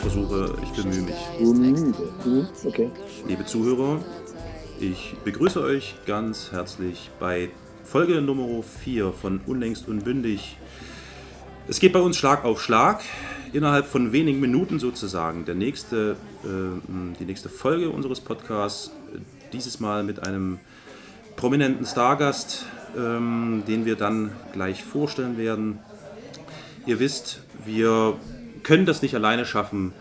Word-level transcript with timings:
versuche, 0.00 0.56
ich 0.62 0.82
bemühe 0.82 1.02
mich. 1.02 1.40
Mhm. 1.40 2.46
Okay. 2.64 2.90
Liebe 3.28 3.44
Zuhörer, 3.46 4.00
ich 4.80 5.14
begrüße 5.24 5.60
euch 5.60 5.94
ganz 6.06 6.52
herzlich 6.52 7.10
bei 7.20 7.50
Folge 7.84 8.20
Nummer 8.20 8.62
4 8.62 9.12
von 9.12 9.40
Unlängst 9.46 9.88
Unbündig 9.88 10.56
es 11.70 11.78
geht 11.78 11.92
bei 11.92 12.00
uns 12.00 12.16
Schlag 12.16 12.44
auf 12.44 12.60
Schlag, 12.60 13.00
innerhalb 13.52 13.86
von 13.86 14.10
wenigen 14.10 14.40
Minuten 14.40 14.80
sozusagen. 14.80 15.44
Der 15.44 15.54
nächste, 15.54 16.16
äh, 16.42 17.16
die 17.20 17.24
nächste 17.24 17.48
Folge 17.48 17.90
unseres 17.90 18.20
Podcasts, 18.20 18.90
dieses 19.52 19.78
Mal 19.78 20.02
mit 20.02 20.26
einem 20.26 20.58
prominenten 21.36 21.86
Stargast, 21.86 22.66
ähm, 22.98 23.62
den 23.68 23.84
wir 23.84 23.94
dann 23.94 24.32
gleich 24.52 24.82
vorstellen 24.82 25.38
werden. 25.38 25.78
Ihr 26.86 26.98
wisst, 26.98 27.44
wir 27.64 28.16
können 28.62 28.86
das 28.86 29.02
nicht 29.02 29.14
alleine 29.14 29.44
schaffen, 29.44 29.92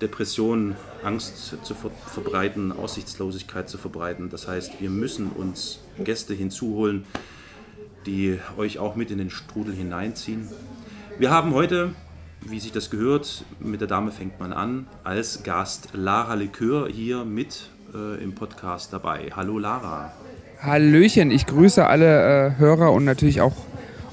Depressionen, 0.00 0.76
Angst 1.04 1.56
zu 1.62 1.74
ver 1.74 1.90
verbreiten, 2.06 2.72
Aussichtslosigkeit 2.72 3.68
zu 3.68 3.78
verbreiten. 3.78 4.30
Das 4.30 4.48
heißt, 4.48 4.80
wir 4.80 4.90
müssen 4.90 5.28
uns 5.30 5.80
Gäste 5.98 6.34
hinzuholen, 6.34 7.04
die 8.04 8.38
euch 8.56 8.78
auch 8.78 8.96
mit 8.96 9.10
in 9.10 9.18
den 9.18 9.30
Strudel 9.30 9.74
hineinziehen. 9.74 10.48
Wir 11.18 11.30
haben 11.30 11.54
heute, 11.54 11.90
wie 12.40 12.58
sich 12.58 12.72
das 12.72 12.90
gehört, 12.90 13.44
mit 13.60 13.80
der 13.80 13.88
Dame 13.88 14.10
fängt 14.10 14.40
man 14.40 14.52
an, 14.52 14.86
als 15.04 15.44
Gast 15.44 15.90
Lara 15.92 16.34
Likör 16.34 16.88
hier 16.88 17.24
mit 17.24 17.70
äh, 17.94 18.22
im 18.22 18.34
Podcast 18.34 18.92
dabei. 18.92 19.30
Hallo 19.36 19.58
Lara. 19.58 20.12
Hallöchen, 20.60 21.30
ich 21.30 21.46
grüße 21.46 21.86
alle 21.86 22.48
äh, 22.48 22.58
Hörer 22.58 22.92
und 22.92 23.04
natürlich 23.04 23.40
auch 23.40 23.54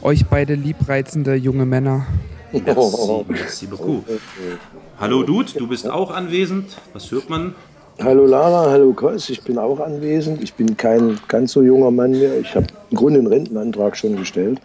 euch 0.01 0.25
beide 0.27 0.53
liebreizende 0.53 1.35
junge 1.35 1.65
Männer. 1.65 2.05
Merci, 2.51 3.25
merci 3.27 3.67
beaucoup. 3.67 4.03
Hallo 4.99 5.23
Dude, 5.23 5.51
du 5.57 5.67
bist 5.67 5.87
auch 5.87 6.09
anwesend. 6.09 6.77
Was 6.93 7.11
hört 7.11 7.29
man? 7.29 7.53
Hallo 8.01 8.25
Lara, 8.25 8.71
hallo 8.71 8.93
Kos, 8.93 9.29
ich 9.29 9.43
bin 9.43 9.59
auch 9.59 9.79
anwesend. 9.79 10.41
Ich 10.41 10.53
bin 10.53 10.75
kein 10.75 11.19
ganz 11.27 11.51
so 11.51 11.61
junger 11.61 11.91
Mann 11.91 12.11
mehr. 12.11 12.39
Ich 12.39 12.55
habe 12.55 12.65
im 12.89 12.97
Grunde 12.97 13.19
einen 13.19 13.27
Rentenantrag 13.27 13.95
schon 13.95 14.15
gestellt. 14.15 14.59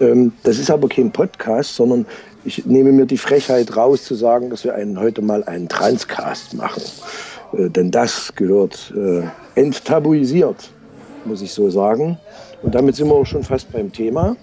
Ähm, 0.00 0.32
das 0.44 0.58
ist 0.58 0.70
aber 0.70 0.88
kein 0.88 1.10
Podcast, 1.10 1.74
sondern 1.74 2.06
ich 2.44 2.64
nehme 2.64 2.92
mir 2.92 3.06
die 3.06 3.18
Frechheit 3.18 3.76
raus 3.76 4.04
zu 4.04 4.14
sagen, 4.14 4.48
dass 4.50 4.64
wir 4.64 4.74
einen, 4.74 4.98
heute 4.98 5.20
mal 5.20 5.44
einen 5.44 5.68
Transcast 5.68 6.54
machen. 6.54 6.82
Äh, 7.52 7.68
denn 7.68 7.90
das 7.90 8.34
gehört 8.34 8.94
äh, 8.96 9.24
enttabuisiert, 9.60 10.70
muss 11.24 11.42
ich 11.42 11.52
so 11.52 11.68
sagen. 11.68 12.18
Und 12.62 12.74
damit 12.74 12.96
sind 12.96 13.08
wir 13.08 13.14
auch 13.14 13.26
schon 13.26 13.42
fast 13.42 13.70
beim 13.72 13.92
Thema. 13.92 14.36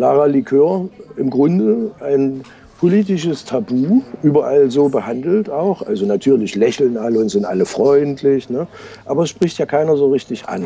Lara 0.00 0.24
Likör, 0.24 0.88
im 1.18 1.28
Grunde 1.28 1.90
ein 2.00 2.42
politisches 2.78 3.44
Tabu, 3.44 4.00
überall 4.22 4.70
so 4.70 4.88
behandelt 4.88 5.50
auch. 5.50 5.82
Also 5.82 6.06
natürlich 6.06 6.54
lächeln 6.54 6.96
alle 6.96 7.18
und 7.18 7.28
sind 7.28 7.44
alle 7.44 7.66
freundlich, 7.66 8.48
ne? 8.48 8.66
aber 9.04 9.24
es 9.24 9.28
spricht 9.28 9.58
ja 9.58 9.66
keiner 9.66 9.98
so 9.98 10.08
richtig 10.10 10.48
an. 10.48 10.64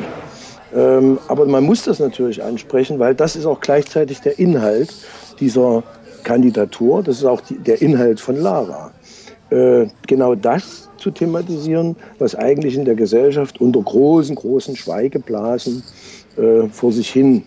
Ähm, 0.73 1.19
aber 1.27 1.47
man 1.47 1.65
muss 1.65 1.83
das 1.83 1.99
natürlich 1.99 2.45
ansprechen, 2.45 3.01
weil 3.01 3.17
das 3.17 3.35
ist 3.35 3.45
auch 3.45 3.61
gleichzeitig 3.61 4.21
der 4.21 4.39
Inhalt 4.39 4.95
dieser 5.41 5.83
Kandidatur, 6.23 7.03
das 7.03 7.17
ist 7.19 7.25
auch 7.25 7.41
die, 7.41 7.59
der 7.59 7.83
Inhalt 7.83 8.21
von 8.21 8.37
Lara. 8.37 8.93
Äh, 9.51 9.87
genau 10.07 10.37
das 10.37 10.89
zu 10.97 11.11
thematisieren, 11.11 11.97
was 12.21 12.37
eigentlich 12.37 12.77
in 12.77 12.85
der 12.85 12.95
Gesellschaft 12.95 13.61
unter 13.61 13.83
großen, 13.83 14.37
großen 14.37 14.77
Schweigeblasen 14.77 15.83
äh, 16.37 16.69
vor 16.69 16.93
sich 16.93 17.11
hin 17.11 17.43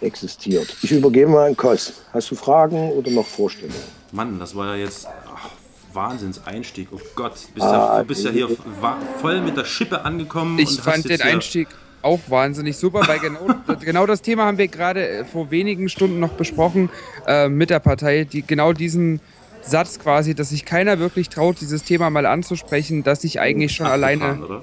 existiert. 0.00 0.76
Ich 0.82 0.92
übergebe 0.92 1.30
mal 1.30 1.48
an 1.48 1.56
Kos. 1.56 1.92
Hast 2.12 2.30
du 2.30 2.34
Fragen 2.34 2.92
oder 2.92 3.10
noch 3.10 3.26
Vorstellungen? 3.26 3.74
Mann, 4.12 4.38
das 4.38 4.54
war 4.54 4.76
ja 4.76 4.84
jetzt 4.84 5.06
ach, 5.06 5.50
Wahnsinnseinstieg. 5.92 6.88
Oh 6.92 7.00
Gott, 7.14 7.34
bist 7.54 7.66
ah, 7.66 7.72
ja, 7.72 7.98
du 8.00 8.04
bist 8.06 8.24
ja 8.24 8.30
hier 8.30 8.48
voll 9.20 9.40
mit 9.40 9.56
der 9.56 9.64
Schippe 9.64 10.04
angekommen. 10.04 10.58
Ich 10.58 10.80
fand 10.80 11.08
den 11.08 11.22
Einstieg 11.22 11.68
auch 12.02 12.20
wahnsinnig 12.28 12.76
super, 12.76 13.02
weil 13.06 13.18
genau, 13.18 13.46
genau 13.80 14.06
das 14.06 14.22
Thema 14.22 14.46
haben 14.46 14.58
wir 14.58 14.68
gerade 14.68 15.06
äh, 15.06 15.24
vor 15.24 15.50
wenigen 15.50 15.88
Stunden 15.88 16.18
noch 16.18 16.30
besprochen 16.30 16.90
äh, 17.26 17.48
mit 17.48 17.70
der 17.70 17.80
Partei, 17.80 18.24
die 18.24 18.42
genau 18.42 18.72
diesen 18.72 19.20
Satz 19.62 19.98
quasi, 19.98 20.34
dass 20.34 20.50
sich 20.50 20.64
keiner 20.64 20.98
wirklich 20.98 21.28
traut, 21.28 21.60
dieses 21.60 21.84
Thema 21.84 22.08
mal 22.08 22.24
anzusprechen, 22.24 23.02
dass 23.02 23.24
ich 23.24 23.40
eigentlich 23.40 23.72
schon 23.72 23.86
alleine 23.86 24.42
oder? 24.42 24.62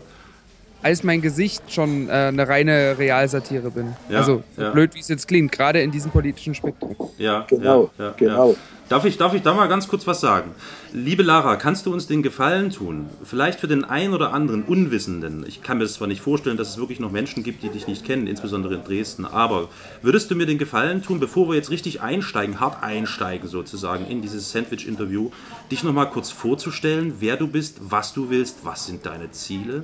Als 0.87 1.03
mein 1.03 1.21
Gesicht 1.21 1.63
schon 1.69 2.07
äh, 2.07 2.11
eine 2.11 2.47
reine 2.47 2.97
Realsatire 2.97 3.71
bin. 3.71 3.93
Ja, 4.07 4.19
also 4.19 4.41
so 4.55 4.61
ja. 4.61 4.69
blöd 4.69 4.95
wie 4.95 5.01
es 5.01 5.09
jetzt 5.09 5.27
klingt, 5.27 5.51
gerade 5.51 5.81
in 5.81 5.91
diesem 5.91 6.11
politischen 6.11 6.55
Spektrum. 6.55 6.95
Ja, 7.17 7.45
genau, 7.49 7.91
ja, 7.99 8.13
genau. 8.15 8.55
Darf 8.87 9.03
ich, 9.03 9.17
darf 9.17 9.33
ich 9.33 9.41
da 9.41 9.53
mal 9.53 9.67
ganz 9.67 9.89
kurz 9.89 10.07
was 10.07 10.21
sagen? 10.21 10.51
Liebe 10.93 11.21
Lara, 11.21 11.57
kannst 11.57 11.85
du 11.85 11.91
uns 11.91 12.07
den 12.07 12.23
Gefallen 12.23 12.69
tun? 12.69 13.09
Vielleicht 13.21 13.59
für 13.59 13.67
den 13.67 13.83
einen 13.83 14.13
oder 14.13 14.31
anderen 14.31 14.63
Unwissenden. 14.63 15.43
Ich 15.45 15.61
kann 15.61 15.77
mir 15.77 15.83
das 15.83 15.95
zwar 15.95 16.07
nicht 16.07 16.21
vorstellen, 16.21 16.55
dass 16.55 16.69
es 16.69 16.77
wirklich 16.77 17.01
noch 17.01 17.11
Menschen 17.11 17.43
gibt, 17.43 17.63
die 17.63 17.69
dich 17.69 17.87
nicht 17.87 18.05
kennen, 18.05 18.27
insbesondere 18.27 18.75
in 18.75 18.85
Dresden, 18.85 19.25
aber 19.25 19.67
würdest 20.01 20.31
du 20.31 20.35
mir 20.35 20.45
den 20.45 20.57
Gefallen 20.57 21.03
tun, 21.03 21.19
bevor 21.19 21.49
wir 21.49 21.55
jetzt 21.55 21.69
richtig 21.69 21.99
einsteigen, 21.99 22.61
hart 22.61 22.81
einsteigen 22.81 23.49
sozusagen 23.49 24.07
in 24.07 24.21
dieses 24.21 24.53
Sandwich-Interview, 24.53 25.31
dich 25.69 25.83
nochmal 25.83 26.09
kurz 26.09 26.31
vorzustellen, 26.31 27.15
wer 27.19 27.35
du 27.35 27.47
bist, 27.49 27.79
was 27.81 28.13
du 28.13 28.29
willst, 28.29 28.63
was 28.63 28.85
sind 28.85 29.05
deine 29.05 29.31
Ziele? 29.31 29.83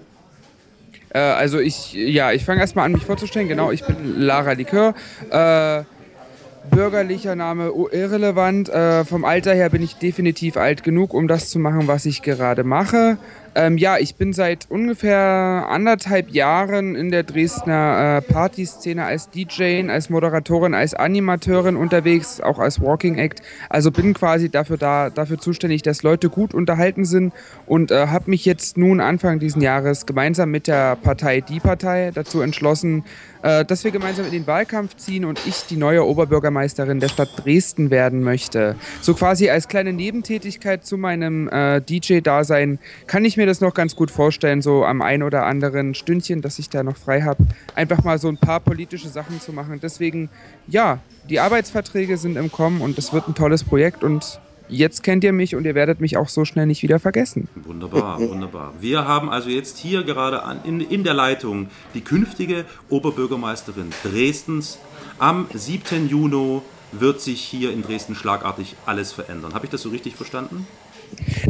Äh, 1.13 1.19
also 1.19 1.59
ich, 1.59 1.93
ja, 1.93 2.31
ich 2.31 2.43
fange 2.43 2.61
erstmal 2.61 2.85
an, 2.85 2.91
mich 2.91 3.05
vorzustellen. 3.05 3.47
Genau, 3.47 3.71
ich 3.71 3.85
bin 3.85 4.19
Lara 4.19 4.53
Likör. 4.53 4.93
Äh, 5.29 5.83
bürgerlicher 6.69 7.35
Name 7.35 7.71
irrelevant. 7.91 8.69
Äh, 8.69 9.05
vom 9.05 9.25
Alter 9.25 9.53
her 9.53 9.69
bin 9.69 9.83
ich 9.83 9.95
definitiv 9.95 10.57
alt 10.57 10.83
genug, 10.83 11.13
um 11.13 11.27
das 11.27 11.49
zu 11.49 11.59
machen, 11.59 11.87
was 11.87 12.05
ich 12.05 12.21
gerade 12.21 12.63
mache. 12.63 13.17
Ähm, 13.55 13.77
ja, 13.77 13.97
ich 13.97 14.15
bin 14.15 14.33
seit 14.33 14.69
ungefähr 14.69 15.67
anderthalb 15.69 16.29
Jahren 16.31 16.95
in 16.95 17.11
der 17.11 17.23
Dresdner 17.23 18.17
äh, 18.17 18.21
Partyszene 18.21 19.05
als 19.05 19.29
DJ, 19.29 19.87
als 19.89 20.09
Moderatorin, 20.09 20.73
als 20.73 20.95
Animateurin 20.95 21.75
unterwegs, 21.75 22.41
auch 22.41 22.57
als 22.57 22.81
Walking 22.81 23.17
Act. 23.17 23.41
Also 23.69 23.91
bin 23.91 24.13
quasi 24.13 24.49
dafür 24.49 24.77
da, 24.77 25.09
dafür 25.11 25.37
zuständig, 25.37 25.83
dass 25.83 26.01
Leute 26.01 26.29
gut 26.29 26.53
unterhalten 26.53 27.05
sind 27.05 27.33
und 27.67 27.91
äh, 27.91 28.07
habe 28.07 28.31
mich 28.31 28.45
jetzt 28.45 28.77
nun 28.77 28.99
Anfang 28.99 29.39
diesen 29.39 29.61
Jahres 29.61 30.05
gemeinsam 30.05 30.49
mit 30.49 30.67
der 30.67 30.95
Partei 30.95 31.41
Die 31.41 31.59
Partei 31.59 32.11
dazu 32.13 32.41
entschlossen, 32.41 33.03
äh, 33.43 33.65
dass 33.65 33.83
wir 33.83 33.91
gemeinsam 33.91 34.25
in 34.25 34.31
den 34.31 34.47
Wahlkampf 34.47 34.95
ziehen 34.95 35.25
und 35.25 35.39
ich 35.45 35.65
die 35.69 35.75
neue 35.75 36.05
Oberbürgermeisterin 36.05 36.99
der 36.99 37.09
Stadt 37.09 37.29
Dresden 37.43 37.91
werden 37.91 38.23
möchte. 38.23 38.75
So 39.01 39.13
quasi 39.13 39.49
als 39.49 39.67
kleine 39.67 39.91
Nebentätigkeit 39.91 40.85
zu 40.85 40.97
meinem 40.97 41.49
äh, 41.49 41.81
DJ-Dasein 41.81 42.79
kann 43.05 43.25
ich 43.25 43.35
mir 43.35 43.42
das 43.45 43.61
noch 43.61 43.73
ganz 43.73 43.95
gut 43.95 44.11
vorstellen, 44.11 44.61
so 44.61 44.85
am 44.85 45.01
ein 45.01 45.23
oder 45.23 45.45
anderen 45.45 45.95
Stündchen, 45.95 46.41
dass 46.41 46.59
ich 46.59 46.69
da 46.69 46.83
noch 46.83 46.97
frei 46.97 47.21
habe, 47.21 47.45
einfach 47.75 48.03
mal 48.03 48.17
so 48.17 48.27
ein 48.27 48.37
paar 48.37 48.59
politische 48.59 49.09
Sachen 49.09 49.39
zu 49.41 49.53
machen. 49.53 49.79
Deswegen, 49.81 50.29
ja, 50.67 50.99
die 51.29 51.39
Arbeitsverträge 51.39 52.17
sind 52.17 52.37
im 52.37 52.51
Kommen 52.51 52.81
und 52.81 52.97
es 52.97 53.13
wird 53.13 53.27
ein 53.27 53.35
tolles 53.35 53.63
Projekt 53.63 54.03
und 54.03 54.39
jetzt 54.69 55.03
kennt 55.03 55.23
ihr 55.23 55.33
mich 55.33 55.55
und 55.55 55.65
ihr 55.65 55.75
werdet 55.75 56.01
mich 56.01 56.17
auch 56.17 56.29
so 56.29 56.45
schnell 56.45 56.65
nicht 56.65 56.83
wieder 56.83 56.99
vergessen. 56.99 57.47
Wunderbar, 57.55 58.19
wunderbar. 58.29 58.73
Wir 58.79 59.07
haben 59.07 59.29
also 59.29 59.49
jetzt 59.49 59.77
hier 59.77 60.03
gerade 60.03 60.43
an, 60.43 60.59
in, 60.63 60.81
in 60.81 61.03
der 61.03 61.13
Leitung 61.13 61.67
die 61.93 62.01
künftige 62.01 62.65
Oberbürgermeisterin 62.89 63.91
Dresdens. 64.03 64.79
Am 65.19 65.47
7. 65.53 66.07
Juni 66.09 66.61
wird 66.91 67.21
sich 67.21 67.41
hier 67.41 67.71
in 67.71 67.81
Dresden 67.81 68.15
schlagartig 68.15 68.75
alles 68.85 69.11
verändern. 69.11 69.53
Habe 69.53 69.65
ich 69.65 69.71
das 69.71 69.81
so 69.81 69.89
richtig 69.89 70.15
verstanden? 70.15 70.67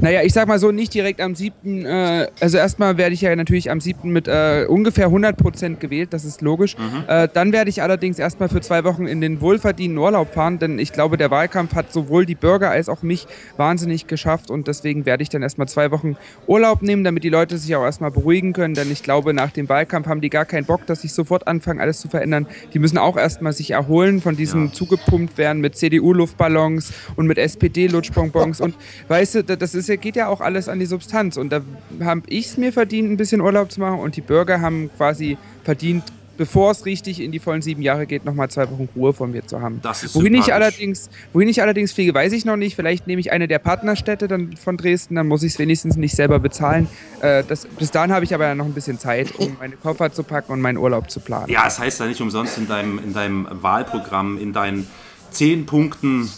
Naja, 0.01 0.21
ich 0.24 0.33
sag 0.33 0.48
mal 0.48 0.60
so, 0.60 0.71
nicht 0.71 0.94
direkt 0.94 1.21
am 1.21 1.36
7. 1.36 1.86
Äh, 1.86 2.27
also 2.39 2.57
erstmal 2.57 2.98
werde 2.98 3.13
ich 3.13 3.21
ja 3.21 3.36
natürlich 3.36 3.69
am 3.71 3.80
7. 3.81 4.12
mit 4.12 4.27
äh, 4.27 4.65
ungefähr 4.68 5.07
100% 5.10 5.77
gewählt, 5.77 6.13
das 6.13 6.25
ist 6.25 6.42
logisch. 6.42 6.77
Mhm. 6.77 7.04
Äh, 7.07 7.27
dann 7.33 7.51
werde 7.54 7.69
ich 7.69 7.81
allerdings 7.81 8.19
erstmal 8.19 8.50
für 8.50 8.62
zwei 8.62 8.83
Wochen 8.83 9.06
in 9.07 9.21
den 9.21 9.42
wohlverdienten 9.42 9.98
Urlaub 9.98 10.33
fahren, 10.33 10.60
denn 10.60 10.80
ich 10.80 10.94
glaube, 10.94 11.18
der 11.18 11.31
Wahlkampf 11.31 11.75
hat 11.75 11.92
sowohl 11.94 12.25
die 12.25 12.36
Bürger 12.36 12.69
als 12.71 12.89
auch 12.89 13.01
mich 13.04 13.27
wahnsinnig 13.57 14.07
geschafft 14.07 14.50
und 14.50 14.68
deswegen 14.68 15.06
werde 15.06 15.24
ich 15.24 15.30
dann 15.30 15.42
erstmal 15.44 15.68
zwei 15.68 15.92
Wochen 15.92 16.15
Urlaub 16.48 16.81
nehmen, 16.81 17.04
damit 17.04 17.24
die 17.24 17.30
Leute 17.30 17.57
sich 17.57 17.75
auch 17.75 17.83
erstmal 17.83 18.12
beruhigen 18.12 18.54
können, 18.54 18.74
denn 18.74 18.92
ich 18.92 19.04
glaube, 19.04 19.33
nach 19.33 19.51
dem 19.51 19.69
Wahlkampf 19.69 20.07
haben 20.07 20.21
die 20.21 20.30
gar 20.30 20.45
keinen 20.45 20.65
Bock, 20.65 20.86
dass 20.86 21.04
ich 21.04 21.13
sofort 21.13 21.48
anfange, 21.48 21.81
alles 21.81 22.00
zu 22.00 22.07
verändern. 22.10 22.48
Die 22.74 22.80
müssen 22.80 22.98
auch 22.98 23.18
erstmal 23.18 23.54
sich 23.54 23.71
erholen 23.71 24.21
von 24.21 24.36
diesem 24.36 24.65
Ja. 24.65 24.71
zugepumpt 24.74 25.38
werden 25.38 25.62
mit 25.62 25.75
CDU-Luftballons 25.75 26.92
und 27.15 27.27
mit 27.27 27.38
SPD-Lutschbonbons 27.38 28.62
und 28.62 28.75
weißt 29.07 29.36
du, 29.36 29.44
das 29.55 29.75
ist, 29.75 29.88
geht 30.01 30.15
ja 30.15 30.27
auch 30.27 30.41
alles 30.41 30.69
an 30.69 30.79
die 30.79 30.85
Substanz 30.85 31.38
und 31.38 31.50
da 31.50 31.61
habe 32.01 32.21
ich 32.27 32.47
es 32.47 32.57
mir 32.57 32.73
verdient, 32.73 33.11
ein 33.11 33.17
bisschen 33.17 33.41
Urlaub 33.41 33.71
zu 33.71 33.79
machen 33.79 34.00
und 34.00 34.15
die 34.15 34.21
Bürger 34.21 34.61
haben 34.61 34.89
quasi 34.97 35.38
verdient, 35.63 36.03
bevor 36.38 36.71
es 36.71 36.85
richtig 36.85 37.21
in 37.21 37.31
die 37.31 37.39
vollen 37.39 37.61
sieben 37.61 37.81
Jahre 37.81 38.05
geht, 38.05 38.25
nochmal 38.25 38.50
zwei 38.50 38.69
Wochen 38.69 38.89
Ruhe 38.95 39.13
von 39.13 39.31
mir 39.31 39.45
zu 39.45 39.61
haben. 39.61 39.79
Das 39.81 40.03
ist 40.03 40.15
wohin 40.15 40.33
ich 40.35 40.53
allerdings, 40.53 41.09
wohin 41.31 41.47
ich 41.47 41.61
allerdings 41.61 41.91
fliege, 41.91 42.13
weiß 42.13 42.33
ich 42.33 42.45
noch 42.45 42.57
nicht. 42.57 42.75
Vielleicht 42.75 43.07
nehme 43.07 43.19
ich 43.19 43.31
eine 43.31 43.47
der 43.47 43.59
Partnerstädte 43.59 44.27
dann 44.27 44.55
von 44.57 44.77
Dresden, 44.77 45.15
dann 45.15 45.27
muss 45.27 45.44
ich 45.44 45.53
es 45.53 45.59
wenigstens 45.59 45.95
nicht 45.95 46.15
selber 46.15 46.39
bezahlen. 46.39 46.88
Äh, 47.21 47.44
das, 47.47 47.67
bis 47.67 47.91
dahin 47.91 48.11
habe 48.11 48.25
ich 48.25 48.33
aber 48.33 48.45
ja 48.45 48.55
noch 48.55 48.65
ein 48.65 48.73
bisschen 48.73 49.00
Zeit, 49.00 49.35
um 49.35 49.57
meine 49.59 49.75
Koffer 49.75 50.11
zu 50.11 50.23
packen 50.23 50.51
und 50.51 50.61
meinen 50.61 50.77
Urlaub 50.77 51.09
zu 51.09 51.19
planen. 51.19 51.50
Ja, 51.50 51.67
es 51.67 51.79
heißt 51.79 52.00
ja 52.00 52.07
nicht 52.07 52.21
umsonst 52.21 52.57
in 52.57 52.67
deinem, 52.67 53.00
in 53.00 53.13
deinem 53.13 53.47
Wahlprogramm, 53.50 54.38
in 54.38 54.53
deinen 54.53 54.88
zehn 55.31 55.65
Punkten 55.65 56.29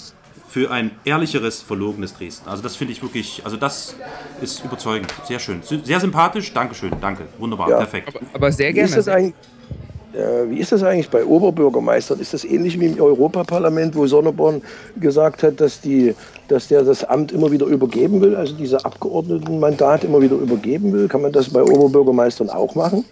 für 0.56 0.72
ein 0.72 0.92
ehrlicheres, 1.04 1.62
verlogenes 1.62 2.14
Dresden. 2.14 2.48
Also 2.48 2.64
das 2.64 2.78
finde 2.78 2.94
ich 2.94 3.02
wirklich, 3.02 3.42
also 3.44 3.58
das 3.58 3.94
ist 4.42 4.64
überzeugend. 4.64 5.14
Sehr 5.28 5.38
schön. 5.38 5.60
Sehr 5.62 6.00
sympathisch. 6.00 6.54
Dankeschön. 6.54 6.94
Danke. 7.02 7.24
Wunderbar. 7.38 7.70
Ja. 7.70 7.78
Perfekt. 7.80 8.14
Aber 8.34 8.50
sehr 8.54 8.74
Wie 8.74 8.80
ist, 8.80 8.92
gerne. 8.92 8.96
das 8.96 9.08
eigentlich, 9.10 9.34
äh, 10.14 10.50
wie 10.50 10.60
ist 10.60 10.72
das 10.72 10.82
eigentlich 10.82 11.10
bei 11.10 11.26
Oberbürgermeistern? 11.26 12.22
Ist 12.22 12.34
das 12.34 12.46
ähnlich 12.46 12.80
wie 12.80 12.86
im 12.86 13.02
Europaparlament, 13.02 13.98
wo 13.98 14.08
Sonneborn 14.08 14.62
gesagt 14.96 15.44
hat, 15.44 15.60
dass, 15.60 15.82
die, 15.82 16.16
dass 16.48 16.70
der 16.70 16.84
das 16.84 17.04
Amt 17.04 17.34
immer 17.34 17.52
wieder 17.52 17.66
übergeben 17.66 18.22
will, 18.22 18.38
also 18.38 18.56
diese 18.56 18.86
Abgeordnetenmandat 18.86 20.06
immer 20.06 20.22
wieder 20.22 20.38
übergeben 20.38 20.94
will? 20.94 21.10
Kann 21.10 21.22
man 21.22 21.34
das 21.34 21.50
bei 21.50 21.64
Oberbürgermeistern 21.64 22.50
auch 22.50 22.76
machen? 22.76 23.04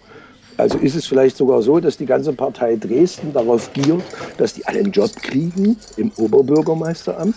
Also 0.56 0.78
ist 0.78 0.94
es 0.94 1.06
vielleicht 1.06 1.36
sogar 1.36 1.62
so, 1.62 1.80
dass 1.80 1.96
die 1.96 2.06
ganze 2.06 2.32
Partei 2.32 2.76
Dresden 2.76 3.32
darauf 3.32 3.72
giert, 3.72 4.02
dass 4.38 4.54
die 4.54 4.64
alle 4.66 4.80
einen 4.80 4.92
Job 4.92 5.10
kriegen 5.16 5.76
im 5.96 6.12
Oberbürgermeisteramt? 6.16 7.34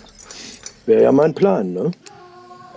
Wäre 0.86 1.02
ja 1.02 1.12
mal 1.12 1.26
ein 1.26 1.34
Plan, 1.34 1.72
ne? 1.72 1.90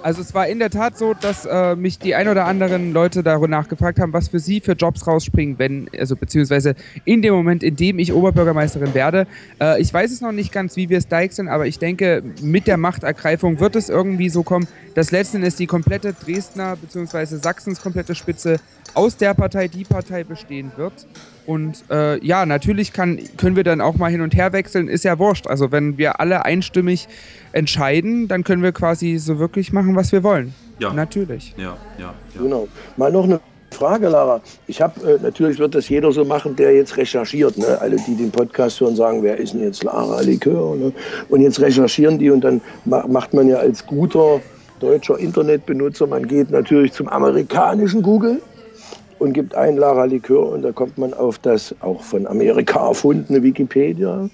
Also 0.03 0.21
es 0.21 0.33
war 0.33 0.47
in 0.47 0.59
der 0.59 0.69
Tat 0.69 0.97
so, 0.97 1.13
dass 1.13 1.45
äh, 1.45 1.75
mich 1.75 1.99
die 1.99 2.15
ein 2.15 2.27
oder 2.27 2.45
anderen 2.45 2.91
Leute 2.91 3.21
danach 3.21 3.67
gefragt 3.67 3.99
haben, 3.99 4.13
was 4.13 4.29
für 4.29 4.39
sie 4.39 4.59
für 4.59 4.73
Jobs 4.73 5.05
rausspringen, 5.05 5.59
wenn, 5.59 5.89
also 5.97 6.15
beziehungsweise 6.15 6.75
in 7.05 7.21
dem 7.21 7.33
Moment, 7.33 7.61
in 7.61 7.75
dem 7.75 7.99
ich 7.99 8.11
Oberbürgermeisterin 8.11 8.93
werde. 8.93 9.27
Äh, 9.59 9.79
ich 9.79 9.93
weiß 9.93 10.11
es 10.11 10.21
noch 10.21 10.31
nicht 10.31 10.51
ganz, 10.51 10.75
wie 10.75 10.89
wir 10.89 10.97
es 10.97 11.07
deichseln, 11.07 11.47
aber 11.47 11.67
ich 11.67 11.77
denke, 11.77 12.23
mit 12.41 12.67
der 12.67 12.77
Machtergreifung 12.77 13.59
wird 13.59 13.75
es 13.75 13.89
irgendwie 13.89 14.29
so 14.29 14.43
kommen, 14.43 14.67
dass 14.95 15.11
letzten 15.11 15.37
Endes 15.37 15.55
die 15.55 15.67
komplette 15.67 16.13
Dresdner 16.13 16.75
beziehungsweise 16.75 17.37
Sachsens 17.37 17.81
komplette 17.81 18.15
Spitze 18.15 18.59
aus 18.93 19.17
der 19.17 19.33
Partei 19.33 19.67
die 19.67 19.83
Partei 19.83 20.23
bestehen 20.23 20.71
wird. 20.75 20.93
Und 21.45 21.83
äh, 21.89 22.23
ja, 22.25 22.45
natürlich 22.45 22.93
kann, 22.93 23.19
können 23.37 23.55
wir 23.55 23.63
dann 23.63 23.81
auch 23.81 23.95
mal 23.95 24.11
hin 24.11 24.21
und 24.21 24.35
her 24.35 24.53
wechseln, 24.53 24.87
ist 24.87 25.03
ja 25.03 25.17
wurscht. 25.19 25.47
Also 25.47 25.71
wenn 25.71 25.97
wir 25.97 26.19
alle 26.19 26.45
einstimmig 26.45 27.07
entscheiden, 27.51 28.27
dann 28.27 28.43
können 28.43 28.63
wir 28.63 28.71
quasi 28.71 29.17
so 29.17 29.39
wirklich 29.39 29.73
machen, 29.73 29.95
was 29.95 30.11
wir 30.11 30.23
wollen. 30.23 30.53
Ja. 30.79 30.93
Natürlich. 30.93 31.53
Ja, 31.57 31.77
ja, 31.97 32.13
ja. 32.35 32.41
Genau. 32.41 32.67
Mal 32.97 33.11
noch 33.11 33.25
eine 33.25 33.39
Frage, 33.71 34.09
Lara. 34.09 34.41
Ich 34.67 34.81
habe 34.81 34.99
äh, 35.09 35.21
natürlich 35.21 35.57
wird 35.57 35.75
das 35.75 35.87
jeder 35.89 36.11
so 36.11 36.25
machen, 36.25 36.55
der 36.55 36.75
jetzt 36.75 36.97
recherchiert. 36.97 37.57
Ne? 37.57 37.79
Alle, 37.79 37.95
die 38.07 38.15
den 38.15 38.31
Podcast 38.31 38.79
hören, 38.81 38.95
sagen, 38.95 39.23
wer 39.23 39.37
ist 39.37 39.53
denn 39.53 39.63
jetzt 39.63 39.83
Lara 39.83 40.21
Likör? 40.21 40.75
Ne? 40.75 40.91
Und 41.29 41.41
jetzt 41.41 41.59
recherchieren 41.59 42.19
die 42.19 42.29
und 42.29 42.41
dann 42.41 42.61
ma 42.85 43.05
macht 43.07 43.33
man 43.33 43.47
ja 43.47 43.57
als 43.57 43.85
guter 43.85 44.41
deutscher 44.81 45.17
Internetbenutzer, 45.17 46.07
man 46.07 46.27
geht 46.27 46.49
natürlich 46.49 46.91
zum 46.91 47.07
amerikanischen 47.07 48.01
Google 48.01 48.41
und 49.21 49.33
gibt 49.33 49.53
ein 49.53 49.77
Lara 49.77 50.05
Likör 50.05 50.49
und 50.49 50.63
da 50.63 50.71
kommt 50.71 50.97
man 50.97 51.13
auf 51.13 51.37
das 51.37 51.75
auch 51.81 52.01
von 52.01 52.25
Amerika 52.25 52.87
erfundene 52.87 53.43
Wikipedia. 53.43 54.27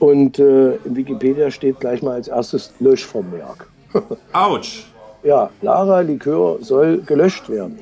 Und 0.00 0.40
äh, 0.40 0.74
in 0.84 0.96
Wikipedia 0.96 1.48
steht 1.52 1.78
gleich 1.78 2.02
mal 2.02 2.14
als 2.14 2.26
erstes 2.26 2.72
Löschvermerk. 2.80 3.68
Autsch. 4.32 4.88
Ja, 5.22 5.48
Lara 5.62 6.00
Likör 6.00 6.58
soll 6.60 6.98
gelöscht 7.02 7.48
werden. 7.48 7.78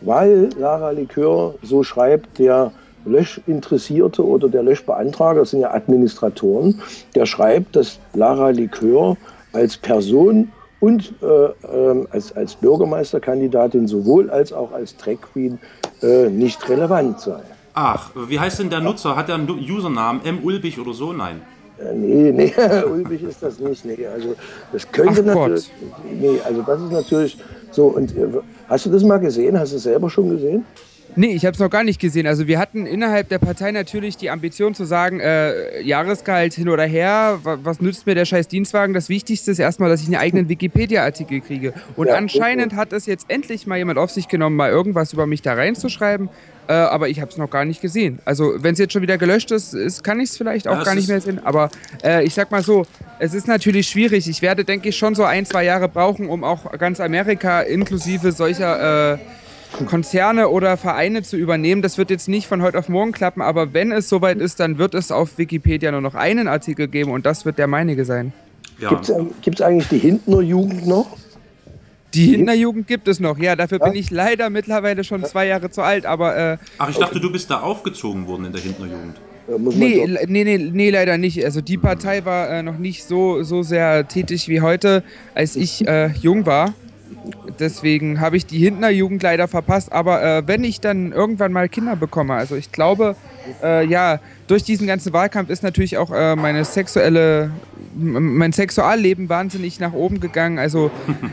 Weil 0.00 0.48
Lara 0.58 0.90
Likör, 0.90 1.54
so 1.62 1.82
schreibt 1.82 2.38
der 2.38 2.72
Löschinteressierte 3.04 4.24
oder 4.24 4.48
der 4.48 4.62
Löschbeantrager, 4.62 5.40
das 5.40 5.50
sind 5.50 5.60
ja 5.60 5.74
Administratoren, 5.74 6.80
der 7.14 7.26
schreibt, 7.26 7.76
dass 7.76 7.98
Lara 8.14 8.48
Likör 8.48 9.18
als 9.52 9.76
Person 9.76 10.50
und 10.82 11.14
äh, 11.22 11.26
ähm, 11.72 12.08
als, 12.10 12.34
als 12.34 12.56
Bürgermeisterkandidatin 12.56 13.86
sowohl 13.86 14.28
als 14.30 14.52
auch 14.52 14.72
als 14.72 14.96
Drag 14.96 15.18
Queen 15.32 15.60
äh, 16.02 16.28
nicht 16.28 16.68
relevant 16.68 17.20
sei. 17.20 17.40
Ach, 17.72 18.10
wie 18.28 18.40
heißt 18.40 18.58
denn 18.58 18.68
der 18.68 18.80
Nutzer? 18.80 19.14
Hat 19.14 19.28
er 19.28 19.36
einen 19.36 19.48
Usernamen? 19.48 20.24
M. 20.24 20.40
Ulbich 20.42 20.80
oder 20.80 20.92
so? 20.92 21.12
Nein. 21.12 21.40
Äh, 21.78 21.94
nee, 21.94 22.32
nee, 22.32 22.52
ulbig 22.90 23.22
ist 23.22 23.40
das 23.44 23.60
nicht. 23.60 23.84
Nee, 23.84 24.06
also 24.08 24.34
das 24.72 24.90
könnte 24.90 25.24
Ach 25.28 25.34
Gott. 25.34 25.50
natürlich. 25.50 25.70
Nee, 26.20 26.40
also 26.44 26.62
das 26.62 26.80
ist 26.82 26.92
natürlich 26.92 27.38
so. 27.70 27.86
Und 27.86 28.16
äh, 28.16 28.26
hast 28.68 28.84
du 28.84 28.90
das 28.90 29.04
mal 29.04 29.18
gesehen? 29.18 29.56
Hast 29.56 29.72
du 29.72 29.76
es 29.76 29.84
selber 29.84 30.10
schon 30.10 30.30
gesehen? 30.30 30.64
Nee, 31.14 31.34
ich 31.34 31.44
habe 31.44 31.52
es 31.52 31.58
noch 31.60 31.68
gar 31.68 31.84
nicht 31.84 32.00
gesehen. 32.00 32.26
Also 32.26 32.46
wir 32.46 32.58
hatten 32.58 32.86
innerhalb 32.86 33.28
der 33.28 33.38
Partei 33.38 33.70
natürlich 33.70 34.16
die 34.16 34.30
Ambition 34.30 34.74
zu 34.74 34.84
sagen, 34.84 35.20
äh, 35.20 35.82
Jahresgehalt 35.82 36.54
hin 36.54 36.68
oder 36.70 36.84
her, 36.84 37.38
wa 37.42 37.58
was 37.62 37.80
nützt 37.80 38.06
mir 38.06 38.14
der 38.14 38.24
scheiß 38.24 38.48
Dienstwagen? 38.48 38.94
Das 38.94 39.08
Wichtigste 39.10 39.50
ist 39.50 39.58
erstmal, 39.58 39.90
dass 39.90 40.00
ich 40.00 40.06
einen 40.06 40.16
eigenen 40.16 40.48
Wikipedia-Artikel 40.48 41.40
kriege. 41.40 41.74
Und 41.96 42.06
Ja, 42.06 42.14
anscheinend 42.14 42.74
hat 42.74 42.94
es 42.94 43.04
jetzt 43.06 43.26
endlich 43.28 43.66
mal 43.66 43.76
jemand 43.76 43.98
auf 43.98 44.10
sich 44.10 44.28
genommen, 44.28 44.56
mal 44.56 44.70
irgendwas 44.70 45.12
über 45.12 45.26
mich 45.26 45.42
da 45.42 45.52
reinzuschreiben. 45.52 46.30
Äh, 46.68 46.72
aber 46.72 47.08
ich 47.08 47.20
habe 47.20 47.30
es 47.30 47.36
noch 47.36 47.50
gar 47.50 47.64
nicht 47.66 47.82
gesehen. 47.82 48.20
Also 48.24 48.54
wenn 48.56 48.72
es 48.72 48.78
jetzt 48.78 48.92
schon 48.92 49.02
wieder 49.02 49.18
gelöscht 49.18 49.50
ist, 49.50 49.74
ist 49.74 50.02
kann 50.04 50.18
ich 50.20 50.30
es 50.30 50.36
vielleicht 50.38 50.66
auch 50.66 50.74
Ja, 50.74 50.78
es 50.80 50.86
gar 50.86 50.94
nicht 50.94 51.08
mehr 51.08 51.20
sehen. 51.20 51.40
Aber 51.44 51.68
äh, 52.02 52.24
ich 52.24 52.32
sag 52.32 52.50
mal 52.50 52.62
so, 52.62 52.86
es 53.18 53.34
ist 53.34 53.48
natürlich 53.48 53.88
schwierig. 53.88 54.28
Ich 54.28 54.40
werde, 54.40 54.64
denke 54.64 54.88
ich, 54.88 54.96
schon 54.96 55.14
so 55.14 55.24
ein, 55.24 55.44
zwei 55.44 55.64
Jahre 55.64 55.88
brauchen, 55.88 56.28
um 56.28 56.42
auch 56.42 56.72
ganz 56.78 57.00
Amerika 57.00 57.60
inklusive 57.60 58.32
solcher... 58.32 59.14
Äh, 59.14 59.18
Konzerne 59.86 60.48
oder 60.48 60.76
Vereine 60.76 61.22
zu 61.22 61.36
übernehmen. 61.36 61.82
Das 61.82 61.98
wird 61.98 62.10
jetzt 62.10 62.28
nicht 62.28 62.46
von 62.46 62.62
heute 62.62 62.78
auf 62.78 62.88
morgen 62.88 63.12
klappen, 63.12 63.42
aber 63.42 63.72
wenn 63.72 63.92
es 63.92 64.08
soweit 64.08 64.38
ist, 64.38 64.60
dann 64.60 64.78
wird 64.78 64.94
es 64.94 65.10
auf 65.10 65.38
Wikipedia 65.38 65.90
nur 65.90 66.00
noch 66.00 66.14
einen 66.14 66.48
Artikel 66.48 66.88
geben 66.88 67.10
und 67.10 67.26
das 67.26 67.44
wird 67.44 67.58
der 67.58 67.66
meinige 67.66 68.04
sein. 68.04 68.32
Ja. 68.78 69.00
Gibt 69.42 69.60
es 69.60 69.62
eigentlich 69.62 69.88
die 69.88 69.98
Hintner 69.98 70.40
Jugend 70.40 70.86
noch? 70.86 71.16
Die 72.14 72.26
Hinterjugend 72.26 72.86
gibt 72.86 73.08
es 73.08 73.20
noch, 73.20 73.38
ja, 73.38 73.56
dafür 73.56 73.78
bin 73.78 73.94
ich 73.94 74.10
leider 74.10 74.50
mittlerweile 74.50 75.02
schon 75.02 75.24
zwei 75.24 75.46
Jahre 75.46 75.70
zu 75.70 75.80
alt, 75.80 76.04
aber 76.04 76.36
äh, 76.36 76.58
Ach, 76.76 76.90
ich 76.90 76.98
dachte, 76.98 77.18
du 77.20 77.32
bist 77.32 77.50
da 77.50 77.60
aufgezogen 77.60 78.26
worden 78.26 78.46
in 78.46 78.52
der 78.52 78.60
muss 79.58 79.74
man 79.74 79.88
nee, 79.88 80.06
nee, 80.26 80.44
nee, 80.44 80.58
nee, 80.58 80.90
leider 80.90 81.18
nicht. 81.18 81.44
Also 81.44 81.60
die 81.60 81.78
Partei 81.78 82.24
war 82.24 82.48
äh, 82.48 82.62
noch 82.62 82.78
nicht 82.78 83.04
so, 83.04 83.42
so 83.42 83.62
sehr 83.62 84.06
tätig 84.06 84.48
wie 84.48 84.60
heute, 84.60 85.02
als 85.34 85.56
ich 85.56 85.86
äh, 85.86 86.08
jung 86.20 86.46
war. 86.46 86.74
Deswegen 87.58 88.20
habe 88.20 88.36
ich 88.36 88.46
die 88.46 88.58
Hintner 88.58 88.90
Jugend 88.90 89.22
leider 89.22 89.48
verpasst. 89.48 89.92
Aber 89.92 90.22
äh, 90.22 90.42
wenn 90.46 90.64
ich 90.64 90.80
dann 90.80 91.12
irgendwann 91.12 91.52
mal 91.52 91.68
Kinder 91.68 91.96
bekomme, 91.96 92.34
also 92.34 92.56
ich 92.56 92.72
glaube, 92.72 93.16
äh, 93.62 93.84
ja, 93.86 94.20
durch 94.46 94.62
diesen 94.64 94.86
ganzen 94.86 95.12
Wahlkampf 95.12 95.50
ist 95.50 95.62
natürlich 95.62 95.98
auch 95.98 96.10
äh, 96.12 96.36
meine 96.36 96.64
sexuelle, 96.64 97.50
mein 97.94 98.52
Sexualleben 98.52 99.28
wahnsinnig 99.28 99.80
nach 99.80 99.92
oben 99.92 100.20
gegangen. 100.20 100.58
Also 100.58 100.90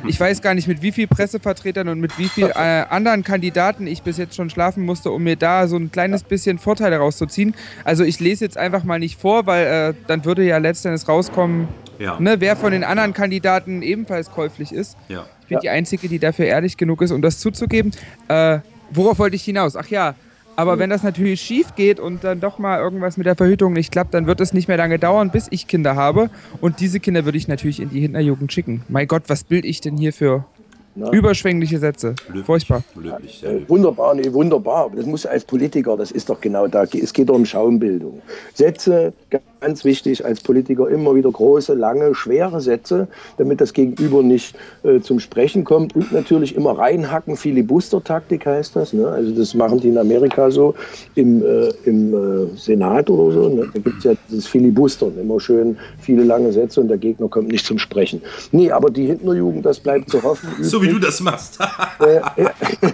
ich 0.08 0.20
weiß 0.20 0.42
gar 0.42 0.54
nicht, 0.54 0.68
mit 0.68 0.82
wie 0.82 0.92
viel 0.92 1.08
Pressevertretern 1.08 1.88
und 1.88 2.00
mit 2.00 2.18
wie 2.18 2.28
viel 2.28 2.48
äh, 2.48 2.84
anderen 2.90 3.24
Kandidaten 3.24 3.88
ich 3.88 4.04
bis 4.04 4.18
jetzt 4.18 4.36
schon 4.36 4.50
schlafen 4.50 4.84
musste, 4.86 5.12
um 5.12 5.24
mir 5.24 5.36
da 5.36 5.68
so 5.68 5.78
ein 5.78 5.92
kleines 5.92 6.24
bisschen 6.24 6.58
Vorteile 6.60 6.98
rauszuziehen. 6.98 7.56
Also 7.84 8.04
ich 8.04 8.20
lese 8.20 8.44
jetzt 8.46 8.58
einfach 8.58 8.84
mal 8.84 9.00
nicht 9.00 9.20
vor, 9.20 9.46
weil 9.46 9.66
äh, 9.66 9.94
dann 10.08 10.26
würde 10.26 10.44
ja 10.44 10.58
letztendlich 10.58 11.08
rauskommen, 11.08 11.68
Ja. 11.98 12.20
ne, 12.20 12.36
wer 12.40 12.56
von 12.56 12.72
den 12.72 12.84
anderen 12.84 13.14
Kandidaten 13.14 13.82
ebenfalls 13.82 14.32
käuflich 14.32 14.72
ist. 14.74 14.98
Ja. 15.08 15.26
Ich 15.50 15.56
bin 15.56 15.62
die 15.62 15.70
Einzige, 15.70 16.08
die 16.08 16.20
dafür 16.20 16.46
ehrlich 16.46 16.78
genug 16.78 17.02
ist, 17.02 17.10
um 17.12 17.24
das 17.24 17.40
zuzugeben. 17.40 17.92
Äh, 18.28 18.60
worauf 18.92 19.18
wollte 19.18 19.36
ich 19.36 19.44
hinaus? 19.44 19.76
Ach 19.76 19.88
ja, 19.88 20.14
aber 20.56 20.78
wenn 20.78 20.92
das 20.92 21.02
natürlich 21.02 21.42
schief 21.42 21.74
geht 21.76 22.00
und 22.00 22.24
dann 22.24 22.40
doch 22.40 22.60
mal 22.60 22.80
irgendwas 22.80 23.18
mit 23.18 23.26
der 23.26 23.36
Verhütung 23.36 23.74
nicht 23.74 23.92
klappt, 23.92 24.14
dann 24.14 24.28
wird 24.28 24.42
es 24.42 24.54
nicht 24.54 24.68
mehr 24.68 24.78
lange 24.78 25.00
dauern, 25.00 25.32
bis 25.32 25.48
ich 25.50 25.66
Kinder 25.66 25.96
habe. 25.96 26.30
Und 26.62 26.82
diese 26.82 27.00
Kinder 27.00 27.26
würde 27.26 27.40
ich 27.40 27.48
natürlich 27.48 27.80
in 27.80 27.90
die 27.90 28.00
Hinterjugend 28.02 28.54
schicken. 28.54 28.84
Mein 28.90 29.08
Gott, 29.08 29.24
was 29.26 29.44
bild 29.44 29.66
ich 29.66 29.82
denn 29.82 29.98
hier 29.98 30.14
für 30.14 30.46
Na? 30.94 31.10
überschwängliche 31.12 31.80
Sätze? 31.80 32.14
Löblich. 32.28 32.46
Furchtbar. 32.46 32.84
Löblich, 32.94 33.40
sehr 33.42 33.54
Äh, 33.54 33.70
wunderbar, 33.70 34.14
nee, 34.14 34.32
wunderbar. 34.32 34.92
Das 34.96 35.08
muss 35.08 35.26
als 35.26 35.46
Politiker, 35.46 35.98
das 35.98 36.12
ist 36.12 36.30
doch 36.30 36.40
genau 36.40 36.68
da. 36.68 36.84
Es 36.84 37.12
geht 37.12 37.30
doch 37.30 37.36
um 37.36 37.46
Schaumbildung. 37.46 38.22
Sätze 38.54 39.14
ganz 39.62 39.84
wichtig 39.84 40.26
als 40.26 40.42
Politiker 40.42 40.88
immer 40.90 41.16
wieder 41.16 41.32
große, 41.32 41.74
lange, 41.74 42.16
schwere 42.16 42.62
Sätze, 42.62 43.08
damit 43.38 43.62
das 43.62 43.74
Gegenüber 43.74 44.24
nicht 44.24 44.56
äh, 44.84 45.00
zum 45.02 45.20
Sprechen 45.20 45.64
kommt. 45.64 45.96
Und 45.96 46.12
natürlich 46.12 46.56
immer 46.56 46.78
reinhacken, 46.78 47.36
Filibuster-Taktik 47.36 48.46
heißt 48.46 48.76
das. 48.76 48.94
Ne? 48.94 49.08
Also 49.08 49.32
das 49.32 49.54
machen 49.54 49.80
die 49.80 49.90
in 49.90 49.98
Amerika 49.98 50.50
so 50.52 50.76
im, 51.16 51.44
äh, 51.44 51.70
im 51.86 52.14
äh, 52.14 52.58
Senat 52.58 53.10
oder 53.10 53.34
so. 53.34 53.50
Ne? 53.50 53.70
Da 53.74 53.80
gibt 53.80 53.98
es 54.00 54.04
ja 54.04 54.14
dieses 54.30 54.48
Filibustern, 54.48 55.14
immer 55.20 55.40
schön 55.40 55.78
viele 56.00 56.24
lange 56.24 56.52
Sätze 56.54 56.82
und 56.82 56.88
der 56.88 56.98
Gegner 56.98 57.28
kommt 57.28 57.50
nicht 57.50 57.66
zum 57.66 57.78
Sprechen. 57.78 58.22
Nee, 58.52 58.72
aber 58.72 58.90
die 58.90 59.08
Hinterjugend, 59.08 59.66
das 59.66 59.80
bleibt 59.80 60.10
zu 60.10 60.22
hoffen. 60.24 60.50
so 60.62 60.82
wie 60.82 60.88
du 60.88 61.00
das 61.00 61.20
machst. 61.20 61.60
äh, 62.00 62.20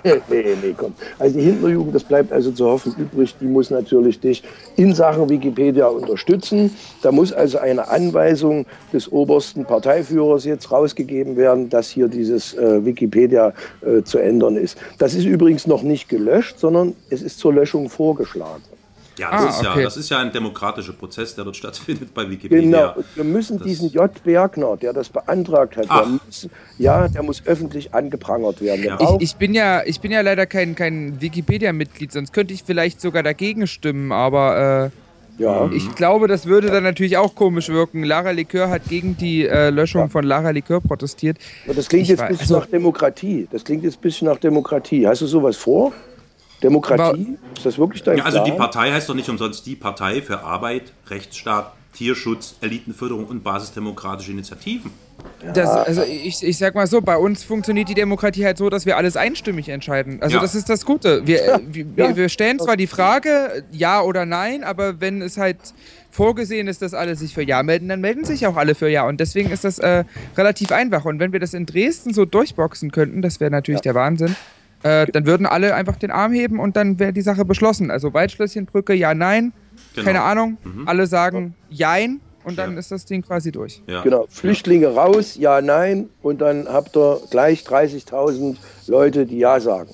nee, 0.30 0.46
nee, 0.62 0.76
komm. 0.76 0.94
Also 1.20 1.38
die 1.38 1.46
Hinterjugend, 1.46 1.94
das 1.94 2.04
bleibt 2.04 2.32
also 2.32 2.52
zu 2.52 2.66
hoffen 2.66 2.96
übrig. 2.98 3.36
Die 3.40 3.46
muss 3.46 3.70
natürlich 3.70 4.20
dich 4.20 4.44
in 4.76 4.94
Sachen 4.94 5.30
Wikipedia 5.30 5.88
unterstützen. 5.88 6.55
Da 7.02 7.12
muss 7.12 7.34
also 7.34 7.58
eine 7.58 7.88
Anweisung 7.90 8.66
des 8.94 9.12
obersten 9.12 9.66
Parteiführers 9.66 10.46
jetzt 10.46 10.72
rausgegeben 10.72 11.36
werden, 11.38 11.70
dass 11.70 11.90
hier 11.90 12.08
dieses 12.08 12.54
äh, 12.54 12.86
Wikipedia 12.86 13.54
äh, 13.82 14.04
zu 14.04 14.18
ändern 14.18 14.56
ist. 14.56 14.78
Das 14.98 15.14
ist 15.14 15.26
übrigens 15.26 15.68
noch 15.68 15.84
nicht 15.84 16.10
gelöscht, 16.10 16.60
sondern 16.60 16.96
es 17.10 17.22
ist 17.22 17.40
zur 17.40 17.54
Löschung 17.54 17.90
vorgeschlagen. 17.90 18.64
Ja, 19.18 19.32
das, 19.32 19.42
ah, 19.42 19.50
ist 19.50 19.60
okay. 19.60 19.80
ja, 19.80 19.84
das 19.86 19.98
ist 19.98 20.10
ja 20.10 20.20
ein 20.20 20.32
demokratischer 20.32 20.94
Prozess, 20.94 21.36
der 21.36 21.46
dort 21.46 21.56
stattfindet 21.56 22.14
bei 22.14 22.30
Wikipedia. 22.30 22.94
Genau, 22.94 23.06
wir 23.16 23.24
müssen 23.24 23.58
das 23.58 23.68
diesen 23.68 23.90
J. 23.90 24.12
Bergner, 24.24 24.76
der 24.76 24.92
das 24.92 25.10
beantragt 25.10 25.78
hat, 25.78 25.90
der 25.90 26.06
muss, 26.06 26.50
ja, 26.78 27.08
der 27.08 27.24
muss 27.24 27.46
öffentlich 27.46 27.94
angeprangert 27.94 28.62
werden. 28.62 28.84
Ja. 28.84 28.98
Ich, 29.00 29.22
ich, 29.22 29.36
bin 29.36 29.54
ja, 29.54 29.84
ich 29.86 30.02
bin 30.02 30.12
ja 30.12 30.22
leider 30.22 30.46
kein, 30.46 30.76
kein 30.76 31.22
Wikipedia-Mitglied, 31.22 32.12
sonst 32.12 32.34
könnte 32.34 32.54
ich 32.54 32.64
vielleicht 32.64 33.00
sogar 33.00 33.24
dagegen 33.24 33.68
stimmen, 33.68 34.12
aber 34.12 34.92
äh, 34.92 35.05
ja. 35.38 35.70
ich 35.72 35.96
glaube, 35.96 36.28
das 36.28 36.46
würde 36.46 36.70
dann 36.70 36.84
natürlich 36.84 37.18
auch 37.18 37.36
komisch 37.36 37.70
wirken. 37.70 38.04
Lara 38.04 38.32
Likör 38.32 38.70
hat 38.70 38.88
gegen 38.88 39.18
die 39.18 39.46
äh, 39.46 39.70
Löschung 39.70 40.02
ja. 40.02 40.08
von 40.08 40.24
Lara 40.24 40.52
Likör 40.52 40.82
protestiert. 40.82 41.38
Aber 41.66 41.74
das 41.74 41.88
klingt 41.88 42.04
ich 42.04 42.10
jetzt 42.10 42.22
ein 42.22 42.30
bisschen 42.30 42.44
also, 42.44 42.60
nach 42.60 42.66
Demokratie. 42.68 43.48
Das 43.52 43.64
klingt 43.64 43.84
jetzt 43.84 43.98
ein 43.98 44.02
bisschen 44.02 44.28
nach 44.28 44.38
Demokratie. 44.38 45.08
Hast 45.08 45.22
du 45.22 45.28
sowas 45.28 45.58
vor? 45.58 45.92
Demokratie? 46.64 47.38
Aber, 47.38 47.56
ist 47.58 47.66
das 47.66 47.78
wirklich 47.78 48.04
dein 48.04 48.18
Ja, 48.18 48.24
also 48.24 48.40
Plan? 48.40 48.52
die 48.52 48.58
Partei 48.58 48.92
heißt 48.92 49.10
doch 49.10 49.16
nicht 49.16 49.30
umsonst 49.30 49.66
die 49.66 49.76
Partei 49.76 50.22
für 50.22 50.42
Arbeit, 50.42 50.94
Rechtsstaat, 51.08 51.74
Tierschutz, 51.94 52.56
Elitenförderung 52.62 53.26
und 53.26 53.44
basisdemokratische 53.44 54.32
Initiativen. 54.32 54.92
Das, 55.54 55.70
also 55.70 56.04
ich, 56.04 56.44
ich 56.44 56.58
sag 56.58 56.76
mal 56.76 56.88
so, 56.88 57.02
bei 57.02 57.18
uns 57.18 57.44
funktioniert 57.44 57.88
die 57.90 57.94
Demokratie 57.94 58.46
halt 58.46 58.58
so, 58.58 58.70
dass 58.70 58.86
wir 58.86 58.98
alles 58.98 59.16
einstimmig 59.16 59.70
entscheiden. 59.70 60.22
Also 60.22 60.38
ja. 60.38 60.42
das 60.42 60.56
ist 60.56 60.70
das 60.70 60.86
Gute. 60.86 61.26
Wir, 61.28 61.46
ja. 61.46 61.60
wir, 61.68 62.16
wir, 62.16 62.30
stellen 62.30 62.60
zwar 62.60 62.78
die 62.78 62.88
Frage, 62.88 63.64
ja 63.72 64.02
oder 64.02 64.26
nein, 64.26 64.64
aber 64.64 65.02
wenn 65.02 65.22
es 65.22 65.38
halt 65.38 65.58
vorgesehen 66.10 66.68
ist, 66.68 66.82
dass 66.82 66.94
alle 66.94 67.16
sich 67.16 67.34
für 67.34 67.44
Ja 67.44 67.62
melden, 67.64 67.90
dann 67.90 68.02
melden 68.02 68.26
sich 68.26 68.48
auch 68.48 68.56
alle 68.56 68.74
für 68.74 68.90
Ja. 68.90 69.08
Und 69.08 69.20
deswegen 69.20 69.52
ist 69.52 69.64
das 69.64 69.80
äh, 69.80 70.04
relativ 70.38 70.72
einfach. 70.72 71.06
Und 71.06 71.20
wenn 71.20 71.32
wir 71.32 71.40
das 71.40 71.54
in 71.54 71.66
Dresden 71.66 72.14
so 72.14 72.26
durchboxen 72.26 72.92
könnten, 72.92 73.22
das 73.22 73.40
wäre 73.40 73.52
natürlich 73.52 73.80
ja. 73.80 73.94
der 73.94 73.96
Wahnsinn. 73.96 74.36
Äh, 74.84 75.08
dann 75.08 75.26
würden 75.26 75.46
alle 75.46 75.76
einfach 75.76 75.96
den 75.98 76.12
Arm 76.12 76.32
heben 76.32 76.60
und 76.60 76.76
dann 76.76 77.00
wäre 77.00 77.14
die 77.14 77.22
Sache 77.22 77.46
beschlossen. 77.46 77.92
Also 77.92 78.14
Waldschlösschenbrücke, 78.14 78.94
ja, 78.94 79.14
nein. 79.14 79.54
Genau. 79.94 80.06
Keine 80.06 80.22
Ahnung. 80.22 80.58
Mhm. 80.64 80.88
Alle 80.88 81.08
sagen 81.08 81.56
Jein 81.70 82.22
und 82.46 82.58
dann 82.58 82.74
ja. 82.74 82.80
ist 82.80 82.92
das 82.92 83.06
Ding 83.06 83.22
quasi 83.22 83.52
durch. 83.52 83.82
Ja. 83.88 84.02
Genau. 84.02 84.26
Flüchtlinge 84.30 84.88
raus, 84.88 85.36
ja, 85.36 85.62
nein. 85.62 86.10
Und 86.22 86.42
dann 86.42 86.68
habt 86.68 86.96
ihr 86.96 87.20
gleich 87.30 87.64
30.000 87.64 88.58
Leute, 88.88 89.26
die 89.26 89.40
Ja 89.40 89.60
sagen. 89.60 89.90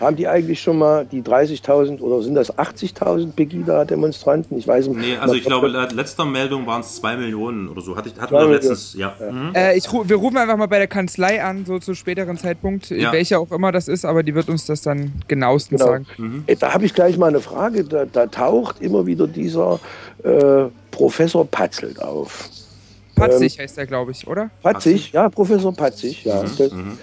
Haben 0.00 0.16
die 0.16 0.26
eigentlich 0.26 0.60
schon 0.60 0.78
mal 0.78 1.06
die 1.06 1.22
30.000 1.22 2.00
oder 2.00 2.20
sind 2.20 2.34
das 2.34 2.52
80.000 2.52 3.32
Pegida-Demonstranten? 3.32 4.58
Ich 4.58 4.66
weiß 4.66 4.88
nicht. 4.88 4.98
Nee, 4.98 5.16
also 5.16 5.34
ich 5.34 5.44
glaube, 5.44 5.68
laut 5.68 5.92
letzter 5.92 6.24
Meldung 6.24 6.66
waren 6.66 6.80
es 6.80 6.96
2 6.96 7.16
Millionen 7.16 7.68
oder 7.68 7.80
so. 7.80 7.96
Hatte 7.96 8.08
ich, 8.08 8.20
hatten 8.20 8.34
wir 8.34 8.48
letztens, 8.48 8.94
ja. 8.94 9.14
ja. 9.20 9.30
Mhm. 9.30 9.54
Äh, 9.54 9.76
ich, 9.76 9.84
wir 9.92 10.16
rufen 10.16 10.36
einfach 10.36 10.56
mal 10.56 10.66
bei 10.66 10.78
der 10.78 10.88
Kanzlei 10.88 11.42
an, 11.42 11.64
so 11.64 11.78
zu 11.78 11.94
späteren 11.94 12.36
Zeitpunkt, 12.36 12.90
ja. 12.90 13.12
welcher 13.12 13.38
auch 13.38 13.52
immer 13.52 13.70
das 13.70 13.86
ist, 13.86 14.04
aber 14.04 14.24
die 14.24 14.34
wird 14.34 14.48
uns 14.48 14.66
das 14.66 14.82
dann 14.82 15.12
genauestens 15.28 15.80
genau. 15.80 15.92
sagen. 15.92 16.06
Mhm. 16.18 16.44
Da 16.58 16.74
habe 16.74 16.84
ich 16.84 16.94
gleich 16.94 17.16
mal 17.16 17.28
eine 17.28 17.40
Frage. 17.40 17.84
Da, 17.84 18.04
da 18.04 18.26
taucht 18.26 18.80
immer 18.80 19.06
wieder 19.06 19.28
dieser 19.28 19.78
äh, 20.24 20.64
Professor 20.94 21.44
Patzelt 21.44 22.00
auf. 22.00 22.48
Patzig 23.16 23.58
ähm, 23.58 23.64
heißt 23.64 23.78
er, 23.78 23.86
glaube 23.86 24.12
ich, 24.12 24.26
oder? 24.28 24.50
Patzig, 24.62 25.12
ja, 25.12 25.28
Professor 25.28 25.74
Patzig, 25.74 26.24
ja. 26.24 26.42
Mhm. 26.42 26.50
Das, 26.56 26.70
mhm. 26.70 26.98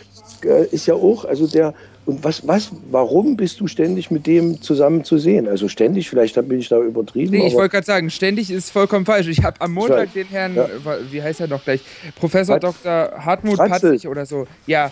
Ist 0.72 0.88
ja 0.88 0.96
auch, 0.96 1.26
also 1.26 1.46
der 1.46 1.76
und 2.06 2.24
was, 2.24 2.46
was, 2.48 2.72
warum 2.90 3.38
bist 3.38 3.60
du 3.60 3.68
ständig 3.68 4.10
mit 4.10 4.26
dem 4.26 4.60
zusammen 4.62 5.04
zu 5.04 5.20
sehen? 5.20 5.48
Also 5.48 5.68
ständig, 5.68 6.10
vielleicht 6.10 6.36
bin 6.48 6.60
ich 6.60 6.68
da 6.68 6.80
übertrieben. 6.80 7.32
Nee, 7.32 7.48
ich 7.48 7.54
wollte 7.54 7.70
gerade 7.70 7.86
sagen, 7.86 8.10
ständig 8.10 8.50
ist 8.50 8.72
vollkommen 8.72 9.06
falsch. 9.06 9.28
Ich 9.28 9.44
habe 9.44 9.62
am 9.62 9.74
Montag 9.74 10.12
den 10.14 10.28
Herrn, 10.28 10.56
ja. 10.56 10.68
wie 11.12 11.22
heißt 11.22 11.42
er 11.42 11.48
noch 11.48 11.64
gleich, 11.64 11.82
Professor 12.16 12.60
Frat 12.60 12.64
Dr. 12.64 13.26
Hartmut 13.26 13.58
Fratzel. 13.58 13.92
Patzig 13.92 14.08
oder 14.10 14.26
so. 14.26 14.48
Ja, 14.66 14.90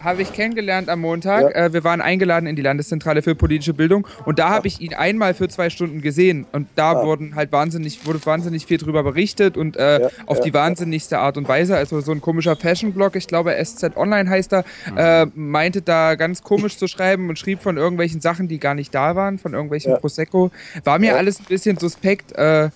habe 0.00 0.22
ich 0.22 0.32
kennengelernt 0.32 0.88
am 0.88 1.00
Montag. 1.00 1.54
Ja. 1.54 1.66
Äh, 1.66 1.72
wir 1.74 1.84
waren 1.84 2.00
eingeladen 2.00 2.46
in 2.46 2.56
die 2.56 2.62
Landeszentrale 2.62 3.20
für 3.20 3.34
politische 3.34 3.74
Bildung 3.74 4.06
und 4.24 4.38
da 4.38 4.48
habe 4.48 4.68
ich 4.68 4.80
ihn 4.80 4.94
einmal 4.94 5.34
für 5.34 5.48
zwei 5.48 5.68
Stunden 5.68 6.00
gesehen 6.00 6.46
und 6.52 6.66
da 6.76 6.92
ah. 6.92 7.04
wurden 7.04 7.34
halt 7.34 7.52
wahnsinnig, 7.52 8.06
wurde 8.06 8.24
wahnsinnig 8.24 8.64
viel 8.64 8.78
drüber 8.78 9.02
berichtet 9.02 9.58
und 9.58 9.76
äh, 9.76 10.00
ja. 10.00 10.08
auf 10.24 10.40
die 10.40 10.54
wahnsinnigste 10.54 11.18
Art 11.18 11.36
und 11.36 11.46
Weise. 11.46 11.76
Also 11.76 12.00
so 12.00 12.12
ein 12.12 12.22
komischer 12.22 12.56
Fashion-Blog, 12.56 13.16
ich 13.16 13.26
glaube 13.26 13.54
SZ 13.62 13.96
Online 13.96 14.30
heißt 14.30 14.54
er, 14.54 14.64
mhm. 14.90 14.96
äh, 14.96 15.26
meinte 15.34 15.82
da 15.82 16.14
ganz 16.14 16.37
ganz 16.38 16.42
komisch 16.42 16.76
zu 16.76 16.86
schreiben 16.86 17.28
und 17.28 17.38
schrieb 17.38 17.62
von 17.62 17.76
irgendwelchen 17.76 18.20
Sachen, 18.20 18.48
die 18.48 18.58
gar 18.58 18.74
nicht 18.74 18.94
da 18.94 19.16
waren, 19.16 19.38
von 19.38 19.54
irgendwelchen 19.54 19.92
ja. 19.92 19.98
Prosecco. 19.98 20.50
War 20.84 20.98
mir 20.98 21.12
ja. 21.12 21.16
alles 21.16 21.40
ein 21.40 21.46
bisschen 21.48 21.78
suspekt. 21.78 22.32
Äh, 22.32 22.70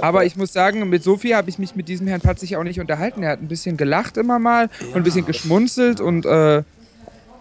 aber 0.00 0.24
ich 0.24 0.36
muss 0.36 0.52
sagen, 0.52 0.88
mit 0.88 1.02
Sophie 1.04 1.34
habe 1.34 1.48
ich 1.50 1.58
mich 1.58 1.76
mit 1.76 1.88
diesem 1.88 2.06
Herrn 2.06 2.20
Patzig 2.20 2.56
auch 2.56 2.64
nicht 2.64 2.80
unterhalten. 2.80 3.22
Er 3.22 3.30
hat 3.30 3.40
ein 3.40 3.48
bisschen 3.48 3.76
gelacht 3.76 4.16
immer 4.16 4.38
mal 4.38 4.68
und 4.88 4.96
ein 4.96 5.02
bisschen 5.04 5.24
geschmunzelt 5.24 6.00
und 6.00 6.26
äh, 6.26 6.62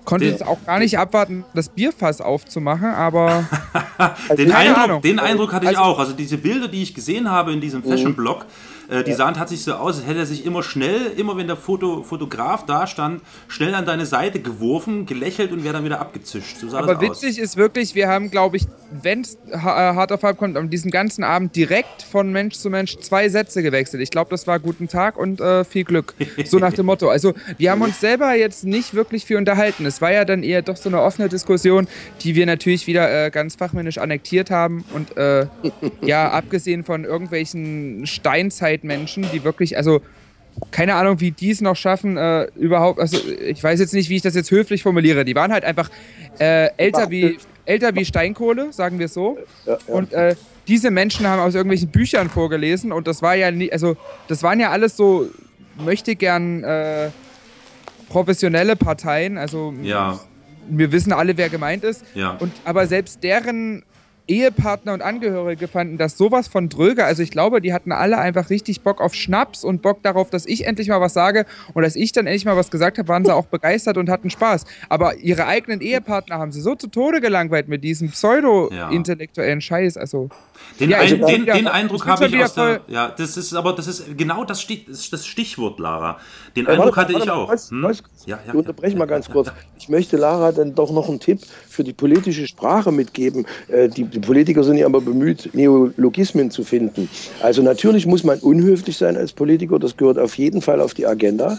konnte 0.05 0.27
es 0.27 0.41
auch 0.41 0.63
gar 0.65 0.79
nicht 0.79 0.97
abwarten, 0.99 1.43
das 1.53 1.69
Bierfass 1.69 2.21
aufzumachen, 2.21 2.89
aber. 2.89 3.45
den, 4.37 4.51
Eindruck, 4.51 5.01
den 5.01 5.19
Eindruck 5.19 5.51
hatte 5.51 5.65
ich 5.65 5.77
also, 5.77 5.81
auch. 5.81 5.99
Also 5.99 6.13
diese 6.13 6.37
Bilder, 6.37 6.67
die 6.67 6.83
ich 6.83 6.93
gesehen 6.93 7.29
habe 7.29 7.53
in 7.53 7.59
diesem 7.59 7.81
mhm. 7.81 7.89
Fashion-Blog, 7.89 8.45
äh, 8.89 9.03
die 9.03 9.11
ja. 9.11 9.17
sahen 9.17 9.33
tatsächlich 9.33 9.65
so 9.65 9.73
aus, 9.73 9.97
als 9.97 10.07
hätte 10.07 10.19
er 10.19 10.25
sich 10.25 10.45
immer 10.45 10.63
schnell, 10.63 11.11
immer 11.17 11.37
wenn 11.37 11.47
der 11.47 11.57
Foto, 11.57 12.03
Fotograf 12.03 12.65
da 12.65 12.87
stand, 12.87 13.21
schnell 13.47 13.75
an 13.75 13.85
deine 13.85 14.05
Seite 14.05 14.39
geworfen, 14.39 15.05
gelächelt 15.05 15.51
und 15.51 15.63
wäre 15.63 15.73
dann 15.73 15.85
wieder 15.85 15.99
abgezischt. 15.99 16.57
So 16.59 16.75
Aber 16.75 17.01
witzig 17.01 17.37
aus. 17.37 17.37
ist 17.37 17.57
wirklich, 17.57 17.95
wir 17.95 18.07
haben, 18.07 18.31
glaube 18.31 18.57
ich, 18.57 18.67
wenn 19.01 19.21
es 19.21 19.37
äh, 19.49 19.57
hart 19.57 20.11
auf 20.11 20.23
hart 20.23 20.37
kommt, 20.37 20.55
an 20.57 20.69
diesem 20.69 20.91
ganzen 20.91 21.23
Abend 21.23 21.55
direkt 21.55 22.01
von 22.03 22.31
Mensch 22.31 22.55
zu 22.55 22.69
Mensch 22.69 22.97
zwei 22.97 23.29
Sätze 23.29 23.61
gewechselt. 23.61 24.01
Ich 24.01 24.11
glaube, 24.11 24.29
das 24.29 24.47
war 24.47 24.59
guten 24.59 24.87
Tag 24.87 25.17
und 25.17 25.41
äh, 25.41 25.63
viel 25.63 25.83
Glück. 25.83 26.13
So 26.45 26.59
nach 26.59 26.73
dem 26.73 26.85
Motto. 26.85 27.09
Also, 27.09 27.33
wir 27.57 27.71
haben 27.71 27.81
uns 27.81 27.99
selber 27.99 28.33
jetzt 28.35 28.63
nicht 28.63 28.93
wirklich 28.93 29.25
viel 29.25 29.37
unterhalten. 29.37 29.85
Es 29.85 30.01
war 30.01 30.11
ja 30.11 30.23
dann 30.23 30.43
eher 30.43 30.61
doch 30.61 30.77
so 30.77 30.87
eine 30.87 31.01
offene 31.01 31.29
Diskussion, 31.29 31.87
die 32.21 32.35
wir 32.35 32.45
natürlich 32.45 32.87
wieder 32.87 33.25
äh, 33.25 33.29
ganz 33.31 33.55
fachmännisch 33.55 33.97
annektiert 33.97 34.49
haben. 34.49 34.85
Und 34.93 35.17
äh, 35.17 35.47
ja, 36.01 36.31
abgesehen 36.31 36.83
von 36.83 37.03
irgendwelchen 37.03 38.05
Steinzeiten 38.05 38.76
Menschen, 38.83 39.25
die 39.31 39.43
wirklich, 39.43 39.77
also 39.77 40.01
keine 40.71 40.95
Ahnung, 40.95 41.19
wie 41.19 41.31
die 41.31 41.51
es 41.51 41.61
noch 41.61 41.75
schaffen, 41.75 42.17
äh, 42.17 42.47
überhaupt, 42.55 42.99
also 42.99 43.17
ich 43.27 43.63
weiß 43.63 43.79
jetzt 43.79 43.93
nicht, 43.93 44.09
wie 44.09 44.15
ich 44.15 44.21
das 44.21 44.35
jetzt 44.35 44.51
höflich 44.51 44.83
formuliere. 44.83 45.23
Die 45.23 45.35
waren 45.35 45.51
halt 45.51 45.63
einfach 45.63 45.89
äh, 46.39 46.69
älter, 46.77 47.09
wie, 47.09 47.37
älter 47.65 47.95
wie 47.95 48.05
Steinkohle, 48.05 48.73
sagen 48.73 48.99
wir 48.99 49.07
so. 49.07 49.37
Ja, 49.65 49.73
ja. 49.73 49.79
Und 49.87 50.13
äh, 50.13 50.35
diese 50.67 50.91
Menschen 50.91 51.27
haben 51.27 51.39
aus 51.39 51.55
irgendwelchen 51.55 51.89
Büchern 51.89 52.29
vorgelesen 52.29 52.91
und 52.91 53.07
das 53.07 53.21
war 53.21 53.35
ja 53.35 53.51
nie, 53.51 53.71
also 53.71 53.95
das 54.27 54.43
waren 54.43 54.59
ja 54.59 54.71
alles 54.71 54.97
so, 54.97 55.29
möchte 55.77 56.15
gern 56.15 56.63
äh, 56.63 57.09
professionelle 58.09 58.75
Parteien, 58.75 59.37
also 59.37 59.73
ja. 59.81 60.19
wir 60.69 60.91
wissen 60.91 61.13
alle, 61.13 61.37
wer 61.37 61.49
gemeint 61.49 61.83
ist. 61.83 62.03
Ja. 62.15 62.31
Und 62.31 62.51
aber 62.65 62.87
selbst 62.87 63.23
deren 63.23 63.83
Ehepartner 64.27 64.93
und 64.93 65.01
Angehörige 65.01 65.67
fanden 65.67 65.97
das 65.97 66.17
sowas 66.17 66.47
von 66.47 66.69
dröge. 66.69 67.05
Also 67.05 67.23
ich 67.23 67.31
glaube, 67.31 67.61
die 67.61 67.73
hatten 67.73 67.91
alle 67.91 68.17
einfach 68.17 68.49
richtig 68.49 68.81
Bock 68.81 69.01
auf 69.01 69.13
Schnaps 69.13 69.63
und 69.63 69.81
Bock 69.81 70.03
darauf, 70.03 70.29
dass 70.29 70.45
ich 70.45 70.65
endlich 70.65 70.89
mal 70.89 71.01
was 71.01 71.13
sage. 71.13 71.45
Und 71.73 71.83
als 71.83 71.95
ich 71.95 72.11
dann 72.11 72.27
endlich 72.27 72.45
mal 72.45 72.57
was 72.57 72.71
gesagt 72.71 72.97
habe, 72.97 73.07
waren 73.07 73.25
sie 73.25 73.33
auch 73.33 73.45
begeistert 73.45 73.97
und 73.97 74.09
hatten 74.09 74.29
Spaß. 74.29 74.65
Aber 74.89 75.15
ihre 75.17 75.47
eigenen 75.47 75.81
Ehepartner 75.81 76.37
haben 76.37 76.51
sie 76.51 76.61
so 76.61 76.75
zu 76.75 76.87
Tode 76.87 77.21
gelangweilt 77.21 77.67
mit 77.67 77.83
diesem 77.83 78.09
pseudo-intellektuellen 78.09 79.61
Scheiß. 79.61 79.97
Also 79.97 80.29
den, 80.79 80.89
ja, 80.89 80.99
ein, 80.99 81.21
den, 81.25 81.45
den 81.45 81.67
Eindruck 81.67 82.05
habe 82.05 82.27
ich 82.27 82.43
aus 82.43 82.53
der, 82.53 82.81
ja, 82.87 83.09
das 83.09 83.37
ist 83.37 83.53
aber 83.53 83.73
das 83.73 83.87
ist 83.87 84.17
genau 84.17 84.43
das, 84.43 84.61
Stich, 84.61 84.85
das 85.11 85.25
Stichwort, 85.25 85.79
Lara. 85.79 86.19
Den 86.55 86.65
ja, 86.65 86.71
Eindruck 86.71 86.97
warte, 86.97 87.13
hatte 87.13 87.25
warte, 87.25 87.25
ich 87.25 87.31
auch. 87.31 87.71
Hm? 87.71 87.83
ja, 88.25 88.37
ja, 88.37 88.39
ich 88.47 88.53
unterbreche 88.53 88.97
mal 88.97 89.05
ganz 89.05 89.29
kurz. 89.29 89.51
Ich 89.77 89.89
möchte 89.89 90.17
Lara 90.17 90.51
dann 90.51 90.75
doch 90.75 90.91
noch 90.91 91.09
einen 91.09 91.19
Tipp 91.19 91.39
für 91.67 91.83
die 91.83 91.93
politische 91.93 92.47
Sprache 92.47 92.91
mitgeben. 92.91 93.45
Äh, 93.67 93.89
die, 93.89 94.03
die, 94.03 94.19
Politiker 94.19 94.63
sind 94.63 94.77
ja 94.77 94.85
immer 94.85 95.01
bemüht, 95.01 95.49
Neologismen 95.53 96.51
zu 96.51 96.63
finden. 96.63 97.09
Also 97.41 97.61
natürlich 97.61 98.05
muss 98.05 98.23
man 98.23 98.39
unhöflich 98.39 98.97
sein 98.97 99.17
als 99.17 99.33
Politiker, 99.33 99.79
das 99.79 99.95
gehört 99.95 100.17
auf 100.17 100.37
jeden 100.37 100.61
Fall 100.61 100.81
auf 100.81 100.93
die 100.93 101.05
Agenda. 101.05 101.57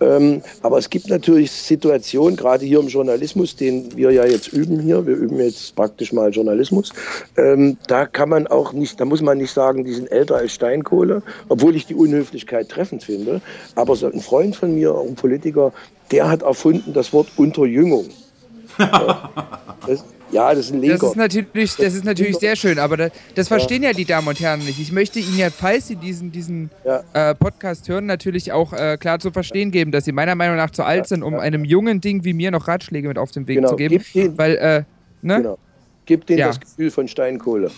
Ähm, 0.00 0.42
aber 0.62 0.78
es 0.78 0.90
gibt 0.90 1.08
natürlich 1.08 1.50
Situationen, 1.52 2.36
gerade 2.36 2.64
hier 2.64 2.80
im 2.80 2.88
Journalismus, 2.88 3.56
den 3.56 3.96
wir 3.96 4.10
ja 4.10 4.24
jetzt 4.26 4.52
üben 4.52 4.80
hier, 4.80 5.06
wir 5.06 5.16
üben 5.16 5.38
jetzt 5.38 5.74
praktisch 5.76 6.12
mal 6.12 6.30
Journalismus, 6.30 6.92
ähm, 7.36 7.76
da 7.86 8.06
kann 8.06 8.28
man 8.28 8.39
man 8.42 8.46
auch 8.48 8.72
nicht, 8.72 9.00
da 9.00 9.04
muss 9.04 9.22
man 9.22 9.38
nicht 9.38 9.52
sagen, 9.52 9.84
die 9.84 9.92
sind 9.92 10.10
älter 10.10 10.36
als 10.36 10.54
Steinkohle, 10.54 11.22
obwohl 11.48 11.76
ich 11.76 11.86
die 11.86 11.94
Unhöflichkeit 11.94 12.68
treffend 12.68 13.04
finde. 13.04 13.40
Aber 13.74 13.96
so 13.96 14.10
ein 14.10 14.20
Freund 14.20 14.56
von 14.56 14.74
mir, 14.74 14.94
auch 14.94 15.06
ein 15.06 15.14
Politiker, 15.14 15.72
der 16.10 16.28
hat 16.28 16.42
erfunden 16.42 16.92
das 16.92 17.12
Wort 17.12 17.28
Unterjüngung. 17.36 18.06
das, 18.78 20.04
ja, 20.30 20.54
das 20.54 20.66
ist 20.66 20.72
ein 20.72 20.80
Leger. 20.80 20.98
Das 20.98 21.10
ist 21.10 21.16
natürlich, 21.16 21.76
das 21.76 21.94
ist 21.94 22.04
natürlich 22.04 22.36
sehr 22.38 22.56
schön, 22.56 22.78
aber 22.78 22.96
das, 22.96 23.12
das 23.34 23.48
verstehen 23.48 23.82
ja. 23.82 23.90
ja. 23.90 23.96
die 23.96 24.04
Damen 24.04 24.28
und 24.28 24.40
Herren 24.40 24.60
nicht. 24.60 24.80
Ich 24.80 24.92
möchte 24.92 25.18
Ihnen 25.18 25.38
ja, 25.38 25.50
falls 25.50 25.88
Sie 25.88 25.96
diesen, 25.96 26.30
diesen 26.30 26.70
ja. 26.84 27.02
äh, 27.12 27.34
Podcast 27.34 27.88
hören, 27.88 28.06
natürlich 28.06 28.52
auch 28.52 28.72
äh, 28.72 28.96
klar 28.98 29.18
zu 29.18 29.32
verstehen 29.32 29.70
geben, 29.70 29.90
dass 29.90 30.04
Sie 30.04 30.12
meiner 30.12 30.34
Meinung 30.34 30.56
nach 30.56 30.70
zu 30.70 30.84
alt 30.84 31.08
sind, 31.08 31.22
um 31.22 31.34
einem 31.34 31.64
jungen 31.64 32.00
Ding 32.00 32.24
wie 32.24 32.32
mir 32.32 32.50
noch 32.50 32.68
Ratschläge 32.68 33.08
mit 33.08 33.18
auf 33.18 33.32
den 33.32 33.46
Weg 33.48 33.56
genau. 33.56 33.70
zu 33.70 33.76
geben. 33.76 34.04
Den, 34.14 34.38
weil, 34.38 34.56
äh, 34.56 34.82
ne? 35.22 35.36
Genau. 35.36 35.58
Gibt 36.06 36.28
denen 36.28 36.40
das 36.40 36.60
Gefühl 36.60 36.90
von 36.90 37.06
Steinkohle. 37.06 37.70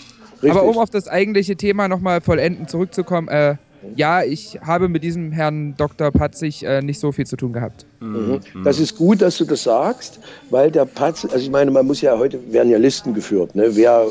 Richtig. 0.42 0.50
Aber 0.50 0.64
um 0.64 0.78
auf 0.78 0.90
das 0.90 1.08
eigentliche 1.08 1.56
Thema 1.56 1.88
nochmal 1.88 2.20
vollenden 2.20 2.66
zurückzukommen, 2.66 3.28
äh, 3.28 3.56
ja, 3.96 4.22
ich 4.22 4.58
habe 4.64 4.88
mit 4.88 5.02
diesem 5.02 5.32
Herrn 5.32 5.74
Dr. 5.76 6.10
Patzig 6.10 6.64
äh, 6.64 6.82
nicht 6.82 7.00
so 7.00 7.12
viel 7.12 7.26
zu 7.26 7.36
tun 7.36 7.52
gehabt. 7.52 7.84
Mhm. 8.00 8.40
Das 8.64 8.78
ist 8.78 8.96
gut, 8.96 9.22
dass 9.22 9.38
du 9.38 9.44
das 9.44 9.64
sagst, 9.64 10.20
weil 10.50 10.70
der 10.70 10.84
Patzig, 10.84 11.32
also 11.32 11.44
ich 11.44 11.50
meine, 11.50 11.70
man 11.70 11.86
muss 11.86 12.00
ja 12.00 12.16
heute, 12.16 12.38
werden 12.52 12.70
ja 12.70 12.78
Listen 12.78 13.12
geführt, 13.14 13.54
ne? 13.54 13.74
wer 13.74 14.06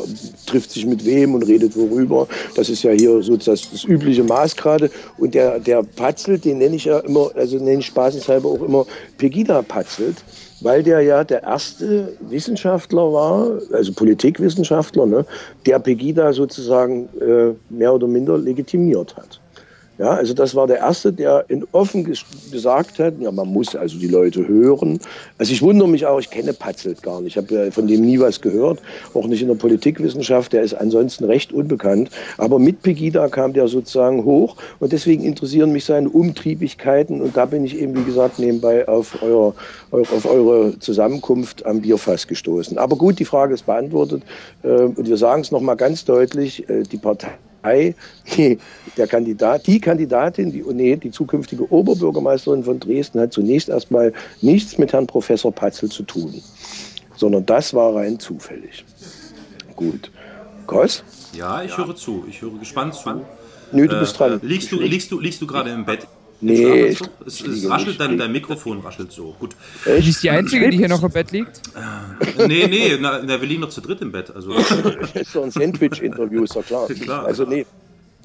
trifft 0.45 0.71
sich 0.71 0.85
mit 0.85 1.05
wem 1.05 1.35
und 1.35 1.43
redet 1.43 1.75
worüber. 1.77 2.27
Das 2.55 2.69
ist 2.69 2.83
ja 2.83 2.91
hier 2.91 3.21
so 3.21 3.37
das, 3.37 3.69
das 3.71 3.83
übliche 3.85 4.23
Maß 4.23 4.55
gerade. 4.55 4.89
Und 5.17 5.33
der, 5.33 5.59
der 5.59 5.83
Patzelt, 5.83 6.45
den 6.45 6.57
nenne 6.57 6.75
ich 6.75 6.85
ja 6.85 6.99
immer, 6.99 7.31
also 7.35 7.57
nenne 7.57 7.79
ich 7.79 7.85
spaßenshalber 7.87 8.49
auch 8.49 8.61
immer 8.61 8.85
Pegida 9.17 9.61
Patzelt 9.61 10.17
weil 10.61 10.83
der 10.83 11.01
ja 11.01 11.23
der 11.23 11.43
erste 11.43 12.17
Wissenschaftler 12.21 13.11
war, 13.11 13.59
also 13.73 13.93
Politikwissenschaftler, 13.93 15.05
ne, 15.05 15.25
der 15.65 15.79
Pegida 15.79 16.31
sozusagen 16.31 17.09
äh, 17.19 17.53
mehr 17.69 17.93
oder 17.93 18.07
minder 18.07 18.37
legitimiert 18.37 19.15
hat. 19.17 19.40
Ja, 20.01 20.13
also 20.15 20.33
das 20.33 20.55
war 20.55 20.65
der 20.65 20.77
Erste, 20.77 21.13
der 21.13 21.45
in 21.47 21.63
offen 21.73 22.11
gesagt 22.51 22.97
hat, 22.97 23.13
ja, 23.19 23.31
man 23.31 23.47
muss 23.47 23.75
also 23.75 23.99
die 23.99 24.07
Leute 24.07 24.47
hören. 24.47 24.99
Also 25.37 25.53
ich 25.53 25.61
wundere 25.61 25.87
mich 25.87 26.07
auch, 26.07 26.19
ich 26.19 26.31
kenne 26.31 26.53
Patzelt 26.53 27.03
gar 27.03 27.21
nicht, 27.21 27.37
ich 27.37 27.37
habe 27.37 27.53
ja 27.53 27.69
von 27.69 27.85
dem 27.85 28.01
nie 28.01 28.19
was 28.19 28.41
gehört, 28.41 28.79
auch 29.13 29.27
nicht 29.27 29.43
in 29.43 29.47
der 29.49 29.53
Politikwissenschaft, 29.53 30.53
der 30.53 30.63
ist 30.63 30.73
ansonsten 30.73 31.25
recht 31.25 31.53
unbekannt. 31.53 32.09
Aber 32.39 32.57
mit 32.57 32.81
Pegida 32.81 33.27
kam 33.27 33.53
der 33.53 33.67
sozusagen 33.67 34.25
hoch 34.25 34.55
und 34.79 34.91
deswegen 34.91 35.23
interessieren 35.23 35.71
mich 35.71 35.85
seine 35.85 36.09
Umtriebigkeiten 36.09 37.21
und 37.21 37.37
da 37.37 37.45
bin 37.45 37.63
ich 37.63 37.77
eben, 37.77 37.95
wie 37.95 38.03
gesagt, 38.03 38.39
nebenbei 38.39 38.87
auf, 38.87 39.21
euer, 39.21 39.53
auf 39.91 40.25
eure 40.25 40.79
Zusammenkunft 40.79 41.63
am 41.67 41.79
Bierfass 41.79 42.25
gestoßen. 42.25 42.79
Aber 42.79 42.95
gut, 42.95 43.19
die 43.19 43.25
Frage 43.25 43.53
ist 43.53 43.67
beantwortet 43.67 44.23
äh, 44.63 44.67
und 44.67 45.07
wir 45.07 45.17
sagen 45.17 45.41
es 45.41 45.51
nochmal 45.51 45.77
ganz 45.77 46.05
deutlich, 46.05 46.67
äh, 46.67 46.81
die 46.81 46.97
Partei 46.97 47.37
die, 47.63 48.57
der 48.97 49.07
Kandidat, 49.07 49.67
die 49.67 49.79
Kandidatin, 49.79 50.51
die, 50.51 50.63
nee, 50.73 50.95
die 50.95 51.11
zukünftige 51.11 51.71
Oberbürgermeisterin 51.71 52.63
von 52.63 52.79
Dresden 52.79 53.19
hat 53.19 53.33
zunächst 53.33 53.69
erstmal 53.69 54.13
nichts 54.41 54.77
mit 54.77 54.93
Herrn 54.93 55.07
Professor 55.07 55.51
Patzel 55.51 55.89
zu 55.89 56.03
tun, 56.03 56.41
sondern 57.15 57.45
das 57.45 57.73
war 57.73 57.95
rein 57.95 58.19
zufällig. 58.19 58.83
Gut. 59.75 60.11
Koss? 60.67 61.03
Ja, 61.33 61.63
ich 61.63 61.71
ja. 61.71 61.77
höre 61.77 61.95
zu. 61.95 62.25
Ich 62.29 62.41
höre 62.41 62.57
gespannt 62.57 62.95
zu. 62.95 63.21
Nö, 63.71 63.87
du 63.87 63.99
bist 63.99 64.19
dran. 64.19 64.39
Äh, 64.41 64.45
liegst, 64.45 64.71
du, 64.71 64.79
liegst, 64.79 65.11
du, 65.11 65.19
liegst 65.19 65.41
du 65.41 65.47
gerade 65.47 65.71
im 65.71 65.85
Bett? 65.85 66.07
Nee, 66.41 66.85
ich, 66.87 66.99
es, 67.25 67.41
es 67.41 67.69
raschelt 67.69 67.99
dann, 67.99 68.17
dein 68.17 68.31
Mikrofon 68.31 68.79
raschelt 68.79 69.11
so. 69.11 69.35
Gut. 69.39 69.55
Äh, 69.85 69.99
ich 69.99 70.09
ist 70.09 70.23
die 70.23 70.31
Einzige, 70.31 70.69
die 70.71 70.77
hier 70.77 70.87
noch 70.87 71.03
im 71.03 71.11
Bett 71.11 71.31
liegt? 71.31 71.61
Äh, 71.75 72.47
nee, 72.47 72.67
nee, 72.67 72.97
na, 72.99 73.21
na, 73.23 73.39
wir 73.39 73.47
liegen 73.47 73.61
noch 73.61 73.69
zu 73.69 73.81
dritt 73.81 74.01
im 74.01 74.11
Bett. 74.11 74.35
Also. 74.35 74.53
das 74.53 75.11
ist 75.13 75.33
so 75.33 75.43
ein 75.43 75.51
Sandwich-Interview, 75.51 76.43
ist 76.43 76.55
doch 76.55 76.65
klar. 76.65 76.87
klar. 76.87 77.25
Also 77.25 77.45
nee, 77.45 77.65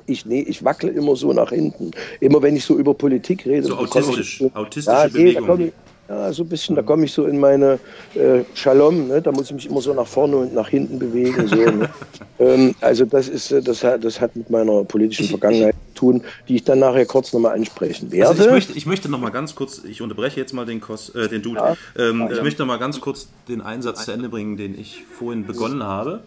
ich, 0.07 0.24
nee, 0.24 0.40
ich 0.42 0.64
wackle 0.64 0.90
immer 0.90 1.14
so 1.14 1.33
nach 1.33 1.50
hinten. 1.50 1.90
Immer 2.20 2.40
wenn 2.40 2.57
ich 2.57 2.64
so 2.64 2.79
über 2.79 2.94
Politik 2.94 3.44
rede. 3.44 3.66
So 3.66 3.76
autistisch, 3.76 4.38
so, 4.38 4.50
autistische 4.55 4.96
ja, 4.96 5.09
nee, 5.12 5.33
Bewegung. 5.35 5.72
Ja, 6.09 6.33
so 6.33 6.45
ein 6.45 6.49
bisschen, 6.49 6.77
da 6.77 6.83
komme 6.83 7.05
ich 7.05 7.12
so 7.12 7.27
in 7.27 7.40
meine 7.40 7.81
äh, 8.14 8.45
Shalom, 8.55 9.09
ne? 9.09 9.21
da 9.21 9.33
muss 9.33 9.47
ich 9.47 9.53
mich 9.53 9.66
immer 9.66 9.81
so 9.81 9.92
nach 9.92 10.07
vorne 10.07 10.37
und 10.37 10.55
nach 10.55 10.69
hinten 10.69 11.01
bewegen. 11.01 11.49
So, 11.49 11.57
ne? 11.57 11.90
ähm, 12.38 12.75
also 12.81 13.05
das 13.05 13.29
ist, 13.29 13.51
äh, 13.51 13.61
das 13.61 13.83
hat, 13.83 14.05
das 14.05 14.21
hat 14.21 14.37
mit 14.37 14.49
meiner 14.49 14.85
politischen 14.85 15.27
Vergangenheit 15.27 15.75
zu 15.95 16.01
tun, 16.01 16.23
die 16.47 16.57
ich 16.57 16.64
dann 16.64 16.79
nachher 16.79 17.07
kurz 17.07 17.33
nochmal 17.33 17.57
ansprechen 17.57 18.12
werde. 18.12 18.31
Also 18.31 18.45
ich 18.45 18.51
möchte, 18.51 18.73
ich 18.75 18.87
möchte 18.87 19.09
noch 19.09 19.19
mal 19.19 19.31
ganz 19.31 19.57
kurz, 19.57 19.83
ich 19.85 20.01
unterbreche 20.01 20.38
jetzt 20.38 20.53
mal 20.53 20.64
den, 20.64 20.81
Kos, 20.81 21.09
äh, 21.11 21.29
den 21.29 21.42
Dude, 21.42 21.59
ja. 21.59 21.77
ähm, 21.99 22.21
ja, 22.21 22.37
ich 22.37 22.42
möchte 22.42 22.62
noch 22.62 22.69
mal 22.69 22.79
ganz 22.79 23.01
kurz 23.01 23.29
den 23.49 23.61
Einsatz 23.61 24.05
zu 24.05 24.12
Ende 24.12 24.29
bringen, 24.29 24.57
den 24.57 24.79
ich 24.79 25.03
vorhin 25.19 25.45
begonnen 25.47 25.83
habe. 25.83 26.21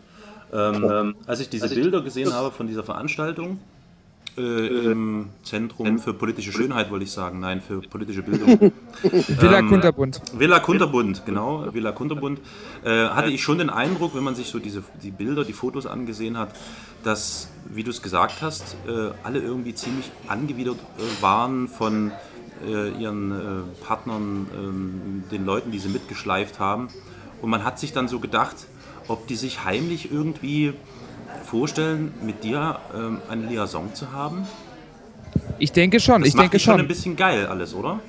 Ähm, 0.52 1.16
als 1.28 1.40
ich 1.40 1.50
diese 1.50 1.70
Bilder 1.70 2.02
gesehen 2.02 2.34
habe 2.34 2.52
von 2.52 2.68
dieser 2.68 2.84
Veranstaltung, 2.84 3.60
äh, 4.40 4.92
im 4.92 5.28
Zentrum 5.44 6.00
für 6.00 6.14
politische 6.14 6.52
Schönheit, 6.52 6.90
wollte 6.90 7.04
ich 7.04 7.12
sagen. 7.12 7.40
Nein, 7.40 7.62
für 7.62 7.82
politische 7.82 8.24
Bildung. 8.24 8.72
Villa 9.02 9.60
ähm, 9.60 9.68
Kunterbund. 9.68 10.22
Villa 10.34 10.60
Kunterbund, 10.60 11.24
genau. 11.26 11.74
Villa 11.74 11.92
Kunterbund. 11.92 12.40
Äh, 12.84 13.10
hatte 13.10 13.30
ich 13.30 13.44
schon 13.44 13.58
den 13.58 13.70
Eindruck, 13.70 14.16
wenn 14.16 14.24
man 14.24 14.36
sich 14.36 14.48
so 14.48 14.60
diese, 14.60 14.84
die 15.04 15.12
Bilder, 15.12 15.44
die 15.44 15.54
Fotos 15.54 15.86
angesehen 15.86 16.38
hat, 16.38 16.56
dass, 17.04 17.50
wie 17.70 17.84
du 17.84 17.92
es 17.92 18.02
gesagt 18.02 18.42
hast, 18.42 18.78
äh, 18.88 19.12
alle 19.24 19.40
irgendwie 19.40 19.76
ziemlich 19.76 20.10
angewidert 20.28 20.78
äh, 20.78 21.22
waren 21.22 21.68
von 21.68 22.12
äh, 22.66 22.90
ihren 22.92 23.32
äh, 23.32 23.86
Partnern, 23.86 24.48
ähm, 24.56 25.24
den 25.32 25.46
Leuten, 25.46 25.72
die 25.72 25.80
sie 25.80 25.90
mitgeschleift 25.90 26.60
haben. 26.60 26.88
Und 27.42 27.50
man 27.50 27.64
hat 27.64 27.80
sich 27.80 27.94
dann 27.94 28.08
so 28.08 28.20
gedacht, 28.20 28.56
ob 29.08 29.28
die 29.28 29.36
sich 29.36 29.64
heimlich 29.66 30.12
irgendwie 30.12 30.74
vorstellen, 31.44 32.14
mit 32.22 32.44
dir 32.44 32.80
ähm, 32.96 33.20
eine 33.30 33.46
Liaison 33.48 33.94
zu 33.94 34.12
haben? 34.12 34.48
Ich 35.58 35.72
denke 35.72 36.00
schon. 36.00 36.22
Das 36.22 36.30
ich 36.30 36.36
denke 36.36 36.60
schon. 36.60 36.74
schon 36.74 36.82
ein 36.82 36.88
bisschen 36.88 37.16
geil 37.16 37.46
alles, 37.46 37.74
oder? 37.74 38.00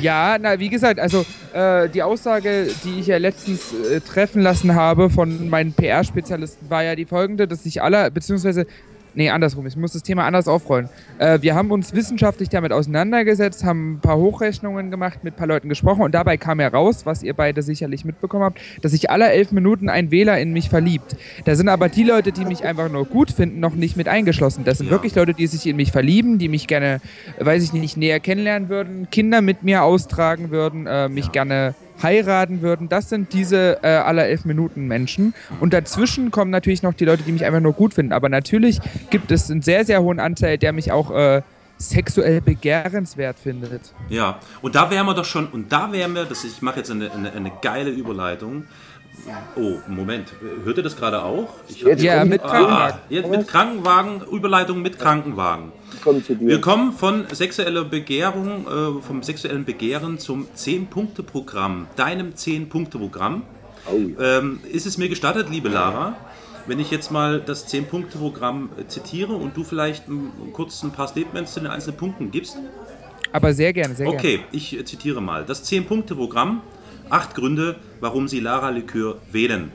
Ja, 0.00 0.38
na, 0.40 0.58
wie 0.58 0.70
gesagt, 0.70 0.98
also 0.98 1.26
äh, 1.52 1.88
die 1.88 2.02
Aussage, 2.02 2.68
die 2.84 3.00
ich 3.00 3.06
ja 3.08 3.18
letztens 3.18 3.72
äh, 3.72 4.00
treffen 4.00 4.40
lassen 4.40 4.74
habe 4.74 5.10
von 5.10 5.50
meinen 5.50 5.72
PR-Spezialisten, 5.72 6.70
war 6.70 6.82
ja 6.82 6.96
die 6.96 7.04
folgende, 7.04 7.46
dass 7.46 7.64
sich 7.64 7.82
alle, 7.82 8.10
beziehungsweise 8.10 8.66
Nee, 9.14 9.30
andersrum. 9.30 9.66
Ich 9.66 9.76
muss 9.76 9.92
das 9.92 10.02
Thema 10.02 10.24
anders 10.24 10.46
aufrollen. 10.46 10.88
Äh, 11.18 11.42
wir 11.42 11.54
haben 11.54 11.70
uns 11.70 11.94
wissenschaftlich 11.94 12.48
damit 12.48 12.72
auseinandergesetzt, 12.72 13.64
haben 13.64 13.94
ein 13.94 14.00
paar 14.00 14.16
Hochrechnungen 14.16 14.90
gemacht, 14.90 15.24
mit 15.24 15.34
ein 15.34 15.36
paar 15.36 15.46
Leuten 15.46 15.68
gesprochen 15.68 16.02
und 16.02 16.14
dabei 16.14 16.36
kam 16.36 16.60
heraus, 16.60 17.06
was 17.06 17.22
ihr 17.22 17.34
beide 17.34 17.62
sicherlich 17.62 18.04
mitbekommen 18.04 18.44
habt, 18.44 18.60
dass 18.82 18.92
sich 18.92 19.10
alle 19.10 19.30
elf 19.30 19.52
Minuten 19.52 19.88
ein 19.88 20.10
Wähler 20.10 20.38
in 20.38 20.52
mich 20.52 20.70
verliebt. 20.70 21.16
Da 21.44 21.54
sind 21.56 21.68
aber 21.68 21.88
die 21.88 22.04
Leute, 22.04 22.32
die 22.32 22.44
mich 22.44 22.64
einfach 22.64 22.90
nur 22.90 23.04
gut 23.04 23.30
finden, 23.30 23.60
noch 23.60 23.74
nicht 23.74 23.96
mit 23.96 24.08
eingeschlossen. 24.08 24.64
Das 24.64 24.78
sind 24.78 24.86
ja. 24.86 24.92
wirklich 24.92 25.14
Leute, 25.14 25.34
die 25.34 25.46
sich 25.46 25.66
in 25.66 25.76
mich 25.76 25.92
verlieben, 25.92 26.38
die 26.38 26.48
mich 26.48 26.66
gerne, 26.66 27.00
weiß 27.38 27.62
ich 27.62 27.72
nicht, 27.72 27.96
näher 27.96 28.20
kennenlernen 28.20 28.68
würden, 28.68 29.08
Kinder 29.10 29.40
mit 29.40 29.62
mir 29.62 29.82
austragen 29.82 30.50
würden, 30.50 30.86
äh, 30.86 31.08
mich 31.08 31.26
ja. 31.26 31.32
gerne 31.32 31.74
heiraten 32.02 32.62
würden, 32.62 32.88
das 32.88 33.08
sind 33.08 33.32
diese 33.32 33.78
äh, 33.82 33.88
aller 33.88 34.26
elf 34.26 34.44
Minuten 34.44 34.86
Menschen. 34.86 35.34
Und 35.60 35.72
dazwischen 35.72 36.30
kommen 36.30 36.50
natürlich 36.50 36.82
noch 36.82 36.94
die 36.94 37.04
Leute, 37.04 37.22
die 37.22 37.32
mich 37.32 37.44
einfach 37.44 37.60
nur 37.60 37.72
gut 37.72 37.94
finden. 37.94 38.12
Aber 38.12 38.28
natürlich 38.28 38.80
gibt 39.10 39.30
es 39.30 39.50
einen 39.50 39.62
sehr, 39.62 39.84
sehr 39.84 40.02
hohen 40.02 40.20
Anteil, 40.20 40.58
der 40.58 40.72
mich 40.72 40.92
auch 40.92 41.10
äh, 41.10 41.42
sexuell 41.80 42.40
begehrenswert 42.40 43.38
findet. 43.38 43.94
Ja, 44.10 44.38
und 44.60 44.74
da 44.74 44.90
wären 44.90 45.06
wir 45.06 45.14
doch 45.14 45.24
schon, 45.24 45.46
und 45.46 45.72
da 45.72 45.90
wären 45.92 46.14
wir, 46.14 46.24
das, 46.24 46.44
ich 46.44 46.60
mache 46.60 46.78
jetzt 46.78 46.90
eine, 46.90 47.10
eine, 47.10 47.32
eine 47.32 47.50
geile 47.62 47.90
Überleitung. 47.90 48.64
Oh, 49.56 49.78
Moment, 49.86 50.32
hört 50.64 50.76
ihr 50.76 50.82
das 50.82 50.96
gerade 50.96 51.22
auch? 51.22 51.48
ja, 51.68 52.24
mit 52.24 52.42
Krankenwagen. 52.42 52.98
Ah, 52.98 53.00
jetzt 53.08 53.30
mit 53.30 53.48
Krankenwagen, 53.48 54.22
Überleitung 54.30 54.82
mit 54.82 54.98
Krankenwagen. 54.98 55.72
Wir 56.38 56.60
kommen 56.60 56.92
von 56.92 57.26
sexueller 57.30 57.84
Begehrung, 57.84 58.66
äh, 58.66 59.02
vom 59.02 59.22
sexuellen 59.22 59.64
Begehren 59.64 60.18
zum 60.18 60.48
10-Punkte-Programm, 60.56 61.88
deinem 61.96 62.30
10-Punkte-Programm. 62.30 63.42
Oh. 63.86 64.22
Ähm, 64.22 64.60
ist 64.70 64.86
es 64.86 64.98
mir 64.98 65.08
gestattet, 65.08 65.48
liebe 65.50 65.68
Lara, 65.68 66.16
wenn 66.66 66.78
ich 66.78 66.90
jetzt 66.90 67.10
mal 67.10 67.40
das 67.40 67.68
10-Punkte-Programm 67.68 68.70
äh, 68.78 68.86
zitiere 68.86 69.34
und 69.34 69.56
du 69.56 69.64
vielleicht 69.64 70.04
kurz 70.52 70.82
ein 70.82 70.92
paar 70.92 71.08
Statements 71.08 71.54
zu 71.54 71.60
den 71.60 71.70
einzelnen 71.70 71.96
Punkten 71.96 72.30
gibst? 72.30 72.56
Aber 73.32 73.52
sehr 73.54 73.72
gerne, 73.72 73.94
sehr 73.94 74.08
okay, 74.08 74.16
gerne. 74.18 74.38
Okay, 74.38 74.56
ich 74.56 74.78
äh, 74.78 74.84
zitiere 74.84 75.20
mal. 75.20 75.44
Das 75.44 75.64
10-Punkte-Programm, 75.70 76.62
acht 77.10 77.34
Gründe, 77.34 77.76
warum 78.00 78.28
Sie 78.28 78.40
Lara 78.40 78.70
Likör 78.70 79.18
wählen. 79.30 79.72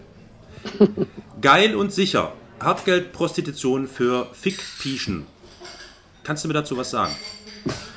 Geil 1.41 1.76
und 1.76 1.91
sicher. 1.91 2.34
Hartgeld, 2.60 3.12
Prostitution 3.12 3.88
für 3.88 4.28
Fickpieschen. 4.34 5.26
Kannst 6.24 6.43
du 6.43 6.48
mir 6.48 6.54
dazu 6.54 6.78
was 6.78 6.89
sagen? 6.89 7.13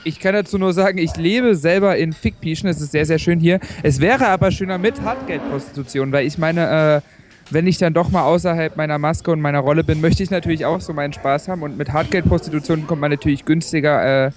Ich 0.05 0.20
kann 0.20 0.35
dazu 0.35 0.59
nur 0.59 0.72
sagen, 0.72 0.98
ich 0.98 1.16
lebe 1.16 1.55
selber 1.55 1.96
in 1.96 2.12
Fickpieschen. 2.12 2.68
Es 2.68 2.81
ist 2.81 2.92
sehr, 2.92 3.07
sehr 3.07 3.18
schön 3.18 3.40
hier. 3.40 3.61
Es 3.83 4.01
wäre 4.01 4.29
aber 4.29 4.51
schöner 4.51 4.79
mit 4.79 5.01
Hartgeldprostitution, 5.01 6.12
weil 6.12 6.27
ich 6.27 6.38
meine, 6.38 7.03
äh, 7.03 7.09
wenn 7.51 7.66
ich 7.66 7.79
dann 7.79 7.94
doch 7.94 8.11
mal 8.11 8.22
außerhalb 8.22 8.77
meiner 8.77 8.98
Maske 8.98 9.31
und 9.31 9.40
meiner 9.40 9.61
Rolle 9.61 9.85
bin, 9.85 10.01
möchte 10.03 10.22
ich 10.22 10.31
natürlich 10.31 10.66
auch 10.66 10.81
so 10.81 10.92
meinen 10.92 11.12
Spaß 11.12 11.48
haben. 11.48 11.62
Und 11.62 11.79
mit 11.79 11.92
Hartgeldprostitution 11.92 12.87
kommt 12.87 13.01
man 13.01 13.11
natürlich 13.11 13.44
günstiger, 13.44 14.27
äh, 14.27 14.31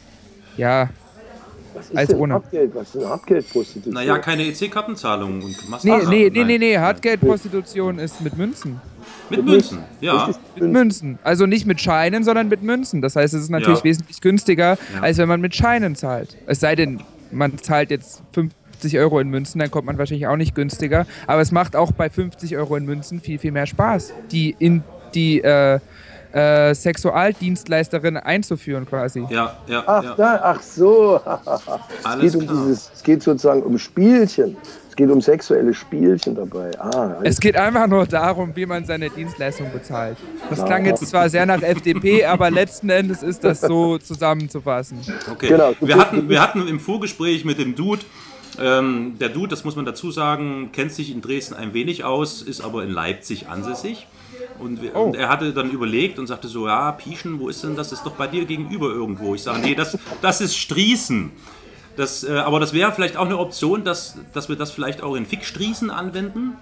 ja, 0.57 0.89
als 1.93 2.13
ohne. 2.13 2.33
Hartgeld? 2.35 2.75
Was 2.75 2.87
ist 2.87 2.95
denn 2.95 3.09
Hartgeldprostitution? 3.09 3.93
Naja, 3.93 4.17
keine 4.19 4.43
EC-Kartenzahlung 4.47 5.41
und. 5.41 5.83
Nee, 5.83 5.97
nee, 6.07 6.29
nee, 6.31 6.43
nee, 6.43 6.57
nee, 6.57 6.77
Hartgeldprostitution 6.77 7.99
ist 7.99 8.21
mit 8.21 8.37
Münzen. 8.37 8.79
Mit 9.29 9.45
Münzen, 9.45 9.79
ja. 10.01 10.29
Mit 10.55 10.71
Münzen. 10.71 11.19
Also 11.23 11.45
nicht 11.45 11.65
mit 11.65 11.79
Scheinen, 11.79 12.23
sondern 12.23 12.49
mit 12.49 12.61
Münzen. 12.63 13.01
Das 13.01 13.15
heißt, 13.15 13.33
es 13.33 13.43
ist 13.43 13.49
natürlich 13.49 13.79
Ja. 13.79 13.83
wesentlich 13.85 14.19
günstiger, 14.21 14.77
Ja. 14.93 15.01
als 15.01 15.17
wenn 15.17 15.27
man 15.29 15.39
mit 15.41 15.55
Scheinen 15.55 15.95
zahlt. 15.95 16.35
Es 16.47 16.59
sei 16.59 16.75
denn, 16.75 17.01
man 17.31 17.57
zahlt 17.57 17.91
jetzt 17.91 18.21
50 18.33 18.97
Euro 18.99 19.19
in 19.19 19.29
Münzen, 19.29 19.59
dann 19.59 19.71
kommt 19.71 19.85
man 19.85 19.97
wahrscheinlich 19.97 20.27
auch 20.27 20.35
nicht 20.35 20.53
günstiger. 20.53 21.05
Aber 21.27 21.41
es 21.41 21.51
macht 21.51 21.75
auch 21.75 21.91
bei 21.93 22.09
50 22.09 22.57
Euro 22.57 22.75
in 22.75 22.85
Münzen 22.85 23.21
viel, 23.21 23.39
viel 23.39 23.51
mehr 23.51 23.67
Spaß, 23.67 24.13
die 24.31 24.55
in 24.59 24.83
die 25.15 25.41
äh, 25.41 25.79
äh, 26.33 26.73
Sexualdienstleisterin 26.73 28.17
einzuführen 28.17 28.85
quasi. 28.85 29.25
Ja, 29.29 29.57
ja, 29.67 29.83
Ach, 29.85 30.03
ja. 30.03 30.13
da, 30.15 30.39
ach 30.43 30.61
so. 30.61 31.19
Es, 31.23 32.21
geht 32.21 32.35
um 32.35 32.47
dieses, 32.47 32.91
es 32.93 33.03
geht 33.03 33.23
sozusagen 33.23 33.63
um 33.63 33.77
Spielchen. 33.77 34.57
Es 34.89 34.95
geht 34.97 35.09
um 35.09 35.21
sexuelle 35.21 35.73
Spielchen 35.73 36.35
dabei. 36.35 36.71
Ah, 36.77 37.15
Es 37.23 37.39
geht 37.39 37.55
einfach 37.55 37.87
nur 37.87 38.05
darum, 38.05 38.53
wie 38.55 38.65
man 38.65 38.83
seine 38.83 39.09
Dienstleistung 39.09 39.71
bezahlt. 39.71 40.17
Das 40.49 40.65
klang 40.65 40.85
jetzt 40.85 41.07
zwar 41.07 41.29
sehr 41.29 41.45
nach 41.45 41.61
FDP, 41.61 42.25
aber 42.25 42.51
letzten 42.51 42.89
Endes 42.89 43.23
ist 43.23 43.41
das 43.45 43.61
so 43.61 43.97
zusammenzufassen. 43.97 44.99
Okay. 45.31 45.47
Genau. 45.47 45.73
Wir, 45.79 45.95
hatten, 45.97 46.27
wir 46.27 46.41
hatten 46.41 46.67
im 46.67 46.81
Vorgespräch 46.81 47.45
mit 47.45 47.57
dem 47.57 47.75
Dude, 47.75 48.01
ähm, 48.59 49.15
der 49.17 49.29
Dude, 49.29 49.47
das 49.47 49.63
muss 49.63 49.77
man 49.77 49.85
dazu 49.85 50.11
sagen, 50.11 50.71
kennt 50.73 50.91
sich 50.91 51.09
in 51.09 51.21
Dresden 51.21 51.53
ein 51.55 51.73
wenig 51.73 52.03
aus, 52.03 52.41
ist 52.41 52.59
aber 52.59 52.83
in 52.83 52.91
Leipzig 52.91 53.47
ansässig. 53.47 54.07
Und, 54.61 54.81
wir, 54.81 54.95
und 54.95 55.15
er 55.15 55.27
hatte 55.29 55.51
dann 55.53 55.71
überlegt 55.71 56.19
und 56.19 56.27
sagte 56.27 56.47
so, 56.47 56.67
ja, 56.67 56.91
Pieschen, 56.91 57.39
wo 57.39 57.49
ist 57.49 57.63
denn 57.63 57.75
das? 57.75 57.89
Das 57.89 57.99
ist 57.99 58.05
doch 58.05 58.13
bei 58.13 58.27
dir 58.27 58.45
gegenüber 58.45 58.87
irgendwo. 58.89 59.33
Ich 59.35 59.43
sage, 59.43 59.59
nee, 59.59 59.75
das, 59.75 59.97
das 60.21 60.39
ist 60.41 60.55
Strießen. 60.57 61.31
Das, 61.97 62.23
äh, 62.23 62.31
aber 62.31 62.59
das 62.59 62.71
wäre 62.73 62.91
vielleicht 62.93 63.17
auch 63.17 63.25
eine 63.25 63.37
Option, 63.37 63.83
dass, 63.83 64.15
dass 64.33 64.47
wir 64.49 64.55
das 64.55 64.71
vielleicht 64.71 65.01
auch 65.03 65.15
in 65.15 65.25
Fickstrießen 65.25 65.89
anwenden. 65.89 66.53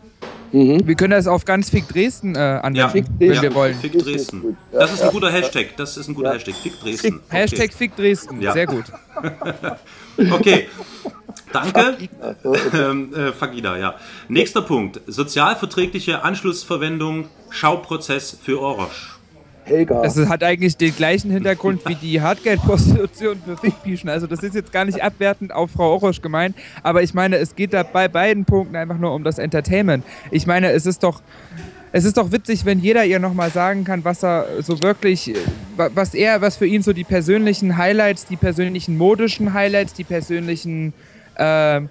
Wir 0.51 0.95
können 0.95 1.11
das 1.11 1.27
auf 1.27 1.45
ganz 1.45 1.69
Fick 1.69 1.87
Dresden 1.87 2.33
äh, 2.35 2.39
anwenden, 2.39 2.89
Fick 2.91 3.05
wenn 3.19 3.41
wir 3.41 3.53
wollen. 3.53 3.75
Fick 3.75 3.93
Das 3.93 4.01
ist 4.01 4.07
Dresden. 4.07 4.57
Ja, 4.73 4.79
Das 4.79 4.93
ist 4.93 5.01
ein 5.01 5.05
ja, 5.07 5.11
guter 5.11 5.31
Hashtag. 5.31 5.77
Das 5.77 5.95
ist 5.95 6.07
ein 6.07 6.15
guter 6.15 6.33
Hashtag. 6.33 6.55
Fick 6.55 6.79
Dresden. 6.79 7.15
Okay. 7.27 7.37
Hashtag 7.37 7.73
Fick 7.73 7.95
Dresden, 7.95 8.41
Ja. 8.41 8.53
sehr 8.53 8.65
gut. 8.65 8.85
Okay, 10.31 10.67
danke. 11.51 12.09
ähm, 12.73 13.13
äh, 13.13 13.31
Fagida, 13.31 13.77
ja. 13.77 13.95
Nächster 14.27 14.61
Punkt. 14.61 15.01
Sozialverträgliche 15.07 16.23
Anschlussverwendung, 16.23 17.27
Schauprozess 17.49 18.37
für 18.41 18.59
Orosch. 18.61 19.15
Helga. 19.65 20.01
Das 20.01 20.17
hat 20.17 20.43
eigentlich 20.43 20.77
den 20.77 20.95
gleichen 20.95 21.29
Hintergrund 21.29 21.81
wie 21.87 21.95
die 21.95 22.21
Hartgeldprostitution 22.21 23.39
für 23.45 23.55
Fickpieschen. 23.55 24.09
Also 24.09 24.25
das 24.25 24.41
ist 24.41 24.55
jetzt 24.55 24.71
gar 24.71 24.85
nicht 24.85 25.03
abwertend 25.03 25.53
auf 25.53 25.71
Frau 25.71 25.93
Orosch 25.93 26.21
gemeint, 26.21 26.55
aber 26.81 27.03
ich 27.03 27.13
meine, 27.13 27.37
es 27.37 27.55
geht 27.55 27.73
da 27.73 27.83
bei 27.83 28.07
beiden 28.07 28.45
Punkten 28.45 28.75
einfach 28.75 28.97
nur 28.97 29.13
um 29.13 29.23
das 29.23 29.37
Entertainment. 29.37 30.03
Ich 30.31 30.47
meine, 30.47 30.71
es 30.71 30.85
ist 30.85 31.03
doch 31.03 31.21
es 31.91 32.05
ist 32.05 32.17
doch 32.17 32.31
witzig, 32.31 32.65
wenn 32.65 32.79
jeder 32.79 33.03
ihr 33.03 33.17
nochmal 33.19 33.49
sagen 33.49 33.83
kann, 33.83 34.05
was 34.05 34.23
er 34.23 34.45
so 34.61 34.81
wirklich, 34.83 35.33
wa- 35.75 35.89
was 35.95 36.13
er, 36.13 36.39
was 36.39 36.55
für 36.55 36.67
ihn 36.67 36.83
so 36.83 36.93
die 36.93 37.03
persönlichen 37.03 37.77
Highlights, 37.77 38.25
die 38.25 38.35
persönlichen 38.35 38.95
modischen 38.95 39.53
Highlights, 39.53 39.93
die 39.93 40.03
persönlichen 40.03 40.93
äh, 41.39 41.81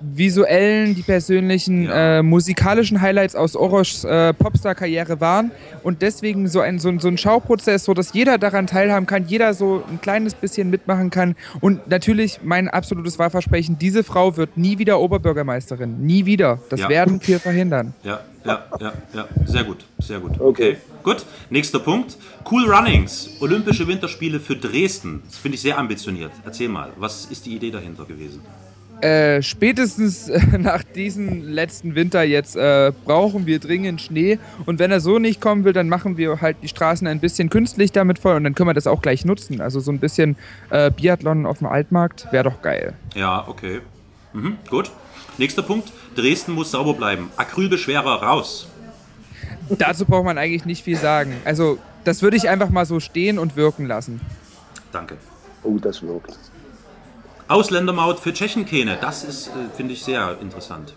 visuellen, 0.00 0.94
die 0.94 1.02
persönlichen 1.02 1.82
Ja. 1.86 2.18
äh, 2.18 2.22
musikalischen 2.22 3.00
Highlights 3.00 3.34
aus 3.34 3.56
Oroschs 3.56 4.04
äh, 4.04 4.32
Popstar-Karriere 4.32 5.20
waren 5.20 5.50
und 5.82 6.02
deswegen 6.02 6.46
so 6.46 6.60
ein, 6.60 6.78
so, 6.78 6.88
ein- 6.88 7.00
so 7.00 7.08
ein 7.08 7.18
Schauprozess, 7.18 7.82
so 7.84 7.94
dass 7.94 8.12
jeder 8.12 8.38
daran 8.38 8.68
teilhaben 8.68 9.06
kann, 9.06 9.24
jeder 9.26 9.54
so 9.54 9.82
ein 9.90 10.00
kleines 10.00 10.34
bisschen 10.34 10.70
mitmachen 10.70 11.10
kann 11.10 11.34
und 11.60 11.88
natürlich 11.88 12.38
mein 12.44 12.68
absolutes 12.68 13.18
Wahlversprechen, 13.18 13.76
diese 13.80 14.04
Frau 14.04 14.36
wird 14.36 14.56
nie 14.56 14.78
wieder 14.78 15.00
Oberbürgermeisterin, 15.00 16.00
nie 16.06 16.26
wieder. 16.26 16.60
Das 16.68 16.78
Ja. 16.78 16.88
werden 16.88 17.20
wir 17.24 17.40
verhindern. 17.40 17.92
Ja, 18.04 18.20
ja, 18.44 18.66
ja, 18.80 18.92
ja. 19.14 19.24
Sehr 19.46 19.64
gut, 19.64 19.84
sehr 19.98 20.20
gut. 20.20 20.40
Okay. 20.40 20.48
Okay. 20.48 20.76
Gut, 21.02 21.24
nächster 21.50 21.80
Punkt. 21.80 22.16
Cool 22.48 22.70
Runnings, 22.72 23.30
Olympische 23.40 23.86
Winterspiele 23.88 24.38
für 24.38 24.54
Dresden. 24.56 25.22
Das 25.26 25.38
finde 25.38 25.56
ich 25.56 25.62
sehr 25.62 25.76
ambitioniert. 25.76 26.30
Erzähl 26.44 26.68
mal, 26.68 26.90
was 26.98 27.24
ist 27.26 27.46
die 27.46 27.56
Idee 27.56 27.70
dahinter 27.72 28.04
gewesen? 28.04 28.42
Äh, 29.00 29.42
spätestens 29.42 30.28
äh, 30.28 30.58
nach 30.58 30.82
diesem 30.82 31.42
letzten 31.48 31.94
Winter 31.94 32.22
jetzt 32.22 32.56
äh, 32.56 32.92
brauchen 33.04 33.46
wir 33.46 33.60
dringend 33.60 34.00
Schnee. 34.00 34.38
Und 34.66 34.78
wenn 34.78 34.90
er 34.90 35.00
so 35.00 35.18
nicht 35.18 35.40
kommen 35.40 35.64
will, 35.64 35.72
dann 35.72 35.88
machen 35.88 36.16
wir 36.16 36.40
halt 36.40 36.56
die 36.62 36.68
Straßen 36.68 37.06
ein 37.06 37.20
bisschen 37.20 37.50
künstlich 37.50 37.92
damit 37.92 38.18
voll 38.18 38.36
und 38.36 38.44
dann 38.44 38.54
können 38.54 38.68
wir 38.68 38.74
das 38.74 38.86
auch 38.86 39.02
gleich 39.02 39.24
nutzen. 39.24 39.60
Also 39.60 39.80
so 39.80 39.92
ein 39.92 40.00
bisschen 40.00 40.36
äh, 40.70 40.90
Biathlon 40.90 41.46
auf 41.46 41.58
dem 41.58 41.68
Altmarkt 41.68 42.26
wäre 42.32 42.44
doch 42.44 42.62
geil. 42.62 42.94
Ja, 43.14 43.46
okay. 43.46 43.80
Mhm, 44.32 44.56
gut. 44.68 44.90
Nächster 45.38 45.62
Punkt. 45.62 45.92
Dresden 46.16 46.52
muss 46.52 46.72
sauber 46.72 46.94
bleiben. 46.94 47.30
Acrylbeschwerer 47.36 48.22
raus. 48.22 48.68
Dazu 49.70 50.04
braucht 50.04 50.24
man 50.24 50.38
eigentlich 50.38 50.64
nicht 50.64 50.82
viel 50.82 50.96
sagen. 50.96 51.34
Also 51.44 51.78
das 52.04 52.22
würde 52.22 52.36
ich 52.36 52.48
einfach 52.48 52.70
mal 52.70 52.86
so 52.86 53.00
stehen 53.00 53.38
und 53.38 53.54
wirken 53.54 53.86
lassen. 53.86 54.20
Danke. 54.90 55.16
Oh, 55.62 55.78
das 55.78 56.02
wirkt. 56.02 56.36
Ausländermaut 57.48 58.20
für 58.20 58.32
Tschechenkähne. 58.32 58.98
Das 59.00 59.24
ist, 59.24 59.48
äh, 59.48 59.50
finde 59.74 59.94
ich, 59.94 60.04
sehr 60.04 60.36
interessant. 60.40 60.94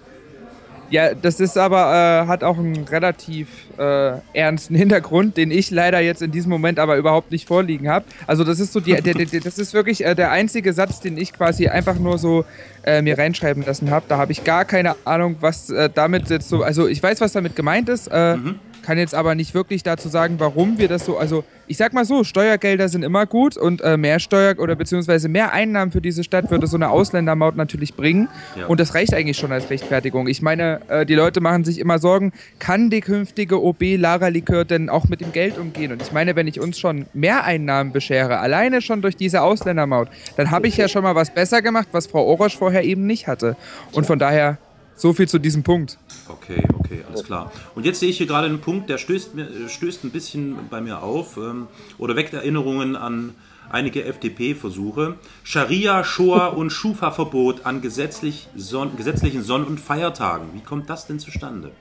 Ja, 0.91 1.13
das 1.15 1.39
ist 1.39 1.57
aber, 1.57 2.23
äh, 2.23 2.27
hat 2.27 2.43
auch 2.43 2.57
einen 2.57 2.83
relativ 2.83 3.47
äh, 3.77 4.17
ernsten 4.33 4.75
Hintergrund, 4.81 5.37
den 5.37 5.49
ich 5.49 5.71
leider 5.71 6.01
jetzt 6.01 6.21
in 6.21 6.31
diesem 6.31 6.51
Moment 6.51 6.79
aber 6.79 6.97
überhaupt 6.97 7.31
nicht 7.31 7.47
vorliegen 7.47 7.89
habe. 7.89 8.03
Also 8.27 8.43
das 8.43 8.59
ist 8.59 8.73
so 8.73 8.81
die, 8.81 8.91
der, 9.01 9.13
der, 9.13 9.39
das 9.39 9.57
ist 9.57 9.73
wirklich 9.73 10.03
äh, 10.03 10.15
der 10.15 10.31
einzige 10.31 10.73
Satz, 10.73 10.99
den 10.99 11.17
ich 11.17 11.31
quasi 11.31 11.69
einfach 11.69 11.97
nur 11.97 12.17
so 12.17 12.43
äh, 12.83 13.01
mir 13.01 13.17
reinschreiben 13.17 13.63
lassen 13.65 13.89
habe. 13.89 14.05
Da 14.09 14.17
habe 14.17 14.33
ich 14.33 14.43
gar 14.43 14.65
keine 14.65 14.95
Ahnung, 15.05 15.37
was 15.39 15.69
äh, 15.69 15.89
damit 15.93 16.29
jetzt 16.29 16.49
so, 16.49 16.61
also 16.61 16.87
ich 16.87 17.01
weiß, 17.01 17.21
was 17.21 17.31
damit 17.31 17.55
gemeint 17.55 17.87
ist, 17.87 18.07
äh, 18.09 18.35
kann 18.83 18.97
jetzt 18.97 19.15
aber 19.15 19.35
nicht 19.35 19.53
wirklich 19.53 19.83
dazu 19.83 20.09
sagen, 20.09 20.35
warum 20.39 20.77
wir 20.77 20.87
das 20.87 21.05
so, 21.05 21.17
also 21.17 21.43
ich 21.67 21.77
sag 21.77 21.93
mal 21.93 22.03
so, 22.03 22.23
Steuergelder 22.23 22.89
sind 22.89 23.03
immer 23.03 23.25
gut 23.25 23.55
und 23.55 23.81
äh, 23.81 23.95
mehr 23.95 24.19
Steuer 24.19 24.59
oder 24.59 24.75
beziehungsweise 24.75 25.29
mehr 25.29 25.53
Einnahmen 25.53 25.91
für 25.91 26.01
diese 26.01 26.23
Stadt 26.23 26.51
würde 26.51 26.67
so 26.67 26.75
eine 26.75 26.89
Ausländermaut 26.89 27.55
natürlich 27.55 27.93
bringen. 27.93 28.27
Ja. 28.57 28.65
Und 28.65 28.79
das 28.79 28.93
reicht 28.93 29.13
eigentlich 29.13 29.37
schon 29.37 29.51
als 29.51 29.69
Rechtfertigung. 29.69 30.27
Ich 30.27 30.41
meine, 30.41 30.81
äh, 30.89 31.05
die 31.05 31.15
Leute 31.15 31.39
machen 31.39 31.63
sich 31.63 31.79
immer 31.79 31.99
Sorgen, 31.99 32.33
kann 32.59 32.89
die 32.89 33.01
künftige 33.01 33.63
OB 33.63 33.97
Lara 33.97 34.27
Likör 34.27 34.65
denn 34.65 34.89
auch 34.89 35.07
mit 35.07 35.21
dem 35.21 35.31
Geld 35.31 35.57
umgehen? 35.57 35.93
Und 35.93 36.01
ich 36.01 36.11
meine, 36.11 36.35
wenn 36.35 36.47
ich 36.47 36.59
uns 36.59 36.77
schon 36.77 37.05
mehr 37.13 37.45
Einnahmen 37.45 37.93
beschere, 37.93 38.39
alleine 38.39 38.81
schon 38.81 39.01
durch 39.01 39.15
diese 39.15 39.41
Ausländermaut, 39.41 40.09
dann 40.35 40.51
habe 40.51 40.67
ich 40.67 40.75
ja 40.75 40.87
schon 40.87 41.03
mal 41.03 41.15
was 41.15 41.33
besser 41.33 41.61
gemacht, 41.61 41.87
was 41.91 42.07
Frau 42.07 42.25
Orosch 42.25 42.57
vorher 42.57 42.83
eben 42.83 43.05
nicht 43.05 43.27
hatte. 43.27 43.55
Und 43.93 44.05
von 44.05 44.19
daher 44.19 44.57
so 44.95 45.13
viel 45.13 45.27
zu 45.27 45.39
diesem 45.39 45.63
Punkt. 45.63 45.97
Okay, 46.33 46.63
okay, 46.79 47.03
alles 47.07 47.23
klar. 47.23 47.51
Und 47.75 47.85
jetzt 47.85 47.99
sehe 47.99 48.09
ich 48.09 48.17
hier 48.17 48.27
gerade 48.27 48.47
einen 48.47 48.61
Punkt, 48.61 48.89
der 48.89 48.97
stößt, 48.97 49.35
mir, 49.35 49.43
äh, 49.43 49.69
stößt 49.69 50.03
ein 50.03 50.11
bisschen 50.11 50.57
bei 50.69 50.81
mir 50.81 51.03
auf 51.03 51.37
ähm, 51.37 51.67
oder 51.97 52.15
weckt 52.15 52.33
Erinnerungen 52.33 52.95
an 52.95 53.35
einige 53.69 54.05
FDP-Versuche. 54.05 55.15
Scharia, 55.43 56.03
Shoah 56.03 56.47
und 56.55 56.69
Schufa-Verbot 56.69 57.65
an 57.65 57.81
gesetzlich 57.81 58.47
Son 58.55 58.95
gesetzlichen 58.97 59.43
Sonn- 59.43 59.65
und 59.65 59.79
Feiertagen. 59.79 60.49
Wie 60.53 60.61
kommt 60.61 60.89
das 60.89 61.07
denn 61.07 61.19
zustande? 61.19 61.71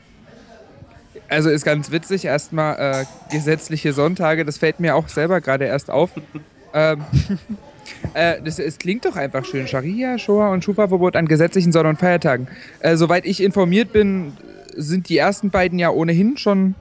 Also 1.29 1.51
ist 1.51 1.65
ganz 1.65 1.91
witzig, 1.91 2.25
erstmal 2.25 2.77
äh, 2.77 3.05
gesetzliche 3.33 3.93
Sonntage, 3.93 4.45
das 4.45 4.59
fällt 4.59 4.81
mir 4.81 4.97
auch 4.97 5.09
selber 5.09 5.41
gerade 5.41 5.65
erst 5.65 5.91
auf. 5.91 6.11
ähm, 6.75 7.05
äh, 8.15 8.41
das, 8.43 8.59
es 8.59 8.79
klingt 8.79 9.05
doch 9.05 9.17
einfach 9.17 9.45
schön. 9.45 9.67
Scharia, 9.67 10.19
Shoah 10.19 10.51
und 10.51 10.65
Schufa-Verbot 10.65 11.17
an 11.17 11.27
gesetzlichen 11.27 11.73
Sonn- 11.73 11.87
und 11.87 11.99
Feiertagen. 11.99 12.49
Äh, 12.81 12.97
soweit 12.97 13.27
ich 13.27 13.43
informiert 13.43 13.93
bin, 13.93 14.33
sind 14.77 15.09
die 15.09 15.19
ersten 15.19 15.51
beiden 15.51 15.79
ja 15.79 15.91
ohnehin 15.91 16.37
schon 16.37 16.75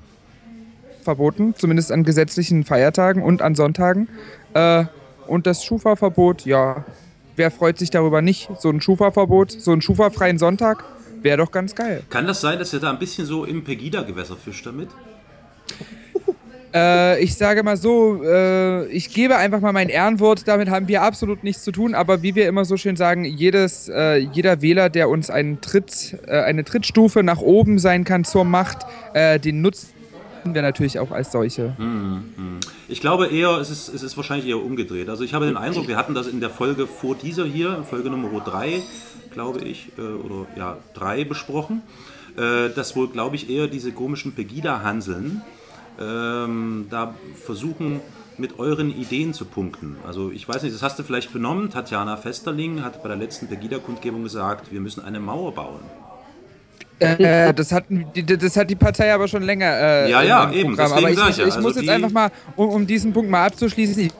verboten, 1.03 1.55
zumindest 1.57 1.91
an 1.91 2.03
gesetzlichen 2.03 2.63
Feiertagen 2.63 3.23
und 3.23 3.41
an 3.41 3.55
Sonntagen. 3.55 4.07
Äh, 4.53 4.85
und 5.27 5.45
das 5.47 5.63
Schufa-Verbot, 5.63 6.45
ja, 6.45 6.85
wer 7.35 7.51
freut 7.51 7.77
sich 7.77 7.89
darüber 7.89 8.21
nicht? 8.21 8.49
So 8.59 8.69
ein 8.69 8.81
Schufa-Verbot, 8.81 9.51
so 9.51 9.71
einen 9.71 9.81
Schufa-freien 9.81 10.37
Sonntag, 10.37 10.83
wäre 11.21 11.37
doch 11.37 11.51
ganz 11.51 11.75
geil. 11.75 12.03
Kann 12.09 12.27
das 12.27 12.41
sein, 12.41 12.59
dass 12.59 12.73
ihr 12.73 12.79
da 12.79 12.89
ein 12.89 12.99
bisschen 12.99 13.25
so 13.25 13.45
im 13.45 13.63
Pegida-Gewässer 13.63 14.35
fischt 14.35 14.65
damit? 14.65 14.89
Äh, 16.73 17.23
ich 17.23 17.35
sage 17.35 17.63
mal 17.63 17.77
so, 17.77 18.21
äh, 18.23 18.85
ich 18.87 19.11
gebe 19.11 19.35
einfach 19.37 19.59
mal 19.59 19.73
mein 19.73 19.89
Ehrenwort, 19.89 20.47
damit 20.47 20.69
haben 20.69 20.87
wir 20.87 21.01
absolut 21.01 21.43
nichts 21.43 21.63
zu 21.63 21.71
tun, 21.71 21.95
aber 21.95 22.21
wie 22.21 22.35
wir 22.35 22.47
immer 22.47 22.63
so 22.65 22.77
schön 22.77 22.95
sagen, 22.95 23.25
jedes, 23.25 23.89
äh, 23.89 24.17
jeder 24.17 24.61
Wähler, 24.61 24.89
der 24.89 25.09
uns 25.09 25.31
einen 25.31 25.61
Tritt, 25.61 26.17
äh, 26.27 26.41
eine 26.41 26.63
Trittstufe 26.63 27.23
nach 27.23 27.39
oben 27.39 27.79
sein 27.79 28.03
kann 28.03 28.23
zur 28.23 28.45
Macht, 28.45 28.85
äh, 29.13 29.39
den 29.39 29.61
nutzen 29.61 29.89
wir 30.45 30.61
natürlich 30.61 30.99
auch 30.99 31.11
als 31.11 31.31
solche. 31.31 31.75
Ich 32.87 33.01
glaube 33.01 33.27
eher, 33.27 33.57
es 33.57 33.69
ist, 33.69 33.89
es 33.89 34.01
ist 34.03 34.15
wahrscheinlich 34.15 34.47
eher 34.47 34.63
umgedreht. 34.63 35.09
Also 35.09 35.23
ich 35.23 35.33
habe 35.33 35.45
den 35.45 35.57
Eindruck, 35.57 35.87
wir 35.87 35.97
hatten 35.97 36.15
das 36.15 36.27
in 36.27 36.39
der 36.39 36.49
Folge 36.49 36.87
vor 36.87 37.15
dieser 37.15 37.45
hier, 37.45 37.83
Folge 37.87 38.09
Nummer 38.09 38.39
3, 38.39 38.81
glaube 39.31 39.59
ich, 39.59 39.89
äh, 39.97 40.01
oder 40.01 40.47
ja, 40.55 40.77
3 40.93 41.25
besprochen, 41.25 41.81
dass 42.75 42.95
wohl, 42.95 43.09
glaube 43.09 43.35
ich, 43.35 43.49
eher 43.49 43.67
diese 43.67 43.91
komischen 43.91 44.33
Pegida-Hanseln 44.33 45.41
ähm, 45.99 46.87
da 46.89 47.13
versuchen, 47.43 48.01
mit 48.37 48.57
euren 48.57 48.89
Ideen 48.89 49.33
zu 49.33 49.45
punkten. 49.45 49.97
Also 50.07 50.31
ich 50.31 50.47
weiß 50.47 50.63
nicht, 50.63 50.73
das 50.73 50.81
hast 50.81 50.97
du 50.97 51.03
vielleicht 51.03 51.33
benommen. 51.33 51.69
Tatjana 51.69 52.17
Festerling 52.17 52.83
hat 52.83 53.03
bei 53.03 53.09
der 53.09 53.17
letzten 53.17 53.47
Pegida-Kundgebung 53.47 54.23
gesagt, 54.23 54.71
wir 54.71 54.79
müssen 54.79 55.03
eine 55.03 55.19
Mauer 55.19 55.53
bauen. 55.53 55.81
Äh, 56.99 57.53
das, 57.53 57.71
hat, 57.71 57.85
das 57.89 58.57
hat 58.57 58.69
die 58.69 58.75
Partei 58.75 59.13
aber 59.13 59.27
schon 59.27 59.43
länger. 59.43 59.71
Äh, 59.71 60.11
ja, 60.11 60.21
ja, 60.21 60.51
eben. 60.51 60.77
Aber 60.77 61.09
ich, 61.09 61.17
ich, 61.17 61.39
ich 61.39 61.45
also 61.45 61.61
muss 61.61 61.75
jetzt 61.75 61.89
einfach 61.89 62.11
mal, 62.11 62.29
um, 62.55 62.69
um, 62.69 62.87
diesen 62.87 63.13
Punkt 63.13 63.31
mal 63.31 63.45
abzuschließen, 63.45 64.03
ich, 64.03 64.11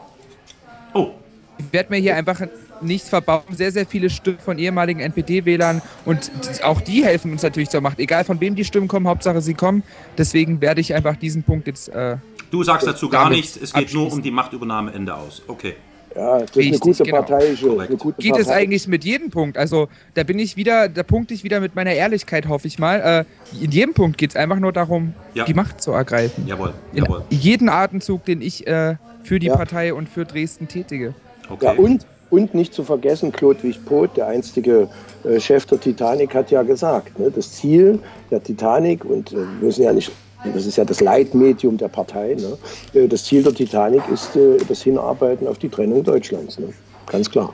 oh. 0.93 1.09
ich 1.57 1.73
werde 1.73 1.89
mir 1.89 1.97
hier 1.97 2.15
einfach 2.15 2.41
nichts 2.81 3.09
verbauen. 3.09 3.43
Sehr, 3.51 3.71
sehr 3.71 3.85
viele 3.85 4.09
Stimmen 4.09 4.39
von 4.39 4.57
ehemaligen 4.57 4.99
NPD-Wählern 4.99 5.81
und 6.05 6.31
auch 6.63 6.81
die 6.81 7.03
helfen 7.03 7.31
uns 7.31 7.43
natürlich 7.43 7.69
zur 7.69 7.81
Macht. 7.81 7.99
Egal 7.99 8.23
von 8.23 8.39
wem 8.39 8.55
die 8.55 8.65
Stimmen 8.65 8.87
kommen, 8.87 9.07
Hauptsache 9.07 9.41
sie 9.41 9.53
kommen. 9.53 9.83
Deswegen 10.17 10.61
werde 10.61 10.81
ich 10.81 10.93
einfach 10.93 11.15
diesen 11.15 11.43
Punkt 11.43 11.67
jetzt. 11.67 11.89
Äh, 11.89 12.17
du 12.51 12.63
sagst 12.63 12.87
dazu 12.87 13.09
gar 13.09 13.29
nichts, 13.29 13.57
es 13.57 13.73
geht 13.73 13.93
nur 13.93 14.11
um 14.11 14.21
die 14.21 14.31
Machtübernahme 14.31 14.93
Ende 14.93 15.15
aus. 15.15 15.41
Okay. 15.47 15.75
Ja, 16.15 16.39
das 16.39 16.55
ist 16.55 16.57
eine 16.57 16.79
gute 16.79 17.03
genau. 17.03 17.79
Eine 17.79 17.97
gute 17.97 18.21
Geht 18.21 18.31
Partei. 18.31 18.41
es 18.41 18.49
eigentlich 18.49 18.87
mit 18.87 19.03
jedem 19.03 19.29
Punkt? 19.29 19.57
Also 19.57 19.89
da 20.15 20.23
bin 20.23 20.39
ich 20.39 20.57
wieder, 20.57 20.89
da 20.89 21.03
punkte 21.03 21.33
ich 21.33 21.43
wieder 21.43 21.59
mit 21.59 21.75
meiner 21.75 21.93
Ehrlichkeit, 21.93 22.47
hoffe 22.47 22.67
ich 22.67 22.79
mal. 22.79 23.25
Äh, 23.53 23.63
in 23.63 23.71
jedem 23.71 23.93
Punkt 23.93 24.17
geht 24.17 24.31
es 24.31 24.35
einfach 24.35 24.59
nur 24.59 24.73
darum, 24.73 25.13
ja. 25.33 25.45
die 25.45 25.53
Macht 25.53 25.81
zu 25.81 25.91
ergreifen. 25.91 26.47
Jawohl, 26.47 26.73
jawohl. 26.93 27.23
In 27.29 27.39
jeden 27.39 27.69
Atemzug, 27.69 28.25
den 28.25 28.41
ich 28.41 28.65
äh, 28.65 28.95
für 29.23 29.39
die 29.39 29.47
ja. 29.47 29.55
Partei 29.55 29.93
und 29.93 30.09
für 30.09 30.25
Dresden 30.25 30.67
tätige. 30.67 31.13
Okay. 31.47 31.65
Ja, 31.65 31.71
und 31.73 32.05
und 32.29 32.53
nicht 32.53 32.73
zu 32.73 32.83
vergessen, 32.83 33.31
Chlodwig 33.31 33.83
Poth, 33.85 34.17
der 34.17 34.27
einstige 34.27 34.87
äh, 35.23 35.39
Chef 35.39 35.65
der 35.65 35.79
Titanic, 35.79 36.33
hat 36.33 36.51
ja 36.51 36.63
gesagt, 36.63 37.17
ne, 37.19 37.31
das 37.31 37.51
Ziel 37.53 37.99
der 38.31 38.43
Titanic, 38.43 39.05
und 39.05 39.31
äh, 39.31 39.37
wir 39.37 39.45
müssen 39.61 39.83
ja 39.83 39.93
nicht, 39.93 40.11
das 40.53 40.65
ist 40.65 40.77
ja 40.77 40.85
das 40.85 41.01
Leitmedium 41.01 41.77
der 41.77 41.87
Partei, 41.87 42.35
ne, 42.35 42.57
äh, 42.99 43.07
das 43.07 43.23
Ziel 43.25 43.43
der 43.43 43.53
Titanic 43.53 44.03
ist 44.11 44.31
das 44.67 44.81
Hinarbeiten 44.81 45.47
auf 45.47 45.57
die 45.57 45.69
Trennung 45.69 46.03
Deutschlands. 46.03 46.59
Ne? 46.59 46.69
Ganz 47.07 47.29
klar. 47.29 47.53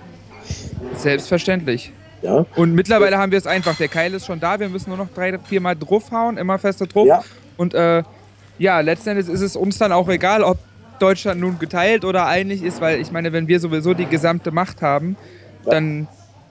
Selbstverständlich. 0.97 1.91
Ja. 2.21 2.45
Und 2.55 2.73
mittlerweile 2.73 3.17
haben 3.17 3.31
wir 3.31 3.37
es 3.37 3.47
einfach. 3.47 3.75
Der 3.77 3.87
Keil 3.87 4.13
ist 4.13 4.25
schon 4.25 4.39
da. 4.39 4.59
Wir 4.59 4.69
müssen 4.69 4.89
nur 4.89 4.97
noch 4.97 5.09
drei, 5.13 5.37
vier 5.39 5.61
Mal 5.61 5.75
draufhauen, 5.75 6.37
immer 6.37 6.57
fester 6.57 6.87
drauf. 6.87 7.07
Ja. 7.07 7.23
Und 7.57 7.73
äh, 7.73 8.03
ja, 8.57 8.79
letzten 8.79 9.09
Endes 9.09 9.27
ist 9.27 9.41
es 9.41 9.55
uns 9.55 9.77
dann 9.77 9.91
auch 9.91 10.09
egal, 10.09 10.43
ob 10.43 10.57
Deutschland 10.99 11.41
nun 11.41 11.59
geteilt 11.59 12.05
oder 12.05 12.27
einig 12.27 12.63
ist, 12.63 12.81
weil 12.81 13.01
ich 13.01 13.11
meine, 13.11 13.33
wenn 13.33 13.47
wir 13.47 13.59
sowieso 13.59 13.93
die 13.93 14.05
gesamte 14.05 14.51
Macht 14.51 14.81
haben, 14.81 15.15
dann 15.65 16.07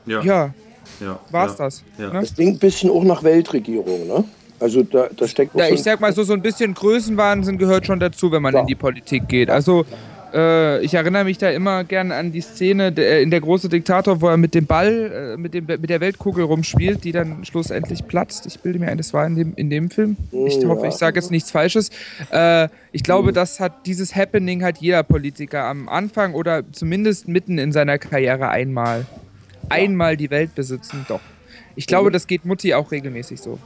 ja, 0.06 0.22
ja, 0.22 0.54
ja 1.00 1.18
war's 1.30 1.58
ja, 1.58 1.64
das. 1.64 1.84
Ja. 1.98 2.12
Ne? 2.12 2.20
Das 2.20 2.34
klingt 2.34 2.56
ein 2.56 2.58
bisschen 2.58 2.90
auch 2.90 3.04
nach 3.04 3.22
Weltregierung, 3.22 4.06
ne? 4.06 4.24
Also 4.60 4.82
da, 4.82 5.08
da 5.14 5.26
steckt 5.26 5.54
ja, 5.56 5.68
ich 5.68 5.82
sag 5.82 6.00
mal 6.00 6.12
so, 6.12 6.22
so 6.22 6.32
ein 6.32 6.40
bisschen 6.40 6.74
Größenwahnsinn 6.74 7.58
gehört 7.58 7.86
schon 7.86 8.00
dazu, 8.00 8.30
wenn 8.30 8.40
man 8.40 8.54
in 8.54 8.66
die 8.66 8.76
Politik 8.76 9.28
geht. 9.28 9.50
Also 9.50 9.84
äh, 10.34 10.80
ich 10.84 10.94
erinnere 10.94 11.24
mich 11.24 11.38
da 11.38 11.48
immer 11.50 11.84
gern 11.84 12.10
an 12.10 12.32
die 12.32 12.40
Szene 12.40 12.90
der, 12.92 13.22
in 13.22 13.30
der 13.30 13.40
große 13.40 13.68
Diktator, 13.68 14.20
wo 14.20 14.28
er 14.28 14.36
mit 14.36 14.54
dem 14.54 14.66
Ball, 14.66 15.34
äh, 15.34 15.36
mit, 15.36 15.54
dem, 15.54 15.66
mit 15.66 15.88
der 15.88 16.00
Weltkugel 16.00 16.44
rumspielt, 16.44 17.04
die 17.04 17.12
dann 17.12 17.44
schlussendlich 17.44 18.06
platzt. 18.06 18.46
Ich 18.46 18.58
bilde 18.60 18.80
mir 18.80 18.88
ein, 18.88 18.98
das 18.98 19.14
war 19.14 19.26
in 19.26 19.36
dem, 19.36 19.54
in 19.54 19.70
dem 19.70 19.90
Film. 19.90 20.16
Ich 20.46 20.56
ja. 20.56 20.68
hoffe, 20.68 20.88
ich 20.88 20.94
sage 20.94 21.18
jetzt 21.20 21.30
nichts 21.30 21.50
Falsches. 21.50 21.90
Äh, 22.30 22.68
ich 22.92 23.02
glaube, 23.04 23.30
mhm. 23.30 23.34
das 23.34 23.60
hat 23.60 23.86
dieses 23.86 24.14
Happening 24.16 24.62
hat 24.62 24.78
jeder 24.78 25.02
Politiker 25.04 25.64
am 25.64 25.88
Anfang 25.88 26.34
oder 26.34 26.62
zumindest 26.72 27.28
mitten 27.28 27.58
in 27.58 27.72
seiner 27.72 27.98
Karriere 27.98 28.48
einmal. 28.48 29.06
Einmal 29.68 30.16
die 30.16 30.30
Welt 30.30 30.54
besitzen, 30.54 31.06
doch. 31.08 31.20
Ich 31.76 31.86
glaube, 31.86 32.10
mhm. 32.10 32.12
das 32.12 32.26
geht 32.26 32.44
Mutti 32.44 32.74
auch 32.74 32.90
regelmäßig 32.90 33.40
so. 33.40 33.58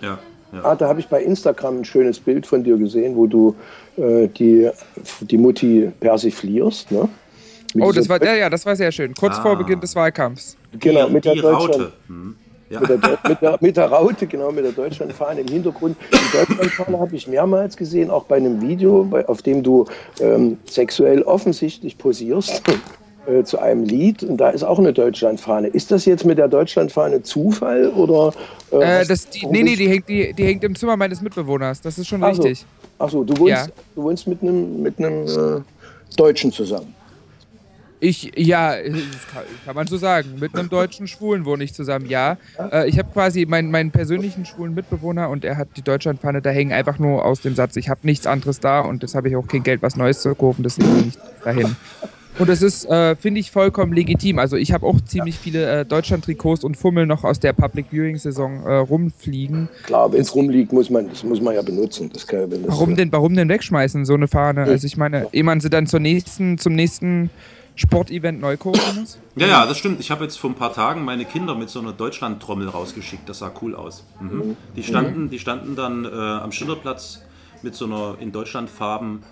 Ja. 0.00 0.18
Ja. 0.54 0.64
Ah, 0.64 0.74
da 0.76 0.88
habe 0.88 1.00
ich 1.00 1.08
bei 1.08 1.22
Instagram 1.22 1.80
ein 1.80 1.84
schönes 1.84 2.20
Bild 2.20 2.46
von 2.46 2.62
dir 2.62 2.76
gesehen, 2.76 3.16
wo 3.16 3.26
du 3.26 3.56
äh, 3.96 4.28
die, 4.28 4.70
die 5.20 5.38
Mutti 5.38 5.90
persiflierst. 6.00 6.92
Ne? 6.92 7.08
oh, 7.80 7.92
das 7.92 8.08
war, 8.08 8.22
ja, 8.22 8.34
ja, 8.34 8.50
das 8.50 8.64
war 8.64 8.76
sehr 8.76 8.92
schön. 8.92 9.14
Kurz 9.14 9.36
ah. 9.38 9.42
vor 9.42 9.56
Beginn 9.56 9.80
des 9.80 9.96
Wahlkampfs. 9.96 10.56
Genau, 10.78 11.08
mit 11.08 11.24
der 11.24 11.34
Deutschland. 11.34 11.92
Hm. 12.06 12.36
Ja. 12.70 12.80
Mit, 12.80 12.88
der, 12.88 12.98
mit, 13.28 13.42
der, 13.42 13.58
mit, 13.60 13.76
der, 13.76 13.86
Raute, 13.86 14.26
genau, 14.26 14.50
mit 14.50 14.64
der 14.64 14.72
Deutschlandfahne 14.72 15.42
im 15.42 15.48
Hintergrund. 15.48 15.96
Die 16.10 16.36
Deutschlandfahne 16.38 16.98
habe 16.98 17.14
ich 17.14 17.28
mehrmals 17.28 17.76
gesehen, 17.76 18.10
auch 18.10 18.24
bei 18.24 18.36
einem 18.36 18.60
Video, 18.62 19.04
bei, 19.04 19.28
auf 19.28 19.42
dem 19.42 19.62
du 19.62 19.84
ähm, 20.20 20.58
sexuell 20.64 21.22
offensichtlich 21.22 21.98
posierst. 21.98 22.62
Äh, 23.26 23.44
zu 23.44 23.58
einem 23.58 23.84
Lied 23.84 24.22
und 24.22 24.36
da 24.36 24.50
ist 24.50 24.62
auch 24.62 24.78
eine 24.78 24.92
Deutschlandfahne. 24.92 25.68
Ist 25.68 25.90
das 25.90 26.04
jetzt 26.04 26.26
mit 26.26 26.36
der 26.36 26.48
Deutschlandfahne 26.48 27.22
Zufall 27.22 27.88
oder? 27.88 28.34
Äh, 28.70 29.02
äh, 29.02 29.06
das, 29.06 29.28
die, 29.30 29.46
nee, 29.46 29.62
nee, 29.62 29.76
die 29.76 29.88
hängt, 29.88 30.08
die, 30.08 30.34
die 30.34 30.44
hängt 30.44 30.62
im 30.62 30.74
Zimmer 30.74 30.96
meines 30.96 31.22
Mitbewohners. 31.22 31.80
Das 31.80 31.96
ist 31.96 32.06
schon 32.06 32.22
Ach 32.22 32.30
richtig. 32.30 32.66
Achso, 32.98 33.24
du 33.24 33.34
wohnst, 33.38 33.50
ja. 33.50 33.66
du 33.94 34.02
wohnst 34.02 34.26
mit 34.26 34.42
einem 34.42 34.82
mit 34.82 34.98
einem 34.98 35.26
äh, 35.26 35.62
Deutschen 36.16 36.52
zusammen. 36.52 36.94
Ich, 38.00 38.32
ja, 38.36 38.74
kann, 38.74 39.44
kann, 39.64 39.74
man 39.74 39.86
so 39.86 39.96
sagen. 39.96 40.34
Mit 40.38 40.54
einem 40.54 40.68
deutschen 40.68 41.06
Schwulen 41.06 41.46
wohne 41.46 41.64
ich 41.64 41.72
zusammen, 41.72 42.06
ja. 42.06 42.36
Äh, 42.58 42.90
ich 42.90 42.98
habe 42.98 43.08
quasi 43.10 43.46
meinen, 43.46 43.70
meinen 43.70 43.90
persönlichen 43.90 44.44
schwulen 44.44 44.74
Mitbewohner 44.74 45.30
und 45.30 45.46
er 45.46 45.56
hat 45.56 45.68
die 45.76 45.82
Deutschlandfahne 45.82 46.42
da 46.42 46.50
hängen, 46.50 46.72
einfach 46.72 46.98
nur 46.98 47.24
aus 47.24 47.40
dem 47.40 47.54
Satz, 47.54 47.76
ich 47.76 47.88
habe 47.88 48.00
nichts 48.02 48.26
anderes 48.26 48.60
da 48.60 48.80
und 48.80 49.02
das 49.02 49.14
habe 49.14 49.30
ich 49.30 49.36
auch 49.36 49.46
kein 49.46 49.62
Geld, 49.62 49.80
was 49.80 49.96
Neues 49.96 50.20
zu 50.20 50.34
kaufen, 50.34 50.62
das 50.62 50.76
nehme 50.76 51.04
ich 51.08 51.14
dahin. 51.42 51.76
Und 52.38 52.48
das 52.48 52.62
ist, 52.62 52.84
äh, 52.86 53.14
finde 53.16 53.40
ich, 53.40 53.50
vollkommen 53.50 53.92
legitim. 53.92 54.38
Also 54.38 54.56
ich 54.56 54.72
habe 54.72 54.86
auch 54.86 55.00
ziemlich 55.00 55.38
viele 55.38 55.80
äh, 55.80 55.84
Deutschland-Trikots 55.84 56.64
und 56.64 56.76
Fummel 56.76 57.06
noch 57.06 57.22
aus 57.22 57.38
der 57.38 57.52
Public 57.52 57.86
Viewing-Saison 57.90 58.66
äh, 58.66 58.74
rumfliegen. 58.76 59.68
Klar, 59.84 60.12
wenn 60.12 60.20
es 60.20 60.34
rumliegt, 60.34 60.72
muss 60.72 60.90
man, 60.90 61.08
das 61.08 61.22
muss 61.22 61.40
man 61.40 61.54
ja 61.54 61.62
benutzen. 61.62 62.10
Das 62.12 62.26
kann, 62.26 62.50
das 62.50 62.60
warum, 62.66 62.96
denn, 62.96 63.12
warum 63.12 63.34
denn 63.34 63.48
wegschmeißen, 63.48 64.04
so 64.04 64.14
eine 64.14 64.26
Fahne? 64.26 64.62
Ja. 64.62 64.66
Also 64.66 64.86
ich 64.86 64.96
meine, 64.96 65.28
ehe 65.32 65.44
man 65.44 65.60
sie 65.60 65.70
dann 65.70 65.86
zur 65.86 66.00
nächsten, 66.00 66.58
zum 66.58 66.74
nächsten 66.74 67.30
Sportevent 67.76 68.40
neu 68.40 68.56
kaufen 68.56 69.00
muss? 69.00 69.18
Ja, 69.36 69.46
ja, 69.46 69.66
das 69.66 69.78
stimmt. 69.78 70.00
Ich 70.00 70.10
habe 70.10 70.24
jetzt 70.24 70.36
vor 70.36 70.50
ein 70.50 70.54
paar 70.54 70.72
Tagen 70.72 71.04
meine 71.04 71.24
Kinder 71.24 71.54
mit 71.54 71.70
so 71.70 71.80
einer 71.80 71.92
Deutschland-Trommel 71.92 72.68
rausgeschickt. 72.68 73.28
Das 73.28 73.40
sah 73.40 73.52
cool 73.62 73.74
aus. 73.74 74.04
Mhm. 74.20 74.28
Mhm. 74.28 74.56
Die, 74.76 74.82
standen, 74.82 75.30
die 75.30 75.38
standen 75.38 75.76
dann 75.76 76.04
äh, 76.04 76.08
am 76.08 76.52
Schillerplatz 76.52 77.22
mit 77.62 77.74
so 77.74 77.86
einer 77.86 78.16
in 78.20 78.30
Deutschland 78.30 78.70
Farben 78.70 79.22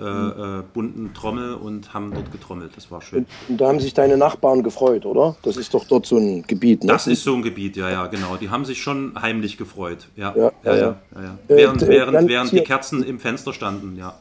äh, 0.00 0.60
äh, 0.60 0.62
bunten 0.72 1.12
Trommel 1.12 1.54
und 1.54 1.92
haben 1.92 2.12
dort 2.12 2.32
getrommelt. 2.32 2.72
Das 2.76 2.90
war 2.90 3.02
schön. 3.02 3.26
Und 3.48 3.60
da 3.60 3.68
haben 3.68 3.80
sich 3.80 3.94
deine 3.94 4.16
Nachbarn 4.16 4.62
gefreut, 4.62 5.04
oder? 5.04 5.36
Das 5.42 5.56
ist 5.56 5.74
doch 5.74 5.84
dort 5.84 6.06
so 6.06 6.16
ein 6.16 6.42
Gebiet, 6.46 6.84
ne? 6.84 6.92
Das 6.92 7.06
ist 7.06 7.22
so 7.22 7.34
ein 7.34 7.42
Gebiet, 7.42 7.76
ja, 7.76 7.90
ja, 7.90 8.06
genau. 8.06 8.36
Die 8.36 8.48
haben 8.50 8.64
sich 8.64 8.82
schon 8.82 9.12
heimlich 9.20 9.58
gefreut. 9.58 10.08
Ja, 10.16 10.34
ja, 10.36 10.52
ja. 10.64 10.72
ja, 10.72 10.76
ja, 10.76 10.96
ja. 11.14 11.38
Während, 11.48 11.86
während, 11.86 12.28
während 12.28 12.52
die 12.52 12.60
Kerzen 12.60 13.02
im 13.02 13.18
Fenster 13.18 13.52
standen, 13.52 13.96
ja. 13.96 14.14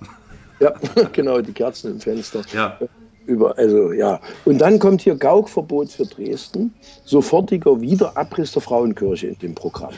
Ja, 0.60 0.74
genau, 1.14 1.42
die 1.42 1.54
Kerzen 1.54 1.92
im 1.94 2.00
Fenster. 2.00 2.42
Ja. 2.54 2.78
Über, 3.26 3.58
also 3.58 3.92
ja. 3.92 4.20
Und 4.46 4.58
dann 4.60 4.80
kommt 4.80 5.02
hier 5.02 5.16
Gaukverbot 5.16 5.92
für 5.92 6.06
Dresden, 6.06 6.74
sofortiger 7.06 7.80
Wiederabriss 7.80 8.52
der 8.52 8.62
Frauenkirche 8.62 9.28
in 9.28 9.40
dem 9.40 9.56
Programm. 9.56 9.94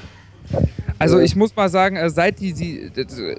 Also 1.01 1.19
ich 1.19 1.35
muss 1.35 1.55
mal 1.55 1.67
sagen, 1.67 1.95
äh, 1.95 2.09
seit 2.09 2.39
die, 2.39 2.51
sie, 2.51 2.91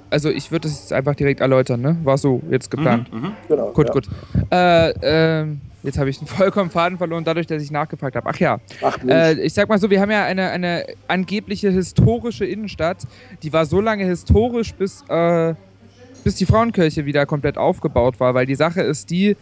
also 0.09 0.29
ich 0.29 0.51
würde 0.51 0.67
das 0.67 0.81
jetzt 0.81 0.93
einfach 0.93 1.15
direkt 1.15 1.39
erläutern, 1.39 1.79
ne? 1.79 1.97
War 2.03 2.17
so 2.17 2.41
jetzt 2.51 2.69
geplant. 2.69 3.11
Mhm, 3.11 3.19
mhm. 3.19 3.31
Genau, 3.47 3.71
gut, 3.71 3.87
ja. 3.87 3.93
gut. 3.93 4.09
Äh, 4.51 5.41
äh, 5.41 5.47
jetzt 5.81 5.97
habe 5.97 6.09
ich 6.09 6.17
einen 6.17 6.27
vollkommen 6.27 6.69
Faden 6.69 6.97
verloren, 6.97 7.23
dadurch, 7.23 7.47
dass 7.47 7.63
ich 7.63 7.71
nachgefragt 7.71 8.17
habe. 8.17 8.29
Ach 8.29 8.37
ja, 8.37 8.59
Ach, 8.81 8.97
äh, 9.07 9.39
ich 9.41 9.53
sag 9.53 9.69
mal 9.69 9.79
so, 9.79 9.89
wir 9.89 10.01
haben 10.01 10.11
ja 10.11 10.25
eine, 10.25 10.49
eine 10.49 10.85
angebliche 11.07 11.69
historische 11.69 12.45
Innenstadt, 12.45 12.97
die 13.43 13.53
war 13.53 13.65
so 13.65 13.79
lange 13.79 14.03
historisch, 14.03 14.73
bis, 14.73 15.03
äh, 15.07 15.53
bis 16.25 16.35
die 16.35 16.45
Frauenkirche 16.45 17.05
wieder 17.05 17.25
komplett 17.25 17.57
aufgebaut 17.57 18.19
war, 18.19 18.33
weil 18.33 18.45
die 18.45 18.55
Sache 18.55 18.81
ist 18.81 19.09
die, 19.09 19.37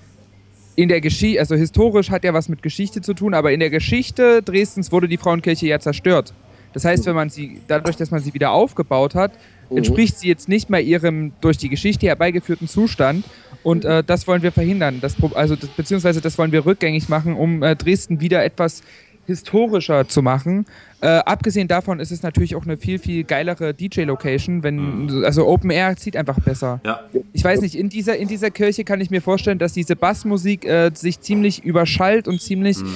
in 0.75 0.89
der 0.89 1.01
Geschichte, 1.01 1.39
also 1.39 1.55
historisch 1.55 2.11
hat 2.11 2.23
ja 2.23 2.33
was 2.33 2.49
mit 2.49 2.61
Geschichte 2.61 3.01
zu 3.01 3.13
tun, 3.13 3.33
aber 3.33 3.51
in 3.51 3.59
der 3.59 3.69
Geschichte 3.69 4.41
Dresdens 4.43 4.91
wurde 4.91 5.07
die 5.07 5.17
Frauenkirche 5.17 5.67
ja 5.67 5.79
zerstört. 5.79 6.33
Das 6.73 6.85
heißt, 6.85 7.05
wenn 7.05 7.15
man 7.15 7.29
sie, 7.29 7.61
dadurch, 7.67 7.95
dass 7.95 8.11
man 8.11 8.21
sie 8.21 8.33
wieder 8.33 8.51
aufgebaut 8.51 9.15
hat, 9.15 9.31
mhm. 9.69 9.77
entspricht 9.77 10.19
sie 10.19 10.27
jetzt 10.27 10.49
nicht 10.49 10.69
mehr 10.69 10.81
ihrem 10.81 11.33
durch 11.41 11.57
die 11.57 11.69
Geschichte 11.69 12.07
herbeigeführten 12.07 12.67
Zustand. 12.67 13.25
Und 13.63 13.85
äh, 13.85 14.03
das 14.03 14.27
wollen 14.27 14.41
wir 14.41 14.51
verhindern. 14.51 14.99
Das, 15.01 15.15
also, 15.35 15.55
das, 15.55 15.69
beziehungsweise 15.69 16.21
das 16.21 16.37
wollen 16.37 16.51
wir 16.51 16.65
rückgängig 16.65 17.09
machen, 17.09 17.35
um 17.35 17.61
äh, 17.61 17.75
Dresden 17.75 18.19
wieder 18.19 18.43
etwas 18.43 18.81
historischer 19.27 20.07
zu 20.07 20.21
machen. 20.21 20.65
Äh, 20.99 21.07
abgesehen 21.07 21.67
davon 21.67 21.99
ist 21.99 22.11
es 22.11 22.23
natürlich 22.23 22.55
auch 22.55 22.63
eine 22.63 22.77
viel, 22.77 22.99
viel 22.99 23.23
geilere 23.23 23.73
DJ-Location, 23.73 24.63
wenn, 24.63 25.05
mhm. 25.05 25.23
also 25.23 25.47
Open 25.47 25.69
Air 25.69 25.95
zieht 25.95 26.15
einfach 26.15 26.39
besser. 26.39 26.79
Ja. 26.85 27.01
Ich 27.33 27.43
weiß 27.43 27.61
nicht, 27.61 27.75
in 27.75 27.89
dieser, 27.89 28.17
in 28.17 28.27
dieser 28.27 28.51
Kirche 28.51 28.83
kann 28.83 28.99
ich 29.01 29.09
mir 29.09 29.21
vorstellen, 29.21 29.59
dass 29.59 29.73
diese 29.73 29.95
Bassmusik 29.95 30.65
äh, 30.65 30.91
sich 30.93 31.21
ziemlich 31.21 31.63
überschallt 31.63 32.27
und 32.27 32.41
ziemlich, 32.41 32.77
mhm. 32.77 32.93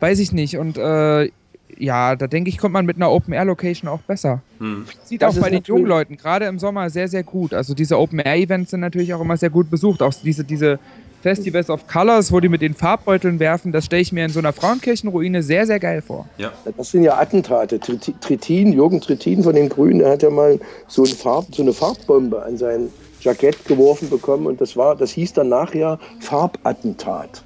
weiß 0.00 0.18
ich 0.18 0.32
nicht, 0.32 0.58
und 0.58 0.76
äh, 0.76 1.30
ja, 1.78 2.16
da 2.16 2.26
denke 2.26 2.50
ich, 2.50 2.58
kommt 2.58 2.72
man 2.72 2.86
mit 2.86 2.96
einer 2.96 3.10
Open-Air-Location 3.10 3.88
auch 3.88 4.00
besser. 4.00 4.42
Hm. 4.58 4.86
Sieht 5.04 5.22
das 5.22 5.36
auch 5.36 5.40
bei 5.40 5.50
den 5.50 5.62
jungen 5.64 5.86
Leuten, 5.86 6.16
gerade 6.16 6.46
im 6.46 6.58
Sommer, 6.58 6.90
sehr, 6.90 7.08
sehr 7.08 7.22
gut. 7.22 7.54
Also 7.54 7.74
diese 7.74 7.98
Open-Air-Events 7.98 8.70
sind 8.70 8.80
natürlich 8.80 9.14
auch 9.14 9.20
immer 9.20 9.36
sehr 9.36 9.50
gut 9.50 9.70
besucht. 9.70 10.02
Auch 10.02 10.12
diese, 10.22 10.44
diese 10.44 10.78
Festivals 11.22 11.68
of 11.68 11.86
Colors, 11.86 12.30
wo 12.30 12.40
die 12.40 12.48
mit 12.48 12.62
den 12.62 12.74
Farbbeuteln 12.74 13.40
werfen, 13.40 13.72
das 13.72 13.86
stelle 13.86 14.02
ich 14.02 14.12
mir 14.12 14.24
in 14.24 14.30
so 14.30 14.38
einer 14.38 14.52
Frauenkirchenruine 14.52 15.42
sehr, 15.42 15.66
sehr 15.66 15.80
geil 15.80 16.00
vor. 16.00 16.28
Ja. 16.38 16.52
Das 16.76 16.90
sind 16.90 17.02
ja 17.02 17.18
Attentate. 17.18 17.80
Trittin, 17.80 18.72
Jürgen 18.72 19.00
Trittin 19.00 19.42
von 19.42 19.54
den 19.54 19.68
Grünen, 19.68 19.98
der 19.98 20.10
hat 20.10 20.22
ja 20.22 20.30
mal 20.30 20.60
so, 20.86 21.02
ein 21.02 21.08
Farb, 21.08 21.46
so 21.52 21.62
eine 21.62 21.72
Farbbombe 21.72 22.42
an 22.42 22.56
sein 22.56 22.88
Jackett 23.20 23.64
geworfen 23.64 24.08
bekommen 24.10 24.46
und 24.46 24.60
das 24.60 24.76
war, 24.76 24.94
das 24.94 25.10
hieß 25.10 25.32
dann 25.32 25.48
nachher 25.48 25.98
Farbattentat. 26.20 27.42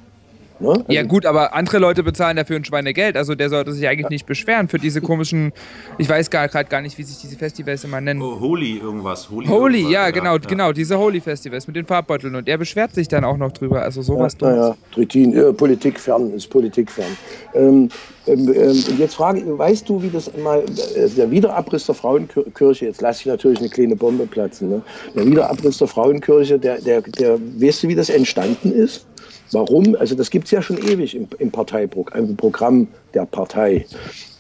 Ne? 0.63 0.71
Also 0.71 0.85
ja 0.89 1.03
gut, 1.03 1.27
aber 1.27 1.55
andere 1.55 1.79
Leute 1.79 2.03
bezahlen 2.03 2.37
dafür 2.37 2.57
ein 2.57 2.65
Schweinegeld. 2.65 3.17
Also 3.17 3.35
der 3.35 3.51
sollte 3.51 3.73
sich 3.73 3.87
eigentlich 3.87 4.09
nicht 4.09 4.27
beschweren 4.27 4.69
für 4.69 4.79
diese 4.79 5.01
komischen, 5.01 5.53
ich 5.99 6.09
weiß 6.09 6.31
gerade 6.31 6.69
gar 6.69 6.81
nicht, 6.81 6.97
wie 6.99 7.03
sich 7.03 7.19
diese 7.19 7.37
Festivals 7.37 7.85
immer 7.85 8.01
nennen. 8.01 8.23
Oh, 8.23 8.41
Holy 8.41 8.79
irgendwas. 8.79 9.29
Holy, 9.29 9.47
Holy, 9.47 9.79
irgendwas, 9.79 9.93
ja, 9.93 10.11
genau, 10.11 10.39
genau, 10.39 10.73
diese 10.73 10.99
Holy-Festivals 10.99 11.67
mit 11.67 11.77
den 11.77 11.87
Farbbeuteln. 11.87 12.35
Und 12.35 12.49
er 12.49 12.59
beschwert 12.59 12.95
sich 12.95 13.09
dann 13.09 13.25
auch 13.25 13.37
noch 13.37 13.53
drüber. 13.53 13.83
Also 13.83 14.03
sowas 14.03 14.37
ja, 14.41 14.49
naja, 14.49 14.77
Trittin, 14.93 15.37
äh, 15.37 15.53
Politikfern 15.53 16.33
ist 16.33 16.49
Politikfern. 16.49 17.17
Ähm, 17.55 17.89
ähm, 18.27 18.49
ähm, 18.55 18.85
und 18.89 18.99
jetzt 18.99 19.15
frage 19.15 19.41
ich, 19.41 19.45
weißt 19.47 19.89
du, 19.89 20.01
wie 20.01 20.09
das 20.09 20.31
mal, 20.37 20.63
äh, 20.95 21.09
der 21.09 21.31
Wiederabriss 21.31 21.87
der 21.87 21.95
Frauenkirche, 21.95 22.87
jetzt 22.87 23.01
lasse 23.01 23.21
ich 23.21 23.27
natürlich 23.27 23.59
eine 23.59 23.69
kleine 23.69 23.97
Bombe 23.97 24.27
platzen, 24.27 24.69
ne? 24.69 24.83
der 25.15 25.27
Wiederabriss 25.27 25.79
der 25.79 25.89
Frauenkirche, 25.89 26.59
der, 26.59 26.81
der, 26.81 27.03
der, 27.03 27.39
weißt 27.41 27.83
du, 27.83 27.89
wie 27.89 27.95
das 27.97 28.11
entstanden 28.11 28.71
ist? 28.71 29.07
Warum? 29.53 29.97
Also 29.97 30.15
das 30.15 30.31
gibt 30.31 30.47
es 30.47 30.51
ja 30.51 30.63
schon 30.63 30.79
ewig 30.79 31.15
im, 31.15 31.29
im 31.39 31.51
Parteiprogramm, 31.51 32.25
im 32.31 32.37
Programm 32.37 32.89
der 33.15 33.27
Partei. 33.27 33.87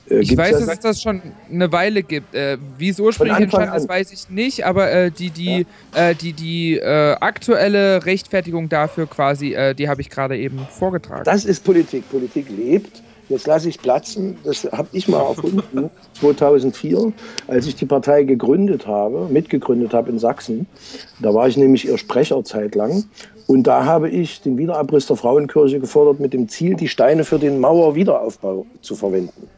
Äh, 0.08 0.20
ich 0.20 0.36
weiß, 0.36 0.52
dass 0.52 0.68
es 0.68 0.80
das 0.80 1.02
schon 1.02 1.22
eine 1.50 1.70
Weile 1.72 2.02
gibt. 2.02 2.34
Äh, 2.34 2.58
wie 2.78 2.88
es 2.88 3.00
ursprünglich 3.00 3.38
entstanden 3.38 3.76
ist, 3.76 3.88
weiß 3.88 4.12
ich 4.12 4.30
nicht, 4.30 4.64
aber 4.64 4.90
äh, 4.90 5.10
die, 5.10 5.30
die, 5.30 5.66
ja. 5.94 6.10
äh, 6.10 6.14
die, 6.14 6.32
die 6.32 6.78
äh, 6.78 7.16
aktuelle 7.20 8.04
Rechtfertigung 8.04 8.68
dafür 8.68 9.06
quasi, 9.06 9.54
äh, 9.54 9.74
die 9.74 9.88
habe 9.88 10.00
ich 10.00 10.10
gerade 10.10 10.36
eben 10.36 10.58
vorgetragen. 10.70 11.24
Das 11.24 11.44
ist 11.44 11.64
Politik. 11.64 12.08
Politik 12.10 12.46
lebt. 12.48 13.02
Jetzt 13.28 13.46
lasse 13.46 13.68
ich 13.68 13.78
platzen. 13.78 14.36
Das 14.44 14.64
habe 14.72 14.88
ich 14.92 15.08
mal 15.08 15.22
erfunden, 15.22 15.90
2004, 16.20 17.12
als 17.46 17.66
ich 17.66 17.76
die 17.76 17.86
Partei 17.86 18.24
gegründet 18.24 18.86
habe, 18.86 19.26
mitgegründet 19.30 19.94
habe 19.94 20.10
in 20.10 20.18
Sachsen. 20.18 20.66
Da 21.20 21.32
war 21.32 21.48
ich 21.48 21.56
nämlich 21.56 21.86
ihr 21.86 21.96
Sprecher 21.96 22.44
zeitlang. 22.44 23.04
Und 23.46 23.64
da 23.64 23.84
habe 23.84 24.08
ich 24.08 24.40
den 24.40 24.56
Wiederabriss 24.58 25.06
der 25.06 25.16
Frauenkirche 25.16 25.80
gefordert 25.80 26.20
mit 26.20 26.32
dem 26.32 26.48
Ziel, 26.48 26.74
die 26.74 26.88
Steine 26.88 27.24
für 27.24 27.38
den 27.38 27.60
Mauerwiederaufbau 27.60 28.66
zu 28.80 28.94
verwenden. 28.94 29.48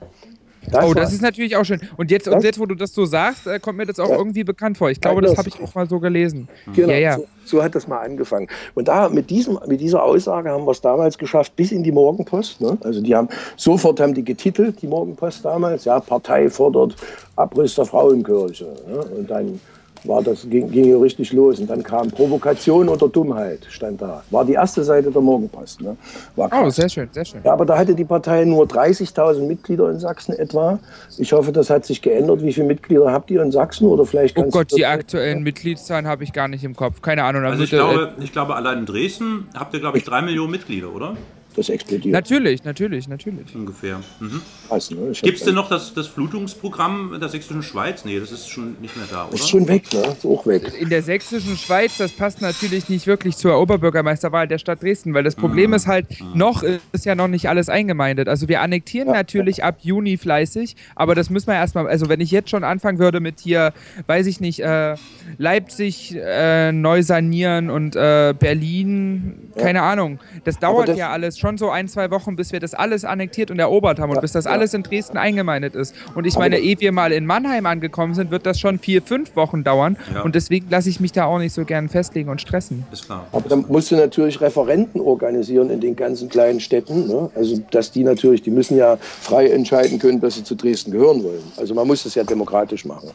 Das 0.71 0.85
oh, 0.85 0.95
das 0.95 1.13
ist 1.13 1.23
natürlich 1.23 1.57
auch 1.57 1.65
schön. 1.65 1.81
Und 1.97 2.11
jetzt, 2.11 2.27
und 2.27 2.43
jetzt, 2.43 2.59
wo 2.59 2.67
du 2.67 2.75
das 2.75 2.93
so 2.95 3.05
sagst, 3.05 3.47
äh, 3.47 3.59
kommt 3.59 3.79
mir 3.79 3.87
das 3.87 3.99
auch 3.99 4.09
ja. 4.09 4.17
irgendwie 4.17 4.45
bekannt 4.45 4.79
vor. 4.79 4.91
Ich 4.91 5.01
glaube, 5.01 5.21
das 5.21 5.37
habe 5.37 5.49
ich 5.49 5.61
auch 5.63 5.75
mal 5.75 5.89
so 5.89 6.01
gelesen. 6.01 6.49
Genau, 6.75 6.89
ja, 6.89 6.99
ja. 6.99 7.17
So, 7.17 7.27
so, 7.45 7.63
hat 7.63 7.75
das 7.75 7.87
mal 7.87 8.01
angefangen. 8.01 8.49
Und 8.75 8.89
da 8.89 9.09
mit, 9.09 9.29
diesem, 9.31 9.59
mit 9.67 9.81
dieser 9.81 10.03
Aussage 10.03 10.51
haben 10.51 10.65
wir 10.65 10.71
es 10.71 10.81
damals 10.81 11.19
geschafft, 11.19 11.55
bis 11.57 11.73
in 11.73 11.83
die 11.83 11.93
Morgenpost. 11.93 12.61
Ne? 12.61 12.79
Also 12.83 13.03
die 13.03 13.15
haben 13.15 13.29
sofort 13.57 14.01
haben 14.01 14.15
die 14.15 14.25
getitelt, 14.25 14.81
die 14.81 14.87
Morgenpost 14.87 15.45
damals, 15.45 15.85
ja, 15.85 16.01
Partei 16.01 16.49
fordert 16.49 16.97
Abriss 17.37 17.75
der 17.75 17.85
Frauenkirche. 17.85 18.75
Ne? 18.89 18.99
Und 19.19 19.31
dann 19.31 19.61
war 20.05 20.23
das, 20.23 20.49
ging, 20.49 20.71
ging 20.71 20.85
hier 20.85 21.01
richtig 21.01 21.33
los. 21.33 21.59
Und 21.59 21.69
dann 21.69 21.83
kam 21.83 22.11
Provokation 22.11 22.89
oder 22.89 23.09
Dummheit, 23.09 23.67
stand 23.69 24.01
da. 24.01 24.23
War 24.31 24.45
die 24.45 24.53
erste 24.53 24.85
Seite 24.85 25.11
der 25.11 25.23
Morgenpost. 25.23 25.81
Ne? 25.81 25.97
War 26.37 26.51
oh, 26.53 26.69
sehr 26.71 26.89
schön, 26.89 27.09
sehr 27.13 27.25
schön. 27.25 27.41
Ja, 27.45 27.53
aber 27.53 27.65
da 27.65 27.77
hatte 27.77 27.95
die 27.95 28.05
Partei 28.05 28.45
nur 28.45 28.67
30.000 28.67 29.47
Mitglieder 29.47 29.91
in 29.91 29.99
Sachsen 29.99 30.35
etwa. 30.35 30.79
Ich 31.19 31.33
hoffe, 31.33 31.53
das 31.53 31.71
hat 31.71 31.85
sich 31.85 32.03
geändert. 32.03 32.43
Wie 32.43 32.53
viele 32.53 32.67
Mitglieder 32.67 33.11
habt 33.11 33.31
ihr 33.31 33.43
in 33.43 33.53
Sachsen? 33.53 33.87
Oder 33.87 34.05
vielleicht 34.05 34.37
oh 34.37 34.45
Gott, 34.51 34.77
die 34.77 34.87
aktuellen 34.87 35.43
Mitgliedszahlen 35.43 36.07
habe 36.07 36.25
ich 36.25 36.33
gar 36.33 36.49
nicht 36.49 36.65
im 36.65 36.77
Kopf. 36.77 37.01
Keine 37.01 37.25
Ahnung. 37.25 37.45
Also 37.45 37.65
ich, 37.65 37.71
glaube, 37.71 38.13
ich 38.21 38.33
glaube, 38.33 38.55
allein 38.55 38.81
in 38.81 38.87
Dresden 38.87 39.49
habt 39.55 39.75
ihr, 39.75 39.81
glaube 39.81 39.99
ich, 39.99 40.05
drei 40.05 40.23
Millionen 40.23 40.51
Mitglieder, 40.51 40.95
oder? 40.95 41.17
Das 41.57 41.69
explodiert. 41.69 42.13
Natürlich, 42.13 42.65
natürlich, 42.65 43.09
natürlich. 43.09 43.55
Ungefähr. 43.55 44.01
Mhm. 44.21 44.41
Ne? 44.71 45.13
Gibt 45.23 45.39
es 45.39 45.45
denn 45.45 45.55
noch 45.55 45.69
das, 45.69 45.95
das 45.95 46.07
Flutungsprogramm 46.07 47.17
der 47.21 47.29
sächsischen 47.29 47.63
Schweiz? 47.63 48.05
Nee, 48.05 48.19
das 48.19 48.33
ist 48.33 48.49
schon 48.49 48.77
nicht 48.81 48.97
mehr 48.97 49.07
da, 49.11 49.27
oder? 49.27 49.35
Ist 49.35 49.49
schon 49.49 49.69
weg, 49.69 49.93
ne? 49.93 50.01
Ist 50.01 50.25
auch 50.25 50.47
weg. 50.47 50.73
In 50.79 50.89
der 50.89 51.03
sächsischen 51.03 51.57
Schweiz, 51.57 51.99
das 51.99 52.13
passt 52.13 52.41
natürlich 52.41 52.89
nicht 52.89 53.07
wirklich 53.07 53.37
zur 53.37 53.61
Oberbürgermeisterwahl 53.61 54.49
der 54.49 54.59
Stadt 54.59 54.83
Dresden, 54.83 55.15
weil 55.15 55.23
das 55.23 55.37
Problem 55.37 55.71
mhm. 55.71 55.77
ist 55.77 55.87
halt, 55.87 56.21
mhm. 56.21 56.39
noch 56.39 56.63
ist 56.63 57.05
ja 57.05 57.15
noch 57.15 57.29
nicht 57.29 57.49
alles 57.49 57.69
eingemeindet. 57.69 58.29
Also 58.29 58.49
wir 58.49 58.61
annektieren 58.61 59.09
ja. 59.09 59.15
natürlich 59.15 59.63
ab 59.63 59.79
Juni 59.83 60.17
fleißig, 60.17 60.77
aber 60.95 61.15
das 61.15 61.31
müssen 61.31 61.49
wir 61.49 61.55
erstmal, 61.55 61.87
also 61.87 62.09
wenn 62.09 62.21
ich 62.21 62.31
jetzt 62.31 62.51
schon 62.51 62.65
anfangen 62.65 62.99
würde 62.99 63.21
mit 63.21 63.41
hier, 63.41 63.73
weiß 64.07 64.27
ich 64.27 64.41
nicht, 64.41 64.61
äh, 64.61 64.97
Leipzig 65.39 66.17
äh, 66.17 66.73
neu 66.73 67.03
sanieren 67.03 67.71
und 67.71 67.97
äh, 67.97 68.35
Berlin, 68.39 69.51
keine 69.57 69.79
ja. 69.79 69.91
Ahnung, 69.91 70.19
das 70.45 70.59
dauert 70.59 70.89
das, 70.89 70.99
ja 70.99 71.11
alles 71.11 71.39
schon 71.39 71.44
schon 71.45 71.59
so 71.59 71.69
ein, 71.69 71.89
zwei 71.89 72.11
Wochen, 72.11 72.37
bis 72.37 72.53
wir 72.53 72.61
das 72.61 72.73
alles 72.73 73.05
annektiert 73.05 73.51
und 73.51 73.59
erobert 73.59 73.99
haben 73.99 74.09
und 74.09 74.17
ja, 74.17 74.23
bis 74.23 74.33
das 74.33 74.47
ja. 74.47 74.53
alles 74.53 74.73
in 74.73 74.83
Dresden 74.83 75.19
eingemeindet 75.19 75.75
ist. 75.75 75.95
Und 76.15 76.27
ich 76.27 76.39
meine, 76.39 76.59
ehe 76.59 76.81
wir 76.81 76.91
mal 76.91 77.13
in 77.13 77.27
Mannheim 77.27 77.67
angekommen 77.67 78.15
sind, 78.15 78.31
wird 78.31 78.47
das 78.47 78.59
schon 78.59 78.79
vier, 78.79 79.03
fünf 79.03 79.37
Wochen 79.37 79.63
dauern. 79.63 79.99
Ja. 80.15 80.23
Und 80.23 80.35
deswegen 80.35 80.71
lasse 80.71 80.89
ich 80.89 81.01
mich 81.01 81.13
da 81.13 81.27
auch 81.27 81.39
nicht 81.39 81.53
so 81.53 81.67
gern 81.67 81.91
festlegen 81.91 82.31
und 82.31 82.41
stressen. 82.41 82.87
Ist 82.91 83.05
klar. 83.05 83.27
Aber 83.31 83.47
dann 83.47 83.67
musst 83.69 83.91
du 83.91 83.97
natürlich 83.97 84.41
Referenten 84.41 85.03
organisieren 85.03 85.69
in 85.69 85.81
den 85.81 85.95
ganzen 85.95 86.31
kleinen 86.31 86.61
Städten. 86.61 87.09
Ne? 87.09 87.31
Also, 87.35 87.63
dass 87.71 87.93
die 87.93 88.05
natürlich, 88.05 88.41
die 88.41 88.51
müssen 88.51 88.79
ja 88.79 88.97
frei 88.97 89.49
entscheiden 89.49 89.99
können, 89.99 90.23
dass 90.23 90.37
sie 90.37 90.45
zu 90.45 90.55
Dresden 90.55 90.93
gehören 90.93 91.23
wollen. 91.23 91.43
Also, 91.59 91.75
man 91.75 91.87
muss 91.87 92.05
das 92.05 92.15
ja 92.15 92.25
demokratisch 92.25 92.87
machen. 92.87 93.11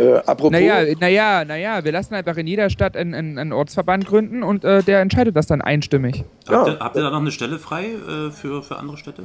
Äh, 0.00 0.16
apropos. 0.24 0.50
Naja, 0.52 0.94
naja, 0.98 1.44
naja, 1.44 1.84
wir 1.84 1.92
lassen 1.92 2.14
einfach 2.14 2.36
in 2.38 2.46
jeder 2.46 2.70
Stadt 2.70 2.96
einen, 2.96 3.38
einen 3.38 3.52
Ortsverband 3.52 4.06
gründen 4.06 4.42
und 4.42 4.64
äh, 4.64 4.82
der 4.82 5.00
entscheidet 5.00 5.36
das 5.36 5.46
dann 5.46 5.60
einstimmig. 5.60 6.24
Habt, 6.48 6.68
ihr, 6.68 6.78
habt 6.78 6.96
ihr 6.96 7.02
da 7.02 7.10
noch 7.10 7.20
eine 7.20 7.30
Stelle 7.30 7.58
frei 7.58 7.84
äh, 7.84 8.30
für, 8.30 8.62
für 8.62 8.78
andere 8.78 8.96
Städte? 8.96 9.24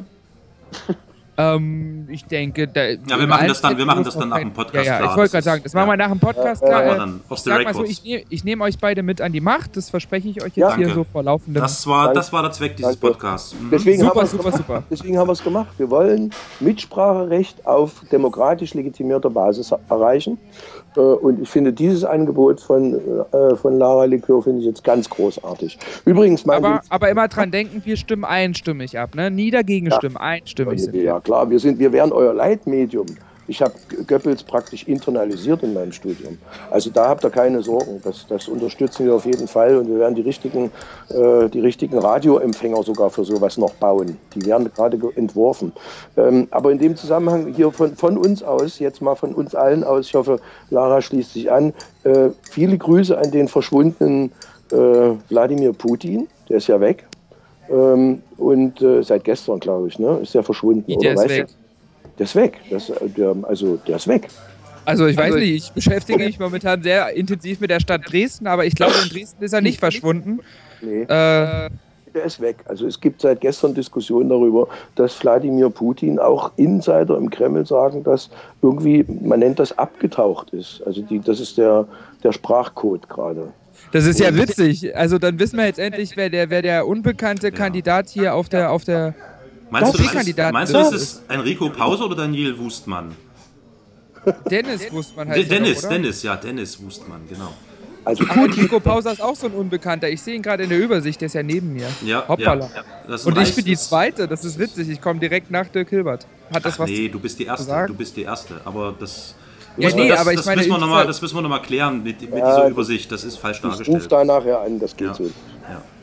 Ähm, 1.38 2.08
ich 2.10 2.26
denke, 2.26 2.68
da, 2.68 2.86
ja, 2.86 3.20
wir 3.20 3.28
machen 3.28 3.48
das 3.48 3.62
dann, 3.62 3.78
wir 3.78 3.86
machen 3.86 4.04
das 4.04 4.18
dann 4.18 4.30
nach 4.30 4.40
dem 4.40 4.54
Podcast. 4.54 4.86
Ja, 4.86 5.00
ja 5.02 5.12
ich 5.12 5.18
wollte 5.18 5.32
gerade 5.32 5.44
sagen, 5.44 5.64
das 5.64 5.74
machen 5.74 5.90
wir 5.90 5.98
nach 5.98 6.10
dem 6.10 6.20
Podcast. 6.20 6.62
Ja, 6.62 6.82
klar. 6.82 6.96
Dann 6.96 7.22
ich 7.30 7.40
sag 7.40 7.64
mal 7.64 7.74
so, 7.74 7.84
ich, 7.84 8.04
ne, 8.04 8.26
nehme 8.44 8.64
euch 8.64 8.78
beide 8.80 9.04
mit 9.04 9.20
an 9.20 9.34
die 9.34 9.42
Macht. 9.42 9.76
Das 9.76 9.90
verspreche 9.90 10.30
ich 10.30 10.42
euch 10.42 10.56
jetzt 10.56 10.58
ja, 10.58 10.76
hier 10.76 10.94
so 10.94 11.04
vor 11.04 11.24
laufendem. 11.24 11.62
Das 11.62 11.86
war, 11.88 12.14
das 12.14 12.32
war 12.32 12.42
der 12.42 12.52
Zweck 12.52 12.78
dieses 12.78 12.98
danke. 12.98 13.08
Podcasts. 13.08 13.54
Mhm. 13.54 13.70
Deswegen 13.70 14.00
super, 14.00 14.22
haben 14.22 14.28
super, 14.28 14.52
super. 14.52 14.84
Deswegen 14.90 15.18
haben 15.18 15.28
wir 15.28 15.34
es 15.34 15.44
gemacht. 15.44 15.68
Wir 15.78 15.90
wollen 15.90 16.32
Mitspracherecht 16.62 17.66
auf 17.66 17.92
demokratisch 18.12 18.74
legitimierter 18.74 19.30
Basis 19.30 19.74
erreichen. 19.90 20.38
Äh, 20.96 21.00
und 21.00 21.42
ich 21.42 21.50
finde 21.50 21.74
dieses 21.74 22.04
Angebot 22.04 22.60
von, 22.62 23.00
äh, 23.32 23.56
von 23.56 23.78
Lara 23.78 24.06
Likör 24.06 24.44
finde 24.44 24.60
ich 24.60 24.66
jetzt 24.66 24.84
ganz 24.84 25.10
großartig. 25.10 25.78
Übrigens, 26.06 26.48
aber, 26.48 26.82
aber 26.90 27.10
immer 27.10 27.28
dran 27.28 27.52
denken, 27.52 27.82
wir 27.86 27.98
stimmen 27.98 28.26
einstimmig 28.26 28.98
ab, 28.98 29.16
ne? 29.16 29.32
Nie 29.32 29.52
dagegen 29.52 29.88
ja. 29.88 29.96
stimmen, 29.96 30.18
einstimmig 30.18 30.84
sind. 30.84 30.96
Ja 30.96 31.20
klar, 31.20 31.50
wir 31.50 31.60
sind, 31.60 31.80
wir 31.80 31.92
wären 31.92 32.12
euer 32.12 32.34
Leitmedium. 32.34 33.08
Ich 33.48 33.62
habe 33.62 33.74
Goebbels 34.08 34.44
praktisch 34.44 34.88
internalisiert 34.88 35.62
in 35.64 35.74
meinem 35.74 35.92
Studium. 35.92 36.38
Also 36.72 36.90
da 36.90 37.10
habt 37.10 37.24
ihr 37.24 37.30
keine 37.30 37.62
Sorgen. 37.62 38.02
Das, 38.04 38.26
das 38.28 38.48
unterstützen 38.48 39.06
wir 39.06 39.14
auf 39.14 39.26
jeden 39.26 39.48
Fall 39.48 39.78
und 39.78 39.88
wir 39.88 40.00
werden 40.00 40.16
die 40.16 40.22
richtigen, 40.22 40.72
äh, 41.10 41.48
die 41.50 41.60
richtigen 41.60 41.98
Radioempfänger 41.98 42.82
sogar 42.84 43.10
für 43.10 43.24
sowas 43.24 43.58
noch 43.58 43.74
bauen. 43.74 44.18
Die 44.34 44.46
werden 44.46 44.72
gerade 44.74 45.00
entworfen. 45.16 45.72
Ähm, 46.18 46.48
aber 46.52 46.72
in 46.72 46.80
dem 46.80 46.96
Zusammenhang 46.96 47.54
hier 47.54 47.72
von, 47.72 47.96
von 47.96 48.18
uns 48.18 48.42
aus, 48.42 48.80
jetzt 48.80 49.02
mal 49.02 49.16
von 49.16 49.36
uns 49.36 49.54
allen 49.54 49.84
aus, 49.84 50.08
ich 50.08 50.16
hoffe, 50.16 50.40
Lara 50.70 51.02
schließt 51.02 51.34
sich 51.34 51.52
an, 51.52 51.74
äh, 52.04 52.30
viele 52.50 52.78
Grüße 52.78 53.18
an 53.18 53.32
den 53.32 53.48
verschwundenen 53.48 54.32
äh, 54.72 54.76
Wladimir 55.30 55.74
Putin. 55.74 56.28
Der 56.50 56.58
ist 56.58 56.68
ja 56.68 56.80
weg. 56.80 57.06
Ähm, 57.70 58.22
und 58.38 58.82
äh, 58.82 59.02
seit 59.04 59.24
gestern, 59.24 59.60
glaube 59.60 59.88
ich, 59.88 60.00
ne, 60.00 60.20
ist 60.22 60.36
er 60.36 60.44
verschwunden. 60.44 61.00
Der 61.00 61.14
ist 61.14 61.30
weg. 61.30 61.48
Der 62.18 62.24
ist 62.24 62.36
weg. 62.36 62.60
Das, 62.70 62.92
der, 63.18 63.36
also 63.44 63.78
der 63.88 63.98
ist 63.98 64.08
weg. 64.08 64.28
Also 64.86 65.08
ich 65.08 65.18
weiß 65.18 65.34
also, 65.34 65.38
nicht, 65.40 65.66
ich 65.66 65.72
beschäftige 65.72 66.20
mich 66.20 66.40
momentan 66.40 66.84
sehr 66.84 67.16
intensiv 67.16 67.60
mit 67.60 67.72
der 67.72 67.80
Stadt 67.80 68.02
Dresden, 68.10 68.48
aber 68.48 68.66
ich 68.66 68.76
glaube, 68.76 68.94
in 69.04 69.10
Dresden 69.10 69.44
ist 69.44 69.54
er 69.54 69.62
nicht 69.62 69.80
verschwunden. 69.80 70.40
Nee. 70.82 71.02
Äh, 71.02 71.70
der 72.16 72.24
ist 72.24 72.40
weg. 72.40 72.58
Also 72.66 72.88
es 72.88 73.00
gibt 73.00 73.22
seit 73.22 73.42
gestern 73.42 73.74
Diskussionen 73.74 74.30
darüber, 74.30 74.68
dass 74.96 75.22
Wladimir 75.22 75.70
Putin 75.70 76.18
auch 76.18 76.52
Insider 76.56 77.18
im 77.18 77.30
Kreml 77.30 77.66
sagen, 77.66 78.04
dass 78.04 78.30
irgendwie, 78.62 79.06
man 79.22 79.40
nennt 79.40 79.60
das 79.60 79.78
abgetaucht 79.78 80.52
ist. 80.52 80.82
Also 80.86 81.02
die, 81.02 81.20
das 81.20 81.40
ist 81.40 81.58
der, 81.58 81.88
der 82.24 82.32
Sprachcode 82.32 83.10
gerade. 83.10 83.52
Das 83.92 84.06
ist 84.06 84.20
ja 84.20 84.34
witzig. 84.36 84.96
Also 84.96 85.18
dann 85.18 85.40
wissen 85.40 85.58
wir 85.58 85.66
jetzt 85.66 85.80
endlich, 85.80 86.16
wer 86.16 86.30
der, 86.30 86.50
wer 86.50 86.62
der 86.62 86.88
unbekannte 86.88 87.52
Kandidat 87.52 88.10
hier 88.10 88.34
auf 88.34 88.50
der, 88.50 88.72
auf 88.72 88.86
der 88.86 89.14
Meinst, 89.70 89.94
du, 89.94 90.04
das 90.04 90.28
ist, 90.28 90.38
meinst 90.52 90.74
du, 90.74 90.78
das 90.78 90.94
ist 90.94 91.22
Enrico 91.28 91.70
Pause 91.70 92.06
oder 92.06 92.16
Daniel 92.16 92.58
Wustmann? 92.58 93.16
Dennis 94.50 94.92
Wustmann 94.92 95.30
heißt 95.30 95.52
Dennis, 95.52 95.82
doch, 95.82 95.90
Dennis, 95.90 96.24
ja, 96.24 96.36
Dennis 96.36 96.82
Wustmann, 96.82 97.22
genau. 97.28 97.54
Also 98.06 98.24
Aber 98.30 98.48
Nico 98.48 98.80
Pauser 98.80 99.12
ist 99.12 99.22
auch 99.22 99.36
so 99.36 99.48
ein 99.48 99.54
Unbekannter. 99.54 100.08
Ich 100.08 100.22
sehe 100.22 100.36
ihn 100.36 100.44
gerade 100.44 100.64
in 100.64 100.70
der 100.70 100.80
Übersicht, 100.80 101.20
der 101.22 101.26
ist 101.26 101.34
ja 101.34 101.42
neben 101.42 101.74
mir. 101.74 101.88
Ja, 102.04 102.24
Hoppala. 102.28 102.70
Ja, 103.08 103.16
Und 103.26 103.38
ich 103.40 103.56
bin 103.56 103.66
die 103.66 103.76
Zweite, 103.76 104.28
das 104.28 104.46
ist 104.46 104.60
witzig. 104.60 104.90
Ich 104.90 105.02
komme 105.02 105.20
direkt 105.20 105.50
nach 105.50 105.68
Dirk 105.68 105.90
Hilbert. 105.90 106.28
Hat 106.54 106.64
das 106.64 106.76
Ach, 106.76 106.80
was 106.80 106.90
nee, 106.92 107.10
du 107.10 107.20
bist 107.20 107.40
die 107.40 107.46
Erste, 107.46 107.86
du 107.88 107.96
bist 107.96 108.16
die 108.16 108.22
Erste. 108.22 108.62
Aber 108.64 108.94
das... 108.98 109.34
Ja, 109.78 109.90
nee, 109.94 110.08
das, 110.08 110.20
aber 110.20 110.32
ich 110.32 110.38
das 110.38 110.46
meine, 110.46 110.60
müssen 110.60 110.72
wir 110.72 110.78
nochmal 110.78 111.06
noch, 111.06 111.50
mal, 111.50 111.60
klären 111.60 112.02
mit, 112.02 112.22
mit 112.22 112.32
ja, 112.32 112.56
dieser 112.56 112.68
Übersicht. 112.70 113.12
Das 113.12 113.24
ist 113.26 113.38
falsch 113.38 113.62
dargestellt. 113.62 113.90
Ich 113.90 113.96
ruf 113.96 114.08
da 114.08 114.24
nachher 114.24 114.62
an, 114.62 114.80
das 114.80 114.96
geht 114.96 115.08
ja. 115.08 115.14
so. 115.16 115.30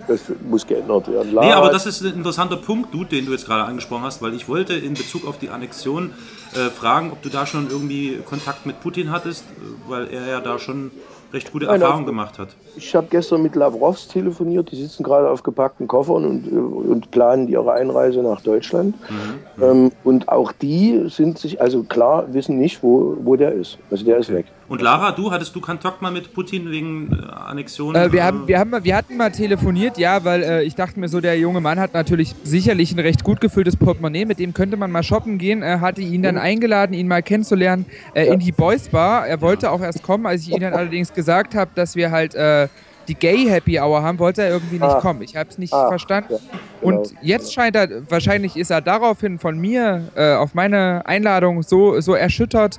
Das 0.08 0.20
muss 0.48 0.66
geändert 0.66 1.10
werden. 1.10 1.32
Nee, 1.32 1.52
aber 1.52 1.70
das 1.70 1.86
ist 1.86 2.02
ein 2.02 2.14
interessanter 2.14 2.56
Punkt, 2.56 2.92
du, 2.92 3.04
den 3.04 3.26
du 3.26 3.32
jetzt 3.32 3.46
gerade 3.46 3.64
angesprochen 3.64 4.02
hast, 4.02 4.22
weil 4.22 4.34
ich 4.34 4.48
wollte 4.48 4.74
in 4.74 4.94
Bezug 4.94 5.26
auf 5.26 5.38
die 5.38 5.50
Annexion 5.50 6.12
äh, 6.54 6.70
fragen, 6.70 7.12
ob 7.12 7.22
du 7.22 7.28
da 7.28 7.46
schon 7.46 7.70
irgendwie 7.70 8.18
Kontakt 8.24 8.66
mit 8.66 8.80
Putin 8.80 9.10
hattest, 9.10 9.44
weil 9.88 10.08
er 10.08 10.26
ja 10.26 10.40
da 10.40 10.58
schon 10.58 10.90
recht 11.32 11.52
gute 11.52 11.66
Erfahrungen 11.66 12.06
gemacht 12.06 12.38
hat. 12.38 12.56
Ich 12.76 12.94
habe 12.94 13.06
gestern 13.10 13.42
mit 13.42 13.54
Lavrovs 13.54 14.08
telefoniert, 14.08 14.70
die 14.70 14.76
sitzen 14.76 15.02
gerade 15.02 15.28
auf 15.28 15.42
gepackten 15.42 15.86
Koffern 15.86 16.24
und, 16.24 16.46
äh, 16.46 16.56
und 16.56 17.10
planen 17.10 17.48
ihre 17.48 17.72
Einreise 17.72 18.22
nach 18.22 18.40
Deutschland. 18.40 18.94
Mhm. 19.10 19.62
Ähm, 19.62 19.92
und 20.04 20.28
auch 20.28 20.52
die 20.52 21.04
sind 21.08 21.38
sich, 21.38 21.60
also 21.60 21.82
klar, 21.82 22.32
wissen 22.32 22.58
nicht, 22.58 22.82
wo, 22.82 23.16
wo 23.22 23.36
der 23.36 23.52
ist. 23.52 23.78
Also 23.90 24.04
der 24.04 24.18
ist 24.18 24.32
weg. 24.32 24.46
Und 24.72 24.80
Lara, 24.80 25.12
du, 25.12 25.30
hattest 25.30 25.54
du 25.54 25.60
Kontakt 25.60 26.00
mal 26.00 26.10
mit 26.10 26.32
Putin 26.32 26.70
wegen 26.70 27.12
äh, 27.12 27.30
Annexion? 27.30 27.94
Äh, 27.94 28.10
wir, 28.10 28.24
haben, 28.24 28.48
wir, 28.48 28.58
haben, 28.58 28.72
wir 28.82 28.96
hatten 28.96 29.18
mal 29.18 29.30
telefoniert, 29.30 29.98
ja, 29.98 30.24
weil 30.24 30.42
äh, 30.42 30.62
ich 30.62 30.74
dachte 30.74 30.98
mir 30.98 31.08
so, 31.08 31.20
der 31.20 31.38
junge 31.38 31.60
Mann 31.60 31.78
hat 31.78 31.92
natürlich 31.92 32.34
sicherlich 32.42 32.90
ein 32.92 32.98
recht 32.98 33.22
gut 33.22 33.42
gefülltes 33.42 33.76
Portemonnaie, 33.76 34.24
mit 34.24 34.38
dem 34.38 34.54
könnte 34.54 34.78
man 34.78 34.90
mal 34.90 35.02
shoppen 35.02 35.36
gehen. 35.36 35.60
Er 35.60 35.82
hatte 35.82 36.00
ihn 36.00 36.22
dann 36.22 36.38
eingeladen, 36.38 36.94
ihn 36.94 37.06
mal 37.06 37.22
kennenzulernen 37.22 37.84
äh, 38.14 38.24
in 38.28 38.38
die 38.38 38.50
Boys 38.50 38.88
Bar. 38.88 39.26
Er 39.26 39.42
wollte 39.42 39.70
auch 39.70 39.82
erst 39.82 40.02
kommen, 40.02 40.24
als 40.24 40.40
ich 40.42 40.52
ihm 40.52 40.60
dann 40.60 40.72
allerdings 40.72 41.12
gesagt 41.12 41.54
habe, 41.54 41.70
dass 41.74 41.94
wir 41.94 42.10
halt 42.10 42.34
äh, 42.34 42.68
die 43.08 43.14
Gay 43.14 43.46
Happy 43.48 43.78
Hour 43.80 44.02
haben, 44.02 44.18
wollte 44.18 44.42
er 44.42 44.50
irgendwie 44.50 44.74
nicht 44.74 44.82
Ah. 44.84 45.00
kommen. 45.00 45.22
Ich 45.22 45.36
habe 45.36 45.48
es 45.50 45.58
nicht 45.58 45.72
Ah, 45.72 45.88
verstanden. 45.88 46.34
ja, 46.34 46.38
genau. 46.80 46.98
Und 46.98 47.14
jetzt 47.20 47.52
scheint 47.52 47.76
er, 47.76 47.88
wahrscheinlich 48.10 48.56
ist 48.56 48.70
er 48.70 48.80
daraufhin 48.80 49.38
von 49.38 49.58
mir 49.58 50.08
äh, 50.14 50.34
auf 50.34 50.54
meine 50.54 51.02
Einladung 51.06 51.62
so, 51.62 52.00
so 52.00 52.14
erschüttert, 52.14 52.78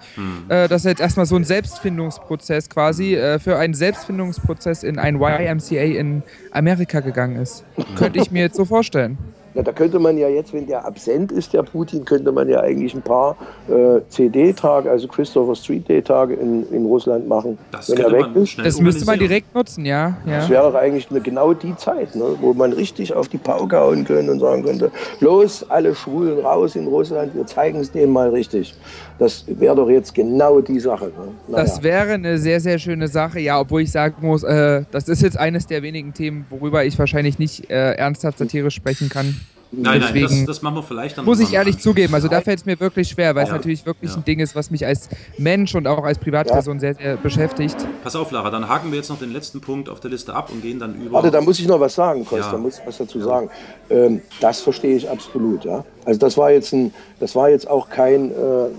äh, 0.49 0.67
dass 0.67 0.85
er 0.85 0.91
jetzt 0.91 0.99
erstmal 1.01 1.25
so 1.25 1.35
einen 1.35 1.45
Selbstfindungsprozess 1.45 2.69
quasi 2.69 3.15
äh, 3.15 3.39
für 3.39 3.57
einen 3.57 3.73
Selbstfindungsprozess 3.73 4.83
in 4.83 4.99
ein 4.99 5.15
YMCA 5.21 5.81
in 5.83 6.23
Amerika 6.51 6.99
gegangen 6.99 7.37
ist. 7.41 7.63
Könnte 7.95 8.19
ich 8.19 8.31
mir 8.31 8.41
jetzt 8.41 8.55
so 8.55 8.65
vorstellen. 8.65 9.17
Ja, 9.55 9.61
da 9.61 9.71
könnte 9.71 9.99
man 9.99 10.17
ja 10.17 10.29
jetzt, 10.29 10.53
wenn 10.53 10.65
der 10.67 10.85
absent 10.85 11.31
ist, 11.31 11.53
der 11.53 11.63
Putin, 11.63 12.05
könnte 12.05 12.31
man 12.31 12.49
ja 12.49 12.59
eigentlich 12.61 12.93
ein 12.95 13.01
paar 13.01 13.35
äh, 13.69 14.01
CD-Tage, 14.09 14.89
also 14.89 15.07
Christopher 15.07 15.55
Street 15.55 15.87
Day-Tage 15.87 16.33
in, 16.33 16.67
in 16.71 16.85
Russland 16.85 17.27
machen. 17.27 17.57
Das 17.71 17.89
wenn 17.89 17.99
er 17.99 18.11
weg 18.11 18.21
man 18.21 18.35
ist. 18.43 18.57
Das 18.57 18.81
müsste 18.81 19.05
man 19.05 19.19
direkt 19.19 19.53
nutzen, 19.53 19.85
ja. 19.85 20.17
Das 20.25 20.45
ja. 20.45 20.49
wäre 20.49 20.71
doch 20.71 20.75
eigentlich 20.75 21.09
eine, 21.11 21.21
genau 21.21 21.53
die 21.53 21.75
Zeit, 21.75 22.15
ne, 22.15 22.35
wo 22.41 22.53
man 22.53 22.73
richtig 22.73 23.13
auf 23.13 23.27
die 23.27 23.37
Pauke 23.37 23.79
hauen 23.79 24.05
könnte 24.05 24.31
und 24.31 24.39
sagen 24.39 24.63
könnte, 24.63 24.91
los, 25.19 25.65
alle 25.69 25.93
Schwulen 25.93 26.39
raus 26.39 26.75
in 26.75 26.87
Russland, 26.87 27.35
wir 27.35 27.45
zeigen 27.45 27.79
es 27.79 27.91
denen 27.91 28.11
mal 28.11 28.29
richtig. 28.29 28.73
Das 29.19 29.45
wäre 29.47 29.75
doch 29.75 29.89
jetzt 29.89 30.13
genau 30.13 30.59
die 30.61 30.79
Sache. 30.79 31.05
Ne? 31.05 31.11
Naja. 31.47 31.63
Das 31.63 31.83
wäre 31.83 32.13
eine 32.13 32.37
sehr, 32.37 32.59
sehr 32.59 32.79
schöne 32.79 33.07
Sache, 33.07 33.39
ja, 33.39 33.59
obwohl 33.59 33.81
ich 33.81 33.91
sagen 33.91 34.25
muss, 34.25 34.43
äh, 34.43 34.83
das 34.91 35.07
ist 35.07 35.21
jetzt 35.21 35.37
eines 35.37 35.67
der 35.67 35.83
wenigen 35.83 36.13
Themen, 36.13 36.45
worüber 36.49 36.83
ich 36.83 36.97
wahrscheinlich 36.97 37.39
nicht 37.39 37.69
äh, 37.69 37.93
ernsthaft 37.93 38.37
satirisch 38.37 38.75
sprechen 38.75 39.09
kann. 39.09 39.35
Nein, 39.75 39.99
nein, 39.99 40.01
das, 40.01 40.13
Deswegen 40.29 40.45
das 40.45 40.61
machen 40.61 40.75
wir 40.75 40.83
vielleicht 40.83 41.17
dann 41.17 41.25
Muss 41.25 41.39
ich 41.39 41.53
ehrlich 41.53 41.79
zugeben, 41.79 42.13
also 42.13 42.27
da 42.27 42.41
fällt 42.41 42.59
es 42.59 42.65
mir 42.65 42.79
wirklich 42.79 43.09
schwer, 43.09 43.33
weil 43.35 43.43
es 43.43 43.49
Ja. 43.49 43.55
natürlich 43.55 43.85
wirklich 43.85 44.11
Ja. 44.11 44.17
ein 44.17 44.23
Ding 44.25 44.39
ist, 44.39 44.55
was 44.55 44.69
mich 44.69 44.85
als 44.85 45.09
Mensch 45.37 45.73
und 45.73 45.87
auch 45.87 46.03
als 46.03 46.19
Privatperson 46.19 46.79
sehr, 46.79 46.93
sehr 46.93 47.17
beschäftigt. 47.17 47.75
Pass 48.03 48.15
auf, 48.15 48.31
Lara, 48.31 48.49
dann 48.51 48.67
haken 48.69 48.91
wir 48.91 48.97
jetzt 48.99 49.09
noch 49.09 49.17
den 49.19 49.33
letzten 49.33 49.61
Punkt 49.61 49.89
auf 49.89 49.99
der 49.99 50.11
Liste 50.11 50.33
ab 50.35 50.49
und 50.51 50.61
gehen 50.61 50.79
dann 50.79 50.95
über. 51.01 51.13
Warte, 51.13 51.31
da 51.31 51.41
muss 51.41 51.59
ich 51.59 51.67
noch 51.67 51.79
was 51.79 51.95
sagen, 51.95 52.23
Kost, 52.25 52.43
Ja. 52.43 52.51
da 52.51 52.57
muss 52.57 52.77
ich 52.79 52.85
was 52.85 52.97
dazu 52.97 53.19
sagen. 53.19 53.49
Ähm, 53.89 54.21
das 54.39 54.61
verstehe 54.61 54.95
ich 54.95 55.09
absolut, 55.09 55.65
ja. 55.65 55.83
Also 56.05 56.19
das 56.19 56.35
war 56.37 56.51
jetzt 56.51 56.73
ein, 56.73 56.93
das 57.21 57.33
war 57.33 57.49
jetzt 57.49 57.67
auch 57.69 57.89
kein, 57.89 58.29
äh, 58.31 58.33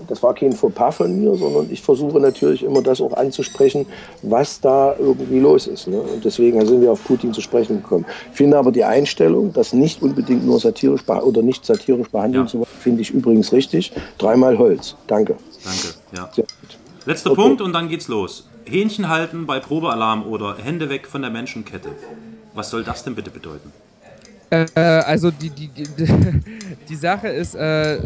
das 0.07 0.21
war 0.21 0.35
kein 0.35 0.53
Fauxpas 0.53 0.97
von 0.97 1.19
mir, 1.19 1.33
sondern 1.35 1.67
ich 1.71 1.81
versuche 1.81 2.19
natürlich 2.19 2.63
immer 2.63 2.83
das 2.83 3.01
auch 3.01 3.13
anzusprechen, 3.13 3.87
was 4.21 4.61
da 4.61 4.95
irgendwie 4.99 5.39
los 5.39 5.65
ist. 5.65 5.87
Ne? 5.87 5.99
Und 5.99 6.23
deswegen 6.23 6.63
sind 6.65 6.81
wir 6.81 6.91
auf 6.91 7.03
Putin 7.03 7.33
zu 7.33 7.41
sprechen 7.41 7.81
gekommen. 7.81 8.05
Ich 8.31 8.37
finde 8.37 8.57
aber 8.57 8.71
die 8.71 8.83
Einstellung, 8.83 9.51
das 9.53 9.73
nicht 9.73 10.03
unbedingt 10.03 10.45
nur 10.45 10.59
satirisch 10.85 11.23
oder 11.23 11.41
nicht 11.41 11.65
satirisch 11.65 12.09
behandeln 12.09 12.45
Ja. 12.45 12.49
zu 12.49 12.57
wollen, 12.59 12.67
finde 12.79 13.01
ich 13.01 13.11
übrigens 13.11 13.51
richtig. 13.51 13.91
Dreimal 14.17 14.57
Holz. 14.57 14.95
Danke. 15.07 15.35
Danke, 15.63 15.87
ja. 16.15 16.29
Letzter 17.05 17.31
Okay. 17.31 17.41
Punkt 17.41 17.61
und 17.61 17.73
dann 17.73 17.89
geht's 17.89 18.07
los. 18.07 18.47
Hähnchen 18.65 19.09
halten 19.09 19.45
bei 19.45 19.59
Probealarm 19.59 20.23
oder 20.25 20.57
Hände 20.57 20.89
weg 20.89 21.07
von 21.07 21.21
der 21.21 21.31
Menschenkette. 21.31 21.89
Was 22.53 22.69
soll 22.69 22.83
das 22.83 23.03
denn 23.03 23.13
bitte 23.15 23.29
bedeuten? 23.29 23.71
Äh, 24.49 24.65
also 24.79 25.31
die, 25.31 25.49
die, 25.49 25.67
die, 25.67 25.85
die 26.89 26.95
Sache 26.95 27.27
ist 27.27 27.55
äh, 27.55 27.99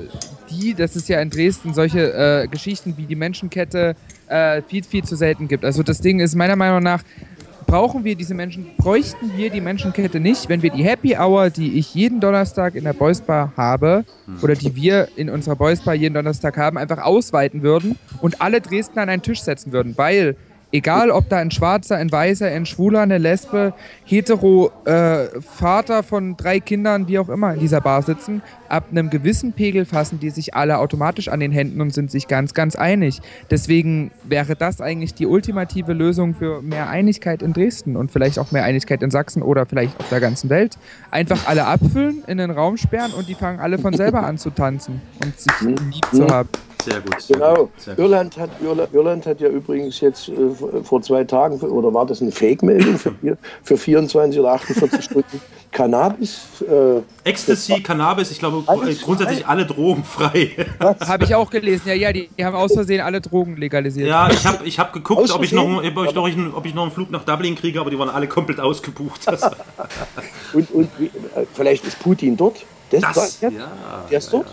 die, 0.50 0.74
dass 0.74 0.96
es 0.96 1.08
ja 1.08 1.22
in 1.22 1.30
Dresden 1.30 1.74
solche 1.74 2.12
äh, 2.14 2.48
Geschichten 2.48 2.96
wie 2.98 3.04
die 3.06 3.16
Menschenkette 3.16 3.96
äh, 4.28 4.62
viel, 4.64 4.84
viel 4.84 5.04
zu 5.04 5.16
selten 5.16 5.48
gibt. 5.48 5.64
Also 5.64 5.84
das 5.84 6.02
Ding 6.02 6.20
ist 6.20 6.36
meiner 6.36 6.56
Meinung 6.56 6.82
nach, 6.84 7.04
brauchen 7.70 8.04
wir 8.04 8.16
diese 8.16 8.34
Menschen, 8.34 8.66
bräuchten 8.78 9.38
wir 9.38 9.52
die 9.52 9.62
Menschenkette 9.62 10.20
nicht, 10.20 10.50
wenn 10.50 10.64
wir 10.64 10.72
die 10.72 10.84
Happy 10.84 11.16
Hour, 11.16 11.52
die 11.52 11.78
ich 11.78 11.94
jeden 11.94 12.20
Donnerstag 12.20 12.74
in 12.74 12.84
der 12.84 12.94
Boys 12.94 13.22
Bar 13.22 13.54
habe, 13.56 14.06
oder 14.42 14.56
die 14.56 14.76
wir 14.76 15.08
in 15.16 15.30
unserer 15.30 15.56
Boys 15.56 15.82
Bar 15.82 15.94
jeden 15.94 16.16
Donnerstag 16.16 16.58
haben, 16.58 16.80
einfach 16.80 16.98
ausweiten 16.98 17.62
würden 17.62 17.96
und 18.22 18.42
alle 18.42 18.60
Dresdner 18.60 19.04
an 19.04 19.10
einen 19.10 19.22
Tisch 19.22 19.42
setzen 19.42 19.72
würden, 19.72 19.94
weil 19.98 20.36
egal 20.72 21.12
ob 21.12 21.30
da 21.30 21.38
ein 21.38 21.52
Schwarzer, 21.52 21.98
ein 21.98 22.12
Weißer, 22.12 22.48
ein 22.48 22.66
Schwuler, 22.66 23.02
eine 23.02 23.18
Lesbe, 23.18 23.74
hetero, 24.06 24.72
äh, 24.86 25.28
Vater 25.42 26.04
von 26.04 26.38
drei 26.38 26.60
Kindern, 26.60 27.08
wie 27.08 27.20
auch 27.20 27.30
immer 27.30 27.54
in 27.54 27.60
dieser 27.60 27.82
Bar 27.82 28.04
sitzen, 28.04 28.42
ab 28.68 28.86
einem 28.92 29.10
gewissen 29.10 29.54
Pegel 29.54 29.86
fassen 29.86 30.20
die 30.20 30.30
sich 30.30 30.56
alle 30.56 30.78
automatisch 30.78 31.28
an 31.28 31.40
den 31.40 31.52
Händen 31.52 31.82
und 31.82 31.94
sind 31.94 32.12
sich 32.12 32.28
ganz, 32.28 32.54
ganz 32.54 32.76
einig. 32.76 33.22
Deswegen 33.50 34.12
wäre 34.24 34.56
das 34.56 34.82
eigentlich 34.82 35.14
die 35.14 35.26
ultimative 35.26 35.94
Lösung 35.94 36.36
für 36.36 36.62
mehr 36.62 36.90
Einigkeit 36.90 37.42
in 37.42 37.54
Dresden 37.54 37.96
und 37.96 38.12
vielleicht 38.12 38.40
auch 38.40 38.52
mehr 38.52 38.64
Einigkeit 38.64 39.02
in 39.02 39.12
Sachsen 39.12 39.42
oder 39.42 39.66
vielleicht 39.66 40.00
auf 40.00 40.10
der 40.10 40.20
ganzen 40.20 40.50
Welt. 40.50 40.78
Einfach 41.12 41.48
alle 41.48 41.66
abfüllen, 41.66 42.24
in 42.28 42.38
den 42.38 42.52
Raum 42.52 42.78
sperren 42.78 43.14
und 43.14 43.28
die 43.28 43.36
fangen 43.36 43.60
alle 43.60 43.80
von 43.80 43.94
selber 43.94 44.24
an 44.24 44.38
zu 44.38 44.52
tanzen 44.52 45.02
und 45.24 45.40
sich 45.40 45.62
lieb 45.62 46.06
zu 46.14 46.28
haben. 46.28 46.50
Sehr 46.84 47.02
gut. 47.02 47.22
Sehr 47.22 47.36
Genau. 47.38 47.56
Gut, 47.56 47.70
sehr 47.78 47.96
gut. 47.96 48.04
Irland 48.06 48.38
hat, 48.38 48.50
Irland, 48.62 48.94
Irland 48.94 49.26
hat 49.26 49.42
ja 49.42 49.50
übrigens 49.50 50.00
jetzt 50.00 50.30
äh, 50.30 50.34
vor 50.84 51.02
zwei 51.02 51.24
Tagen, 51.24 51.60
oder 51.60 51.94
war 51.94 52.06
das 52.06 52.22
eine 52.22 52.32
Fake-Meldung 52.32 52.98
für, 52.98 53.14
für 53.64 53.78
24 53.78 54.40
oder 54.40 54.54
48 54.54 55.04
Stunden 55.04 55.42
Cannabis? 55.72 56.42
Äh, 56.62 57.02
Ecstasy, 57.30 57.82
Cannabis, 57.82 58.32
ich 58.32 58.40
glaube 58.40 58.64
Alles 58.66 59.02
grundsätzlich 59.02 59.46
alle 59.46 59.66
Drogen 59.66 60.04
frei. 60.04 60.52
Habe 60.80 61.26
ich 61.26 61.36
auch 61.36 61.50
gelesen. 61.50 61.88
Ja, 61.88 61.94
ja, 61.94 62.14
die, 62.14 62.30
die 62.38 62.46
haben 62.46 62.56
aus 62.56 62.74
Versehen 62.74 63.02
alle 63.02 63.22
Drogen 63.22 63.58
legalisiert. 63.58 64.08
Ja, 64.08 64.30
ich 64.30 64.46
habe 64.46 64.66
ich 64.66 64.80
hab 64.80 64.94
geguckt, 64.94 65.30
ob 65.32 65.44
ich, 65.44 65.52
noch, 65.52 65.66
ob, 65.66 65.84
ich 65.84 66.16
noch, 66.16 66.56
ob 66.56 66.66
ich 66.66 66.74
noch 66.74 66.84
einen 66.84 66.92
Flug 66.92 67.12
nach 67.12 67.24
Dublin 67.24 67.56
kriege, 67.56 67.80
aber 67.80 67.90
die 67.90 68.00
waren 68.00 68.10
alle 68.10 68.28
komplett 68.28 68.60
ausgebucht. 68.60 69.22
Das, 69.26 69.42
und 70.54 70.72
und 70.72 70.90
wie, 70.98 71.08
äh, 71.08 71.46
vielleicht 71.54 71.86
ist 71.86 72.00
Putin 72.00 72.38
dort? 72.38 72.64
Das, 72.92 73.02
das 73.02 73.42
war, 73.44 73.52
ja. 73.52 73.68
der 74.10 74.18
ist 74.18 74.34
dort? 74.34 74.48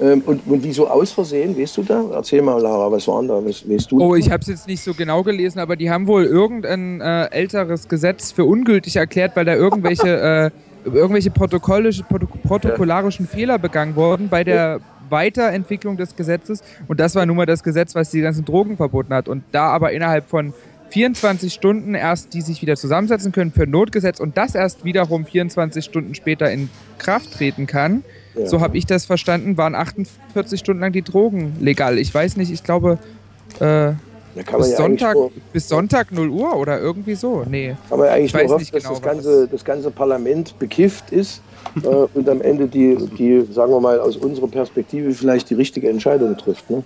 Ähm, 0.00 0.22
und, 0.26 0.46
und 0.46 0.62
wieso 0.62 0.88
aus 0.88 1.12
Versehen, 1.12 1.58
weißt 1.58 1.76
du 1.76 1.82
da? 1.82 2.04
Erzähl 2.14 2.42
mal, 2.42 2.60
Lara, 2.60 2.90
was 2.90 3.06
war 3.06 3.20
denn 3.20 3.28
da? 3.28 3.44
Was, 3.44 3.68
weißt 3.68 3.90
du? 3.90 4.00
Oh, 4.00 4.14
ich 4.14 4.30
habe 4.30 4.40
es 4.42 4.48
jetzt 4.48 4.66
nicht 4.66 4.82
so 4.82 4.94
genau 4.94 5.22
gelesen, 5.22 5.58
aber 5.58 5.76
die 5.76 5.90
haben 5.90 6.06
wohl 6.06 6.24
irgendein 6.24 7.00
äh, 7.00 7.26
älteres 7.26 7.88
Gesetz 7.88 8.32
für 8.32 8.44
ungültig 8.44 8.96
erklärt, 8.96 9.36
weil 9.36 9.44
da 9.44 9.54
irgendwelche, 9.54 10.52
äh, 10.84 10.88
irgendwelche 10.88 11.30
protokollische, 11.30 12.04
proto 12.04 12.26
protokollarischen 12.26 13.26
Fehler 13.26 13.58
begangen 13.58 13.96
wurden 13.96 14.28
bei 14.28 14.44
der 14.44 14.80
Weiterentwicklung 15.10 15.96
des 15.96 16.16
Gesetzes. 16.16 16.62
Und 16.88 17.00
das 17.00 17.14
war 17.14 17.26
nun 17.26 17.36
mal 17.36 17.46
das 17.46 17.62
Gesetz, 17.62 17.94
was 17.94 18.10
die 18.10 18.20
ganzen 18.20 18.44
Drogen 18.44 18.76
verboten 18.76 19.12
hat. 19.12 19.28
Und 19.28 19.42
da 19.52 19.68
aber 19.68 19.92
innerhalb 19.92 20.28
von 20.28 20.54
24 20.90 21.52
Stunden 21.52 21.94
erst 21.94 22.34
die 22.34 22.40
sich 22.40 22.62
wieder 22.62 22.76
zusammensetzen 22.76 23.32
können 23.32 23.52
für 23.52 23.62
ein 23.62 23.70
Notgesetz 23.70 24.20
und 24.20 24.36
das 24.36 24.54
erst 24.54 24.84
wiederum 24.84 25.24
24 25.24 25.84
Stunden 25.84 26.14
später 26.14 26.50
in 26.50 26.68
Kraft 26.98 27.32
treten 27.32 27.66
kann, 27.66 28.02
Ja. 28.34 28.46
so 28.46 28.60
habe 28.60 28.76
ich 28.76 28.86
das 28.86 29.04
verstanden, 29.04 29.56
waren 29.56 29.74
48 29.74 30.60
Stunden 30.60 30.80
lang 30.80 30.92
die 30.92 31.02
Drogen 31.02 31.56
legal. 31.60 31.98
Ich 31.98 32.14
weiß 32.14 32.36
nicht, 32.36 32.50
ich 32.50 32.62
glaube, 32.62 32.98
äh, 33.58 33.92
bis 34.34 34.70
ja 34.70 34.76
Sonntag, 34.76 35.14
nur, 35.14 35.32
bis 35.52 35.68
Sonntag 35.68 36.12
0 36.12 36.28
Uhr 36.28 36.56
oder 36.56 36.78
irgendwie 36.78 37.14
so. 37.14 37.44
Nee. 37.48 37.76
kann 37.88 37.98
man 37.98 38.08
ja 38.08 38.14
eigentlich 38.14 38.26
Ich 38.26 38.34
weiß 38.34 38.42
nur 38.42 38.52
hoffen, 38.52 38.60
nicht 38.60 38.74
dass 38.74 38.82
genau, 38.82 38.94
das, 38.94 39.02
ganze, 39.02 39.48
das 39.48 39.64
ganze 39.64 39.90
Parlament 39.90 40.58
bekifft 40.58 41.10
ist 41.10 41.42
äh, 41.82 41.86
und 41.86 42.28
am 42.28 42.40
Ende 42.42 42.66
die, 42.66 42.96
die, 43.18 43.46
sagen 43.52 43.72
wir 43.72 43.80
mal, 43.80 43.98
aus 44.00 44.16
unserer 44.16 44.48
Perspektive 44.48 45.12
vielleicht 45.12 45.50
die 45.50 45.54
richtige 45.54 45.88
Entscheidung 45.88 46.36
trifft. 46.36 46.68
Ne? 46.70 46.82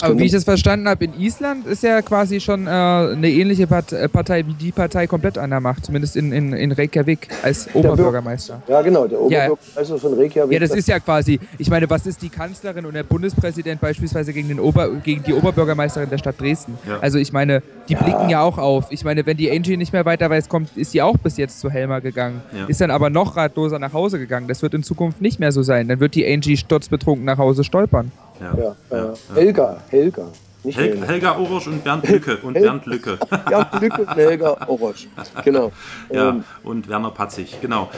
Aber 0.00 0.18
wie 0.18 0.24
ich 0.24 0.32
das 0.32 0.44
verstanden 0.44 0.88
habe, 0.88 1.04
in 1.04 1.14
Island 1.14 1.66
ist 1.66 1.82
ja 1.84 2.02
quasi 2.02 2.40
schon 2.40 2.66
äh, 2.66 2.70
eine 2.70 3.30
ähnliche 3.30 3.66
Part 3.68 3.92
äh, 3.92 4.08
Partei 4.08 4.44
wie 4.46 4.54
die 4.54 4.72
Partei 4.72 5.06
komplett 5.06 5.38
an 5.38 5.50
der 5.50 5.60
Macht, 5.60 5.86
zumindest 5.86 6.16
in, 6.16 6.32
in, 6.32 6.52
in 6.52 6.72
Reykjavik 6.72 7.28
als 7.42 7.68
Oberbürgermeister. 7.72 8.62
ja, 8.66 8.82
genau, 8.82 9.06
der 9.06 9.18
Ja. 9.28 9.50
Oberbürgermeister 9.52 9.98
von 9.98 10.14
Reykjavik. 10.14 10.52
Ja, 10.52 10.58
das 10.58 10.74
ist 10.74 10.88
ja 10.88 10.98
quasi, 10.98 11.38
ich 11.58 11.70
meine, 11.70 11.88
was 11.88 12.06
ist 12.06 12.20
die 12.22 12.28
Kanzlerin 12.30 12.84
und 12.86 12.94
der 12.94 13.04
Bundespräsident 13.04 13.80
beispielsweise 13.80 14.32
gegen, 14.32 14.48
den 14.48 14.58
Ober, 14.60 14.88
gegen 15.04 15.22
die 15.22 15.34
Oberbürgermeisterin 15.34 16.10
der 16.10 16.18
Stadt 16.18 16.40
Dresden? 16.40 16.76
Ja. 16.88 16.98
Also 17.00 17.18
ich 17.18 17.32
meine, 17.32 17.62
die 17.88 17.94
blicken 17.94 18.28
ja 18.28 18.40
auch 18.42 18.58
auf. 18.58 18.86
Ich 18.90 19.04
meine, 19.04 19.24
wenn 19.24 19.36
die 19.36 19.50
Angie 19.50 19.76
nicht 19.76 19.92
mehr 19.92 20.04
weiter 20.04 20.28
weiß, 20.28 20.48
kommt, 20.48 20.76
ist 20.76 20.90
sie 20.92 21.02
auch 21.02 21.16
bis 21.18 21.36
jetzt 21.36 21.60
zu 21.60 21.70
Helmer 21.70 22.00
gegangen. 22.00 22.42
Ja. 22.52 22.66
Ist 22.66 22.80
dann 22.80 22.90
aber 22.90 23.10
noch 23.10 23.36
ratloser 23.36 23.78
nach 23.78 23.92
Hause 23.96 24.18
gegangen. 24.18 24.46
Das 24.46 24.62
wird 24.62 24.74
in 24.74 24.82
Zukunft 24.82 25.20
nicht 25.20 25.40
mehr 25.40 25.52
so 25.52 25.62
sein. 25.62 25.88
Dann 25.88 26.00
wird 26.00 26.14
die 26.14 26.26
Angie 26.26 26.56
sturzbetrunken 26.56 27.24
nach 27.24 27.38
Hause 27.38 27.64
stolpern. 27.64 28.12
Ja. 28.40 28.54
ja, 28.56 28.76
ja. 28.90 29.14
Helga, 29.34 29.76
Helga. 29.88 30.28
Nicht 30.66 30.78
Hel 30.78 30.90
Helga. 30.90 31.06
Helga 31.06 31.38
Orosch 31.38 31.66
und 31.68 31.82
Bernd 31.84 32.08
Lücke. 32.08 32.38
Und 32.42 32.54
Hel- 32.56 32.62
Bernd 32.64 32.86
Lücke. 32.86 33.18
Bernd 33.48 33.80
Lücke 33.80 34.02
und 34.02 34.14
Helga 34.16 34.56
Orosch. 34.66 35.06
Genau. 35.44 35.72
ja, 36.12 36.30
Ähm, 36.30 36.44
und 36.64 36.88
Werner 36.88 37.10
Patzig, 37.12 37.58
genau. 37.60 37.88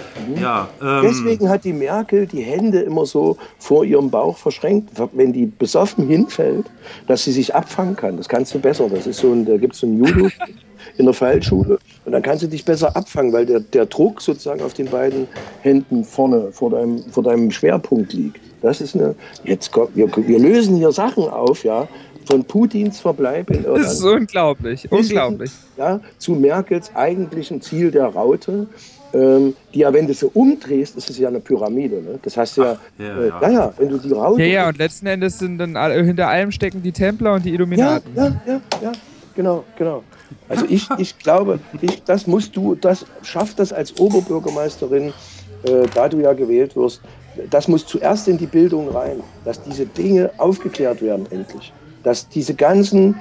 Ja, 0.41 0.69
ähm, 0.81 1.01
Deswegen 1.03 1.49
hat 1.49 1.65
die 1.65 1.73
Merkel 1.73 2.27
die 2.27 2.43
Hände 2.43 2.81
immer 2.81 3.07
so 3.07 3.37
vor 3.59 3.85
ihrem 3.85 4.11
Bauch 4.11 4.37
verschränkt, 4.37 4.91
wenn 5.13 5.33
die 5.33 5.47
besoffen 5.47 6.07
hinfällt, 6.07 6.67
dass 7.07 7.25
sie 7.25 7.33
sich 7.33 7.55
abfangen 7.55 7.97
kann. 7.97 8.17
Das 8.17 8.29
kannst 8.29 8.55
du 8.55 8.59
besser. 8.59 8.89
Das 8.89 9.07
ist 9.07 9.19
so 9.21 9.33
ein, 9.33 9.45
da 9.45 9.57
gibt 9.57 9.75
es 9.75 9.81
so 9.81 9.87
ein 9.87 9.99
Judo 10.05 10.29
in 10.99 11.05
der 11.07 11.15
Fallschule 11.15 11.79
und 12.05 12.13
dann 12.13 12.23
kannst 12.23 12.43
du 12.43 12.47
dich 12.47 12.65
besser 12.65 12.95
abfangen, 12.97 13.33
weil 13.33 13.47
der, 13.47 13.61
der 13.61 13.87
Druck 13.87 14.21
sozusagen 14.21 14.63
auf 14.63 14.75
den 14.75 14.87
beiden 14.87 15.27
Händen 15.63 16.05
vorne 16.05 16.53
vor 16.53 16.71
deinem, 16.71 17.03
vor 17.11 17.23
deinem 17.23 17.51
Schwerpunkt 17.51 18.13
liegt. 18.13 18.41
Das 18.61 18.81
ist 18.81 18.97
eine. 18.97 19.15
Jetzt 19.45 19.71
kommt, 19.71 19.95
wir, 19.95 20.09
wir 20.17 20.39
lösen 20.41 20.77
hier 20.77 20.91
Sachen 20.91 21.29
auf, 21.29 21.63
ja, 21.63 21.87
von 22.29 22.45
Putins 22.45 23.01
Verbleib 23.01 23.51
in 23.51 23.65
Irland. 23.65 23.85
Das 23.85 23.95
ist 23.95 24.05
unglaublich, 24.05 24.93
unglaublich. 24.93 25.51
Ja, 25.77 25.99
zu 26.19 26.33
Merkels 26.33 26.95
eigentlichen 26.95 27.61
Ziel 27.61 27.91
der 27.91 28.07
Raute. 28.07 28.67
Ähm, 29.15 29.55
die 29.73 29.79
ja, 29.79 29.91
wenn 29.91 30.07
du 30.07 30.13
sie 30.13 30.27
umdrehst, 30.27 30.95
ist 30.99 31.09
es 31.09 31.19
ja 31.19 31.29
eine 31.29 31.41
Pyramide. 31.41 32.03
Ne? 32.03 32.19
Das 32.23 32.37
heißt 32.37 32.59
ja, 32.59 32.77
Ach, 32.79 33.01
ja, 33.01 33.19
äh, 33.19 33.29
ja. 33.29 33.41
ja, 33.41 33.51
ja, 33.51 33.73
wenn 33.79 33.89
du 33.89 33.97
die 33.97 34.13
Raute. 34.13 34.43
Ja, 34.43 34.47
ja, 34.47 34.69
und 34.69 34.77
letzten 34.77 35.07
Endes 35.07 35.39
sind 35.39 35.57
dann 35.57 35.77
alle, 35.77 36.03
hinter 36.05 36.29
allem 36.29 36.53
stecken 36.53 36.83
die 36.83 36.93
Templer 36.93 37.33
und 37.33 37.45
die 37.47 37.49
ja, 37.49 37.55
Illuminaten. 37.55 38.11
ja, 38.15 38.43
ja, 38.47 38.61
ja, 38.83 38.93
genau, 39.35 39.65
genau. 39.79 40.05
Also 40.51 40.67
ich, 40.69 40.87
ich 40.99 41.19
glaube, 41.19 41.59
ich, 41.81 42.03
das 42.05 42.27
musst 42.27 42.55
du, 42.55 42.75
das 42.75 43.07
schaff 43.23 43.55
das 43.55 43.73
als 43.73 43.99
Oberbürgermeisterin, 43.99 45.15
äh, 45.63 45.87
da 45.95 46.07
du 46.11 46.21
ja 46.21 46.35
gewählt 46.35 46.77
wirst, 46.77 47.01
das 47.49 47.67
muss 47.67 47.87
zuerst 47.87 48.29
in 48.29 48.37
die 48.37 48.47
Bildung 48.47 48.91
rein, 48.91 49.23
dass 49.47 49.63
diese 49.63 49.87
Dinge 49.87 50.31
aufgeklärt 50.37 51.01
werden 51.01 51.27
endlich. 51.31 51.73
Dass 52.09 52.27
diese 52.27 52.55
ganzen, 52.55 53.17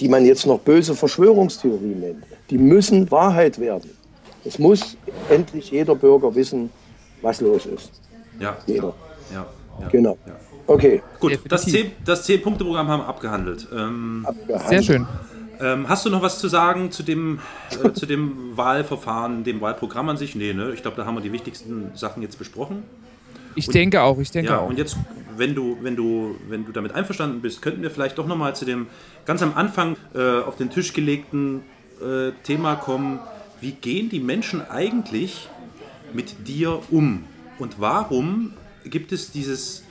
die 0.00 0.08
man 0.08 0.24
jetzt 0.24 0.44
noch 0.44 0.58
böse 0.58 0.92
Verschwörungstheorien 0.96 2.00
nennt, 2.00 2.24
die 2.50 2.58
müssen 2.58 3.08
Wahrheit 3.12 3.60
werden. 3.60 3.90
Es 4.44 4.58
muss 4.58 4.96
endlich 5.30 5.70
jeder 5.70 5.94
Bürger 5.94 6.34
wissen, 6.34 6.68
was 7.22 7.40
los 7.40 7.64
ist. 7.66 7.92
ja, 8.40 8.56
Jeder. 8.66 8.92
ja, 9.32 9.46
ja. 9.80 9.88
Genau. 9.88 10.18
Ja. 10.26 10.32
Okay, 10.66 11.00
Gut, 11.20 11.30
Definitiv. 11.30 11.48
das 11.48 11.64
10 11.66 11.92
das 12.04 12.24
zehn 12.24 12.42
punkte 12.42 12.64
programm 12.64 12.88
haben 12.88 13.02
wir 13.02 13.06
abgehandelt. 13.08 13.68
Ähm, 13.72 14.24
abgehandelt. 14.26 14.68
Sehr 14.68 14.82
schön. 14.82 15.06
ähm, 15.60 15.88
hast 15.88 16.04
du 16.04 16.10
noch 16.10 16.22
was 16.22 16.40
zu 16.40 16.48
sagen 16.48 16.90
zu 16.90 17.04
dem, 17.04 17.38
äh, 17.84 17.92
zu 17.92 18.04
dem 18.06 18.56
Wahlverfahren, 18.56 19.44
dem 19.44 19.60
Wahlprogramm 19.60 20.08
an 20.08 20.16
sich? 20.16 20.34
Nee, 20.34 20.54
ne? 20.54 20.72
Ich 20.74 20.82
glaube, 20.82 20.96
da 20.96 21.06
haben 21.06 21.14
wir 21.14 21.20
die 21.20 21.30
wichtigsten 21.32 21.92
Sachen 21.94 22.20
jetzt 22.20 22.36
besprochen. 22.38 22.82
Ich 23.54 23.68
denke 23.68 24.02
auch, 24.02 24.18
ich 24.18 24.30
denke 24.30 24.50
Ja, 24.50 24.60
auch. 24.60 24.68
und 24.68 24.78
jetzt, 24.78 24.96
wenn 25.36 25.54
du, 25.54 25.78
wenn 25.82 25.96
du, 25.96 26.36
wenn 26.48 26.64
du 26.64 26.72
damit 26.72 26.92
einverstanden 26.92 27.40
bist, 27.40 27.62
könnten 27.62 27.82
wir 27.82 27.90
vielleicht 27.90 28.18
doch 28.18 28.26
nochmal 28.26 28.54
zu 28.54 28.64
dem 28.64 28.86
ganz 29.26 29.42
am 29.42 29.54
Anfang 29.54 29.96
äh, 30.14 30.40
auf 30.40 30.56
den 30.56 30.70
Tisch 30.70 30.92
gelegten 30.92 31.62
äh, 32.00 32.32
Thema 32.42 32.76
kommen. 32.76 33.20
Wie 33.60 33.72
gehen 33.72 34.08
die 34.10 34.20
Menschen 34.20 34.62
eigentlich 34.68 35.48
mit 36.12 36.46
dir 36.46 36.80
um? 36.90 37.24
Und 37.58 37.80
warum 37.80 38.52
gibt 38.84 39.12
es 39.12 39.30
dieses, 39.30 39.84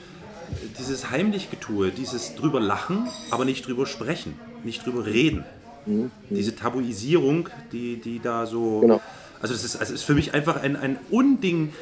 dieses 0.78 1.10
heimlich 1.10 1.50
Getue, 1.50 1.90
dieses 1.90 2.34
drüber 2.36 2.60
lachen, 2.60 3.08
aber 3.30 3.44
nicht 3.44 3.66
drüber 3.66 3.86
sprechen, 3.86 4.34
nicht 4.62 4.84
drüber 4.86 5.06
reden? 5.06 5.44
Diese 6.30 6.56
Tabuisierung, 6.56 7.50
die, 7.72 7.96
die 8.00 8.18
da 8.18 8.46
so. 8.46 8.80
Genau. 8.80 9.02
Also, 9.42 9.52
das 9.52 9.64
ist, 9.64 9.76
also 9.76 9.92
ist 9.92 10.02
für 10.04 10.14
mich 10.14 10.32
einfach 10.32 10.62
ein, 10.62 10.76
ein 10.76 10.96
Unding, 11.10 11.74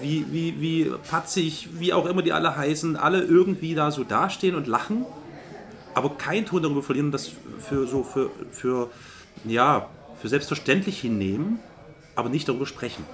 wie, 0.00 0.26
wie, 0.30 0.60
wie 0.60 0.92
patzig, 1.10 1.68
wie 1.78 1.92
auch 1.92 2.06
immer 2.06 2.22
die 2.22 2.32
alle 2.32 2.56
heißen, 2.56 2.96
alle 2.96 3.22
irgendwie 3.22 3.74
da 3.74 3.90
so 3.90 4.04
dastehen 4.04 4.54
und 4.54 4.66
lachen, 4.66 5.04
aber 5.94 6.10
kein 6.16 6.46
Ton 6.46 6.62
darüber 6.62 6.82
verlieren, 6.82 7.12
das 7.12 7.30
für 7.58 7.86
so 7.86 8.02
für, 8.02 8.30
für, 8.50 8.90
ja, 9.44 9.88
für 10.20 10.28
selbstverständlich 10.28 11.00
hinnehmen, 11.00 11.58
aber 12.14 12.28
nicht 12.28 12.48
darüber 12.48 12.66
sprechen. 12.66 13.04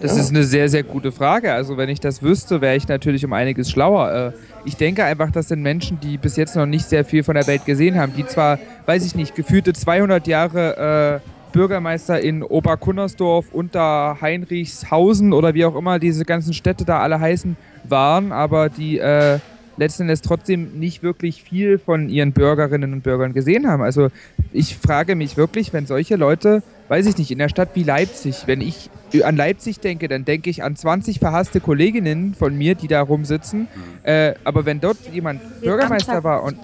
Das 0.00 0.16
ist 0.16 0.30
eine 0.30 0.44
sehr, 0.44 0.68
sehr 0.70 0.82
gute 0.82 1.12
Frage. 1.12 1.52
Also 1.52 1.76
wenn 1.76 1.90
ich 1.90 2.00
das 2.00 2.22
wüsste, 2.22 2.62
wäre 2.62 2.74
ich 2.74 2.88
natürlich 2.88 3.22
um 3.24 3.34
einiges 3.34 3.70
schlauer. 3.70 4.32
Äh, 4.34 4.38
Ich 4.64 4.76
denke 4.76 5.04
einfach, 5.04 5.30
das 5.30 5.48
sind 5.48 5.60
Menschen, 5.60 6.00
die 6.00 6.16
bis 6.16 6.36
jetzt 6.36 6.56
noch 6.56 6.64
nicht 6.64 6.86
sehr 6.86 7.04
viel 7.04 7.22
von 7.22 7.34
der 7.34 7.46
Welt 7.46 7.66
gesehen 7.66 7.98
haben, 7.98 8.14
die 8.14 8.26
zwar, 8.26 8.58
weiß 8.86 9.04
ich 9.04 9.14
nicht, 9.14 9.34
gefühlte 9.34 9.74
200 9.74 10.26
Jahre 10.26 11.20
äh, 11.22 11.39
Bürgermeister 11.52 12.20
in 12.20 12.42
Oberkunnersdorf, 12.42 13.46
unter 13.52 14.20
Heinrichshausen 14.20 15.32
oder 15.32 15.54
wie 15.54 15.64
auch 15.64 15.76
immer 15.76 15.98
diese 15.98 16.24
ganzen 16.24 16.54
Städte 16.54 16.84
da 16.84 17.00
alle 17.00 17.20
heißen, 17.20 17.56
waren, 17.84 18.32
aber 18.32 18.68
die 18.68 18.98
äh, 18.98 19.38
letzten 19.76 20.02
Endes 20.02 20.20
trotzdem 20.22 20.78
nicht 20.78 21.02
wirklich 21.02 21.42
viel 21.42 21.78
von 21.78 22.08
ihren 22.08 22.32
Bürgerinnen 22.32 22.92
und 22.92 23.02
Bürgern 23.02 23.32
gesehen 23.32 23.66
haben. 23.66 23.82
Also 23.82 24.08
ich 24.52 24.76
frage 24.76 25.16
mich 25.16 25.36
wirklich, 25.36 25.72
wenn 25.72 25.86
solche 25.86 26.16
Leute, 26.16 26.62
weiß 26.88 27.06
ich 27.06 27.16
nicht, 27.16 27.30
in 27.30 27.38
der 27.38 27.48
Stadt 27.48 27.70
wie 27.74 27.82
Leipzig, 27.82 28.46
wenn 28.46 28.60
ich 28.60 28.90
an 29.24 29.36
Leipzig 29.36 29.80
denke, 29.80 30.06
dann 30.06 30.24
denke 30.24 30.50
ich 30.50 30.62
an 30.62 30.76
20 30.76 31.18
verhasste 31.18 31.60
Kolleginnen 31.60 32.34
von 32.34 32.56
mir, 32.56 32.74
die 32.74 32.88
da 32.88 33.00
rumsitzen. 33.00 33.68
Äh, 34.02 34.34
aber 34.44 34.66
wenn 34.66 34.80
dort 34.80 34.98
jemand 35.12 35.40
Bürgermeister 35.62 36.22
war 36.22 36.42
und 36.44 36.56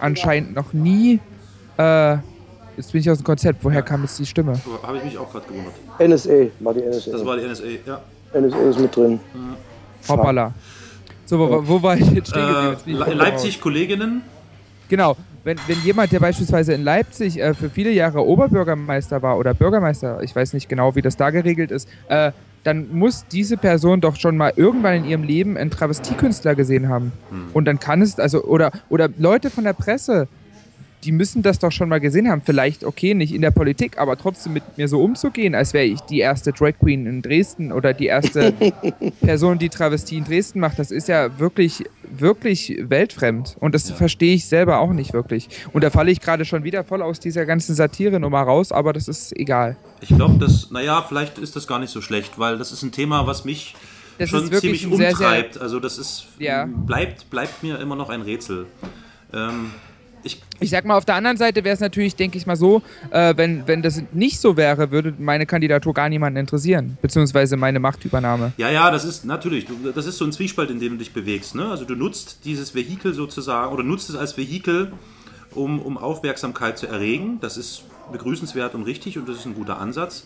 anscheinend 0.00 0.54
noch 0.54 0.72
nie, 0.72 1.20
äh, 1.76 2.16
jetzt 2.76 2.92
bin 2.92 3.00
ich 3.00 3.10
aus 3.10 3.18
dem 3.18 3.24
Konzept, 3.24 3.62
woher 3.64 3.82
kam 3.82 4.02
jetzt 4.02 4.18
die 4.18 4.26
Stimme? 4.26 4.54
So 4.56 4.82
habe 4.86 4.98
ich 4.98 5.04
mich 5.04 5.18
auch 5.18 5.30
gerade 5.30 5.46
gewundert. 5.46 5.74
NSA, 5.98 6.50
war 6.60 6.74
die 6.74 6.80
NSA. 6.82 7.10
Das 7.12 7.24
war 7.24 7.36
die 7.36 7.46
NSA, 7.46 7.64
ja. 7.86 8.00
NSA 8.38 8.58
ist 8.70 8.78
mit 8.80 8.94
drin. 8.96 9.20
Hoppala. 10.08 10.52
So, 11.26 11.38
wo, 11.38 11.66
wo 11.66 11.82
war 11.82 11.96
ich 11.96 12.10
jetzt 12.10 12.30
stehen 12.30 12.42
geblieben? 12.46 12.66
Äh, 12.66 12.70
Jetzt 12.72 12.84
bin 12.84 12.92
ich 12.94 12.98
Le- 12.98 13.04
vollkommen 13.06 13.26
Leipzig 13.30 13.60
Kolleginnen, 13.60 14.22
Genau, 14.90 15.16
wenn, 15.44 15.56
wenn 15.66 15.80
jemand, 15.82 16.12
der 16.12 16.20
beispielsweise 16.20 16.74
in 16.74 16.84
Leipzig 16.84 17.40
äh, 17.40 17.54
für 17.54 17.70
viele 17.70 17.90
Jahre 17.90 18.24
Oberbürgermeister 18.26 19.22
war 19.22 19.38
oder 19.38 19.54
Bürgermeister, 19.54 20.22
ich 20.22 20.36
weiß 20.36 20.52
nicht 20.52 20.68
genau, 20.68 20.94
wie 20.94 21.00
das 21.00 21.16
da 21.16 21.30
geregelt 21.30 21.70
ist, 21.70 21.88
äh, 22.08 22.32
dann 22.64 22.88
muss 22.96 23.24
diese 23.32 23.56
Person 23.56 24.02
doch 24.02 24.16
schon 24.16 24.36
mal 24.36 24.52
irgendwann 24.56 24.94
in 24.96 25.04
ihrem 25.06 25.22
Leben 25.22 25.56
einen 25.56 25.70
Travestiekünstler 25.70 26.54
gesehen 26.54 26.88
haben. 26.88 27.12
Und 27.54 27.64
dann 27.66 27.78
kann 27.78 28.00
es, 28.02 28.18
also, 28.18 28.42
oder, 28.44 28.70
oder 28.88 29.08
Leute 29.18 29.50
von 29.50 29.64
der 29.64 29.72
Presse, 29.74 30.28
die 31.04 31.12
müssen 31.12 31.42
das 31.42 31.58
doch 31.58 31.70
schon 31.72 31.88
mal 31.88 32.00
gesehen 32.00 32.28
haben. 32.30 32.42
Vielleicht, 32.44 32.84
okay, 32.84 33.14
nicht 33.14 33.34
in 33.34 33.42
der 33.42 33.50
Politik, 33.50 33.98
aber 33.98 34.16
trotzdem 34.16 34.52
mit 34.54 34.62
mir 34.78 34.88
so 34.88 35.02
umzugehen, 35.02 35.54
als 35.54 35.72
wäre 35.74 35.84
ich 35.84 36.00
die 36.02 36.18
erste 36.20 36.52
Drag 36.52 36.72
Queen 36.80 37.06
in 37.06 37.22
Dresden 37.22 37.72
oder 37.72 37.92
die 37.92 38.06
erste 38.06 38.52
Person, 39.20 39.58
die 39.58 39.68
Travestie 39.68 40.16
in 40.18 40.24
Dresden 40.24 40.60
macht. 40.60 40.78
Das 40.78 40.90
ist 40.90 41.08
ja 41.08 41.38
wirklich, 41.38 41.84
wirklich 42.10 42.76
weltfremd. 42.80 43.56
Und 43.60 43.74
das 43.74 43.90
verstehe 43.90 44.34
ich 44.34 44.46
selber 44.46 44.78
auch 44.78 44.92
nicht 44.92 45.12
wirklich. 45.12 45.48
Und 45.72 45.84
da 45.84 45.90
falle 45.90 46.10
ich 46.10 46.20
gerade 46.20 46.44
schon 46.44 46.64
wieder 46.64 46.84
voll 46.84 47.02
aus 47.02 47.20
dieser 47.20 47.44
ganzen 47.46 47.74
Satire-Nummer 47.74 48.42
raus, 48.42 48.72
aber 48.72 48.92
das 48.92 49.08
ist 49.08 49.36
egal. 49.36 49.76
ich 50.00 50.08
glaube, 50.08 50.38
das, 50.38 50.70
naja, 50.70 51.04
vielleicht 51.08 51.38
ist 51.38 51.56
das 51.56 51.66
gar 51.66 51.78
nicht 51.78 51.90
so 51.90 52.00
schlecht, 52.00 52.38
weil 52.38 52.58
das 52.58 52.72
ist 52.72 52.82
ein 52.82 52.92
Thema, 52.92 53.26
was 53.26 53.44
mich 53.44 53.74
Das 54.18 54.30
schon 54.30 54.44
ist 54.44 54.52
wirklich 54.52 54.80
ziemlich 54.82 54.84
ein 54.92 54.96
sehr, 54.98 55.16
sehr- 55.16 55.26
umtreibt. 55.28 55.58
also 55.60 55.80
das 55.80 55.98
ist, 55.98 56.26
Ja. 56.38 56.66
bleibt, 56.66 57.28
bleibt 57.30 57.62
mir 57.62 57.78
immer 57.78 57.96
noch 57.96 58.10
ein 58.10 58.22
Rätsel. 58.22 58.66
Ähm, 59.32 59.70
ich, 60.24 60.42
Ich 60.60 60.70
sag 60.70 60.84
mal, 60.84 60.96
auf 60.96 61.04
der 61.04 61.14
anderen 61.16 61.36
Seite 61.36 61.62
wäre 61.64 61.74
es 61.74 61.80
natürlich, 61.80 62.16
denke 62.16 62.38
ich 62.38 62.46
mal 62.46 62.56
so, 62.56 62.82
äh, 63.10 63.34
wenn, 63.36 63.66
wenn 63.66 63.82
das 63.82 64.02
nicht 64.12 64.40
so 64.40 64.56
wäre, 64.56 64.90
würde 64.90 65.14
meine 65.18 65.46
Kandidatur 65.46 65.92
gar 65.92 66.08
niemanden 66.08 66.38
interessieren. 66.38 66.96
Beziehungsweise 67.02 67.56
meine 67.56 67.80
Machtübernahme. 67.80 68.52
Ja, 68.56 68.70
ja, 68.70 68.90
das 68.90 69.04
ist 69.04 69.24
natürlich, 69.24 69.66
das 69.94 70.06
ist 70.06 70.18
so 70.18 70.24
ein 70.24 70.32
Zwiespalt, 70.32 70.70
in 70.70 70.80
dem 70.80 70.92
du 70.92 70.98
dich 70.98 71.12
bewegst. 71.12 71.54
Ne? 71.54 71.68
Also 71.68 71.84
du 71.84 71.94
nutzt 71.94 72.40
dieses 72.44 72.74
Vehikel 72.74 73.14
sozusagen 73.14 73.72
oder 73.72 73.82
nutzt 73.82 74.10
es 74.10 74.16
als 74.16 74.36
Vehikel, 74.36 74.92
um, 75.54 75.80
um 75.80 75.98
Aufmerksamkeit 75.98 76.78
zu 76.78 76.86
erregen. 76.86 77.38
Das 77.40 77.56
ist 77.56 77.84
begrüßenswert 78.12 78.74
und 78.74 78.84
richtig 78.84 79.18
und 79.18 79.28
das 79.28 79.36
ist 79.36 79.46
ein 79.46 79.54
guter 79.54 79.78
Ansatz. 79.78 80.24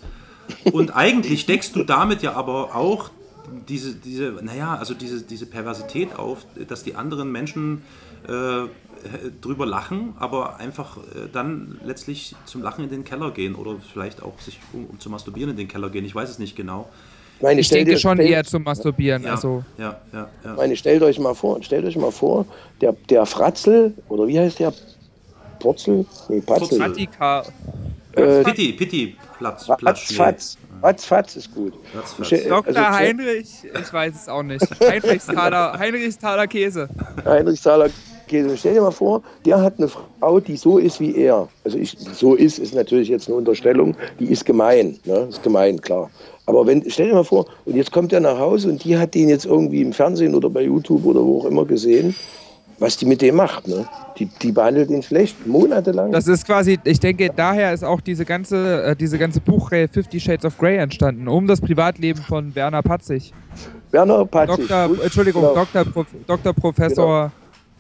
Und 0.73 0.95
eigentlich 0.97 1.47
deckst 1.47 1.77
du 1.77 1.85
damit 1.85 2.23
ja 2.23 2.33
aber 2.35 2.75
auch 2.75 3.11
diese, 3.69 3.95
diese 3.95 4.33
naja, 4.43 4.77
also 4.77 4.95
diese, 4.95 5.23
diese 5.23 5.47
Perversität 5.47 6.17
auf, 6.19 6.47
dass 6.69 6.83
die 6.85 6.95
anderen 6.95 7.31
Menschen 7.33 7.83
äh, 8.27 8.69
drüber 9.41 9.67
lachen, 9.67 10.15
aber 10.19 10.57
einfach 10.59 10.97
äh, 10.97 11.29
dann 11.33 11.79
letztlich 11.85 12.35
zum 12.47 12.63
Lachen 12.63 12.85
in 12.85 12.91
den 12.91 13.05
Keller 13.05 13.31
gehen 13.31 13.55
oder 13.55 13.77
vielleicht 13.93 14.23
auch 14.23 14.39
sich 14.41 14.59
um, 14.73 14.87
um 14.87 15.01
zu 15.01 15.09
masturbieren 15.11 15.51
in 15.51 15.57
den 15.57 15.69
Keller 15.69 15.89
gehen. 15.91 16.05
Ich 16.05 16.15
weiß 16.15 16.29
es 16.29 16.39
nicht 16.39 16.57
genau. 16.57 16.89
Meine, 17.41 17.61
Ich 17.61 17.69
denke 17.69 17.93
dir- 17.93 17.99
schon 17.99 18.19
eher 18.19 18.43
zum 18.43 18.65
Masturbieren. 18.65 19.23
Ja, 19.23 19.31
Also, 19.33 19.63
ja, 19.79 19.97
ja, 20.13 20.29
ja. 20.45 20.55
Meine, 20.55 20.77
stellt 20.77 21.03
euch 21.03 21.21
mal 21.21 21.35
vor, 21.35 21.63
stellt 21.63 21.85
euch 21.85 21.97
mal 21.97 22.11
vor, 22.11 22.47
der, 22.81 22.97
der 23.09 23.25
Fratzel, 23.27 23.95
oder 24.09 24.27
wie 24.27 24.39
heißt 24.39 24.59
der? 24.59 24.73
Purzel? 25.61 26.05
Nee, 26.29 26.41
Patzel. 26.41 26.81
Äh, 28.13 28.43
Pitti, 28.45 28.73
Pitti, 28.73 29.17
Platz, 29.39 29.67
Platz. 29.67 29.83
Ratzfatz. 29.83 30.59
Ratzfatz 30.83 31.37
ist 31.37 31.55
gut. 31.55 31.73
Ratzfatz. 31.95 32.31
Dr. 32.49 32.77
also, 32.77 32.81
Heinrich, 32.81 33.49
ich 33.65 33.93
weiß 33.93 34.15
es 34.15 34.29
auch 34.29 34.43
nicht. 34.43 34.65
Heinrichsthaler, 34.81 35.77
Heinrichsthaler 35.79 36.47
Käse. 36.47 36.89
Heinrich 37.25 37.61
Thaler 37.61 37.91
Käse. 38.27 38.57
Stell 38.57 38.75
dir 38.75 38.83
mal 38.83 38.91
vor, 38.91 39.23
der 39.45 39.61
hat 39.61 39.75
eine 39.79 39.89
Frau, 39.89 40.41
die 40.41 40.57
so 40.57 40.79
ist 40.79 41.01
wie 41.01 41.17
er. 41.17 41.49
Also 41.65 41.79
ich, 41.79 41.97
so 41.99 42.35
ist, 42.35 42.59
ist 42.59 42.75
natürlich 42.75 43.09
jetzt 43.09 43.29
eine 43.29 43.37
Unterstellung, 43.37 43.97
die 44.21 44.27
ist 44.27 44.45
gemein. 44.45 44.99
Ne? 45.05 45.27
Ist 45.29 45.43
gemein, 45.43 45.81
klar. 45.81 46.11
Aber 46.47 46.67
wenn, 46.67 46.89
stell 46.89 47.09
dir 47.09 47.15
mal 47.15 47.25
vor, 47.25 47.47
und 47.65 47.77
jetzt 47.77 47.93
kommt 47.93 48.13
er 48.13 48.21
nach 48.21 48.39
Hause 48.39 48.69
und 48.69 48.85
die 48.85 48.97
hat 48.97 49.15
den 49.15 49.29
jetzt 49.29 49.45
irgendwie 49.45 49.83
im 49.83 49.93
Fernsehen 49.93 50.35
oder 50.35 50.49
bei 50.49 50.63
YouTube 50.63 51.05
oder 51.05 51.21
wo 51.25 51.41
auch 51.41 51.45
immer 51.45 51.65
gesehen. 51.65 52.15
Was 52.79 52.97
die 52.97 53.07
mit 53.07 53.21
dem 53.23 53.37
macht. 53.37 53.67
Ne? 53.69 53.87
Die, 54.19 54.27
die 54.27 54.53
behandelt 54.53 54.91
ihn 54.91 55.03
schlecht, 55.03 55.47
monatelang. 55.47 56.13
Das 56.13 56.27
ist 56.29 56.47
quasi, 56.47 56.79
ich 56.85 57.01
denke, 57.01 57.31
daher 57.35 57.73
ist 57.73 57.85
auch 57.85 58.01
diese 58.01 58.25
ganze, 58.25 58.83
äh, 58.83 58.97
diese 58.97 59.19
ganze 59.19 59.41
Buchreihe 59.41 59.89
Fifty 59.89 60.21
Shades 60.21 60.45
of 60.45 60.57
Grey 60.59 60.77
entstanden, 60.77 61.29
um 61.29 61.47
das 61.47 61.61
Privatleben 61.61 62.23
von 62.23 62.55
Werner 62.55 62.83
Patzig. 62.83 63.33
Werner 63.91 64.25
Patzig. 64.27 64.57
Doktor, 64.69 64.91
Entschuldigung, 65.05 65.43
genau. 65.43 65.55
Doktor, 65.55 65.85
Prof, 65.85 66.07
Doktor 66.27 66.53
Professor, 66.53 67.33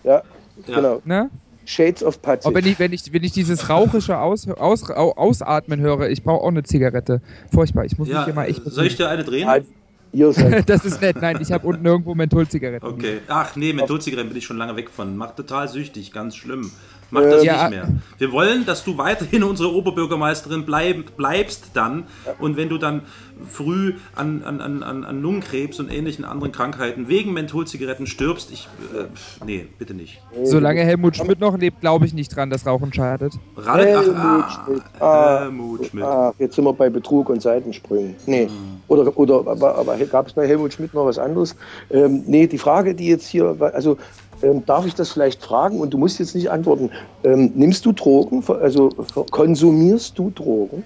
Ja, 0.05 0.23
Ja. 0.67 0.75
genau. 0.77 1.03
ne? 1.05 1.31
Shades 1.65 2.03
of 2.03 2.23
Patzig. 2.23 2.47
Aber 2.47 2.57
wenn 2.57 2.67
ich, 2.67 2.79
wenn 2.79 2.93
ich, 2.95 3.13
wenn 3.13 3.23
ich 3.23 3.33
dieses 3.33 3.69
rauchische 3.69 4.19
Aus, 4.19 4.49
aus, 4.49 4.91
au- 4.91 5.13
Ausatmen 5.17 5.81
höre, 5.81 6.09
ich 6.09 6.23
brauche 6.23 6.43
auch 6.43 6.49
eine 6.49 6.63
Zigarette. 6.63 7.21
Furchtbar, 7.53 7.85
ich 7.85 7.99
muss 7.99 8.09
mich 8.09 8.17
Ja, 8.17 8.25
hier 8.25 8.33
mal 8.33 8.47
echt. 8.49 8.63
soll 8.65 8.87
ich 8.87 8.97
dir 8.97 9.09
eine 9.11 9.23
drehen? 9.23 9.47
Seid 9.47 9.67
das 10.67 10.85
ist 10.85 11.01
nett, 11.01 11.17
nein, 11.21 11.39
ich 11.41 11.53
habe 11.53 11.67
unten 11.67 11.85
irgendwo 11.85 12.15
Mentholzigaretten. 12.15 12.89
Okay. 12.89 13.21
Ach 13.29 13.57
nee, 13.57 13.73
Mentholzigaretten 13.73 14.31
bin 14.31 14.39
ich 14.39 14.45
schon 14.45 14.57
lange 14.59 14.77
weg 14.77 14.91
von. 14.91 15.17
Macht 15.17 15.37
total 15.37 15.69
süchtig, 15.69 16.13
ganz 16.13 16.37
schlimm. 16.37 16.71
Mach 17.11 17.23
das 17.23 17.41
Ähm, 17.41 17.47
Ja. 17.47 17.69
nicht 17.69 17.71
mehr. 17.71 17.89
Wir 18.19 18.33
wollen, 18.33 18.67
dass 18.67 18.85
du 18.85 18.99
weiterhin 18.99 19.43
unsere 19.43 19.73
Oberbürgermeisterin 19.73 20.67
bleib, 20.67 21.17
bleibst 21.17 21.71
dann. 21.75 22.05
Und 22.39 22.57
wenn 22.57 22.69
du 22.69 22.77
dann 22.77 23.03
früh 23.51 23.95
an, 24.15 24.43
an, 24.45 24.61
an, 24.61 24.83
an 24.83 25.05
an 25.05 25.23
Lungenkrebs 25.23 25.81
und 25.81 25.91
ähnlichen 25.91 26.25
anderen 26.25 26.53
Krankheiten 26.53 27.09
wegen 27.09 27.33
Mentholzigaretten 27.33 28.07
stirbst, 28.07 28.51
ich. 28.53 28.69
Äh, 28.95 29.05
nee, 29.45 29.67
bitte 29.79 29.95
nicht. 29.95 30.21
Solange 30.45 30.81
Helmut 30.81 31.17
Schmidt 31.17 31.41
noch 31.41 31.57
lebt, 31.57 31.81
glaube 31.81 32.05
ich 32.05 32.13
nicht 32.13 32.35
dran, 32.35 32.51
dass 32.51 32.67
Rauchen 32.67 32.93
schadet. 32.93 33.33
Radet, 33.57 33.97
ach, 33.97 34.03
Helmut 34.03 34.19
ah, 34.19 34.65
Schmidt. 34.65 34.83
Ah, 35.01 35.39
Helmut 35.41 35.87
Schmidt. 35.87 36.05
Ah, 36.05 36.35
jetzt 36.39 36.57
sind 36.57 36.65
wir 36.65 36.73
bei 36.73 36.91
Betrug 36.91 37.31
und 37.31 37.41
Seitensprüngen. 37.41 38.17
Nee. 38.27 38.47
Hm. 38.47 38.78
Oder, 38.89 39.16
oder 39.18 39.47
aber, 39.47 39.76
aber 39.76 39.97
gab 40.07 40.26
es 40.26 40.32
bei 40.32 40.47
Helmut 40.47 40.72
Schmidt 40.72 40.95
noch 40.95 41.07
was 41.07 41.18
anderes? 41.18 41.55
Ähm, 41.91 42.24
nee, 42.26 42.47
die 42.47 42.59
Frage, 42.59 42.95
die 42.95 43.07
jetzt 43.09 43.26
hier, 43.26 43.57
also 43.74 43.99
ähm, 44.43 44.64
darf 44.66 44.86
ich 44.86 44.95
das 44.95 45.11
vielleicht 45.12 45.43
fragen 45.43 45.80
und 45.80 45.91
du 45.91 45.99
musst 45.99 46.18
jetzt 46.18 46.34
nicht 46.34 46.51
antworten. 46.51 46.91
Ähm, 47.24 47.53
nimmst 47.55 47.84
du 47.84 47.93
Drogen? 47.93 48.43
Also 48.61 48.91
konsumierst 49.30 50.18
du 50.18 50.30
Drogen? 50.30 50.84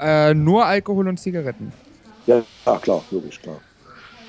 Äh, 0.00 0.34
nur 0.34 0.64
Alkohol 0.64 1.08
und 1.08 1.18
Zigaretten. 1.18 1.72
Ja, 2.26 2.42
ja 2.66 2.78
klar, 2.78 3.02
logisch, 3.10 3.40
klar. 3.40 3.60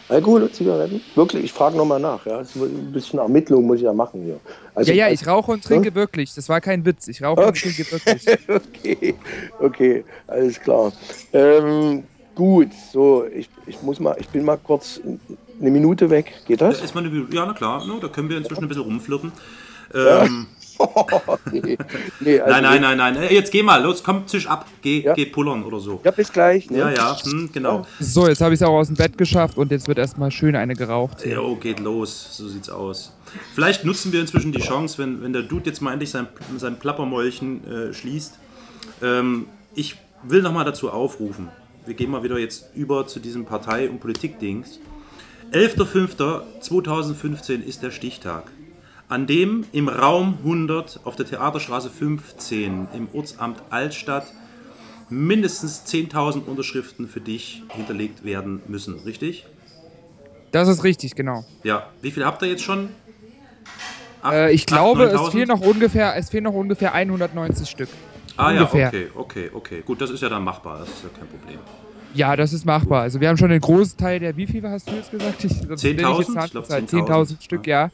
Alkohol 0.10 0.44
und 0.44 0.54
Zigaretten? 0.54 1.00
Wirklich, 1.16 1.46
ich 1.46 1.54
frage 1.54 1.78
nochmal 1.78 2.00
nach. 2.00 2.26
Ja? 2.26 2.40
Ein 2.40 2.92
bisschen 2.92 3.20
Ermittlung 3.20 3.66
muss 3.66 3.78
ich 3.78 3.84
ja 3.84 3.94
machen 3.94 4.22
hier. 4.24 4.42
Also, 4.76 4.92
ja, 4.92 5.08
ja, 5.08 5.14
ich 5.14 5.26
rauche 5.26 5.52
und 5.52 5.64
trinke 5.64 5.96
wirklich. 5.96 6.36
Das 6.36 6.50
war 6.50 6.60
kein 6.60 6.86
Witz. 6.86 7.08
Ich 7.08 7.24
rauche 7.24 7.40
und 7.40 7.48
Okay. 7.48 7.72
trinke 7.72 7.92
wirklich. 7.92 8.38
okay, 8.50 9.16
okay, 9.62 10.04
alles 10.28 10.60
klar. 10.60 10.92
Ähm, 11.32 12.04
gut, 12.36 12.70
so, 12.92 13.26
ich, 13.26 13.50
ich 13.68 13.82
muss 13.82 14.00
mal, 14.00 14.16
ich 14.20 14.28
bin 14.30 14.44
mal 14.44 14.58
kurz 14.58 15.00
eine 15.60 15.72
Minute 15.72 16.10
weg. 16.10 16.34
Geht 16.48 16.62
das? 16.62 16.82
Ist 16.82 16.96
man 16.96 17.06
eine, 17.06 17.26
ja, 17.32 17.46
na 17.46 17.54
klar, 17.54 17.86
ne, 17.86 17.94
da 18.02 18.08
können 18.08 18.30
wir 18.30 18.38
inzwischen 18.38 18.64
ein 18.64 18.68
bisschen 18.68 18.84
rumflirten. 18.84 19.32
Ähm, 19.94 20.48
nee, 21.52 21.78
nee, 22.22 22.40
also 22.40 22.62
nein, 22.62 22.82
nein, 22.82 22.98
nein, 22.98 22.98
nein. 22.98 23.16
Äh, 23.18 23.34
Jetzt 23.34 23.52
geh 23.52 23.62
mal, 23.62 23.84
los, 23.84 24.04
komm, 24.04 24.26
zisch 24.26 24.48
ab. 24.48 24.66
Geh, 24.82 25.02
Ja. 25.02 25.14
geh 25.14 25.26
pullern 25.26 25.64
oder 25.64 25.80
so. 25.80 26.00
Ja, 26.04 26.12
bis 26.12 26.32
gleich. 26.32 26.70
Ne? 26.72 26.80
Ja, 26.80 26.90
ja, 26.92 27.18
hm, 27.24 27.50
genau. 27.54 27.86
So, 28.00 28.28
jetzt 28.28 28.42
habe 28.42 28.54
ich 28.54 28.62
es 28.62 28.66
auch 28.68 28.74
aus 28.74 28.88
dem 28.88 28.96
Bett 28.96 29.18
geschafft 29.18 29.58
und 29.58 29.70
jetzt 29.72 29.88
wird 29.88 29.98
erstmal 30.00 30.32
schön 30.32 30.56
eine 30.56 30.74
geraucht. 30.76 31.24
Jo, 31.26 31.56
geht 31.56 31.80
los, 31.80 32.36
so 32.38 32.48
sieht's 32.48 32.70
aus. 32.70 33.14
Vielleicht 33.54 33.86
nutzen 33.86 34.12
wir 34.12 34.22
inzwischen 34.22 34.52
die 34.52 34.60
Chance, 34.62 34.98
wenn, 34.98 35.22
wenn 35.22 35.34
der 35.34 35.44
Dude 35.44 35.66
jetzt 35.70 35.82
mal 35.82 35.94
endlich 35.94 36.10
sein, 36.10 36.28
sein 36.58 36.80
Plappermäulchen 36.80 37.90
äh, 37.90 37.94
schließt. 37.94 38.40
Ähm, 39.04 39.48
ich 39.76 39.98
will 40.24 40.42
nochmal 40.42 40.66
dazu 40.66 40.90
aufrufen. 40.90 41.50
Wir 41.86 41.94
gehen 41.96 42.12
mal 42.12 42.24
wieder 42.24 42.38
jetzt 42.38 42.70
über 42.76 43.08
zu 43.08 43.20
diesem 43.20 43.46
Partei- 43.46 43.90
und 43.90 44.00
Politikdings. 44.00 44.80
11.05.2015 45.52 47.64
ist 47.64 47.82
der 47.84 47.92
Stichtag, 47.92 48.44
an 49.10 49.28
dem 49.28 49.66
im 49.74 49.90
Raum 49.90 50.38
100 50.44 51.02
auf 51.04 51.16
der 51.16 51.26
Theaterstraße 51.26 51.90
15 51.90 52.88
im 52.96 53.08
Ortsamt 53.14 53.62
Altstadt 53.70 54.26
mindestens 55.10 55.84
10.000 55.86 56.46
Unterschriften 56.46 57.08
für 57.10 57.20
dich 57.20 57.64
hinterlegt 57.70 58.24
werden 58.24 58.62
müssen, 58.68 59.00
richtig? 59.00 59.46
Das 60.52 60.68
ist 60.70 60.84
richtig, 60.84 61.16
genau. 61.16 61.44
Ja, 61.64 61.88
wie 62.02 62.12
viel 62.12 62.26
habt 62.26 62.42
ihr 62.44 62.50
jetzt 62.50 62.64
schon? 62.64 62.90
Acht- 64.22 64.34
Äh, 64.34 64.52
ich 64.52 64.62
acht, 64.62 64.68
glaube, 64.68 65.04
es 65.06 65.14
9000? 65.14 65.34
fehlen 65.34 65.48
noch 65.48 65.62
ungefähr, 65.62 66.16
es 66.16 66.30
fehlen 66.30 66.44
noch 66.46 66.54
ungefähr 66.54 66.94
190 66.94 67.70
Stück. 67.70 67.90
Ah 68.38 68.50
ungefähr. 68.52 68.82
ja, 68.82 68.88
okay, 68.88 69.08
okay, 69.16 69.50
okay. 69.54 69.84
Gut, 69.86 70.02
das 70.02 70.10
ist 70.10 70.22
ja 70.22 70.30
dann 70.30 70.44
machbar, 70.44 70.80
das 70.80 70.90
ist 70.90 71.04
ja 71.04 71.10
kein 71.18 71.28
Problem. 71.28 71.60
Ja, 72.14 72.36
das 72.36 72.52
ist 72.54 72.66
machbar. 72.66 73.04
Also 73.04 73.22
wir 73.22 73.30
haben 73.30 73.38
schon 73.38 73.50
den 73.50 73.62
Großteil 73.62 74.20
der, 74.20 74.36
wie 74.36 74.46
viel 74.48 74.62
hast 74.70 74.90
du 74.90 74.96
jetzt 74.96 75.12
gesagt? 75.12 75.44
Ich, 75.46 75.52
sonst 75.54 75.82
bin 75.82 75.98
ich 75.98 76.06
10.000? 76.06 76.18
jetzt 76.20 76.46
Ich 76.46 76.52
glaub, 76.52 76.66
Zahnzahl. 76.66 77.00
10.000, 77.02 77.08
10.000 77.08 77.42
Stück, 77.44 77.68
ja. 77.68 77.90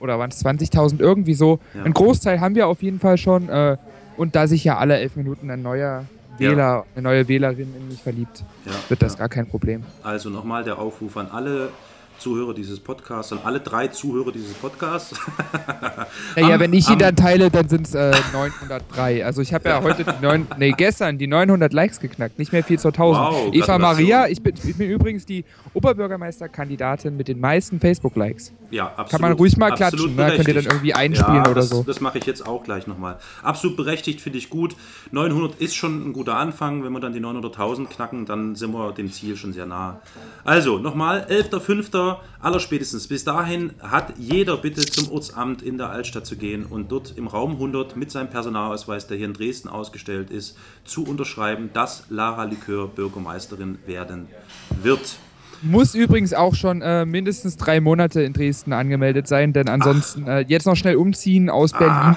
Oder 0.00 0.18
waren 0.18 0.30
es 0.30 0.44
20.000? 0.44 1.00
Irgendwie 1.00 1.34
so. 1.34 1.58
Ja. 1.74 1.82
Ein 1.82 1.92
Großteil 1.92 2.40
haben 2.40 2.54
wir 2.54 2.66
auf 2.68 2.82
jeden 2.82 2.98
Fall 3.00 3.18
schon. 3.18 3.48
Äh, 3.48 3.76
und 4.16 4.34
da 4.36 4.46
sich 4.46 4.64
ja 4.64 4.78
alle 4.78 4.96
elf 4.98 5.16
Minuten 5.16 5.50
ein 5.50 5.60
neuer 5.62 6.04
Ja. 6.38 6.50
Wähler, 6.50 6.86
eine 6.94 7.02
neue 7.02 7.28
Wählerin 7.28 7.74
in 7.76 7.88
mich 7.88 8.00
verliebt, 8.02 8.44
Ja, 8.64 8.72
wird 8.88 9.02
das 9.02 9.14
ja. 9.14 9.18
gar 9.20 9.28
kein 9.28 9.46
Problem. 9.48 9.82
Also 10.02 10.30
nochmal 10.30 10.64
der 10.64 10.78
Aufruf 10.78 11.16
an 11.16 11.28
alle 11.32 11.68
Zuhörer 12.18 12.54
dieses 12.54 12.80
Podcasts, 12.80 13.32
an 13.32 13.40
alle 13.44 13.60
drei 13.60 13.88
Zuhörer 13.88 14.32
dieses 14.32 14.54
Podcasts. 14.54 15.18
Naja, 16.36 16.54
Am- 16.54 16.60
wenn 16.60 16.72
ich 16.72 16.88
ihn 16.88 16.98
dann 16.98 17.16
teile, 17.16 17.50
dann 17.50 17.68
sind 17.68 17.86
es 17.86 17.94
äh, 17.94 18.12
903. 18.32 19.24
Also 19.24 19.42
ich 19.42 19.52
habe 19.52 19.68
ja 19.68 19.82
heute 19.82 20.04
die 20.04 20.22
neun, 20.22 20.46
nee, 20.58 20.72
gestern 20.72 21.18
die 21.18 21.26
900 21.26 21.72
Likes 21.72 22.00
geknackt, 22.00 22.38
nicht 22.38 22.52
mehr 22.52 22.62
viel 22.62 22.78
zur 22.78 22.92
1000. 22.92 23.26
Wow, 23.26 23.54
Eva. 23.54 23.78
Maria, 23.78 24.28
ich 24.28 24.42
bin, 24.42 24.54
ich 24.62 24.76
bin 24.76 24.90
übrigens 24.90 25.26
die 25.26 25.44
Oberbürgermeisterkandidatin 25.74 27.16
mit 27.16 27.28
den 27.28 27.40
meisten 27.40 27.80
Facebook-Likes. 27.80 28.52
Ja, 28.70 28.86
absolut. 28.86 29.10
Kann 29.10 29.20
man 29.22 29.32
ruhig 29.32 29.56
mal 29.56 29.72
klatschen, 29.72 30.14
ne? 30.14 30.32
Könnt 30.36 30.48
ihr 30.48 30.54
dann 30.54 30.64
irgendwie 30.64 30.94
einspielen 30.94 31.36
ja, 31.36 31.42
oder 31.42 31.54
das, 31.54 31.70
so. 31.70 31.82
Das 31.82 32.00
mache 32.00 32.18
ich 32.18 32.26
jetzt 32.26 32.46
auch 32.46 32.64
gleich 32.64 32.86
nochmal. 32.86 33.18
Absolut 33.42 33.76
berechtigt, 33.76 34.20
finde 34.20 34.38
ich 34.38 34.50
gut. 34.50 34.76
900 35.10 35.60
ist 35.60 35.74
schon 35.74 36.08
ein 36.08 36.12
guter 36.12 36.36
Anfang. 36.36 36.84
Wenn 36.84 36.92
wir 36.92 37.00
dann 37.00 37.12
die 37.12 37.20
900.000 37.20 37.86
knacken, 37.86 38.26
dann 38.26 38.54
sind 38.54 38.72
wir 38.72 38.92
dem 38.92 39.10
Ziel 39.10 39.36
schon 39.36 39.52
sehr 39.52 39.66
nah. 39.66 40.00
Also, 40.44 40.78
nochmal, 40.78 41.26
11.05. 41.30 42.07
allerspätestens. 42.40 43.08
Bis 43.08 43.24
dahin 43.24 43.72
hat 43.80 44.14
jeder 44.18 44.56
bitte 44.56 44.80
zum 44.82 45.10
Ortsamt 45.10 45.62
in 45.62 45.78
der 45.78 45.90
Altstadt 45.90 46.26
zu 46.26 46.36
gehen 46.36 46.64
und 46.64 46.90
dort 46.90 47.16
im 47.16 47.26
Raum 47.26 47.52
100 47.52 47.96
mit 47.96 48.10
seinem 48.10 48.30
Personalausweis, 48.30 49.06
der 49.06 49.16
hier 49.16 49.26
in 49.26 49.32
Dresden 49.34 49.68
ausgestellt 49.68 50.30
ist, 50.30 50.56
zu 50.84 51.04
unterschreiben, 51.04 51.70
dass 51.72 52.04
Lara 52.08 52.44
Likör 52.44 52.88
Bürgermeisterin 52.88 53.78
werden 53.86 54.28
wird. 54.82 55.18
Muss 55.62 55.94
übrigens 55.94 56.34
auch 56.34 56.54
schon 56.54 56.82
äh, 56.82 57.04
mindestens 57.04 57.56
drei 57.56 57.80
Monate 57.80 58.22
in 58.22 58.32
Dresden 58.32 58.72
angemeldet 58.72 59.26
sein, 59.26 59.52
denn 59.52 59.68
ansonsten 59.68 60.26
äh, 60.26 60.40
jetzt 60.40 60.66
noch 60.66 60.76
schnell 60.76 60.96
umziehen 60.96 61.50
aus 61.50 61.72
Berlin. 61.72 62.16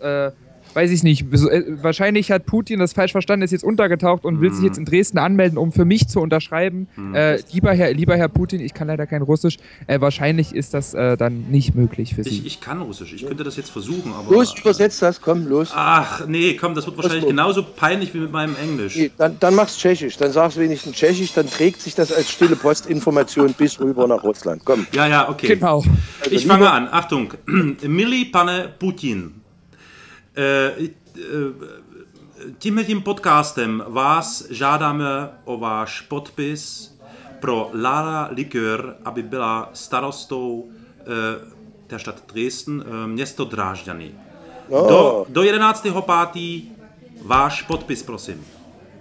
Äh, 0.00 0.32
weiß 0.74 0.90
ich 0.90 1.02
nicht. 1.02 1.32
Äh, 1.32 1.82
wahrscheinlich 1.82 2.30
hat 2.30 2.46
Putin 2.46 2.78
das 2.80 2.92
falsch 2.92 3.12
verstanden, 3.12 3.44
ist 3.44 3.50
jetzt 3.50 3.64
untergetaucht 3.64 4.24
und 4.24 4.40
will 4.40 4.52
sich 4.52 4.64
jetzt 4.64 4.78
in 4.78 4.84
Dresden 4.84 5.18
anmelden, 5.18 5.58
um 5.58 5.72
für 5.72 5.84
mich 5.84 6.08
zu 6.08 6.20
unterschreiben. 6.20 6.88
Äh, 7.14 7.40
lieber, 7.52 7.72
Herr, 7.72 7.92
lieber 7.92 8.16
Herr 8.16 8.28
Putin, 8.28 8.60
ich 8.60 8.74
kann 8.74 8.88
leider 8.88 9.06
kein 9.06 9.22
Russisch. 9.22 9.58
Äh, 9.86 10.00
wahrscheinlich 10.00 10.54
ist 10.54 10.74
das 10.74 10.94
äh, 10.94 11.16
dann 11.16 11.50
nicht 11.50 11.74
möglich 11.74 12.14
für 12.14 12.24
Sie. 12.24 12.30
Ich, 12.30 12.46
ich 12.46 12.60
kann 12.60 12.80
Russisch. 12.82 13.12
Ich 13.12 13.26
könnte 13.26 13.44
das 13.44 13.56
jetzt 13.56 13.70
versuchen, 13.70 14.12
aber. 14.12 14.32
Los, 14.34 14.54
übersetzt 14.58 15.00
das, 15.02 15.20
komm, 15.20 15.46
los. 15.46 15.70
Ach, 15.74 16.26
nee, 16.26 16.54
komm, 16.54 16.74
das 16.74 16.86
wird 16.86 16.96
wahrscheinlich 16.96 17.26
genauso 17.26 17.62
peinlich 17.62 18.12
wie 18.14 18.18
mit 18.18 18.32
meinem 18.32 18.56
Englisch. 18.62 18.96
Nee, 18.96 19.10
dann, 19.16 19.36
dann 19.40 19.54
mach's 19.54 19.76
Tschechisch, 19.78 20.16
dann 20.16 20.32
sag's 20.32 20.56
wenigstens 20.56 20.96
Tschechisch, 20.96 21.32
dann 21.34 21.48
trägt 21.48 21.80
sich 21.80 21.94
das 21.94 22.12
als 22.12 22.30
stille 22.30 22.56
Postinformation 22.56 23.54
bis 23.56 23.78
rüber 23.80 24.06
nach 24.06 24.22
Russland. 24.22 24.62
Komm. 24.64 24.86
Ja, 24.92 25.06
ja, 25.06 25.28
okay. 25.28 25.48
Genau. 25.48 25.82
Ich 26.30 26.32
Also 26.32 26.48
fange 26.48 26.64
lieber- 26.64 26.72
an. 26.72 26.88
Achtung. 26.90 27.32
Milli 27.86 28.26
pane 28.26 28.70
Putin. 28.78 29.32
E, 30.36 30.74
e, 30.78 30.90
Tímhle 32.58 32.84
tím 32.84 33.02
podcastem 33.02 33.84
vás 33.88 34.50
žádáme 34.50 35.30
o 35.44 35.58
váš 35.58 36.00
podpis 36.00 36.94
pro 37.40 37.70
Lara 37.82 38.28
Likör, 38.30 38.96
aby 39.04 39.22
byla 39.22 39.70
starostou 39.72 40.68
e, 40.68 41.04
der 41.88 42.00
Stadt 42.00 42.32
Dresden, 42.32 42.84
město 43.06 43.44
Drážďany. 43.44 44.14
Do, 44.68 45.26
do 45.28 45.42
11.5. 45.42 46.62
váš 47.22 47.62
podpis, 47.62 48.02
prosím. 48.02 48.44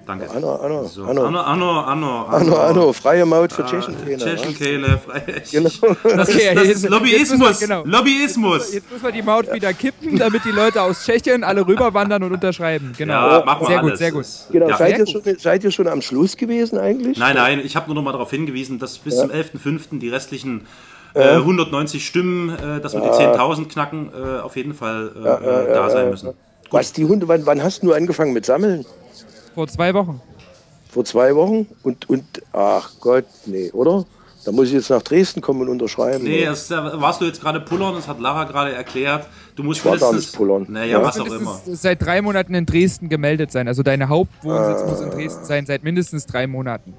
Danke. 0.06 0.30
Ano, 0.30 0.56
ano, 0.56 0.84
so, 0.84 1.06
ano. 1.06 1.26
ano, 1.26 1.39
ano, 1.39 1.80
ano, 1.82 2.26
Ano, 2.28 2.56
ano, 2.58 2.93
freie 2.93 3.26
Maut 3.26 3.54
für 3.54 3.64
Ah, 3.64 3.68
Tschechenkehle. 3.70 4.18
Tschechenkehle, 4.18 4.97
frei- 4.97 5.41
Genau. 5.51 5.70
Das 6.18 6.28
ist, 6.30 6.56
das 6.56 6.84
Lobbyismus. 6.89 7.12
jetzt 7.12 7.32
müssen 7.32 7.41
wir- 7.41 7.68
genau. 7.68 7.84
Lobbyismus. 7.86 8.74
Jetzt 8.74 8.91
müssen 8.91 9.04
wir 9.06 9.12
die 9.14 9.22
Maut 9.22 9.51
wieder 9.54 9.72
kippen, 9.74 10.18
damit 10.18 10.43
die 10.43 10.51
Leute 10.51 10.82
aus 10.82 11.06
Tschechien 11.06 11.43
alle 11.45 11.66
rüberwandern 11.66 12.22
und 12.24 12.34
unterschreiben. 12.34 12.93
Genau. 12.97 13.14
Ja, 13.39 13.45
machen 13.45 13.62
wir 13.62 13.68
sehr 13.68 13.80
alles. 13.80 13.89
gut, 13.91 13.97
sehr 13.97 14.12
gut. 14.12 14.26
Genau, 14.51 14.70
ja. 14.70 14.78
seid, 14.78 14.97
ihr 14.97 15.06
gut. 15.06 15.10
schon, 15.24 15.39
seid 15.39 15.64
ihr 15.64 15.72
schon 15.72 15.88
am 15.88 16.01
Schluss 16.01 16.36
gewesen 16.36 16.78
eigentlich? 16.78 17.18
Nein, 17.18 17.36
nein, 17.36 17.62
ich 17.64 17.76
habe 17.78 17.86
nur 17.88 17.95
noch 17.95 18.04
mal 18.04 18.12
darauf 18.12 18.30
hingewiesen, 18.32 18.80
dass 18.80 18.97
bis 18.97 19.18
zum 19.18 19.32
11.05. 19.32 19.99
die 19.99 20.10
restlichen 20.10 20.68
äh, 21.14 21.36
190 21.36 22.06
Stimmen, 22.06 22.49
äh, 22.49 22.82
dass 22.82 22.93
wir 22.93 22.99
die 23.01 23.08
10.000 23.08 23.70
knacken, 23.70 24.10
äh, 24.14 24.41
auf 24.41 24.58
jeden 24.58 24.74
Fall 24.74 25.12
äh, 25.16 25.20
äh, 25.72 25.74
da 25.74 25.89
sein 25.89 26.10
müssen. 26.10 26.32
Was, 26.72 26.91
die 26.91 27.06
Hunde, 27.06 27.28
wann, 27.28 27.45
wann 27.45 27.64
hast 27.64 27.84
du 27.84 27.93
angefangen 27.93 28.34
mit 28.34 28.45
Sammeln? 28.45 28.84
Vor 29.54 29.68
zwei 29.68 29.93
Wochen. 29.93 30.22
Vor 30.89 31.06
zwei 31.06 31.36
Wochen? 31.36 31.68
Und, 31.84 32.10
und, 32.10 32.24
ach 32.51 32.91
Gott, 32.99 33.26
nee, 33.45 33.72
oder? 33.72 34.06
Da 34.45 34.51
muss 34.51 34.68
ich 34.68 34.74
jetzt 34.74 34.89
nach 34.89 35.01
Dresden 35.01 35.39
kommen 35.41 35.62
und 35.62 35.70
unterschreiben. 35.70 36.24
Nee, 36.26 36.43
das, 36.45 36.68
da 36.68 36.99
warst 36.99 37.22
du 37.22 37.26
jetzt 37.26 37.39
gerade 37.41 37.62
pullern, 37.62 37.95
das 37.95 38.10
hat 38.10 38.20
Lara 38.20 38.43
gerade 38.43 38.74
erklärt. 38.74 39.26
Du 39.56 39.64
musst 39.64 39.80
Ich 39.80 39.86
war 39.86 39.93
mindestens- 39.93 40.22
nicht 40.26 40.36
pullern. 40.36 40.66
Naja, 40.70 40.99
Ja. 40.99 41.04
was 41.04 41.18
auch 41.18 41.26
immer. 41.28 41.62
seit 41.66 42.01
drei 42.06 42.22
Monaten 42.22 42.54
in 42.54 42.66
Dresden 42.66 43.08
gemeldet 43.08 43.51
sein. 43.54 43.70
Also 43.70 43.84
deine 43.84 44.10
Hauptwohnsitz 44.10 44.82
Ah. 44.82 44.89
muss 44.89 44.99
in 44.99 45.12
Dresden 45.12 45.45
sein, 45.45 45.66
seit 45.66 45.84
mindestens 45.84 46.26
drei 46.26 46.45
Monaten. 46.47 46.93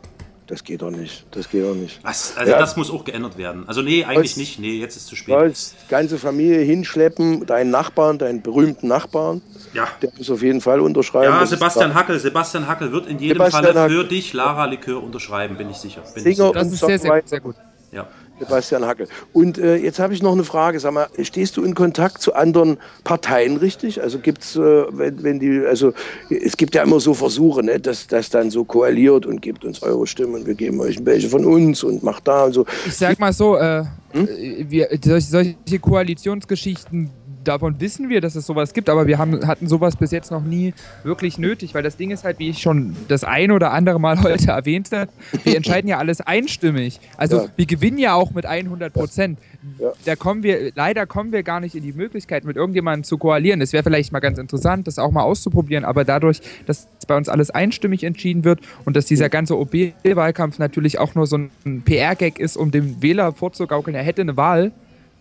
Das 0.46 0.62
geht 0.62 0.82
doch 0.82 0.90
nicht. 0.90 1.24
Das 1.30 1.48
geht 1.48 1.64
doch 1.64 1.74
nicht. 1.74 2.00
Was? 2.02 2.36
Also 2.36 2.52
Ja. 2.52 2.58
das 2.58 2.76
muss 2.76 2.90
auch 2.90 3.02
geändert 3.04 3.38
werden. 3.38 3.64
Also 3.66 3.80
nee, 3.80 4.04
eigentlich 4.04 4.32
Was? 4.32 4.36
nicht. 4.36 4.58
Nee, 4.58 4.78
jetzt 4.78 4.94
ist 4.94 5.06
zu 5.06 5.16
spät. 5.16 5.34
Als 5.34 5.74
ganze 5.88 6.18
Familie 6.18 6.60
hinschleppen, 6.60 7.46
deinen 7.46 7.70
Nachbarn, 7.70 8.18
deinen 8.18 8.42
berühmten 8.42 8.86
Nachbarn, 8.86 9.40
Ja. 9.72 9.88
der 10.02 10.10
muss 10.18 10.28
auf 10.28 10.42
jeden 10.42 10.60
Fall 10.60 10.80
unterschreiben. 10.80 11.32
Ja, 11.32 11.46
Sebastian. 11.46 11.94
Hackel. 11.94 12.18
Sebastian 12.20 12.68
Hackel 12.68 12.92
wird 12.92 13.06
in 13.06 13.18
jedem 13.18 13.36
Sebastian 13.36 13.64
Falle 13.64 13.80
Hackel. 13.80 13.96
für 14.02 14.04
dich 14.04 14.34
Lara 14.34 14.66
Likör 14.66 15.02
unterschreiben, 15.02 15.56
bin 15.56 15.70
ich 15.70 15.76
sicher. 15.78 16.02
Bin 16.14 16.26
ich 16.26 16.36
sicher. 16.36 16.52
Das 16.52 16.66
ist 16.70 16.80
sehr, 16.80 16.98
sehr, 16.98 17.22
sehr 17.24 17.40
gut. 17.40 17.54
Ja. 17.90 18.06
Sebastian 18.38 18.84
Hackel. 18.84 19.08
Und 19.32 19.58
äh, 19.58 19.76
jetzt 19.76 19.98
habe 19.98 20.14
ich 20.14 20.22
noch 20.22 20.32
eine 20.32 20.44
Frage. 20.44 20.80
Sag 20.80 20.92
mal, 20.92 21.08
stehst 21.22 21.56
du 21.56 21.64
in 21.64 21.74
Kontakt 21.74 22.20
zu 22.20 22.34
anderen 22.34 22.78
Parteien 23.04 23.56
richtig? 23.56 24.02
Also 24.02 24.18
gibt's, 24.18 24.56
äh, 24.56 24.60
wenn, 24.60 25.22
wenn 25.22 25.38
die, 25.40 25.62
also 25.66 25.92
es 26.30 26.56
gibt 26.56 26.74
ja 26.74 26.82
immer 26.82 27.00
so 27.00 27.14
Versuche, 27.14 27.62
ne, 27.62 27.78
dass 27.78 28.06
das 28.06 28.30
dann 28.30 28.50
so 28.50 28.64
koaliert 28.64 29.26
und 29.26 29.40
gibt 29.42 29.64
uns 29.64 29.82
eure 29.82 30.06
Stimmen, 30.06 30.46
wir 30.46 30.54
geben 30.54 30.80
euch 30.80 31.04
welche 31.04 31.28
von 31.28 31.44
uns 31.44 31.82
und 31.84 32.02
macht 32.02 32.26
da 32.26 32.44
und 32.44 32.52
so. 32.52 32.66
Ich 32.86 32.96
sag 32.96 33.18
mal 33.18 33.32
so, 33.32 33.56
äh, 33.56 33.84
Hm? 34.14 34.28
äh, 34.28 34.64
wir, 34.68 34.88
solche, 35.02 35.26
solche 35.26 35.78
Koalitionsgeschichten, 35.80 37.10
davon 37.48 37.80
wissen 37.80 38.08
wir, 38.08 38.20
dass 38.20 38.34
es 38.34 38.46
sowas 38.46 38.72
gibt, 38.74 38.88
aber 38.88 39.06
wir 39.06 39.18
haben, 39.18 39.46
hatten 39.46 39.68
sowas 39.68 39.96
bis 39.96 40.10
jetzt 40.10 40.30
noch 40.30 40.42
nie 40.42 40.74
wirklich 41.02 41.38
nötig, 41.38 41.74
weil 41.74 41.82
das 41.82 41.96
Ding 41.96 42.10
ist 42.10 42.24
halt, 42.24 42.38
wie 42.38 42.48
ich 42.50 42.58
schon 42.60 42.96
das 43.08 43.24
ein 43.24 43.50
oder 43.50 43.72
andere 43.72 44.00
Mal 44.00 44.22
heute 44.22 44.50
erwähnte, 44.50 45.08
wir 45.44 45.56
entscheiden 45.56 45.88
ja 45.88 45.98
alles 45.98 46.20
einstimmig. 46.20 47.00
Also 47.16 47.42
Ja. 47.42 47.48
wir 47.56 47.66
gewinnen 47.66 47.98
ja 47.98 48.14
auch 48.14 48.32
mit 48.32 48.46
100 48.46 48.92
Prozent. 48.92 49.38
Ja. 49.78 49.92
Da 50.04 50.16
kommen 50.16 50.42
wir, 50.42 50.72
leider 50.74 51.06
kommen 51.06 51.32
wir 51.32 51.42
gar 51.42 51.60
nicht 51.60 51.74
in 51.74 51.82
die 51.82 51.92
Möglichkeit, 51.92 52.44
mit 52.44 52.56
irgendjemandem 52.56 53.04
zu 53.04 53.18
koalieren. 53.18 53.60
Es 53.60 53.72
wäre 53.72 53.82
vielleicht 53.82 54.12
mal 54.12 54.20
ganz 54.20 54.38
interessant, 54.38 54.86
das 54.86 54.98
auch 54.98 55.10
mal 55.10 55.22
auszuprobieren, 55.22 55.84
aber 55.84 56.04
dadurch, 56.04 56.40
dass 56.66 56.86
bei 57.06 57.16
uns 57.16 57.28
alles 57.28 57.50
einstimmig 57.50 58.04
entschieden 58.04 58.44
wird 58.44 58.60
und 58.84 58.96
dass 58.96 59.06
dieser 59.06 59.28
ganze 59.28 59.58
OB-Wahlkampf 59.58 60.58
natürlich 60.58 60.98
auch 60.98 61.14
nur 61.14 61.26
so 61.26 61.36
ein 61.36 61.82
PR-Gag 61.84 62.38
ist, 62.38 62.56
um 62.56 62.70
dem 62.70 63.02
Wähler 63.02 63.32
vorzugaukeln, 63.32 63.94
er 63.94 64.02
hätte 64.02 64.22
eine 64.22 64.36
Wahl, 64.36 64.72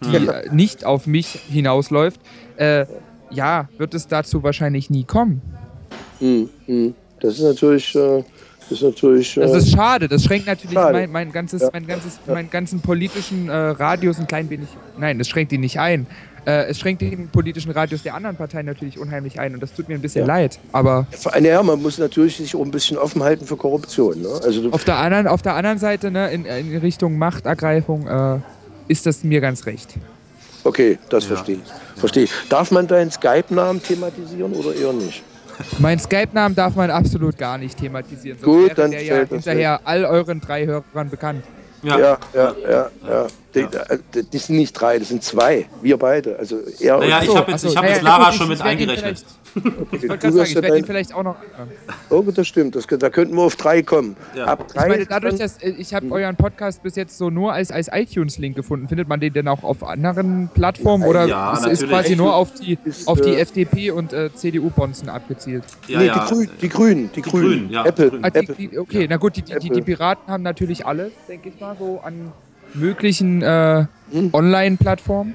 die 0.04 0.28
äh, 0.28 0.50
nicht 0.52 0.86
auf 0.86 1.08
mich 1.08 1.40
hinausläuft, 1.50 2.20
äh, 2.58 2.86
ja, 3.32 3.70
wird 3.78 3.94
es 3.94 4.08
dazu 4.08 4.44
wahrscheinlich 4.44 4.90
nie 4.90 5.04
kommen. 5.04 5.42
Hm, 6.20 6.50
hm. 6.66 6.94
Das 7.20 7.36
ist 7.36 7.44
natürlich, 7.44 7.96
äh, 7.96 8.24
das 8.70 8.72
ist 8.72 8.84
natürlich. 8.84 9.36
Das 9.36 9.52
äh, 9.52 9.58
ist 9.58 9.72
schade, 9.72 10.08
das 10.08 10.24
schränkt 10.24 10.48
natürlich 10.48 10.76
mein, 10.76 11.12
mein 11.12 11.32
ganzes, 11.32 11.62
Ja. 11.64 11.70
mein 11.74 11.88
ganzes, 11.88 12.20
meinen 12.28 12.50
ganzen 12.50 12.82
politischen 12.82 13.50
äh, 13.50 13.54
Radius 13.54 14.20
ein 14.20 14.28
klein 14.28 14.50
wenig, 14.50 14.68
nein, 14.98 15.18
das 15.18 15.28
schränkt 15.30 15.52
ihn 15.52 15.62
nicht 15.62 15.80
ein. 15.80 16.06
Äh, 16.46 16.66
es 16.66 16.80
schränkt 16.80 17.02
den 17.02 17.30
politischen 17.30 17.72
Radius 17.72 18.04
der 18.04 18.16
anderen 18.16 18.36
Parteien 18.36 18.66
natürlich 18.66 19.00
unheimlich 19.00 19.40
ein 19.40 19.54
und 19.54 19.64
das 19.64 19.74
tut 19.74 19.88
mir 19.88 19.96
ein 19.96 20.02
bisschen 20.02 20.28
Ja. 20.28 20.36
leid. 20.36 20.60
Aber 20.74 21.08
ja, 21.42 21.64
man 21.64 21.82
muss 21.82 21.98
natürlich 21.98 22.36
sich 22.36 22.54
auch 22.54 22.62
ein 22.62 22.72
bisschen 22.72 22.98
offen 22.98 23.24
halten 23.24 23.46
für 23.46 23.56
Korruption. 23.56 24.22
Ne? 24.22 24.28
Also 24.44 24.70
auf 24.72 24.84
der 24.84 24.98
anderen, 24.98 25.28
auf 25.28 25.42
der 25.42 25.56
anderen 25.56 25.78
Seite, 25.78 26.12
ne, 26.12 26.32
in, 26.32 26.44
in 26.44 26.78
Richtung 26.80 27.18
Machtergreifung, 27.18 28.08
ist 28.94 29.06
das 29.06 29.24
mir 29.24 29.42
ganz 29.42 29.66
recht. 29.66 29.90
okay, 30.64 30.98
das 31.10 31.24
Ja. 31.26 31.36
verstehe 31.36 31.56
ich. 31.58 32.00
Verstehe. 32.00 32.28
Darf 32.50 32.72
man 32.72 32.88
deinen 32.88 33.12
Skype-Namen 33.12 33.82
thematisieren 33.84 34.54
oder 34.54 34.74
eher 34.76 34.94
nicht? 34.94 35.24
Mein 35.80 36.00
Skype-Namen 36.00 36.56
darf 36.56 36.76
man 36.76 36.90
absolut 36.90 37.38
gar 37.38 37.58
nicht 37.58 37.78
thematisieren. 37.78 38.40
Sonst 38.40 38.46
Gut, 38.46 38.66
wäre 38.70 38.76
dann 38.76 38.92
der 38.92 39.04
ja 39.04 39.16
hinterher 39.28 39.80
all 39.84 40.06
euren 40.06 40.40
drei 40.42 40.66
Hörern 40.66 41.10
bekannt. 41.10 41.44
Ja. 41.84 42.00
Ja, 42.00 42.18
ja, 42.34 42.56
ja, 42.70 42.90
ja. 43.08 43.28
Die, 43.56 43.60
äh, 43.60 44.00
die 44.32 44.38
sind 44.40 44.56
nicht 44.56 44.74
drei, 44.74 44.98
das 45.00 45.10
sind 45.10 45.24
zwei. 45.24 45.68
Wir 45.82 45.98
beide. 45.98 46.38
Also 46.40 46.58
er 46.80 46.98
Naja, 46.98 47.18
und 47.20 47.24
ich 47.24 47.30
So, 47.30 47.38
habe 47.38 47.52
jetzt, 47.52 47.64
ich 47.66 47.78
hab 47.78 47.86
jetzt 47.86 48.02
Lara 48.02 48.32
schon 48.32 48.46
ich- 48.46 48.50
mit 48.50 48.60
ich 48.60 48.64
eingerechnet. 48.66 49.26
Ich 49.56 49.64
wollte 49.64 49.92
Du 49.92 50.08
gerade 50.08 50.32
sagen, 50.32 50.48
ich 50.50 50.54
ja 50.56 50.62
werde 50.64 50.78
ihn 50.80 50.86
vielleicht 50.86 51.14
auch 51.14 51.22
noch. 51.22 51.36
Oh, 52.10 52.24
das 52.24 52.48
stimmt. 52.48 52.76
Das, 52.76 52.88
da 52.88 53.10
könnten 53.12 53.36
wir 53.36 53.44
auf 53.44 53.56
drei 53.56 53.84
kommen. 53.84 54.16
Ja. 54.36 54.46
Ab 54.46 54.64
Ich 54.68 54.74
drei. 54.74 54.88
meine, 54.90 55.06
dadurch, 55.06 55.36
dass 55.36 55.62
äh, 55.62 55.70
ich 55.78 55.94
habe 55.94 56.10
euren 56.12 56.36
Podcast 56.36 56.82
bis 56.82 56.96
jetzt 56.96 57.20
so 57.20 57.30
nur 57.30 57.54
als, 57.54 57.70
als 57.70 57.88
iTunes-Link 57.94 58.56
gefunden, 58.56 58.88
findet 58.88 59.08
man 59.08 59.20
den 59.20 59.32
denn 59.32 59.48
auch 59.48 59.62
auf 59.64 59.84
anderen 59.84 60.50
Plattformen 60.56 61.04
oder 61.06 61.28
Ja, 61.28 61.54
ist, 61.56 61.68
ist 61.68 61.88
quasi 61.88 62.16
nur 62.16 62.34
auf 62.36 62.52
die, 62.56 62.80
Ist, 62.84 63.08
auf 63.08 63.22
die 63.22 63.30
äh, 63.36 63.42
FDP 63.42 63.92
und 63.92 64.12
äh, 64.12 64.34
CDU-Bonzen 64.34 65.08
abgezielt? 65.10 65.64
Ja, 65.88 66.00
nee, 66.00 66.08
ja. 66.08 66.26
Die, 66.26 66.34
Grün, 66.34 66.50
die 66.60 66.70
Grünen. 66.70 67.10
Die, 67.16 67.22
Grünen. 67.22 67.44
Grünen, 67.46 67.70
ja, 67.70 67.86
Apple. 67.86 68.12
Ah, 68.24 68.30
die, 68.32 68.40
Apple. 68.40 68.56
die, 68.56 68.80
okay, 68.80 69.06
na 69.08 69.18
gut, 69.18 69.36
die, 69.36 69.44
die, 69.44 69.60
die, 69.60 69.70
die 69.70 69.82
Piraten 69.84 70.34
haben 70.34 70.42
natürlich 70.42 70.84
alles, 70.84 71.12
denke 71.28 71.50
ich 71.50 71.60
mal, 71.62 71.76
so 71.78 72.02
an 72.04 72.32
möglichen 72.76 73.42
äh, 73.42 73.86
Hm. 74.14 74.30
Online-Plattformen. 74.32 75.34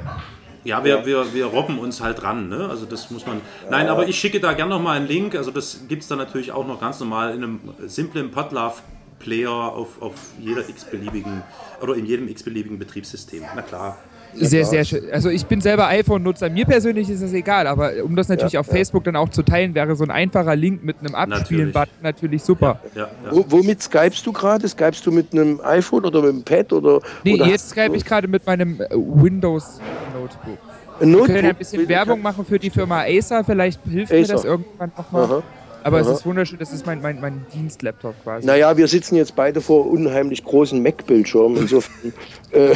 Ja, 0.64 0.84
wir, 0.84 1.04
wir, 1.04 1.34
wir 1.34 1.46
robben 1.46 1.78
uns 1.78 2.00
halt 2.00 2.22
ran, 2.22 2.48
ne? 2.48 2.68
Also 2.68 2.86
das 2.86 3.10
muss 3.10 3.26
man. 3.26 3.40
Nein, 3.70 3.88
aber 3.88 4.06
ich 4.06 4.18
schicke 4.18 4.38
da 4.38 4.52
gerne 4.52 4.70
nochmal 4.70 4.96
einen 4.96 5.08
Link. 5.08 5.34
Also 5.34 5.50
das 5.50 5.80
gibt 5.88 6.02
es 6.02 6.08
dann 6.08 6.18
natürlich 6.18 6.52
auch 6.52 6.66
noch 6.66 6.80
ganz 6.80 7.00
normal 7.00 7.34
in 7.34 7.42
einem 7.42 7.60
simplen 7.86 8.30
Podlove-Player 8.30 9.50
auf, 9.50 10.00
auf 10.00 10.14
jeder 10.38 10.68
x-beliebigen 10.68 11.42
oder 11.80 11.94
in 11.94 12.06
jedem 12.06 12.28
x-beliebigen 12.28 12.78
Betriebssystem. 12.78 13.42
Na 13.56 13.62
klar. 13.62 13.98
Sehr, 14.34 14.64
sehr 14.64 14.84
schön. 14.84 15.02
Also 15.12 15.30
ich 15.30 15.46
bin 15.46 15.60
selber 15.60 15.86
iPhone-Nutzer. 15.88 16.50
Mir 16.50 16.64
persönlich 16.64 17.08
ist 17.10 17.22
das 17.22 17.32
egal, 17.32 17.66
aber 17.66 17.92
um 18.04 18.14
das 18.16 18.28
natürlich 18.28 18.54
Ja, 18.54 18.60
auf 18.60 18.66
ja. 18.68 18.72
Facebook 18.74 19.04
dann 19.04 19.16
auch 19.16 19.28
zu 19.30 19.42
teilen, 19.42 19.74
wäre 19.74 19.96
so 19.96 20.04
ein 20.04 20.10
einfacher 20.10 20.54
Link 20.56 20.84
mit 20.84 20.96
einem 21.00 21.14
Abspielen-Button 21.14 22.02
natürlich 22.02 22.42
super. 22.42 22.80
Ja, 22.94 23.02
ja. 23.02 23.08
Wo, 23.30 23.44
womit 23.48 23.82
skypst 23.82 24.26
du 24.26 24.32
gerade? 24.32 24.68
Skypst 24.68 25.04
du 25.06 25.10
mit 25.10 25.32
einem 25.32 25.60
iPhone 25.62 26.04
oder 26.04 26.20
mit 26.22 26.30
einem 26.30 26.42
Pad? 26.44 26.72
Oder, 26.72 27.00
Nee, 27.24 27.34
oder 27.34 27.46
jetzt 27.46 27.74
schreibe 27.74 27.96
ich 27.96 28.04
gerade 28.04 28.28
mit 28.28 28.46
meinem 28.46 28.80
äh, 28.80 28.86
Windows-Notebook. 28.92 30.58
Wir 31.00 31.24
können 31.26 31.46
ein 31.46 31.56
bisschen 31.56 31.88
Werbung 31.88 32.20
machen 32.20 32.44
für 32.44 32.58
die 32.58 32.70
Firma 32.70 33.02
Acer, 33.02 33.44
vielleicht 33.44 33.80
hilft 33.84 34.12
mir 34.12 34.18
Acer. 34.20 34.32
das 34.32 34.44
irgendwann 34.44 34.90
nochmal. 34.96 35.42
Aha. 35.88 35.96
Aber 35.96 36.00
es 36.00 36.06
aha. 36.06 36.14
ist 36.16 36.26
wunderschön, 36.26 36.58
das 36.58 36.72
ist 36.72 36.86
mein, 36.86 37.00
mein, 37.00 37.20
mein 37.20 37.46
Dienstlaptop 37.54 38.14
quasi. 38.22 38.46
Naja, 38.46 38.76
wir 38.76 38.88
sitzen 38.88 39.16
jetzt 39.16 39.34
beide 39.34 39.60
vor 39.60 39.86
unheimlich 39.86 40.44
großen 40.44 40.82
Mac-Bildschirmen. 40.82 41.56
Insofern 41.58 42.12
äh, 42.52 42.74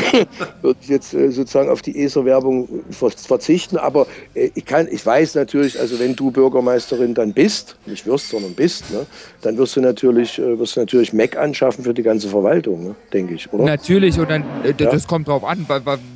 würde 0.63 0.79
ich 0.83 0.89
jetzt 0.89 1.15
äh, 1.15 1.31
sozusagen 1.31 1.69
auf 1.69 1.83
die 1.83 1.99
ESA-Werbung 2.03 2.69
ver 2.91 3.11
verzichten. 3.11 3.77
Aber 3.77 4.07
äh, 4.35 4.51
ich, 4.55 4.65
kann, 4.65 4.89
ich 4.91 5.05
weiß 5.05 5.35
natürlich, 5.35 5.79
also 5.79 5.99
wenn 5.99 6.17
du 6.17 6.31
Bürgermeisterin 6.31 7.15
dann 7.15 7.33
bist, 7.33 7.77
nicht 7.87 8.07
wirst, 8.07 8.29
sondern 8.31 8.55
bist, 8.55 8.91
ne, 8.91 9.07
dann 9.43 9.57
wirst 9.57 9.77
du 9.77 9.81
natürlich, 9.81 10.39
äh, 10.39 10.59
wirst 10.59 10.77
du 10.77 10.81
natürlich 10.81 11.13
Mac 11.13 11.37
anschaffen 11.37 11.85
für 11.85 11.95
die 11.95 12.03
ganze 12.03 12.29
Verwaltung, 12.29 12.85
ne, 12.85 12.95
denke 13.13 13.35
ich, 13.35 13.53
oder? 13.53 13.65
Natürlich, 13.65 14.19
und 14.19 14.31
dann, 14.31 14.43
äh, 14.65 14.75
Ja. 14.79 14.91
das 14.91 15.07
kommt 15.07 15.29
drauf 15.29 15.45
an, 15.45 15.67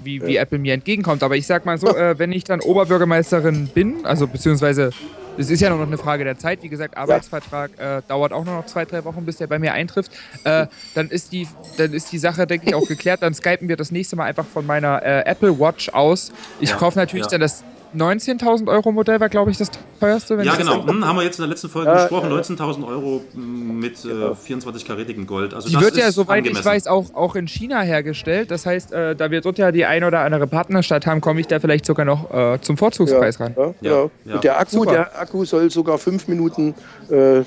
wie, 0.04 0.24
wie 0.26 0.36
Apple 0.36 0.58
mir 0.58 0.74
entgegenkommt. 0.74 1.22
Aber 1.22 1.36
ich 1.36 1.46
sag 1.46 1.66
mal 1.66 1.78
so, 1.78 1.88
äh, 1.96 2.18
wenn 2.18 2.32
ich 2.32 2.44
dann 2.44 2.60
Oberbürgermeisterin 2.60 3.68
bin, 3.74 4.04
also 4.04 4.26
beziehungsweise, 4.26 4.90
es 5.38 5.50
ist 5.50 5.60
ja 5.60 5.70
noch 5.70 5.80
eine 5.80 5.98
Frage 5.98 6.24
der 6.24 6.38
Zeit, 6.38 6.62
wie 6.62 6.68
gesagt, 6.68 6.96
Arbeitsvertrag 6.96 7.70
äh, 7.78 8.02
dauert 8.08 8.32
auch 8.32 8.44
nur 8.44 8.54
noch 8.54 8.66
zwei, 8.66 8.84
drei 8.84 9.04
Wochen, 9.04 9.24
bis 9.24 9.36
der 9.36 9.46
bei 9.46 9.58
mir 9.58 9.72
eintrifft, 9.72 10.12
äh, 10.44 10.66
dann, 10.94 11.08
ist 11.08 11.32
die, 11.32 11.48
dann 11.76 11.92
ist 11.92 12.12
die 12.12 12.18
Sache, 12.18 12.46
denke 12.46 12.68
ich, 12.68 12.74
auch 12.74 12.86
geklärt. 12.86 13.22
Dann 13.22 13.34
skypen 13.34 13.68
wir 13.68 13.76
das 13.76 13.90
nächste 13.90 14.16
Mal 14.16 14.24
einfach 14.24 14.46
von 14.46 14.66
meiner 14.66 15.02
äh, 15.02 15.22
Apple 15.26 15.58
Watch 15.58 15.90
aus. 15.90 16.32
Ich 16.60 16.70
Ja, 16.70 16.76
kaufe 16.76 16.98
natürlich 16.98 17.26
ja. 17.26 17.30
dann 17.30 17.40
das 17.40 17.64
19.000 17.94 18.68
Euro 18.68 18.92
Modell, 18.92 19.20
war 19.20 19.28
glaube 19.28 19.50
ich 19.50 19.58
das 19.58 19.70
teuerste. 20.00 20.36
Wenn 20.38 20.44
Ja, 20.46 20.52
ich 20.52 20.58
das 20.58 20.66
genau. 20.68 20.86
Hm, 20.86 21.04
haben 21.06 21.16
wir 21.16 21.22
jetzt 21.24 21.38
in 21.38 21.42
der 21.42 21.48
letzten 21.50 21.68
Folge 21.68 21.90
Ja, 21.90 22.02
gesprochen. 22.02 22.30
ja. 22.30 22.36
19.000 22.36 22.86
Euro 22.86 23.22
mm, 23.34 23.78
mit 23.78 24.04
äh, 24.04 24.08
24-karätigem 24.08 25.26
Gold. 25.26 25.54
Also 25.54 25.68
Die 25.68 25.74
das 25.74 25.82
wird 25.82 25.96
ja, 25.96 26.10
soweit 26.12 26.44
ich 26.44 26.50
angemessen. 26.50 26.64
weiß, 26.64 26.86
auch, 26.88 27.14
auch 27.14 27.36
in 27.36 27.46
China 27.48 27.80
hergestellt. 27.82 28.50
Das 28.50 28.66
heißt, 28.66 28.92
äh, 28.92 29.14
da 29.16 29.30
wir 29.30 29.40
dort 29.40 29.58
ja 29.58 29.72
die 29.72 29.84
ein 29.84 30.04
oder 30.04 30.20
andere 30.20 30.46
Partnerstadt 30.46 31.06
haben, 31.06 31.20
komme 31.20 31.40
ich 31.40 31.46
da 31.46 31.60
vielleicht 31.60 31.86
sogar 31.86 32.04
noch 32.04 32.30
äh, 32.32 32.58
zum 32.60 32.76
Vorzugspreis 32.76 33.40
ran. 33.40 33.54
Ja, 33.56 33.66
Ja, 33.80 33.90
ja. 33.90 34.10
ja. 34.24 34.34
Und 34.34 34.44
der 34.44 34.58
Akku, 34.60 34.70
Super. 34.78 34.90
der 34.90 35.20
Akku 35.20 35.44
soll 35.44 35.70
sogar 35.70 35.98
fünf 35.98 36.28
Minuten 36.28 36.74
äh, 37.10 37.38
äh, 37.38 37.44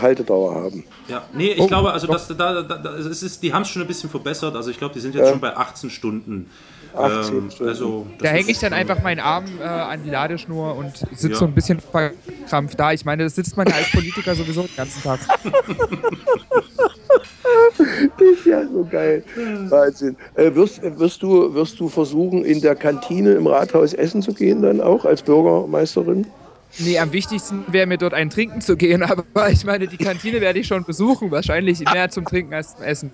Haltedauer 0.00 0.54
haben. 0.54 0.84
Ja, 1.08 1.22
nee, 1.34 1.52
ich 1.52 1.60
Oh, 1.60 1.66
glaube, 1.68 1.92
also 1.92 2.06
das, 2.06 2.28
da, 2.28 2.34
da, 2.34 2.62
da, 2.62 2.94
es 2.96 3.22
ist, 3.22 3.42
die 3.42 3.52
haben 3.52 3.62
es 3.62 3.68
schon 3.68 3.82
ein 3.82 3.88
bisschen 3.88 4.10
verbessert. 4.10 4.54
Also 4.56 4.70
ich 4.70 4.78
glaube, 4.78 4.94
die 4.94 5.00
sind 5.00 5.14
jetzt 5.14 5.26
Ja. 5.26 5.30
schon 5.30 5.40
bei 5.40 5.56
18 5.56 5.90
Stunden. 5.90 6.50
18 6.96 7.50
Stunden. 7.50 7.68
Also 7.68 8.06
das 8.18 8.22
Da 8.22 8.28
hänge 8.28 8.40
ist, 8.42 8.48
ich 8.50 8.58
dann 8.58 8.72
einfach 8.72 9.02
meinen 9.02 9.20
Arm 9.20 9.44
äh, 9.60 9.64
an 9.64 10.02
die 10.04 10.10
Ladeschnur 10.10 10.74
und 10.76 10.96
sitze 10.96 11.28
Ja. 11.30 11.34
so 11.36 11.44
ein 11.44 11.52
bisschen 11.52 11.80
verkrampft 11.80 12.78
da. 12.78 12.92
Ich 12.92 13.04
meine, 13.04 13.24
das 13.24 13.34
sitzt 13.34 13.56
man 13.56 13.66
ja 13.66 13.74
als 13.74 13.90
Politiker 13.90 14.34
sowieso 14.34 14.62
den 14.62 14.76
ganzen 14.76 15.02
Tag. 15.02 15.20
Ja, 18.44 18.62
so 18.66 18.86
geil. 18.90 19.22
Wahnsinn. 19.68 20.16
Äh, 20.34 20.54
wirst, 20.54 20.80
wirst, 20.98 21.22
du, 21.22 21.54
wirst 21.54 21.78
du 21.80 21.88
versuchen, 21.88 22.44
in 22.44 22.60
der 22.60 22.74
Kantine 22.74 23.32
im 23.32 23.46
Rathaus 23.46 23.92
essen 23.92 24.22
zu 24.22 24.32
gehen, 24.32 24.62
dann 24.62 24.80
auch 24.80 25.04
als 25.04 25.22
Bürgermeisterin? 25.22 26.26
Nee, 26.78 26.98
am 26.98 27.12
wichtigsten 27.12 27.64
wäre 27.68 27.86
mir 27.86 27.96
dort 27.96 28.12
ein 28.12 28.28
Trinken 28.28 28.60
zu 28.60 28.76
gehen, 28.76 29.02
aber 29.04 29.24
ich 29.50 29.64
meine, 29.64 29.86
die 29.86 29.96
Kantine 29.96 30.40
werde 30.40 30.58
ich 30.58 30.66
schon 30.66 30.84
besuchen. 30.84 31.30
Wahrscheinlich 31.30 31.80
mehr 31.92 32.10
zum 32.10 32.24
Trinken 32.24 32.54
als 32.54 32.76
zum 32.76 32.84
Essen. 32.84 33.10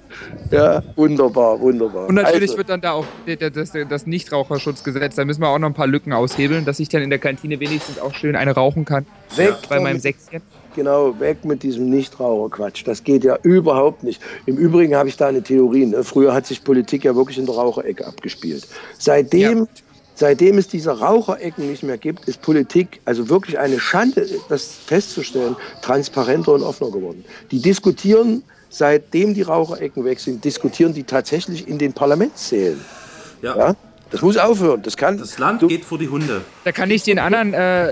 Ja, 0.50 0.82
wunderbar, 0.96 1.60
wunderbar. 1.60 2.08
Und 2.08 2.16
natürlich 2.16 2.50
also, 2.50 2.58
wird 2.58 2.68
dann 2.68 2.80
da 2.80 2.92
auch 2.92 3.06
das, 3.26 3.72
das 3.88 4.06
Nichtraucherschutzgesetz, 4.06 5.14
da 5.16 5.24
müssen 5.24 5.40
wir 5.40 5.48
auch 5.48 5.58
noch 5.58 5.68
ein 5.68 5.74
paar 5.74 5.86
Lücken 5.86 6.12
aushebeln, 6.12 6.64
dass 6.64 6.80
ich 6.80 6.88
dann 6.88 7.02
in 7.02 7.10
der 7.10 7.18
Kantine 7.18 7.60
wenigstens 7.60 7.98
auch 7.98 8.14
schön 8.14 8.36
eine 8.36 8.52
rauchen 8.52 8.84
kann. 8.84 9.06
weg 9.36 9.54
Bei 9.68 9.78
meinem. 9.78 10.00
Säckchen. 10.00 10.42
genau, 10.74 11.18
weg 11.20 11.44
mit 11.44 11.62
diesem 11.62 11.88
Nichtraucherquatsch. 11.90 12.82
Das 12.86 13.04
geht 13.04 13.22
ja 13.22 13.38
überhaupt 13.42 14.02
nicht. 14.02 14.20
Im 14.46 14.56
Übrigen 14.56 14.96
habe 14.96 15.08
ich 15.08 15.16
da 15.16 15.28
eine 15.28 15.42
Theorie. 15.42 15.86
Ne? 15.86 16.02
Früher 16.02 16.34
hat 16.34 16.46
sich 16.46 16.64
Politik 16.64 17.04
ja 17.04 17.14
wirklich 17.14 17.38
in 17.38 17.46
der 17.46 17.54
Raucherecke 17.54 18.06
abgespielt. 18.06 18.66
Seitdem, 18.98 19.58
ja. 19.58 19.66
Seitdem 20.22 20.56
es 20.56 20.68
diese 20.68 21.00
Raucherecken 21.00 21.68
nicht 21.68 21.82
mehr 21.82 21.98
gibt, 21.98 22.28
ist 22.28 22.40
Politik 22.42 23.00
also 23.06 23.28
wirklich 23.28 23.58
eine 23.58 23.80
Schande, 23.80 24.24
das 24.48 24.72
festzustellen, 24.86 25.56
transparenter 25.80 26.52
und 26.52 26.62
offener 26.62 26.92
geworden. 26.92 27.24
Die 27.50 27.60
diskutieren, 27.60 28.44
seitdem 28.70 29.34
die 29.34 29.42
Raucherecken 29.42 30.04
weg 30.04 30.20
sind, 30.20 30.44
diskutieren 30.44 30.94
die 30.94 31.02
tatsächlich 31.02 31.66
in 31.66 31.76
den 31.76 31.92
Parlamentssälen. 31.92 32.80
ja? 33.42 33.56
ja? 33.56 33.76
Das 34.12 34.22
muss 34.22 34.36
aufhören. 34.36 34.82
Das, 34.82 34.96
kann, 34.96 35.18
das 35.18 35.38
Land 35.40 35.66
geht 35.66 35.84
vor 35.84 35.98
die 35.98 36.08
Hunde. 36.08 36.42
Da 36.64 36.70
kann 36.70 36.90
ich 36.92 37.02
den 37.02 37.18
anderen 37.18 37.52
äh, 37.54 37.88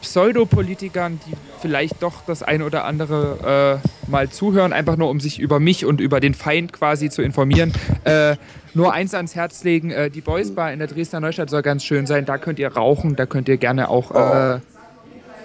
Pseudopolitikern, 0.00 1.20
die 1.26 1.36
vielleicht 1.60 2.02
doch 2.02 2.22
das 2.26 2.42
eine 2.42 2.64
oder 2.64 2.84
andere 2.84 3.80
äh, 3.84 4.10
mal 4.10 4.30
zuhören, 4.30 4.72
einfach 4.72 4.96
nur 4.96 5.10
um 5.10 5.20
sich 5.20 5.38
über 5.38 5.60
mich 5.60 5.84
und 5.84 6.00
über 6.00 6.20
den 6.20 6.34
Feind 6.34 6.72
quasi 6.72 7.10
zu 7.10 7.20
informieren, 7.20 7.72
äh, 8.04 8.36
nur 8.74 8.92
eins 8.92 9.14
ans 9.14 9.34
Herz 9.34 9.64
legen. 9.64 9.90
Äh, 9.90 10.10
die 10.10 10.20
Boys 10.20 10.54
Bar 10.54 10.72
in 10.72 10.78
der 10.78 10.88
Dresdner 10.88 11.20
Neustadt 11.20 11.50
soll 11.50 11.62
ganz 11.62 11.84
schön 11.84 12.06
sein. 12.06 12.24
Da 12.24 12.38
könnt 12.38 12.58
ihr 12.58 12.72
rauchen, 12.72 13.16
da 13.16 13.26
könnt 13.26 13.48
ihr 13.48 13.56
gerne 13.56 13.88
auch 13.88 14.10
äh, 14.10 14.58
oh. 14.58 14.60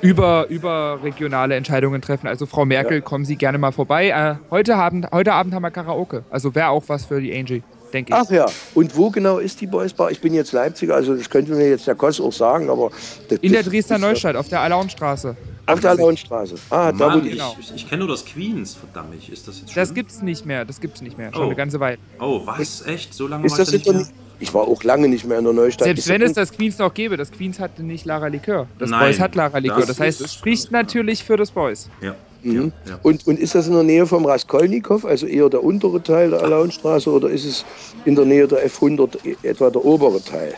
über, 0.01 0.47
über 0.49 0.99
regionale 1.03 1.55
Entscheidungen 1.55 2.01
treffen. 2.01 2.28
Also 2.28 2.45
Frau 2.45 2.65
Merkel, 2.65 2.97
ja. 2.97 3.01
kommen 3.01 3.26
Sie 3.26 3.36
gerne 3.36 3.57
mal 3.57 3.71
vorbei. 3.71 4.09
Äh, 4.09 4.36
heute, 4.51 4.76
Abend, 4.76 5.07
heute 5.11 5.34
Abend 5.34 5.53
haben 5.53 5.63
wir 5.63 5.71
Karaoke. 5.71 6.23
Also 6.30 6.55
wäre 6.55 6.69
auch 6.69 6.84
was 6.88 7.05
für 7.05 7.21
die 7.21 7.38
Angie 7.38 7.63
denke 7.93 8.13
ich. 8.13 8.19
Ach 8.19 8.29
ja, 8.29 8.45
und 8.73 8.95
wo 8.95 9.09
genau 9.09 9.39
ist 9.39 9.59
die 9.61 9.67
Boys 9.67 9.93
Bar? 9.93 10.11
Ich 10.11 10.21
bin 10.21 10.33
jetzt 10.33 10.51
Leipziger, 10.51 10.95
also 10.95 11.15
das 11.15 11.29
könnte 11.29 11.53
mir 11.53 11.69
jetzt 11.69 11.88
der 11.88 11.95
Kost 11.95 12.21
auch 12.21 12.33
sagen, 12.33 12.69
aber... 12.69 12.91
Das, 13.29 13.39
In 13.39 13.51
der 13.51 13.63
Dresdner 13.63 13.97
Neustadt, 13.97 14.36
auf 14.36 14.49
der 14.49 14.61
Alaunstraße. 14.61 15.36
Auf 15.67 15.79
der 15.79 15.91
Alaunstraße. 15.91 16.55
Ah, 16.69 16.91
Mann, 16.91 16.97
da 16.97 17.15
wo 17.15 17.19
die... 17.19 17.31
Genau. 17.31 17.55
Ich, 17.59 17.73
ich 17.75 17.89
kenne 17.89 18.05
nur 18.05 18.09
das 18.09 18.25
Queens, 18.25 18.75
verdammt. 18.75 19.15
Ist 19.29 19.47
das 19.47 19.59
jetzt 19.59 19.71
schon? 19.71 19.81
Das 19.81 19.93
gibt's 19.93 20.21
nicht 20.21 20.45
mehr, 20.45 20.65
das 20.65 20.79
gibt's 20.79 21.01
nicht 21.01 21.17
mehr. 21.17 21.31
Schon 21.33 21.43
oh. 21.43 21.45
eine 21.45 21.55
ganze 21.55 21.79
Weile. 21.79 21.97
Oh, 22.19 22.41
was? 22.45 22.86
Echt? 22.86 23.13
So 23.13 23.27
lange 23.27 23.45
ist 23.45 23.57
das 23.57 23.71
nicht 23.71 23.88
mehr? 23.88 24.07
Ich 24.39 24.53
war 24.53 24.63
auch 24.67 24.83
lange 24.83 25.07
nicht 25.07 25.25
mehr 25.25 25.39
in 25.39 25.45
der 25.45 25.53
Neustadt. 25.53 25.86
Selbst 25.86 26.07
wenn 26.09 26.21
es 26.21 26.33
das 26.33 26.51
Queens 26.51 26.77
noch 26.77 26.93
gäbe, 26.93 27.15
das 27.15 27.31
Queens 27.31 27.59
hatte 27.59 27.83
nicht 27.83 28.05
Lara 28.05 28.27
Likör. 28.27 28.67
Das 28.79 28.89
Nein, 28.89 28.99
Boys 28.99 29.19
hat 29.19 29.33
Lara 29.36 29.59
Likör. 29.59 29.79
Das, 29.79 29.88
das 29.88 29.99
heißt, 29.99 30.21
es 30.21 30.33
spricht 30.33 30.71
natürlich 30.71 31.23
für 31.23 31.38
das 31.38 31.51
Boys. 31.51 31.89
Ja. 32.01 32.15
Mhm. 32.45 32.71
Ja, 32.87 32.99
Und, 33.01 33.25
und 33.27 33.39
ist 33.39 33.55
das 33.55 33.67
in 33.67 33.73
der 33.73 33.83
Nähe 33.83 34.05
vom 34.05 34.25
Raskolnikow, 34.25 35.03
also 35.05 35.25
eher 35.25 35.49
der 35.49 35.63
untere 35.63 36.01
Teil 36.01 36.29
der 36.29 36.43
Alaunstraße, 36.43 37.09
oder 37.09 37.29
ist 37.29 37.45
es 37.45 37.65
in 38.05 38.15
der 38.15 38.25
Nähe 38.25 38.47
der 38.47 38.67
F100 38.67 39.17
etwa 39.43 39.69
der 39.69 39.83
obere 39.83 40.21
Teil? 40.21 40.53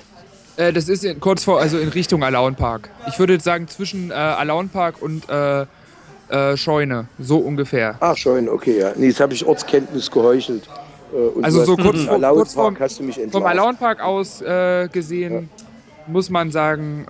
Äh, 0.58 0.74
das 0.74 0.90
ist 0.90 1.06
in, 1.06 1.20
kurz 1.20 1.44
vor, 1.44 1.60
also 1.60 1.78
in 1.78 1.90
Richtung 1.90 2.24
Alaunpark. 2.24 2.90
Ich 3.08 3.20
würde 3.20 3.40
sagen 3.40 3.68
zwischen 3.68 4.12
äh, 4.12 4.14
Alaunpark 4.14 5.02
und 5.02 5.30
äh, 5.30 5.66
äh, 6.30 6.58
Scheune, 6.58 7.08
so 7.20 7.38
ungefähr. 7.38 7.96
Ach, 8.00 8.18
Scheune, 8.18 8.52
okay, 8.52 8.80
ja. 8.80 8.92
Nee, 8.96 9.08
jetzt 9.08 9.22
habe 9.22 9.34
ich 9.34 9.46
Ortskenntnis 9.46 10.12
geheuchelt. 10.12 10.68
Äh, 11.14 11.44
also 11.44 11.64
so 11.64 11.78
kurz, 11.78 12.02
vor, 12.02 12.20
kurz 12.20 12.54
vom, 12.54 12.76
vom 13.32 13.46
Alaunpark 13.46 14.02
aus 14.02 14.42
äh, 14.42 14.90
gesehen, 14.92 15.50
ja. 15.58 15.66
muss 16.08 16.30
man 16.30 16.52
sagen, 16.52 17.06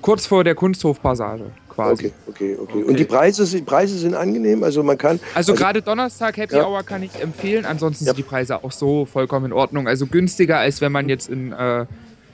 kurz 0.00 0.26
vor 0.26 0.42
der 0.42 0.54
Kunsthofpassage 0.54 1.44
quasi. 1.72 2.06
Okay, 2.06 2.12
okay, 2.28 2.56
okay, 2.60 2.78
okay. 2.78 2.88
Und 2.88 2.98
die 2.98 3.04
Preise, 3.04 3.44
die 3.44 3.62
Preise 3.62 3.98
sind 3.98 4.14
angenehm? 4.14 4.62
Also 4.62 4.82
man 4.82 4.98
kann. 4.98 5.18
Also, 5.34 5.52
also 5.52 5.54
gerade 5.54 5.82
Donnerstag 5.82 6.36
Happy 6.36 6.56
ja. 6.56 6.66
Hour 6.66 6.82
kann 6.82 7.02
ich 7.02 7.20
empfehlen. 7.20 7.64
Ansonsten 7.64 8.04
ja. 8.04 8.10
sind 8.10 8.18
die 8.18 8.28
Preise 8.28 8.62
auch 8.62 8.72
so 8.72 9.06
vollkommen 9.06 9.46
in 9.46 9.52
Ordnung. 9.52 9.88
Also 9.88 10.06
günstiger, 10.06 10.58
als 10.58 10.80
wenn 10.80 10.92
man 10.92 11.08
jetzt 11.08 11.28
in 11.28 11.52
äh, 11.52 11.86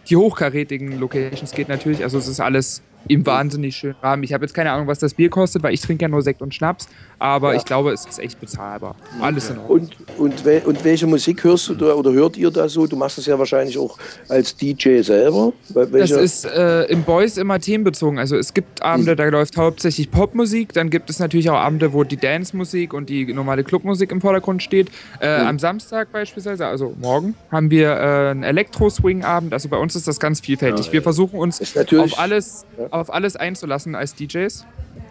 die 0.08 0.16
hochkarätigen 0.16 0.98
Locations 0.98 1.52
geht 1.52 1.68
natürlich. 1.68 2.02
Also 2.02 2.18
es 2.18 2.28
ist 2.28 2.40
alles 2.40 2.82
im 3.06 3.24
wahnsinnig 3.26 3.76
schönen 3.76 3.96
Rahmen. 4.02 4.22
Ich 4.22 4.32
habe 4.32 4.44
jetzt 4.44 4.54
keine 4.54 4.72
Ahnung, 4.72 4.86
was 4.86 4.98
das 4.98 5.14
Bier 5.14 5.30
kostet, 5.30 5.62
weil 5.62 5.74
ich 5.74 5.80
trinke 5.80 6.02
ja 6.02 6.08
nur 6.08 6.22
Sekt 6.22 6.42
und 6.42 6.54
Schnaps, 6.54 6.88
aber 7.18 7.52
ja. 7.52 7.58
ich 7.58 7.64
glaube, 7.64 7.92
es 7.92 8.06
ist 8.06 8.18
echt 8.18 8.40
bezahlbar. 8.40 8.94
Alles 9.20 9.50
in 9.50 9.58
Ordnung. 9.58 9.90
Und, 10.18 10.18
und, 10.18 10.44
we 10.44 10.62
und, 10.64 10.84
welche 10.84 11.06
Musik 11.06 11.42
hörst 11.44 11.68
du 11.68 11.74
da 11.74 11.94
oder 11.94 12.12
hört 12.12 12.36
ihr 12.36 12.50
da 12.50 12.68
so? 12.68 12.86
Du 12.86 12.96
machst 12.96 13.18
das 13.18 13.26
ja 13.26 13.38
wahrscheinlich 13.38 13.78
auch 13.78 13.98
als 14.28 14.56
DJ 14.56 15.00
selber. 15.00 15.52
Welche? 15.68 16.14
Das 16.14 16.22
ist 16.22 16.44
äh, 16.44 16.84
im 16.84 17.02
Boys 17.02 17.36
immer 17.36 17.58
themenbezogen. 17.58 18.18
Also 18.18 18.36
es 18.36 18.54
gibt 18.54 18.82
Abende, 18.82 19.16
da 19.16 19.24
läuft 19.24 19.56
hauptsächlich 19.56 20.10
Popmusik, 20.10 20.72
dann 20.72 20.90
gibt 20.90 21.10
es 21.10 21.18
natürlich 21.18 21.50
auch 21.50 21.56
Abende, 21.56 21.92
wo 21.92 22.04
die 22.04 22.16
Dance-Musik 22.16 22.94
und 22.94 23.08
die 23.08 23.32
normale 23.32 23.64
Clubmusik 23.64 24.12
im 24.12 24.20
Vordergrund 24.20 24.62
steht. 24.62 24.90
Äh, 25.20 25.40
mhm. 25.40 25.46
Am 25.48 25.58
Samstag 25.58 26.12
beispielsweise, 26.12 26.66
also 26.66 26.94
morgen, 27.00 27.34
haben 27.50 27.70
wir 27.70 27.90
äh, 27.90 28.30
einen 28.30 28.42
Elektro-Swing-Abend. 28.42 29.52
Also 29.52 29.68
bei 29.68 29.76
uns 29.76 29.96
ist 29.96 30.06
das 30.06 30.20
ganz 30.20 30.40
vielfältig. 30.40 30.86
Ja, 30.86 30.92
wir 30.92 31.02
versuchen 31.02 31.38
uns 31.38 31.60
auf 31.76 32.18
alles, 32.18 32.64
ja. 32.78 32.87
Auf 32.90 33.12
alles 33.12 33.36
einzulassen 33.36 33.94
als 33.94 34.14
DJs. 34.14 34.64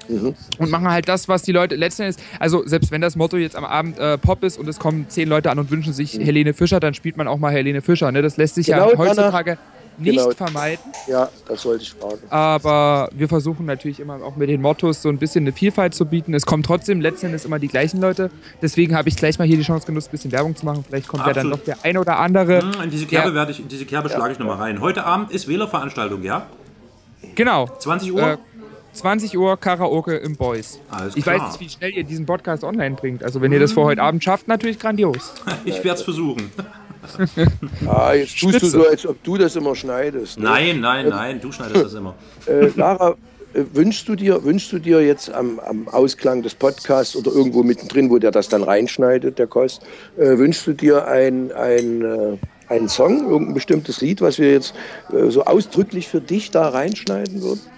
Mhm. 0.10 0.36
Und 0.58 0.70
machen 0.70 0.90
halt 0.90 1.08
das, 1.10 1.28
was 1.28 1.42
die 1.42 1.52
Leute 1.52 1.76
letzten 1.76 2.04
Endes, 2.04 2.18
also 2.40 2.66
selbst 2.66 2.92
wenn 2.92 3.02
das 3.02 3.16
Motto 3.16 3.38
jetzt 3.38 3.56
am 3.56 3.66
Abend 3.66 4.00
äh, 4.00 4.18
Pop 4.18 4.44
ist 4.44 4.58
und 4.58 4.68
es 4.68 4.80
kommen 4.80 5.06
zehn 5.10 5.28
Leute 5.28 5.52
an 5.52 5.60
und 5.60 5.70
wünschen 5.72 5.94
sich 5.94 6.18
mhm. 6.18 6.24
Helene 6.24 6.54
Fischer, 6.54 6.80
dann 6.80 6.94
spielt 6.94 7.18
man 7.18 7.28
auch 7.28 7.38
mal 7.38 7.52
Helene 7.52 7.82
Fischer. 7.82 8.12
Ne? 8.12 8.22
Das 8.22 8.38
lässt 8.38 8.56
sich 8.56 8.68
genau, 8.68 8.92
ja 8.92 8.98
heutzutage 8.98 9.58
nicht 9.98 10.18
genau. 10.18 10.32
vermeiden. 10.32 10.84
Ja, 11.08 11.30
das 11.48 11.66
wollte 11.66 11.84
ich 11.84 11.92
fragen. 11.92 12.20
Aber 12.30 13.10
wir 13.14 13.28
versuchen 13.28 13.66
natürlich 13.66 14.00
immer 14.00 14.22
auch 14.24 14.36
mit 14.36 14.50
den 14.50 14.62
Mottos 14.62 15.02
so 15.02 15.10
ein 15.10 15.18
bisschen 15.18 15.44
eine 15.44 15.52
Vielfalt 15.52 15.94
zu 15.94 16.06
bieten. 16.06 16.34
Es 16.34 16.46
kommen 16.46 16.64
trotzdem 16.64 17.02
letzten 17.02 17.28
Endes 17.28 17.46
immer 17.46 17.60
die 17.60 17.68
gleichen 17.68 18.00
Leute. 18.00 18.30
Deswegen 18.62 18.96
habe 18.96 19.10
ich 19.10 19.16
gleich 19.16 19.40
mal 19.40 19.48
hier 19.48 19.58
die 19.58 19.64
Chance 19.64 19.88
genutzt, 19.88 20.10
ein 20.10 20.12
bisschen 20.12 20.32
Werbung 20.32 20.56
zu 20.56 20.66
machen. 20.66 20.84
Vielleicht 20.88 21.08
kommt 21.08 21.24
Absolut. 21.24 21.36
ja 21.36 21.42
dann 21.42 21.50
noch 21.50 21.64
der 21.64 21.78
ein 21.84 21.98
oder 21.98 22.20
andere. 22.20 22.62
Hm, 22.62 22.84
in 22.84 22.90
diese 22.90 23.06
Kerbe, 23.06 23.34
werde 23.34 23.52
ich, 23.52 23.60
in 23.60 23.68
diese 23.68 23.86
Kerbe 23.86 24.10
schlage 24.10 24.34
ich 24.34 24.40
nochmal 24.40 24.58
rein. 24.58 24.82
Heute 24.82 25.04
Abend 25.04 25.32
ist 25.32 25.48
Wählerveranstaltung, 25.48 26.24
ja? 26.24 26.48
Genau. 27.38 27.70
20 27.80 28.14
Uhr? 28.14 28.22
Äh, 28.22 28.38
20 28.94 29.38
Uhr 29.38 29.58
Karaoke 29.58 30.16
im 30.16 30.36
Boys. 30.36 30.80
Alles 30.90 31.16
ich 31.16 31.24
klar. 31.24 31.36
weiß 31.36 31.52
nicht, 31.52 31.60
wie 31.60 31.70
schnell 31.70 31.92
ihr 31.92 32.04
diesen 32.04 32.26
Podcast 32.26 32.64
online 32.64 32.96
bringt. 32.96 33.24
Also 33.24 33.42
wenn 33.42 33.52
ihr 33.52 33.60
das 33.60 33.74
vor 33.74 33.86
heute 33.86 34.02
Abend 34.02 34.24
schafft, 34.24 34.48
natürlich 34.48 34.80
grandios. 34.80 35.36
ich 35.66 35.76
werde 35.84 36.00
es 36.00 36.02
versuchen. 36.02 36.52
ah, 37.88 38.14
jetzt 38.14 38.40
tust 38.40 38.62
du 38.64 38.66
so, 38.66 38.88
als 38.88 39.06
ob 39.06 39.24
du 39.24 39.38
das 39.38 39.56
immer 39.56 39.76
schneidest. 39.76 40.40
Ne? 40.40 40.46
Nein, 40.46 40.82
nein, 40.82 41.06
ähm, 41.06 41.12
nein, 41.12 41.40
du 41.40 41.52
schneidest 41.52 41.86
das 41.86 41.94
immer. 41.94 42.16
Äh, 42.48 42.72
Lara, 42.76 43.16
äh, 43.54 43.64
wünschst 43.74 44.10
du 44.10 44.16
dir, 44.16 44.44
wünschst 44.44 44.72
du 44.72 44.80
dir 44.80 45.06
jetzt 45.06 45.32
am, 45.32 45.60
am, 45.60 45.88
Ausklang 45.90 46.42
des 46.42 46.56
Podcasts 46.56 47.16
oder 47.16 47.32
irgendwo 47.32 47.62
mittendrin, 47.62 48.10
wo 48.10 48.18
der 48.18 48.32
das 48.32 48.50
dann 48.50 48.64
reinschneidet, 48.64 49.38
der 49.38 49.48
Kost, 49.48 49.84
äh, 50.18 50.38
wünschst 50.38 50.66
du 50.66 50.74
dir 50.74 51.08
ein, 51.08 51.52
ein 51.52 52.02
äh, 52.02 52.38
einen 52.68 52.89
Song, 52.89 53.24
irgendein 53.30 53.53
bestimmtes 53.53 54.01
Lied, 54.01 54.22
was 54.22 54.39
wir 54.39 54.51
jetzt 54.51 54.76
äh, 55.11 55.30
so 55.30 55.43
ausdrücklich 55.45 56.07
für 56.07 56.22
dich 56.22 56.51
da 56.51 56.70
reinschneiden 56.70 57.41
würden? 57.41 57.77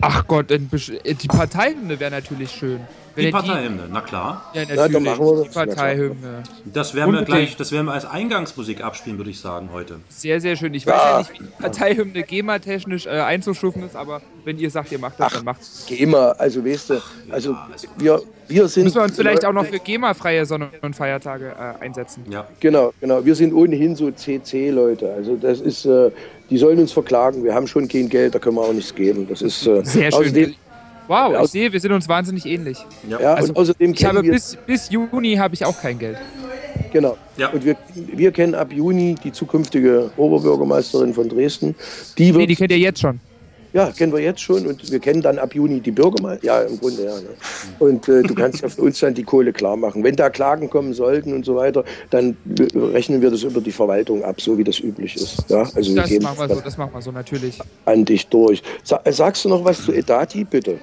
Ach 0.00 0.26
Gott, 0.26 0.50
die 0.50 1.28
Parteihymne 1.28 1.98
wäre 1.98 2.10
natürlich 2.10 2.50
schön. 2.50 2.80
Die 3.16 3.30
Parteihymne, 3.30 3.84
na 3.90 4.00
klar. 4.02 4.50
Ja, 4.52 4.62
natürlich. 4.62 4.92
Ja, 4.92 5.00
machen 5.00 5.24
wir 5.24 5.36
das. 5.36 5.48
Die 5.48 5.54
Parteihymne. 5.54 6.42
Das 6.66 6.94
werden 6.94 7.14
wir 7.14 7.22
gleich, 7.22 7.56
das 7.56 7.72
werden 7.72 7.86
wir 7.86 7.92
als 7.92 8.04
Eingangsmusik 8.04 8.84
abspielen, 8.84 9.16
würde 9.16 9.30
ich 9.30 9.40
sagen, 9.40 9.70
heute. 9.72 10.00
Sehr, 10.08 10.40
sehr 10.40 10.56
schön. 10.56 10.74
Ich 10.74 10.84
ja. 10.84 10.92
weiß 10.92 11.02
ja 11.02 11.18
nicht, 11.18 11.32
wie 11.32 11.44
die 11.44 11.62
Parteihymne 11.62 12.22
GEMA-technisch 12.22 13.06
äh, 13.06 13.10
einzustufen 13.10 13.84
ist, 13.84 13.96
aber 13.96 14.20
wenn 14.44 14.58
ihr 14.58 14.70
sagt, 14.70 14.92
ihr 14.92 14.98
macht 14.98 15.18
das, 15.18 15.28
Ach, 15.28 15.36
dann 15.36 15.44
macht 15.44 15.60
GEMA, 15.86 16.32
also 16.32 16.64
weißt 16.64 16.90
du, 16.90 17.02
also, 17.30 17.52
ja, 17.52 17.68
also 17.72 17.88
wir, 17.96 18.22
wir 18.48 18.68
sind. 18.68 18.84
Müssen 18.84 18.96
wir 18.96 19.04
uns 19.04 19.16
vielleicht 19.16 19.44
auch 19.44 19.52
noch 19.52 19.64
für 19.64 19.78
GEMA-freie 19.78 20.44
Sonn- 20.44 20.68
und 20.82 20.94
Feiertage 20.94 21.54
äh, 21.58 21.82
einsetzen. 21.82 22.24
Ja. 22.30 22.46
Genau, 22.60 22.92
genau. 23.00 23.24
Wir 23.24 23.34
sind 23.34 23.54
ohnehin 23.54 23.96
so 23.96 24.10
CC-Leute. 24.10 25.12
Also 25.14 25.36
das 25.36 25.60
ist, 25.60 25.86
äh, 25.86 26.10
die 26.50 26.58
sollen 26.58 26.78
uns 26.78 26.92
verklagen. 26.92 27.44
Wir 27.44 27.54
haben 27.54 27.66
schon 27.66 27.88
kein 27.88 28.08
Geld, 28.08 28.34
da 28.34 28.38
können 28.38 28.56
wir 28.56 28.62
auch 28.62 28.72
nichts 28.72 28.94
geben. 28.94 29.26
Das 29.28 29.42
ist 29.42 29.66
äh, 29.66 29.84
sehr 29.84 30.12
schön. 30.12 30.54
Wow, 31.08 31.44
ich 31.44 31.50
sehe, 31.50 31.72
wir 31.72 31.78
sind 31.78 31.92
uns 31.92 32.08
wahnsinnig 32.08 32.46
ähnlich. 32.46 32.78
Ja, 33.08 33.20
ja 33.20 33.34
also, 33.34 33.54
außerdem 33.54 33.92
ich 33.92 34.04
habe 34.04 34.22
bis, 34.22 34.58
bis 34.66 34.90
Juni 34.90 35.36
habe 35.36 35.54
ich 35.54 35.64
auch 35.64 35.80
kein 35.80 35.98
Geld. 35.98 36.18
Genau. 36.92 37.16
Ja. 37.36 37.50
Und 37.50 37.64
wir, 37.64 37.76
wir 37.94 38.32
kennen 38.32 38.54
ab 38.54 38.72
Juni 38.72 39.14
die 39.22 39.32
zukünftige 39.32 40.10
Oberbürgermeisterin 40.16 41.14
von 41.14 41.28
Dresden. 41.28 41.74
Die 42.18 42.28
wird, 42.28 42.36
nee, 42.38 42.46
die 42.46 42.56
kennt 42.56 42.72
ihr 42.72 42.78
jetzt 42.78 43.00
schon. 43.00 43.20
Ja, 43.72 43.90
kennen 43.90 44.12
wir 44.12 44.20
jetzt 44.20 44.40
schon 44.40 44.66
und 44.66 44.90
wir 44.90 44.98
kennen 44.98 45.22
dann 45.22 45.38
ab 45.38 45.54
Juni 45.54 45.80
die 45.80 45.90
Bürgermeister. 45.90 46.46
Ja, 46.46 46.60
im 46.62 46.78
Grunde 46.78 47.04
ja. 47.04 47.14
Ne? 47.14 47.28
Und 47.78 48.08
äh, 48.08 48.22
du 48.22 48.34
kannst 48.34 48.62
ja 48.62 48.68
für 48.68 48.82
uns 48.82 49.00
dann 49.00 49.14
die 49.14 49.22
Kohle 49.22 49.52
klar 49.52 49.76
machen. 49.76 50.02
Wenn 50.02 50.16
da 50.16 50.30
Klagen 50.30 50.70
kommen 50.70 50.94
sollten 50.94 51.34
und 51.34 51.44
so 51.44 51.56
weiter, 51.56 51.84
dann 52.10 52.36
rechnen 52.74 53.20
wir 53.20 53.30
das 53.30 53.42
über 53.42 53.60
die 53.60 53.72
Verwaltung 53.72 54.24
ab, 54.24 54.40
so 54.40 54.56
wie 54.56 54.64
das 54.64 54.78
üblich 54.80 55.16
ist. 55.16 55.44
Ja, 55.48 55.68
also 55.74 55.94
das, 55.94 56.10
machen 56.20 56.38
wir 56.38 56.54
so, 56.54 56.60
das 56.60 56.78
machen 56.78 56.90
wir 56.94 57.02
so, 57.02 57.12
natürlich. 57.12 57.58
An 57.84 58.04
dich 58.04 58.26
durch. 58.28 58.62
Sagst 58.84 59.44
du 59.44 59.48
noch 59.48 59.64
was 59.64 59.82
zu 59.82 59.92
Edati, 59.92 60.44
bitte? 60.44 60.78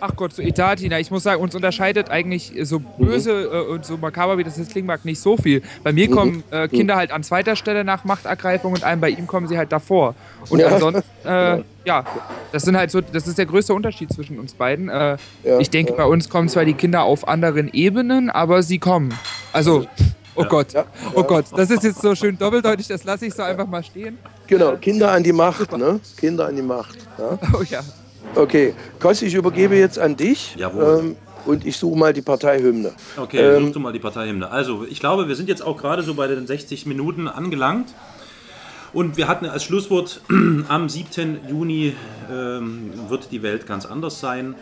Ach 0.00 0.16
Gott, 0.16 0.32
so 0.32 0.42
Etati, 0.42 0.88
na, 0.88 0.98
ich 0.98 1.10
muss 1.10 1.22
sagen, 1.22 1.42
uns 1.42 1.54
unterscheidet 1.54 2.10
eigentlich 2.10 2.52
so 2.62 2.80
böse 2.80 3.50
mhm. 3.66 3.74
und 3.74 3.84
so 3.84 3.98
makaber, 3.98 4.38
wie 4.38 4.44
das 4.44 4.56
jetzt 4.56 4.72
klingen 4.72 4.86
mag, 4.86 5.04
nicht 5.04 5.20
so 5.20 5.36
viel. 5.36 5.62
Bei 5.82 5.92
mir 5.92 6.08
mhm. 6.08 6.12
kommen 6.12 6.44
äh, 6.50 6.68
Kinder 6.68 6.96
halt 6.96 7.12
an 7.12 7.22
zweiter 7.22 7.54
Stelle 7.54 7.84
nach 7.84 8.04
Machtergreifung 8.04 8.72
und 8.72 8.82
einem 8.82 9.00
bei 9.00 9.10
ihm 9.10 9.26
kommen 9.26 9.46
sie 9.46 9.58
halt 9.58 9.72
davor. 9.72 10.14
Und 10.48 10.60
ja. 10.60 10.68
ansonsten, 10.68 11.04
äh, 11.24 11.62
ja, 11.84 12.04
das 12.52 12.62
sind 12.62 12.76
halt 12.76 12.90
so, 12.90 13.00
das 13.00 13.26
ist 13.26 13.36
der 13.36 13.46
größte 13.46 13.74
Unterschied 13.74 14.12
zwischen 14.12 14.38
uns 14.38 14.54
beiden. 14.54 14.88
Äh, 14.88 15.18
ja, 15.44 15.58
ich 15.58 15.68
denke, 15.68 15.92
ja. 15.92 15.98
bei 15.98 16.04
uns 16.04 16.28
kommen 16.28 16.48
zwar 16.48 16.64
die 16.64 16.74
Kinder 16.74 17.02
auf 17.02 17.28
anderen 17.28 17.68
Ebenen, 17.72 18.30
aber 18.30 18.62
sie 18.62 18.78
kommen. 18.78 19.12
Also, 19.52 19.86
oh 20.34 20.44
Gott, 20.44 20.68
oh 21.14 21.24
Gott, 21.24 21.46
das 21.54 21.70
ist 21.70 21.84
jetzt 21.84 22.00
so 22.00 22.14
schön 22.14 22.38
doppeldeutig, 22.38 22.88
das 22.88 23.04
lasse 23.04 23.26
ich 23.26 23.34
so 23.34 23.42
einfach 23.42 23.66
mal 23.66 23.84
stehen. 23.84 24.18
Genau, 24.46 24.76
Kinder 24.76 25.12
an 25.12 25.22
die 25.22 25.32
Macht, 25.32 25.58
Super. 25.58 25.78
ne? 25.78 26.00
Kinder 26.16 26.46
an 26.46 26.56
die 26.56 26.62
Macht. 26.62 26.96
Oh 27.52 27.62
ja. 27.68 27.80
Okay, 28.34 28.74
Kossi, 28.98 29.26
ich 29.26 29.34
übergebe 29.34 29.76
jetzt 29.76 29.98
an 29.98 30.16
dich. 30.16 30.54
Jawohl. 30.56 30.98
Ähm, 31.00 31.16
und 31.46 31.66
ich 31.66 31.76
suche 31.76 31.98
mal 31.98 32.12
die 32.12 32.22
Parteihymne. 32.22 32.92
Okay, 33.16 33.38
Ähm, 33.38 33.66
such 33.66 33.72
du 33.74 33.80
mal 33.80 33.92
die 33.92 33.98
Parteihymne. 33.98 34.50
Also, 34.50 34.84
ich 34.88 35.00
glaube, 35.00 35.26
wir 35.28 35.36
sind 35.36 35.48
jetzt 35.48 35.62
auch 35.62 35.76
gerade 35.76 36.02
so 36.02 36.14
bei 36.14 36.26
den 36.26 36.46
60 36.46 36.86
Minuten 36.86 37.28
angelangt. 37.28 37.94
Und 38.92 39.16
wir 39.16 39.28
hatten 39.28 39.46
als 39.46 39.64
Schlusswort, 39.64 40.20
am 40.68 40.88
7. 40.88 41.48
Juni 41.48 41.94
ähm, 42.30 42.90
wird 43.08 43.30
die 43.32 43.42
Welt 43.42 43.66
ganz 43.66 43.86
anders 43.86 44.20
sein. 44.20 44.54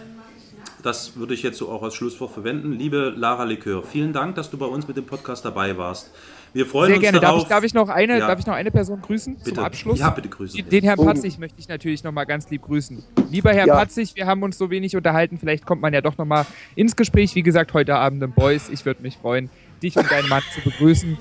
Das 0.82 1.16
würde 1.16 1.34
ich 1.34 1.42
jetzt 1.42 1.58
so 1.58 1.68
auch 1.70 1.82
als 1.82 1.94
Schlusswort 1.94 2.32
verwenden. 2.32 2.72
Liebe 2.72 3.12
Lara 3.16 3.44
Likör, 3.44 3.82
vielen 3.82 4.12
Dank, 4.12 4.36
dass 4.36 4.50
du 4.50 4.58
bei 4.58 4.66
uns 4.66 4.86
mit 4.86 4.96
dem 4.96 5.06
Podcast 5.06 5.44
dabei 5.44 5.76
warst. 5.76 6.10
Wir 6.58 6.66
freuen 6.66 6.88
Sehr 6.88 6.96
uns 6.96 7.02
gerne. 7.02 7.20
Darf 7.20 7.30
darauf. 7.30 7.42
ich, 7.44 7.48
darf, 7.48 7.62
ich 7.62 7.72
noch 7.74 7.88
eine, 7.88 8.18
Ja. 8.18 8.26
darf 8.26 8.40
ich 8.40 8.46
noch 8.46 8.54
eine 8.54 8.72
Person 8.72 9.00
grüßen 9.00 9.36
bitte. 9.36 9.54
zum 9.54 9.64
Abschluss? 9.64 10.00
Ja, 10.00 10.10
bitte 10.10 10.28
grüßen. 10.28 10.68
Den 10.68 10.82
Herrn 10.82 10.98
Oh. 10.98 11.04
Patzig 11.04 11.38
möchte 11.38 11.60
ich 11.60 11.68
natürlich 11.68 12.02
nochmal 12.02 12.26
ganz 12.26 12.50
lieb 12.50 12.62
grüßen. 12.62 13.00
Lieber 13.30 13.52
Herr 13.52 13.66
Ja. 13.68 13.76
Patzig, 13.76 14.16
wir 14.16 14.26
haben 14.26 14.42
uns 14.42 14.58
so 14.58 14.68
wenig 14.68 14.96
unterhalten, 14.96 15.38
vielleicht 15.38 15.64
kommt 15.64 15.80
man 15.82 15.94
ja 15.94 16.00
doch 16.00 16.18
nochmal 16.18 16.46
ins 16.74 16.96
Gespräch. 16.96 17.36
Wie 17.36 17.44
gesagt, 17.44 17.74
heute 17.74 17.94
Abend 17.94 18.20
im 18.24 18.32
Boys. 18.32 18.70
Ich 18.70 18.84
würde 18.84 19.02
mich 19.02 19.16
freuen, 19.18 19.50
dich 19.84 19.96
und 19.96 20.10
deinen 20.10 20.28
Mann 20.28 20.42
zu 20.52 20.60
begrüßen. 20.62 21.16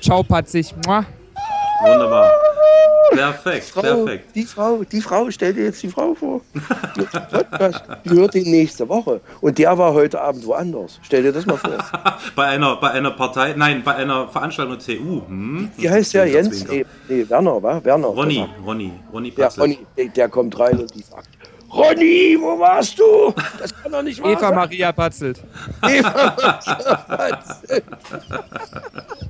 Ciao, 0.00 0.24
Patzig. 0.24 0.74
Mua. 0.84 1.06
Wunderbar. 1.82 2.30
Perfekt, 3.12 3.64
Frau, 3.66 3.80
perfekt. 3.80 4.34
Die 4.34 4.44
Frau, 4.44 4.82
die 4.84 5.00
Frau, 5.00 5.30
stell 5.30 5.52
dir 5.54 5.64
jetzt 5.64 5.82
die 5.82 5.88
Frau 5.88 6.14
vor. 6.14 6.40
Die, 6.96 8.10
hört 8.10 8.34
ihn 8.34 8.50
nächste 8.50 8.88
Woche. 8.88 9.20
Und 9.40 9.58
der 9.58 9.76
war 9.76 9.92
heute 9.92 10.20
Abend 10.20 10.44
woanders. 10.46 10.98
Stell 11.02 11.22
dir 11.22 11.32
das 11.32 11.46
mal 11.46 11.56
vor. 11.56 11.78
Bei 12.34 12.46
einer, 12.46 12.76
bei 12.76 12.90
einer 12.90 13.10
Partei, 13.12 13.54
nein, 13.56 13.82
bei 13.84 13.94
einer 13.94 14.28
Veranstaltung 14.28 14.78
der 14.78 14.96
TU. 14.96 15.22
Hm? 15.26 15.70
Wie 15.76 15.88
heißt 15.88 16.14
der? 16.14 16.24
Zwinker, 16.24 16.42
Jens? 16.42 16.68
Nee, 16.68 16.86
nee, 17.08 17.28
Werner, 17.28 17.62
wa? 17.62 17.84
Werner. 17.84 18.08
Ronny, 18.08 18.48
Ronny, 18.64 18.92
Ronny 19.12 19.28
Ja, 19.36 19.44
Patzelt. 19.44 19.62
Ronny, 19.62 19.78
der, 19.96 20.08
der 20.08 20.28
kommt 20.28 20.58
rein 20.58 20.78
und 20.78 20.94
die 20.94 21.02
sagt, 21.02 21.28
Ronny, 21.72 22.36
wo 22.40 22.58
warst 22.58 22.98
du? 22.98 23.34
Das 23.58 23.74
kann 23.74 23.92
doch 23.92 24.02
nicht 24.02 24.22
wahr 24.22 24.30
Eva 24.30 24.40
sein. 24.40 24.54
Maria 24.54 24.92
Patzelt. 24.92 25.40
Eva 25.82 26.36
Maria 27.08 27.42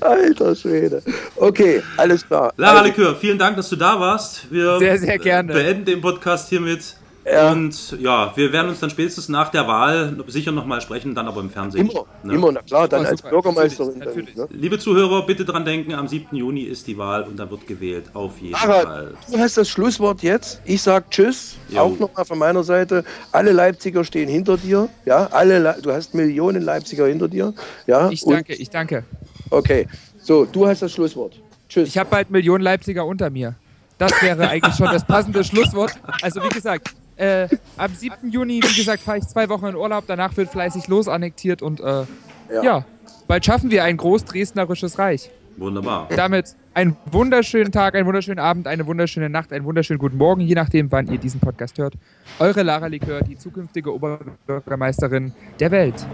Alter 0.00 0.54
Schwede. 0.54 1.02
Okay, 1.36 1.82
alles 1.96 2.26
klar. 2.26 2.52
Lara 2.56 2.78
Also, 2.80 2.84
Likör, 2.90 3.16
vielen 3.16 3.38
Dank, 3.38 3.56
dass 3.56 3.68
du 3.68 3.76
da 3.76 3.98
warst. 4.00 4.50
Wir 4.50 4.78
Sehr, 4.78 4.98
sehr 4.98 5.18
gerne. 5.18 5.52
beenden 5.52 5.84
den 5.84 6.00
Podcast 6.00 6.48
hiermit. 6.48 6.96
Ja. 7.30 7.52
Und 7.52 7.96
ja, 8.00 8.32
wir 8.34 8.50
werden 8.50 8.70
uns 8.70 8.80
dann 8.80 8.88
spätestens 8.88 9.28
nach 9.28 9.50
der 9.50 9.68
Wahl 9.68 10.16
sicher 10.28 10.52
nochmal 10.52 10.80
sprechen, 10.80 11.14
dann 11.14 11.28
aber 11.28 11.42
im 11.42 11.50
Fernsehen. 11.50 11.86
immer, 11.88 12.06
Ne? 12.22 12.32
immer, 12.34 12.50
na 12.50 12.62
klar, 12.62 12.88
dann 12.88 13.04
Oh, 13.04 13.08
als. 13.08 13.20
Bürgermeisterin. 13.20 13.98
Natürlich, 13.98 14.34
Dann, 14.34 14.48
ne? 14.50 14.56
Liebe 14.58 14.78
Zuhörer, 14.78 15.26
bitte 15.26 15.44
dran 15.44 15.66
denken, 15.66 15.92
am 15.94 16.08
7. 16.08 16.34
Juni 16.34 16.62
ist 16.62 16.86
die 16.86 16.96
Wahl 16.96 17.24
und 17.24 17.36
da 17.36 17.48
wird 17.50 17.66
gewählt. 17.66 18.06
Auf 18.14 18.38
jeden 18.40 18.52
Lara, 18.54 18.80
Fall. 18.82 19.14
du 19.30 19.38
hast 19.38 19.58
das 19.58 19.68
Schlusswort 19.68 20.22
jetzt. 20.22 20.62
Ich 20.64 20.80
sag 20.80 21.10
Tschüss. 21.10 21.56
Jo. 21.68 21.80
Auch 21.80 21.98
nochmal 21.98 22.24
von 22.24 22.38
meiner 22.38 22.64
Seite. 22.64 23.04
Alle 23.32 23.52
Leipziger 23.52 24.02
stehen 24.02 24.28
hinter 24.28 24.56
dir. 24.56 24.88
Ja, 25.04 25.26
alle. 25.30 25.58
Le 25.58 25.76
du 25.82 25.92
hast 25.92 26.14
Millionen 26.14 26.62
Leipziger 26.62 27.06
hinter 27.06 27.28
dir. 27.28 27.52
Ja. 27.86 28.08
Ich 28.10 28.22
und- 28.22 28.32
danke, 28.32 28.54
ich 28.54 28.70
danke. 28.70 29.04
Okay. 29.50 29.86
So, 30.18 30.44
du 30.44 30.66
hast 30.66 30.82
das 30.82 30.92
Schlusswort. 30.92 31.40
Tschüss. 31.68 31.88
Ich 31.88 31.98
habe 31.98 32.10
bald 32.10 32.30
Millionen 32.30 32.62
Leipziger 32.62 33.04
unter 33.06 33.30
mir. 33.30 33.54
Das 33.98 34.12
wäre 34.22 34.48
eigentlich 34.48 34.74
schon 34.74 34.86
das 34.86 35.04
passende 35.04 35.44
Schlusswort. 35.44 35.92
Also 36.22 36.42
wie 36.42 36.48
gesagt, 36.48 36.94
äh, 37.16 37.48
am 37.76 37.94
7. 37.94 38.30
Juni, 38.30 38.62
wie 38.62 38.74
gesagt, 38.76 39.02
fahre 39.02 39.18
ich 39.18 39.26
zwei 39.26 39.48
Wochen 39.50 39.66
in 39.66 39.74
Urlaub. 39.76 40.04
Danach 40.06 40.36
wird 40.36 40.48
fleißig 40.48 40.88
losannektiert 40.88 41.60
und 41.62 41.80
äh, 41.80 42.04
Ja. 42.52 42.62
ja. 42.62 42.84
bald 43.28 43.44
schaffen 43.44 43.70
wir 43.70 43.84
ein 43.84 43.96
groß-dresdnerisches 43.98 44.98
Reich. 44.98 45.30
Wunderbar. 45.58 46.08
Damit 46.16 46.56
einen 46.72 46.96
wunderschönen 47.10 47.72
Tag, 47.72 47.94
einen 47.94 48.06
wunderschönen 48.06 48.38
Abend, 48.38 48.66
eine 48.66 48.86
wunderschöne 48.86 49.28
Nacht, 49.28 49.52
einen 49.52 49.66
wunderschönen 49.66 49.98
guten 49.98 50.16
Morgen, 50.16 50.40
je 50.40 50.54
nachdem, 50.54 50.90
wann 50.90 51.08
ihr 51.12 51.18
diesen 51.18 51.40
Podcast 51.40 51.76
hört. 51.76 51.94
Eure 52.38 52.62
Lara 52.62 52.86
Likör, 52.86 53.20
die 53.20 53.36
zukünftige 53.36 53.92
Oberbürgermeisterin 53.92 55.34
der 55.58 55.70
Welt. 55.70 56.06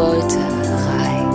Beuterei. 0.00 1.28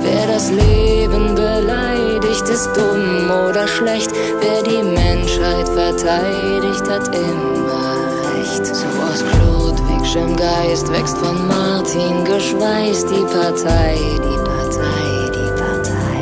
Wer 0.00 0.26
das 0.26 0.50
Leben 0.50 1.36
beleidigt, 1.36 2.48
ist 2.48 2.70
dumm 2.74 3.30
oder 3.30 3.68
schlecht. 3.68 4.10
Wer 4.40 4.64
die 4.64 4.82
Menschheit 4.82 5.68
verteidigt, 5.68 6.90
hat 6.90 7.14
immer 7.14 7.94
recht. 8.34 8.66
So 8.66 8.88
aus 9.06 9.22
Ludwigschem 9.38 10.34
Geist 10.34 10.90
wächst 10.90 11.18
von 11.18 11.46
Martin 11.46 12.24
geschweißt 12.24 13.10
die 13.10 13.24
Partei, 13.32 13.96
die 14.26 14.38
Partei, 14.42 15.30
die 15.36 15.50
Partei. 15.62 16.20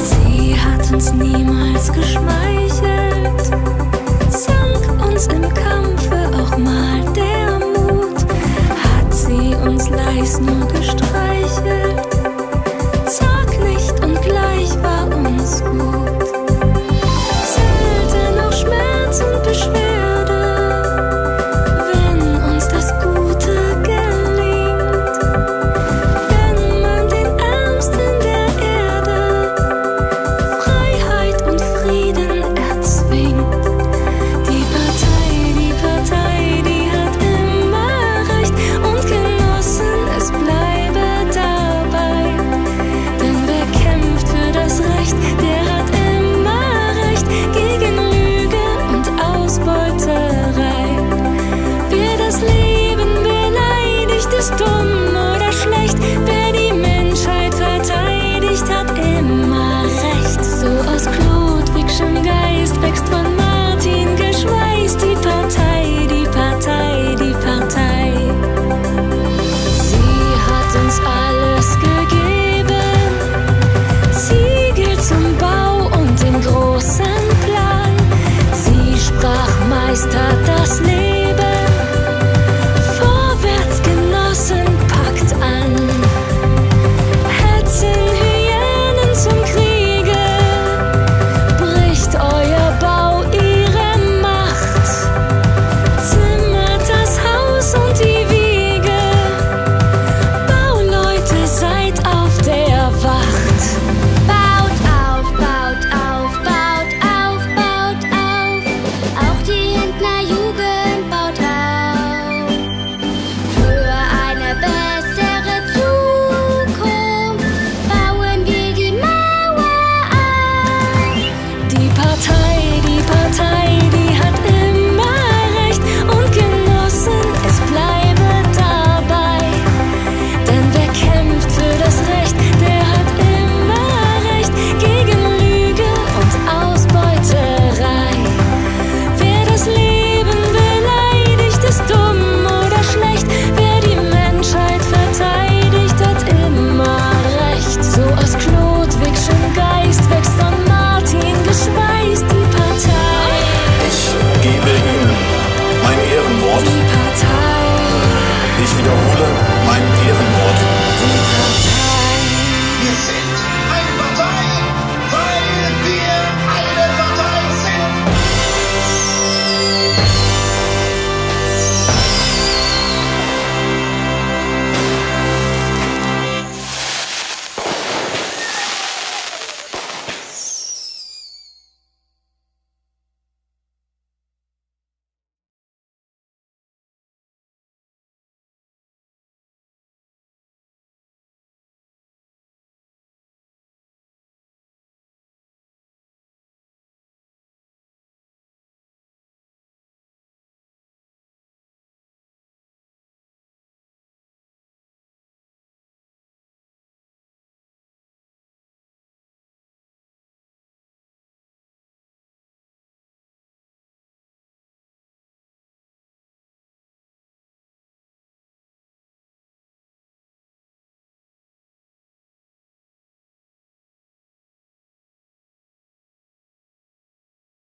Sie 0.00 0.56
hat 0.58 0.90
uns 0.94 1.12
niemals 1.12 1.92
geschmeichelt. 1.92 2.73